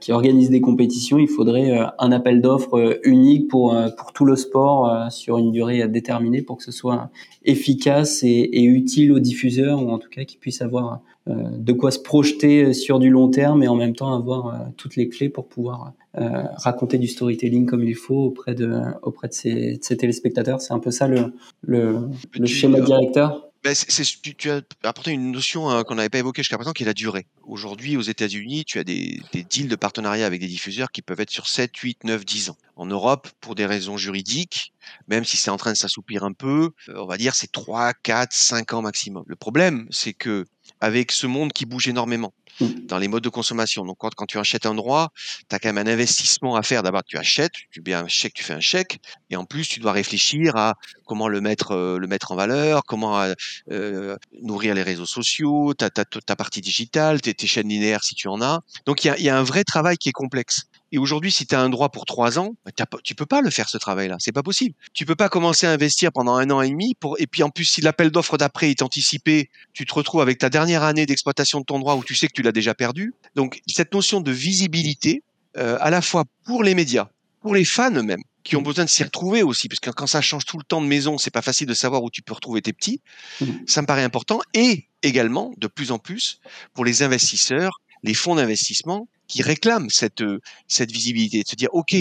qui 0.00 0.12
organise 0.12 0.50
des 0.50 0.60
compétitions, 0.60 1.18
il 1.18 1.28
faudrait 1.28 1.70
euh, 1.70 1.86
un 1.98 2.12
appel 2.12 2.40
d'offres 2.40 2.78
euh, 2.78 3.00
unique 3.02 3.48
pour, 3.48 3.76
pour 3.96 4.12
tout 4.12 4.24
le 4.24 4.36
sport 4.36 5.10
sur 5.10 5.38
une 5.38 5.50
durée 5.50 5.86
déterminée 5.88 6.42
pour 6.42 6.56
que 6.56 6.62
ce 6.62 6.72
soit 6.72 7.10
efficace 7.44 8.22
et, 8.22 8.28
et 8.28 8.64
utile 8.64 9.12
aux 9.12 9.18
diffuseurs 9.18 9.82
ou 9.82 9.90
en 9.90 9.98
tout 9.98 10.08
cas 10.08 10.24
qu'ils 10.24 10.38
puissent 10.38 10.62
avoir 10.62 11.00
de 11.26 11.72
quoi 11.72 11.90
se 11.90 11.98
projeter 11.98 12.72
sur 12.72 13.00
du 13.00 13.10
long 13.10 13.28
terme 13.28 13.62
et 13.64 13.68
en 13.68 13.74
même 13.74 13.96
temps 13.96 14.14
avoir 14.14 14.68
toutes 14.76 14.94
les 14.94 15.08
clés 15.08 15.28
pour 15.28 15.48
pouvoir 15.48 15.92
raconter 16.14 16.98
du 16.98 17.08
storytelling 17.08 17.66
comme 17.66 17.82
il 17.82 17.96
faut 17.96 18.26
auprès 18.26 18.54
de, 18.54 18.80
auprès 19.02 19.26
de 19.28 19.32
ses, 19.32 19.76
de 19.76 19.82
ses 19.82 19.96
téléspectateurs. 19.96 20.60
C'est 20.60 20.72
un 20.72 20.78
peu 20.78 20.92
ça 20.92 21.08
le, 21.08 21.32
le, 21.62 22.08
le 22.38 22.46
schéma 22.46 22.80
directeur. 22.80 23.45
Ben, 23.66 23.74
tu, 23.74 24.48
as 24.48 24.62
apporté 24.84 25.10
une 25.10 25.32
notion 25.32 25.68
hein, 25.68 25.82
qu'on 25.82 25.96
n'avait 25.96 26.08
pas 26.08 26.18
évoquée 26.18 26.40
jusqu'à 26.42 26.56
présent, 26.56 26.72
qui 26.72 26.84
est 26.84 26.86
la 26.86 26.94
durée. 26.94 27.26
Aujourd'hui, 27.42 27.96
aux 27.96 28.02
États-Unis, 28.02 28.64
tu 28.64 28.78
as 28.78 28.84
des, 28.84 29.20
des, 29.32 29.42
deals 29.42 29.66
de 29.66 29.74
partenariat 29.74 30.24
avec 30.24 30.40
des 30.40 30.46
diffuseurs 30.46 30.92
qui 30.92 31.02
peuvent 31.02 31.18
être 31.18 31.32
sur 31.32 31.48
7, 31.48 31.76
8, 31.76 32.04
9, 32.04 32.24
10 32.24 32.50
ans. 32.50 32.56
En 32.76 32.86
Europe, 32.86 33.26
pour 33.40 33.56
des 33.56 33.66
raisons 33.66 33.96
juridiques, 33.96 34.72
même 35.08 35.24
si 35.24 35.36
c'est 35.36 35.50
en 35.50 35.56
train 35.56 35.72
de 35.72 35.76
s'assouplir 35.76 36.22
un 36.22 36.32
peu, 36.32 36.70
on 36.94 37.06
va 37.06 37.16
dire 37.16 37.34
c'est 37.34 37.50
3, 37.50 37.92
4, 38.04 38.32
5 38.32 38.72
ans 38.72 38.82
maximum. 38.82 39.24
Le 39.26 39.34
problème, 39.34 39.88
c'est 39.90 40.12
que 40.12 40.44
avec 40.80 41.12
ce 41.12 41.26
monde 41.26 41.52
qui 41.52 41.66
bouge 41.66 41.88
énormément, 41.88 42.32
Mmh. 42.60 42.86
dans 42.86 42.98
les 42.98 43.08
modes 43.08 43.22
de 43.22 43.28
consommation. 43.28 43.84
Donc 43.84 43.98
quand, 43.98 44.14
quand 44.14 44.24
tu 44.24 44.38
achètes 44.38 44.64
un 44.64 44.74
droit, 44.74 45.12
tu 45.48 45.54
as 45.54 45.58
quand 45.58 45.72
même 45.72 45.86
un 45.86 45.90
investissement 45.90 46.56
à 46.56 46.62
faire. 46.62 46.82
D'abord, 46.82 47.04
tu 47.04 47.18
achètes, 47.18 47.52
tu 47.70 47.82
fais 47.84 47.94
un 47.94 48.08
chèque, 48.08 48.34
tu 48.34 48.42
fais 48.42 48.54
un 48.54 48.60
chèque, 48.60 48.98
et 49.28 49.36
en 49.36 49.44
plus, 49.44 49.68
tu 49.68 49.80
dois 49.80 49.92
réfléchir 49.92 50.56
à 50.56 50.74
comment 51.04 51.28
le 51.28 51.40
mettre, 51.40 51.72
euh, 51.72 51.98
le 51.98 52.06
mettre 52.06 52.32
en 52.32 52.36
valeur, 52.36 52.84
comment 52.84 53.20
euh, 53.20 53.34
euh 53.70 54.16
nourrir 54.42 54.74
les 54.74 54.82
réseaux 54.82 55.06
sociaux, 55.06 55.74
ta, 55.74 55.90
ta, 55.90 56.04
ta 56.04 56.36
partie 56.36 56.60
digitale, 56.60 57.20
tes, 57.20 57.34
tes 57.34 57.46
chaînes 57.46 57.68
linéaires 57.68 58.04
si 58.04 58.14
tu 58.14 58.28
en 58.28 58.40
as. 58.40 58.60
Donc 58.86 59.04
il 59.04 59.08
y 59.08 59.10
a, 59.10 59.18
y 59.18 59.28
a 59.28 59.36
un 59.36 59.42
vrai 59.42 59.64
travail 59.64 59.98
qui 59.98 60.08
est 60.08 60.12
complexe. 60.12 60.62
Et 60.92 60.98
aujourd'hui, 60.98 61.32
si 61.32 61.46
tu 61.46 61.54
as 61.54 61.60
un 61.60 61.68
droit 61.68 61.88
pour 61.88 62.04
trois 62.06 62.38
ans, 62.38 62.54
bah, 62.64 62.70
tu 63.02 63.14
peux 63.14 63.26
pas 63.26 63.40
le 63.40 63.50
faire 63.50 63.68
ce 63.68 63.76
travail-là. 63.76 64.16
C'est 64.20 64.32
pas 64.32 64.42
possible. 64.42 64.74
Tu 64.94 65.04
peux 65.04 65.16
pas 65.16 65.28
commencer 65.28 65.66
à 65.66 65.72
investir 65.72 66.12
pendant 66.12 66.36
un 66.36 66.50
an 66.50 66.62
et 66.62 66.70
demi 66.70 66.94
pour 66.94 67.16
et 67.18 67.26
puis 67.26 67.42
en 67.42 67.50
plus 67.50 67.64
si 67.64 67.80
l'appel 67.80 68.10
d'offres 68.10 68.38
d'après 68.38 68.70
est 68.70 68.82
anticipé, 68.82 69.50
tu 69.72 69.84
te 69.84 69.94
retrouves 69.94 70.20
avec 70.20 70.38
ta 70.38 70.48
dernière 70.48 70.84
année 70.84 71.06
d'exploitation 71.06 71.60
de 71.60 71.64
ton 71.64 71.78
droit 71.78 71.96
où 71.96 72.04
tu 72.04 72.14
sais 72.14 72.28
que 72.28 72.32
tu 72.32 72.42
l'as 72.42 72.52
déjà 72.52 72.74
perdu. 72.74 73.14
Donc 73.34 73.60
cette 73.66 73.92
notion 73.92 74.20
de 74.20 74.30
visibilité, 74.30 75.22
euh, 75.56 75.76
à 75.80 75.90
la 75.90 76.02
fois 76.02 76.24
pour 76.44 76.62
les 76.62 76.74
médias, 76.74 77.08
pour 77.40 77.54
les 77.54 77.64
fans 77.64 77.92
eux-mêmes, 77.92 78.22
qui 78.46 78.54
ont 78.54 78.62
besoin 78.62 78.84
de 78.84 78.90
s'y 78.90 79.02
retrouver 79.02 79.42
aussi, 79.42 79.68
parce 79.68 79.80
que 79.80 79.90
quand 79.90 80.06
ça 80.06 80.20
change 80.20 80.44
tout 80.44 80.56
le 80.56 80.62
temps 80.62 80.80
de 80.80 80.86
maison, 80.86 81.18
c'est 81.18 81.32
pas 81.32 81.42
facile 81.42 81.66
de 81.66 81.74
savoir 81.74 82.04
où 82.04 82.10
tu 82.10 82.22
peux 82.22 82.32
retrouver 82.32 82.62
tes 82.62 82.72
petits. 82.72 83.00
Mmh. 83.40 83.46
Ça 83.66 83.82
me 83.82 83.86
paraît 83.86 84.04
important. 84.04 84.40
Et 84.54 84.86
également, 85.02 85.52
de 85.56 85.66
plus 85.66 85.90
en 85.90 85.98
plus, 85.98 86.40
pour 86.72 86.84
les 86.84 87.02
investisseurs, 87.02 87.80
les 88.06 88.14
fonds 88.14 88.36
d'investissement, 88.36 89.08
qui 89.26 89.42
réclament 89.42 89.90
cette, 89.90 90.22
euh, 90.22 90.40
cette 90.68 90.92
visibilité, 90.92 91.42
de 91.42 91.48
se 91.48 91.56
dire, 91.56 91.74
OK, 91.74 91.96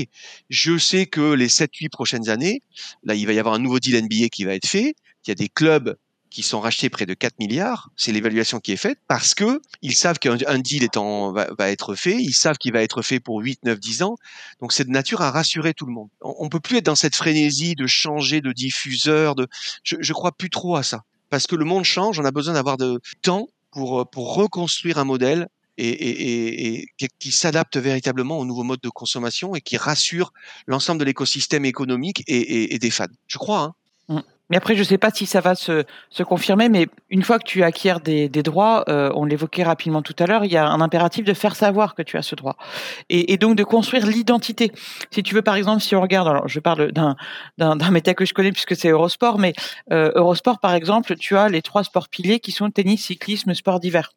je 0.50 0.78
sais 0.78 1.08
que 1.08 1.34
les 1.34 1.50
7-8 1.50 1.90
prochaines 1.90 2.30
années, 2.30 2.62
là, 3.04 3.16
il 3.16 3.26
va 3.26 3.34
y 3.34 3.40
avoir 3.40 3.56
un 3.56 3.60
nouveau 3.60 3.80
deal 3.80 4.00
NBA 4.02 4.30
qui 4.30 4.44
va 4.44 4.54
être 4.54 4.68
fait, 4.68 4.96
il 5.26 5.30
y 5.30 5.32
a 5.32 5.36
des 5.36 5.50
clubs 5.50 5.98
qui 6.30 6.44
sont 6.44 6.60
rachetés 6.60 6.90
près 6.90 7.06
de 7.06 7.14
4 7.14 7.40
milliards, 7.40 7.90
c'est 7.96 8.12
l'évaluation 8.12 8.60
qui 8.60 8.74
est 8.74 8.78
faite, 8.78 9.00
parce 9.08 9.34
que 9.34 9.62
ils 9.82 9.96
savent 9.96 10.20
qu'un 10.20 10.60
deal 10.60 10.84
est 10.84 10.98
en, 10.98 11.32
va, 11.32 11.72
être 11.72 11.96
fait, 11.96 12.18
ils 12.18 12.34
savent 12.34 12.58
qu'il 12.58 12.74
va 12.74 12.84
être 12.84 13.02
fait 13.02 13.20
pour 13.22 13.40
8, 13.40 13.64
9, 13.64 13.80
10 13.80 14.04
ans, 14.04 14.18
donc 14.60 14.74
c'est 14.74 14.84
de 14.84 14.90
nature 14.90 15.22
à 15.22 15.32
rassurer 15.32 15.74
tout 15.74 15.86
le 15.86 15.94
monde. 15.94 16.10
On, 16.22 16.36
on 16.40 16.50
peut 16.50 16.60
plus 16.60 16.78
être 16.78 16.86
dans 16.86 16.96
cette 16.96 17.16
frénésie 17.16 17.76
de 17.76 17.88
changer 17.88 18.42
de 18.42 18.52
diffuseur, 18.52 19.36
de, 19.36 19.48
je, 19.84 19.96
je 20.00 20.14
crois 20.14 20.34
plus 20.34 20.50
trop 20.50 20.76
à 20.76 20.84
ça. 20.84 21.04
Parce 21.30 21.48
que 21.48 21.56
le 21.56 21.66
monde 21.66 21.86
change, 21.86 22.20
on 22.20 22.26
a 22.26 22.32
besoin 22.32 22.54
d'avoir 22.54 22.78
de 22.78 23.00
temps 23.22 23.48
pour, 23.72 24.10
pour 24.10 24.36
reconstruire 24.36 24.98
un 24.98 25.06
modèle 25.06 25.48
et, 25.78 25.88
et, 25.88 26.82
et, 27.00 27.08
qui 27.20 27.32
s'adapte 27.32 27.78
véritablement 27.78 28.40
au 28.40 28.46
nouveau 28.46 28.64
mode 28.64 28.82
de 28.82 28.90
consommation 28.90 29.56
et 29.56 29.62
qui 29.62 29.78
rassure 29.78 30.34
l'ensemble 30.68 31.00
de 31.00 31.06
l'écosystème 31.06 31.66
économique 31.66 32.24
et, 32.28 32.74
et, 32.74 32.80
des 32.80 32.92
fans. 32.92 33.06
Je 33.28 33.38
crois. 33.38 33.62
Hein? 33.62 33.74
Mmh. 34.08 34.20
Mais 34.50 34.58
après, 34.58 34.76
je 34.76 34.80
ne 34.80 34.86
sais 34.86 35.00
pas 35.00 35.10
si 35.10 35.26
ça 35.26 35.42
va 35.42 35.56
se, 35.56 35.86
se, 36.12 36.22
confirmer, 36.22 36.70
mais 36.70 36.88
une 37.10 37.24
fois 37.24 37.40
que 37.40 37.46
tu 37.46 37.64
acquiers 37.64 37.96
des, 38.04 38.30
des 38.30 38.44
droits, 38.44 38.84
euh, 38.90 39.12
on 39.16 39.26
l'évoquait 39.26 39.64
rapidement 39.64 40.04
tout 40.04 40.16
à 40.20 40.28
l'heure, 40.28 40.46
il 40.46 40.52
y 40.52 40.58
a 40.58 40.68
un 40.68 40.82
impératif 40.82 41.26
de 41.26 41.34
faire 41.34 41.56
savoir 41.56 41.96
que 41.96 42.04
tu 42.04 42.16
as 42.18 42.22
ce 42.22 42.36
droit. 42.36 42.56
Et, 43.10 43.34
et 43.34 43.38
donc 43.38 43.56
de 43.56 43.64
construire 43.64 44.06
l'identité. 44.06 44.72
Si 45.10 45.24
tu 45.24 45.34
veux, 45.34 45.42
par 45.42 45.56
exemple, 45.56 45.82
si 45.82 45.96
on 45.96 46.02
regarde, 46.02 46.28
alors 46.28 46.48
je 46.48 46.60
parle 46.60 46.92
d'un, 46.92 47.16
métier 47.90 48.14
que 48.14 48.26
je 48.26 48.36
connais 48.36 48.52
puisque 48.52 48.76
c'est 48.76 48.90
Eurosport, 48.90 49.40
mais 49.40 49.54
euh, 49.92 50.12
Eurosport, 50.14 50.60
par 50.60 50.76
exemple, 50.76 51.16
tu 51.16 51.36
as 51.36 51.50
les 51.50 51.64
trois 51.64 51.84
sports 51.84 52.10
piliers 52.10 52.40
qui 52.40 52.52
sont 52.52 52.70
tennis, 52.70 53.06
cyclisme, 53.06 53.56
sport 53.56 53.80
d'hiver. 53.80 54.12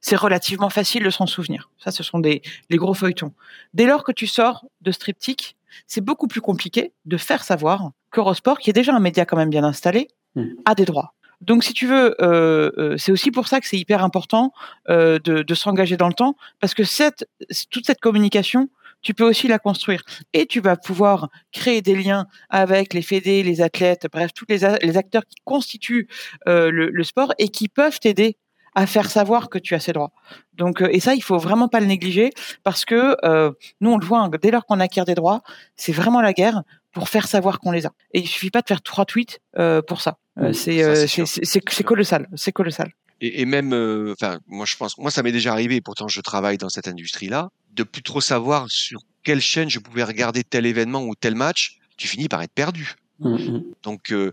C'est 0.00 0.16
relativement 0.16 0.70
facile 0.70 1.04
de 1.04 1.10
s'en 1.10 1.26
souvenir. 1.26 1.70
Ça, 1.78 1.90
ce 1.90 2.02
sont 2.02 2.18
des 2.18 2.42
les 2.70 2.76
gros 2.76 2.94
feuilletons. 2.94 3.32
Dès 3.74 3.86
lors 3.86 4.04
que 4.04 4.12
tu 4.12 4.26
sors 4.26 4.66
de 4.80 4.90
Striptic, 4.90 5.56
c'est 5.86 6.02
beaucoup 6.02 6.28
plus 6.28 6.40
compliqué 6.40 6.92
de 7.06 7.16
faire 7.16 7.44
savoir 7.44 7.90
qu'Eurosport, 8.10 8.58
qui 8.58 8.70
est 8.70 8.74
déjà 8.74 8.94
un 8.94 9.00
média 9.00 9.24
quand 9.24 9.36
même 9.36 9.50
bien 9.50 9.64
installé, 9.64 10.08
mmh. 10.34 10.44
a 10.66 10.74
des 10.74 10.84
droits. 10.84 11.14
Donc, 11.42 11.64
si 11.64 11.72
tu 11.74 11.86
veux, 11.86 12.14
euh, 12.22 12.70
euh, 12.78 12.96
c'est 12.96 13.10
aussi 13.10 13.32
pour 13.32 13.48
ça 13.48 13.60
que 13.60 13.66
c'est 13.66 13.76
hyper 13.76 14.04
important 14.04 14.52
euh, 14.88 15.18
de, 15.18 15.42
de 15.42 15.54
s'engager 15.54 15.96
dans 15.96 16.06
le 16.06 16.14
temps, 16.14 16.36
parce 16.60 16.72
que 16.72 16.84
cette, 16.84 17.28
toute 17.68 17.84
cette 17.84 18.00
communication, 18.00 18.68
tu 19.02 19.12
peux 19.12 19.24
aussi 19.24 19.48
la 19.48 19.58
construire. 19.58 20.02
Et 20.32 20.46
tu 20.46 20.60
vas 20.60 20.76
pouvoir 20.76 21.30
créer 21.50 21.82
des 21.82 21.96
liens 21.96 22.28
avec 22.48 22.94
les 22.94 23.02
fédés, 23.02 23.42
les 23.42 23.60
athlètes, 23.60 24.06
bref, 24.12 24.32
tous 24.32 24.44
les, 24.48 24.58
les 24.82 24.96
acteurs 24.96 25.26
qui 25.26 25.36
constituent 25.44 26.06
le, 26.46 26.70
le, 26.70 27.04
sport 27.04 27.34
et 27.38 27.48
qui 27.48 27.68
peuvent 27.68 27.98
t'aider 27.98 28.36
à 28.74 28.86
faire 28.86 29.10
savoir 29.10 29.48
que 29.48 29.58
tu 29.58 29.74
as 29.74 29.80
ces 29.80 29.92
droits. 29.92 30.12
Donc, 30.54 30.82
euh, 30.82 30.88
et 30.90 31.00
ça, 31.00 31.14
il 31.14 31.22
faut 31.22 31.38
vraiment 31.38 31.68
pas 31.68 31.80
le 31.80 31.86
négliger 31.86 32.30
parce 32.64 32.84
que 32.84 33.16
euh, 33.24 33.52
nous, 33.80 33.90
on 33.90 33.98
le 33.98 34.06
voit, 34.06 34.20
hein, 34.20 34.30
dès 34.40 34.50
lors 34.50 34.64
qu'on 34.66 34.80
acquiert 34.80 35.04
des 35.04 35.14
droits, 35.14 35.42
c'est 35.76 35.92
vraiment 35.92 36.20
la 36.20 36.32
guerre 36.32 36.62
pour 36.92 37.08
faire 37.08 37.26
savoir 37.26 37.60
qu'on 37.60 37.72
les 37.72 37.86
a. 37.86 37.92
Et 38.12 38.20
il 38.20 38.28
suffit 38.28 38.50
pas 38.50 38.60
de 38.60 38.66
faire 38.66 38.82
trois 38.82 39.04
tweets 39.04 39.40
euh, 39.58 39.82
pour 39.82 40.00
ça. 40.00 40.18
Euh, 40.38 40.52
c'est 40.52 41.24
c'est 41.26 41.82
colossal, 41.84 42.28
c'est 42.34 42.52
colossal. 42.52 42.92
Et, 43.20 43.42
et 43.42 43.44
même, 43.44 43.72
enfin, 44.12 44.40
moi 44.46 44.66
je 44.66 44.76
pense, 44.76 44.98
moi 44.98 45.10
ça 45.10 45.22
m'est 45.22 45.32
déjà 45.32 45.52
arrivé. 45.52 45.80
Pourtant, 45.80 46.08
je 46.08 46.20
travaille 46.20 46.58
dans 46.58 46.70
cette 46.70 46.88
industrie-là, 46.88 47.50
de 47.72 47.82
plus 47.82 48.02
trop 48.02 48.20
savoir 48.20 48.70
sur 48.70 49.00
quelle 49.22 49.40
chaîne 49.40 49.70
je 49.70 49.78
pouvais 49.78 50.02
regarder 50.02 50.42
tel 50.44 50.66
événement 50.66 51.04
ou 51.04 51.14
tel 51.14 51.34
match. 51.34 51.78
Tu 51.96 52.08
finis 52.08 52.28
par 52.28 52.42
être 52.42 52.52
perdu. 52.52 52.94
Mmh, 53.22 53.34
mmh. 53.34 53.62
Donc, 53.84 54.10
euh, 54.10 54.32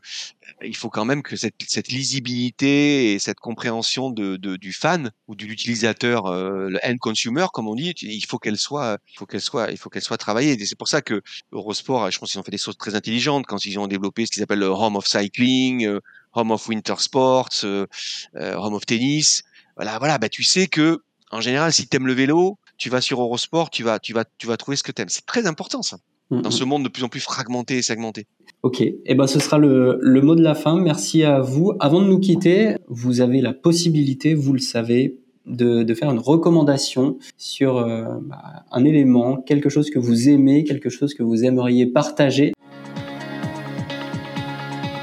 il 0.64 0.76
faut 0.76 0.90
quand 0.90 1.06
même 1.06 1.22
que 1.22 1.36
cette, 1.36 1.54
cette, 1.68 1.90
lisibilité 1.90 3.14
et 3.14 3.20
cette 3.20 3.40
compréhension 3.40 4.10
de, 4.10 4.36
de 4.36 4.56
du 4.56 4.74
fan 4.74 5.12
ou 5.28 5.36
de 5.36 5.46
l'utilisateur, 5.46 6.26
euh, 6.26 6.70
le 6.70 6.80
end 6.84 6.98
consumer, 6.98 7.46
comme 7.54 7.68
on 7.68 7.76
dit, 7.76 7.94
il 8.02 8.26
faut 8.26 8.40
qu'elle 8.40 8.58
soit, 8.58 8.98
il 9.14 9.18
faut 9.18 9.28
qu'elle 9.28 9.42
soit, 9.42 9.72
il 9.72 9.78
faut 9.78 9.90
qu'elle 9.90 10.02
soit 10.02 10.18
travaillée. 10.18 10.60
Et 10.60 10.66
c'est 10.66 10.78
pour 10.78 10.88
ça 10.88 11.02
que 11.02 11.22
Eurosport, 11.52 12.10
je 12.10 12.18
pense 12.18 12.32
qu'ils 12.32 12.40
ont 12.40 12.44
fait 12.44 12.52
des 12.52 12.58
choses 12.58 12.78
très 12.78 12.96
intelligentes 12.96 13.46
quand 13.46 13.64
ils 13.66 13.78
ont 13.78 13.88
développé 13.88 14.26
ce 14.26 14.32
qu'ils 14.32 14.42
appellent 14.42 14.60
le 14.60 14.68
Home 14.68 14.96
of 14.96 15.06
Cycling, 15.06 15.86
euh, 15.86 16.00
Home 16.34 16.52
of 16.52 16.68
Winter 16.68 16.96
Sports, 16.98 17.64
Home 17.64 18.74
of 18.74 18.86
Tennis. 18.86 19.44
Voilà, 19.76 20.00
voilà. 20.00 20.18
Bah, 20.18 20.30
tu 20.30 20.44
sais 20.44 20.68
que 20.68 21.04
en 21.32 21.42
général, 21.42 21.72
si 21.74 21.88
tu 21.88 21.96
aimes 21.96 22.08
le 22.08 22.14
vélo, 22.14 22.58
tu 22.78 22.90
vas 22.90 23.02
sur 23.02 23.22
Eurosport, 23.22 23.70
tu 23.70 23.84
vas, 23.84 24.00
tu 24.00 24.14
vas, 24.14 24.26
tu 24.40 24.48
vas 24.48 24.58
trouver 24.58 24.78
ce 24.78 24.84
que 24.84 24.92
tu 24.92 25.02
aimes. 25.02 25.10
C'est 25.10 25.26
très 25.26 25.46
important 25.46 25.84
ça 25.84 25.98
mmh, 26.30 26.42
dans 26.42 26.52
ce 26.52 26.64
monde 26.64 26.84
de 26.84 26.90
plus 26.90 27.04
en 27.04 27.10
plus 27.10 27.20
fragmenté 27.20 27.78
et 27.78 27.82
segmenté. 27.82 28.26
Ok, 28.62 28.82
et 28.82 29.00
eh 29.06 29.16
ben 29.16 29.26
ce 29.26 29.40
sera 29.40 29.58
le, 29.58 30.00
le, 30.02 30.22
mot 30.22 30.36
de 30.36 30.44
la 30.44 30.56
fin. 30.56 30.80
Merci 30.80 31.24
à 31.24 31.40
vous. 31.40 31.74
Avant 31.80 32.02
de 32.02 32.08
nous 32.08 32.20
quitter, 32.20 32.76
vous 32.88 33.22
avez 33.22 33.42
la 33.42 33.54
possibilité, 33.54 34.34
vous 34.34 34.54
le 34.54 34.60
savez, 34.60 35.18
de, 35.46 35.84
de 35.84 35.94
faire 35.94 36.12
une 36.12 36.20
recommandation 36.20 37.18
sur 37.38 37.78
euh, 37.78 38.06
bah, 38.22 38.66
un 38.72 38.84
élément, 38.86 39.38
quelque 39.38 39.70
chose 39.70 39.90
que 39.90 40.00
vous 40.00 40.30
aimez, 40.30 40.64
quelque 40.64 40.90
chose 40.90 41.14
que 41.14 41.24
vous 41.24 41.44
aimeriez 41.44 41.88
partager. 41.88 42.54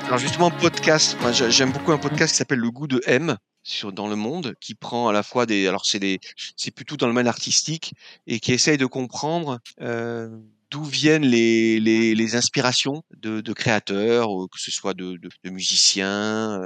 Alors 0.06 0.18
justement, 0.18 0.50
podcast. 0.50 1.16
J'aime 1.48 1.72
beaucoup 1.72 1.92
un 1.92 1.98
podcast 1.98 2.32
qui 2.32 2.38
s'appelle 2.38 2.60
Le 2.60 2.70
goût 2.70 2.86
de 2.86 3.00
M 3.06 3.36
sur 3.64 3.92
dans 3.92 4.06
le 4.06 4.14
monde, 4.14 4.54
qui 4.60 4.76
prend 4.76 5.08
à 5.08 5.12
la 5.12 5.24
fois 5.24 5.46
des, 5.46 5.66
alors 5.66 5.84
c'est 5.84 5.98
des, 5.98 6.20
c'est 6.56 6.70
plutôt 6.70 6.96
dans 6.96 7.06
le 7.06 7.12
domaine 7.12 7.26
artistique 7.26 7.92
et 8.28 8.38
qui 8.38 8.52
essaye 8.52 8.78
de 8.78 8.86
comprendre. 8.86 9.58
Euh, 9.80 10.28
d'où 10.70 10.84
viennent 10.84 11.26
les, 11.26 11.80
les, 11.80 12.14
les 12.14 12.36
inspirations 12.36 13.02
de, 13.16 13.40
de, 13.40 13.52
créateurs, 13.52 14.28
que 14.52 14.60
ce 14.60 14.70
soit 14.70 14.94
de, 14.94 15.16
de, 15.16 15.28
de 15.44 15.50
musiciens, 15.50 16.60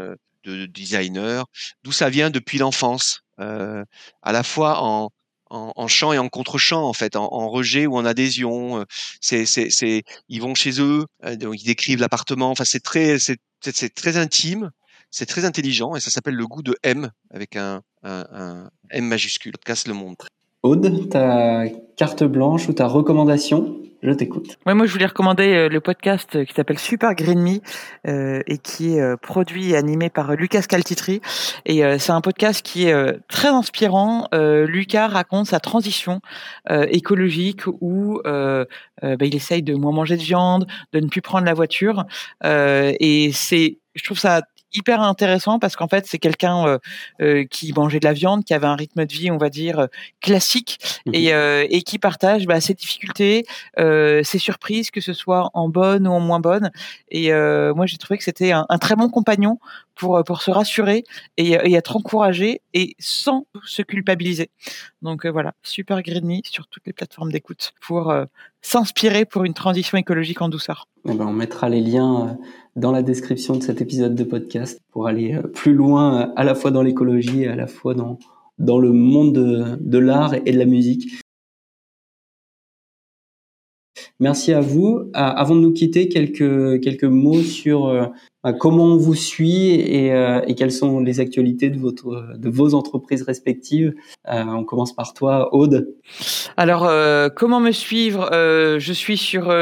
de, 0.44 0.66
designers, 0.66 1.42
d'où 1.84 1.92
ça 1.92 2.08
vient 2.10 2.30
depuis 2.30 2.58
l'enfance, 2.58 3.20
euh, 3.40 3.84
à 4.22 4.32
la 4.32 4.42
fois 4.42 4.82
en, 4.82 5.10
en, 5.50 5.88
chant 5.88 6.12
et 6.12 6.18
en 6.18 6.28
contre-chant 6.28 6.82
en 6.82 6.92
fait, 6.92 7.16
en, 7.16 7.48
rejet 7.48 7.86
ou 7.86 7.96
en 7.96 8.04
adhésion. 8.04 8.84
C'est, 9.20 9.46
c'est, 9.46 9.70
c'est, 9.70 10.02
ils 10.28 10.40
vont 10.40 10.54
chez 10.54 10.80
eux, 10.80 11.06
donc 11.36 11.60
ils 11.60 11.66
décrivent 11.66 12.00
l'appartement. 12.00 12.50
Enfin, 12.50 12.64
c'est 12.64 12.82
très, 12.82 13.18
c'est, 13.18 13.38
c'est 13.60 13.94
très 13.94 14.16
intime, 14.16 14.70
c'est 15.10 15.26
très 15.26 15.44
intelligent 15.44 15.96
et 15.96 16.00
ça 16.00 16.10
s'appelle 16.10 16.34
le 16.34 16.46
goût 16.46 16.62
de 16.62 16.76
M 16.82 17.10
avec 17.30 17.56
un, 17.56 17.82
un, 18.02 18.26
un 18.32 18.70
M 18.90 19.04
majuscule. 19.06 19.54
Casse 19.64 19.86
le 19.86 19.94
monde. 19.94 20.16
Aude, 20.62 21.08
ta 21.08 21.64
carte 21.96 22.22
blanche 22.22 22.68
ou 22.68 22.72
ta 22.74 22.86
recommandation? 22.86 23.79
Je 24.02 24.12
t'écoute. 24.12 24.58
Ouais, 24.66 24.74
moi, 24.74 24.86
je 24.86 24.92
voulais 24.92 25.06
recommander 25.06 25.54
euh, 25.54 25.68
le 25.68 25.80
podcast 25.80 26.44
qui 26.44 26.54
s'appelle 26.54 26.78
Super 26.78 27.14
Green 27.14 27.40
Me 27.40 27.60
euh, 28.08 28.42
et 28.46 28.58
qui 28.58 28.94
est 28.94 29.00
euh, 29.00 29.16
produit 29.16 29.70
et 29.70 29.76
animé 29.76 30.10
par 30.10 30.34
Lucas 30.34 30.62
Caltitri. 30.62 31.20
Et 31.66 31.84
euh, 31.84 31.98
c'est 31.98 32.12
un 32.12 32.20
podcast 32.20 32.62
qui 32.64 32.86
est 32.86 32.92
euh, 32.92 33.12
très 33.28 33.48
inspirant. 33.48 34.28
Lucas 34.32 35.08
raconte 35.08 35.46
sa 35.46 35.60
transition 35.60 36.20
écologique 36.68 37.66
où 37.66 38.20
bah, 38.24 38.66
il 39.02 39.34
essaye 39.34 39.62
de 39.62 39.74
moins 39.74 39.92
manger 39.92 40.16
de 40.16 40.22
viande, 40.22 40.66
de 40.92 41.00
ne 41.00 41.08
plus 41.08 41.22
prendre 41.22 41.46
la 41.46 41.54
voiture. 41.54 42.04
et 42.44 43.30
c'est, 43.32 43.78
je 43.94 44.04
trouve 44.04 44.18
ça 44.18 44.42
hyper 44.74 45.00
intéressant 45.02 45.58
parce 45.58 45.76
qu'en 45.76 45.88
fait 45.88 46.06
c'est 46.06 46.18
quelqu'un 46.18 46.66
euh, 46.66 46.78
euh, 47.20 47.44
qui 47.44 47.72
mangeait 47.72 48.00
de 48.00 48.04
la 48.04 48.12
viande, 48.12 48.44
qui 48.44 48.54
avait 48.54 48.66
un 48.66 48.76
rythme 48.76 49.04
de 49.04 49.12
vie 49.12 49.30
on 49.30 49.36
va 49.36 49.50
dire 49.50 49.88
classique 50.20 50.78
mmh 51.06 51.10
et, 51.14 51.32
euh, 51.32 51.66
et 51.68 51.82
qui 51.82 51.98
partage 51.98 52.46
bah, 52.46 52.60
ses 52.60 52.74
difficultés, 52.74 53.44
ses 53.76 54.38
surprises 54.38 54.90
que 54.90 55.00
ce 55.00 55.12
soit 55.12 55.50
en 55.54 55.68
bonne 55.68 56.06
ou 56.06 56.12
en 56.12 56.20
moins 56.20 56.40
bonne. 56.40 56.70
Et 57.10 57.32
moi 57.32 57.86
j'ai 57.86 57.96
trouvé 57.96 58.18
que 58.18 58.24
c'était 58.24 58.52
un, 58.52 58.66
un, 58.68 58.78
très 58.78 58.96
bon 58.96 59.08
compagnon 59.08 59.58
pour 59.94 60.22
pour 60.24 60.42
se 60.42 60.50
rassurer 60.50 61.04
et, 61.36 61.50
et, 61.52 61.74
être 61.74 61.96
encouragé 61.96 62.62
et 62.74 62.94
sans 62.98 63.46
se 63.64 63.82
culpabiliser. 63.82 64.50
Donc 65.02 65.26
voilà, 65.26 65.54
super 65.62 66.02
Green 66.02 66.40
sur 66.44 66.66
toutes 66.68 66.86
les 66.86 66.92
plateformes 66.92 67.32
d'écoute 67.32 67.72
pour 67.80 68.12
s'inspirer 68.62 69.24
pour 69.24 69.44
une 69.44 69.54
transition 69.54 69.98
écologique 69.98 70.42
en 70.42 70.48
douceur. 70.48 70.86
Eh 71.08 71.14
ben, 71.14 71.26
on 71.26 71.32
mettra 71.32 71.68
les 71.68 71.80
liens 71.80 72.38
dans 72.76 72.92
la 72.92 73.02
description 73.02 73.56
de 73.56 73.62
cet 73.62 73.80
épisode 73.80 74.14
de 74.14 74.24
podcast 74.24 74.80
pour 74.92 75.06
aller 75.06 75.34
euh, 75.34 75.42
plus 75.42 75.74
loin 75.74 76.20
euh, 76.20 76.32
à 76.36 76.44
la 76.44 76.54
fois 76.54 76.70
dans 76.70 76.82
l'écologie 76.82 77.42
et 77.42 77.48
à 77.48 77.56
la 77.56 77.66
fois 77.66 77.94
dans, 77.94 78.18
dans 78.58 78.78
le 78.78 78.92
monde 78.92 79.34
de, 79.34 79.76
de 79.80 79.98
l'art 79.98 80.34
et 80.34 80.52
de 80.52 80.58
la 80.58 80.66
musique. 80.66 81.20
Merci 84.18 84.52
à 84.52 84.60
vous. 84.60 85.10
Avant 85.14 85.54
de 85.54 85.60
nous 85.60 85.72
quitter, 85.72 86.08
quelques, 86.08 86.80
quelques 86.82 87.04
mots 87.04 87.42
sur 87.42 87.86
euh, 87.86 88.06
comment 88.58 88.84
on 88.84 88.96
vous 88.96 89.14
suit 89.14 89.74
et, 89.74 90.12
euh, 90.12 90.40
et, 90.46 90.54
quelles 90.54 90.72
sont 90.72 91.00
les 91.00 91.20
actualités 91.20 91.68
de, 91.68 91.78
votre, 91.78 92.36
de 92.38 92.48
vos 92.48 92.74
entreprises 92.74 93.22
respectives? 93.22 93.92
Euh, 94.28 94.44
on 94.44 94.64
commence 94.64 94.94
par 94.94 95.12
toi, 95.12 95.54
Aude. 95.54 95.94
Alors, 96.56 96.84
euh, 96.86 97.28
comment 97.28 97.60
me 97.60 97.72
suivre? 97.72 98.30
Je 98.32 98.92
suis 98.92 99.18
sur 99.18 99.54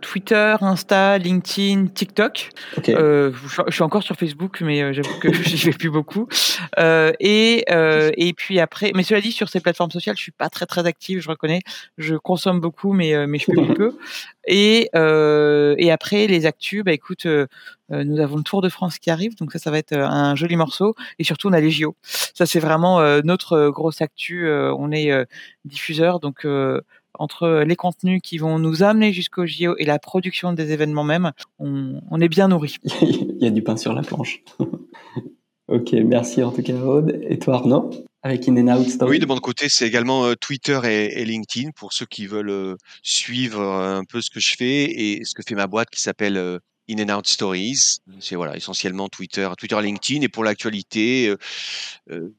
Twitter, 0.00 0.54
Insta, 0.60 1.18
LinkedIn, 1.18 1.88
TikTok. 1.88 2.50
Okay. 2.78 2.94
je 2.94 3.72
suis 3.72 3.82
encore 3.82 4.02
sur 4.02 4.16
Facebook, 4.16 4.62
mais 4.62 4.94
j'avoue 4.94 5.18
que 5.20 5.32
j'y 5.44 5.66
vais 5.66 5.76
plus 5.76 5.90
beaucoup. 5.90 6.26
et, 6.78 7.64
et 7.68 8.32
puis 8.32 8.60
après, 8.60 8.92
mais 8.94 9.02
cela 9.02 9.20
dit, 9.20 9.32
sur 9.32 9.50
ces 9.50 9.60
plateformes 9.60 9.90
sociales, 9.90 10.16
je 10.16 10.22
suis 10.22 10.32
pas 10.32 10.48
très 10.48 10.66
très 10.66 10.86
active, 10.86 11.20
je 11.20 11.28
reconnais. 11.28 11.60
Je 11.98 12.14
consomme 12.16 12.60
beaucoup, 12.60 12.94
mais, 12.94 13.26
mais 13.26 13.38
je 13.38 13.44
fais 13.44 13.52
peu. 13.74 13.98
Et, 14.46 14.90
et 14.94 15.90
après, 15.90 16.26
les 16.26 16.46
actus, 16.46 16.82
bah 16.82 16.92
écoute, 16.92 17.26
nous 18.04 18.20
avons 18.20 18.36
le 18.36 18.42
Tour 18.42 18.62
de 18.62 18.68
France 18.68 18.98
qui 18.98 19.10
arrive, 19.10 19.36
donc 19.36 19.52
ça, 19.52 19.58
ça 19.58 19.70
va 19.70 19.78
être 19.78 19.92
euh, 19.92 20.06
un 20.06 20.34
joli 20.34 20.56
morceau. 20.56 20.94
Et 21.18 21.24
surtout, 21.24 21.48
on 21.48 21.52
a 21.52 21.60
les 21.60 21.70
JO. 21.70 21.96
Ça, 22.02 22.46
c'est 22.46 22.60
vraiment 22.60 23.00
euh, 23.00 23.20
notre 23.24 23.68
grosse 23.68 24.00
actu. 24.00 24.48
on 24.50 24.90
est 24.92 25.12
diffuseur, 25.64 26.20
donc 26.20 26.46
entre 27.14 27.62
les 27.66 27.76
contenus 27.76 28.20
qui 28.22 28.38
vont 28.38 28.58
nous 28.58 28.82
amener 28.82 29.12
jusqu'au 29.12 29.46
JO 29.46 29.74
et 29.78 29.84
la 29.84 29.98
production 29.98 30.52
des 30.52 30.72
événements 30.72 31.04
même, 31.04 31.32
on, 31.58 32.00
on 32.10 32.20
est 32.20 32.28
bien 32.28 32.48
nourri. 32.48 32.76
Il 33.02 33.38
y 33.40 33.46
a 33.46 33.50
du 33.50 33.62
pain 33.62 33.76
sur 33.76 33.92
la 33.92 34.02
planche. 34.02 34.42
ok, 35.68 35.92
merci 36.04 36.42
en 36.42 36.50
tout 36.50 36.62
cas, 36.62 36.74
Aude. 36.74 37.20
Et 37.28 37.38
toi, 37.38 37.56
Arnaud? 37.56 37.90
Avec 38.24 38.48
In 38.48 38.56
and 38.56 38.78
Out 38.78 38.88
Story. 38.88 39.10
Oui, 39.10 39.18
de 39.18 39.26
mon 39.26 39.38
côté, 39.38 39.68
c'est 39.68 39.86
également 39.86 40.24
euh, 40.26 40.34
Twitter 40.34 40.78
et, 40.84 41.20
et, 41.20 41.24
LinkedIn 41.24 41.70
pour 41.74 41.92
ceux 41.92 42.06
qui 42.06 42.26
veulent 42.26 42.50
euh, 42.50 42.76
suivre 43.02 43.60
un 43.60 44.04
peu 44.04 44.20
ce 44.20 44.30
que 44.30 44.38
je 44.38 44.54
fais 44.56 44.84
et 44.84 45.24
ce 45.24 45.34
que 45.34 45.42
fait 45.42 45.56
ma 45.56 45.66
boîte 45.66 45.90
qui 45.90 46.00
s'appelle 46.00 46.36
euh, 46.36 46.60
In 46.92 47.10
and 47.10 47.18
Out 47.18 47.26
Stories. 47.26 47.98
C'est 48.20 48.36
voilà, 48.36 48.56
essentiellement 48.56 49.08
Twitter, 49.08 49.48
Twitter, 49.58 49.80
LinkedIn. 49.80 50.22
Et 50.22 50.28
pour 50.28 50.44
l'actualité, 50.44 51.28
euh, 51.28 51.38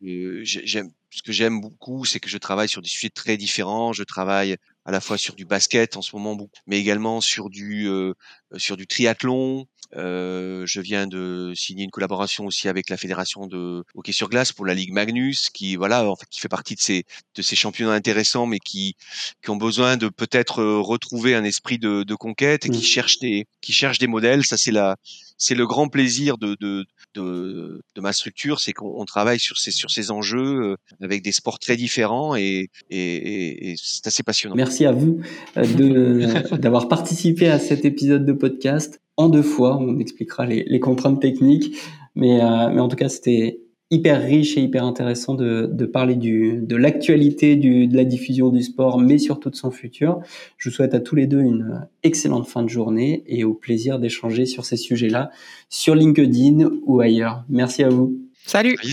euh, 0.04 0.42
j'aime 0.44 0.92
ce 1.14 1.22
que 1.22 1.32
j'aime 1.32 1.62
beaucoup, 1.62 2.06
c'est 2.06 2.20
que 2.20 2.30
je 2.30 2.38
travaille 2.40 2.68
sur 2.68 2.82
des 2.82 2.90
sujets 2.90 3.12
très 3.12 3.38
différents. 3.38 3.94
Je 3.94 4.04
travaille 4.04 4.58
à 4.86 4.92
la 4.92 5.00
fois 5.00 5.18
sur 5.18 5.36
du 5.36 5.46
basket 5.46 5.98
en 5.98 6.02
ce 6.02 6.16
moment, 6.16 6.38
mais 6.68 6.80
également 6.80 7.22
sur 7.22 7.50
du 7.50 7.88
euh, 7.88 8.14
sur 8.58 8.78
du 8.78 8.88
triathlon. 8.88 9.66
Euh, 9.96 10.64
je 10.66 10.82
viens 10.82 11.06
de 11.06 11.54
signer 11.56 11.84
une 11.84 11.92
collaboration 11.92 12.46
aussi 12.46 12.68
avec 12.68 12.90
la 12.90 12.98
fédération 12.98 13.46
de 13.46 13.84
hockey 13.94 14.12
sur 14.12 14.28
glace 14.28 14.52
pour 14.52 14.66
la 14.66 14.74
Ligue 14.74 14.92
Magnus, 14.92 15.50
qui 15.52 15.76
voilà, 15.76 16.10
en 16.10 16.16
fait, 16.16 16.26
qui 16.30 16.40
fait 16.40 16.48
partie 16.48 16.76
de 16.76 16.82
ces 16.82 17.04
de 17.36 17.42
ces 17.42 17.56
championnats 17.56 17.94
intéressants, 17.94 18.46
mais 18.48 18.60
qui 18.60 18.96
qui 19.44 19.50
ont 19.52 19.56
besoin 19.56 19.96
de 19.98 20.10
peut-être 20.10 20.62
euh, 20.62 20.80
retrouver 20.80 21.36
un 21.36 21.44
esprit 21.44 21.78
de, 21.78 22.04
de 22.04 22.16
conquête 22.16 22.66
et 22.66 22.70
qui 22.70 22.80
mmh. 22.80 22.82
cherchent 22.82 23.20
des 23.20 23.46
qui 23.62 23.72
cherchent 23.74 24.00
des 24.00 24.08
modèles. 24.08 24.46
Ça 24.46 24.58
c'est 24.58 24.72
la 24.72 24.98
c'est 25.38 25.56
le 25.56 25.68
grand 25.68 25.90
plaisir 25.90 26.38
de 26.38 26.58
de 26.60 26.86
de, 27.14 27.82
de 27.96 28.02
ma 28.02 28.14
structure, 28.14 28.60
c'est 28.60 28.74
qu'on 28.74 29.06
travaille 29.06 29.40
sur 29.40 29.58
ces 29.58 29.72
sur 29.72 29.92
ces 29.92 30.12
enjeux 30.12 30.72
euh, 30.74 30.76
avec 31.02 31.22
des 31.24 31.32
sports 31.32 31.60
très 31.60 31.76
différents 31.76 32.36
et 32.36 32.70
et, 32.90 33.72
et 33.72 33.76
c'est 33.78 34.08
assez 34.08 34.24
passionnant. 34.24 34.56
Merci 34.56 34.86
à 34.86 34.92
vous 34.92 35.20
de 35.56 36.56
d'avoir 36.58 36.88
participé 36.88 37.50
à 37.50 37.60
cet 37.60 37.86
épisode 37.86 38.26
de 38.26 38.34
podcast 38.34 39.00
en 39.18 39.30
deux 39.30 39.44
fois. 39.44 39.78
On 39.78 40.00
expliquera 40.00 40.46
les, 40.46 40.64
les 40.68 40.80
contraintes 40.80 41.22
techniques, 41.22 41.78
mais, 42.16 42.42
euh, 42.42 42.70
mais 42.72 42.80
en 42.80 42.88
tout 42.88 42.96
cas, 42.96 43.10
c'était 43.10 43.60
hyper 43.94 44.22
riche 44.22 44.58
et 44.58 44.62
hyper 44.62 44.84
intéressant 44.84 45.36
de, 45.36 45.70
de 45.72 45.86
parler 45.86 46.16
du, 46.16 46.60
de 46.62 46.76
l'actualité 46.76 47.56
de 47.56 47.96
la 47.96 48.04
diffusion 48.04 48.50
du 48.50 48.64
sport, 48.64 49.00
mais 49.00 49.20
surtout 49.20 49.52
de 49.52 49.56
son 49.56 49.70
futur. 49.70 50.20
Je 50.58 50.70
vous 50.70 50.76
souhaite 50.76 50.96
à 50.96 51.00
tous 51.00 51.16
les 51.16 51.28
deux 51.28 51.42
une 51.42 51.88
excellente 52.02 52.48
fin 52.48 52.64
de 52.64 52.70
journée 52.70 53.24
et 53.28 53.44
au 53.44 53.54
plaisir 53.54 54.00
d'échanger 54.00 54.48
sur 54.48 54.66
ces 54.66 54.78
sujets-là 54.78 55.30
sur 55.70 55.94
LinkedIn 55.94 56.70
ou 56.86 57.02
ailleurs. 57.02 57.44
Merci 57.50 57.84
à 57.84 57.90
vous. 57.90 58.18
Salut. 58.46 58.78
À 58.82 58.88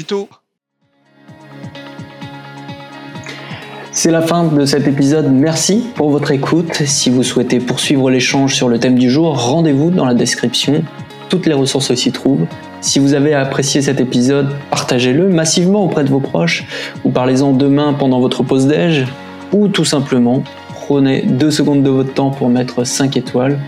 C'est 3.93 4.11
la 4.11 4.23
fin 4.23 4.47
de 4.47 4.65
cet 4.67 4.87
épisode. 4.87 5.33
Merci 5.33 5.83
pour 5.95 6.11
votre 6.11 6.31
écoute. 6.31 6.75
Si 6.75 7.09
vous 7.11 7.23
souhaitez 7.23 7.59
poursuivre 7.59 8.11
l'échange 8.11 8.55
sur 8.55 8.69
le 8.69 8.79
thème 8.79 8.99
du 8.99 9.11
jour, 9.11 9.37
rendez-vous 9.37 9.91
dans 9.91 10.05
la 10.05 10.15
description. 10.15 10.85
Toutes 11.31 11.47
les 11.47 11.55
ressources 11.55 11.95
s'y 11.95 12.13
trouvent. 12.13 12.47
Si 12.81 12.99
vous 12.99 13.15
avez 13.15 13.35
apprécié 13.35 13.83
cet 13.83 14.01
épisode, 14.01 14.49
partagez-le 14.71 15.29
massivement 15.29 15.85
auprès 15.85 16.05
de 16.05 16.09
vos 16.09 16.21
proches 16.21 16.65
ou 17.05 17.11
parlez-en 17.11 17.53
demain 17.53 17.93
pendant 17.93 18.21
votre 18.21 18.43
pause 18.43 18.67
déj 18.67 19.07
ou 19.53 19.69
tout 19.69 19.85
simplement 19.85 20.43
prenez 20.87 21.23
deux 21.23 21.51
secondes 21.51 21.83
de 21.83 21.91
votre 21.91 22.15
temps 22.15 22.31
pour 22.31 22.49
mettre 22.49 22.85
5 22.85 23.17
étoiles 23.17 23.59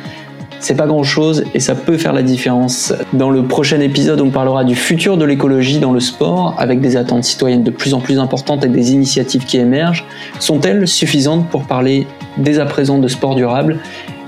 c'est 0.62 0.76
pas 0.76 0.86
grand 0.86 1.02
chose 1.02 1.44
et 1.54 1.60
ça 1.60 1.74
peut 1.74 1.98
faire 1.98 2.12
la 2.12 2.22
différence. 2.22 2.94
Dans 3.12 3.30
le 3.30 3.42
prochain 3.42 3.80
épisode, 3.80 4.20
on 4.20 4.30
parlera 4.30 4.62
du 4.62 4.76
futur 4.76 5.16
de 5.16 5.24
l'écologie 5.24 5.80
dans 5.80 5.92
le 5.92 5.98
sport 5.98 6.54
avec 6.56 6.80
des 6.80 6.96
attentes 6.96 7.24
citoyennes 7.24 7.64
de 7.64 7.72
plus 7.72 7.94
en 7.94 8.00
plus 8.00 8.20
importantes 8.20 8.64
et 8.64 8.68
des 8.68 8.92
initiatives 8.92 9.44
qui 9.44 9.58
émergent. 9.58 10.06
Sont-elles 10.38 10.86
suffisantes 10.86 11.48
pour 11.48 11.64
parler 11.64 12.06
dès 12.38 12.60
à 12.60 12.64
présent 12.64 12.98
de 12.98 13.08
sport 13.08 13.34
durable? 13.34 13.78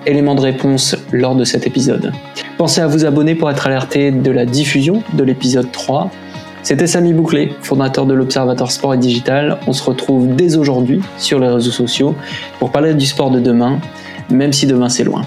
Élément 0.07 0.35
de 0.35 0.41
réponse 0.41 0.97
lors 1.13 1.37
de 1.37 1.45
cet 1.45 1.69
épisode. 1.69 2.13
Pensez 2.57 2.81
à 2.81 2.87
vous 2.87 3.05
abonner 3.05 3.35
pour 3.35 3.51
être 3.51 3.67
alerté 3.67 4.13
de 4.13 4.31
la 4.31 4.47
diffusion 4.47 5.03
de 5.15 5.25
l'épisode 5.25 5.73
3. 5.73 6.11
C'était 6.63 6.87
Samy 6.87 7.13
Bouclé, 7.13 7.53
fondateur 7.63 8.07
de 8.07 8.15
l'Observatoire 8.15 8.71
Sport 8.71 8.95
et 8.95 8.99
Digital. 8.99 9.59
On 9.67 9.73
se 9.73 9.83
retrouve 9.83 10.37
dès 10.37 10.57
aujourd'hui 10.57 11.01
sur 11.19 11.41
les 11.41 11.49
réseaux 11.49 11.73
sociaux 11.73 12.15
pour 12.61 12.71
parler 12.71 12.95
du 12.95 13.07
sport 13.07 13.33
de 13.33 13.41
demain, 13.41 13.81
même 14.31 14.53
si 14.53 14.67
demain 14.67 14.89
c'est 14.89 15.03
loin. 15.03 15.23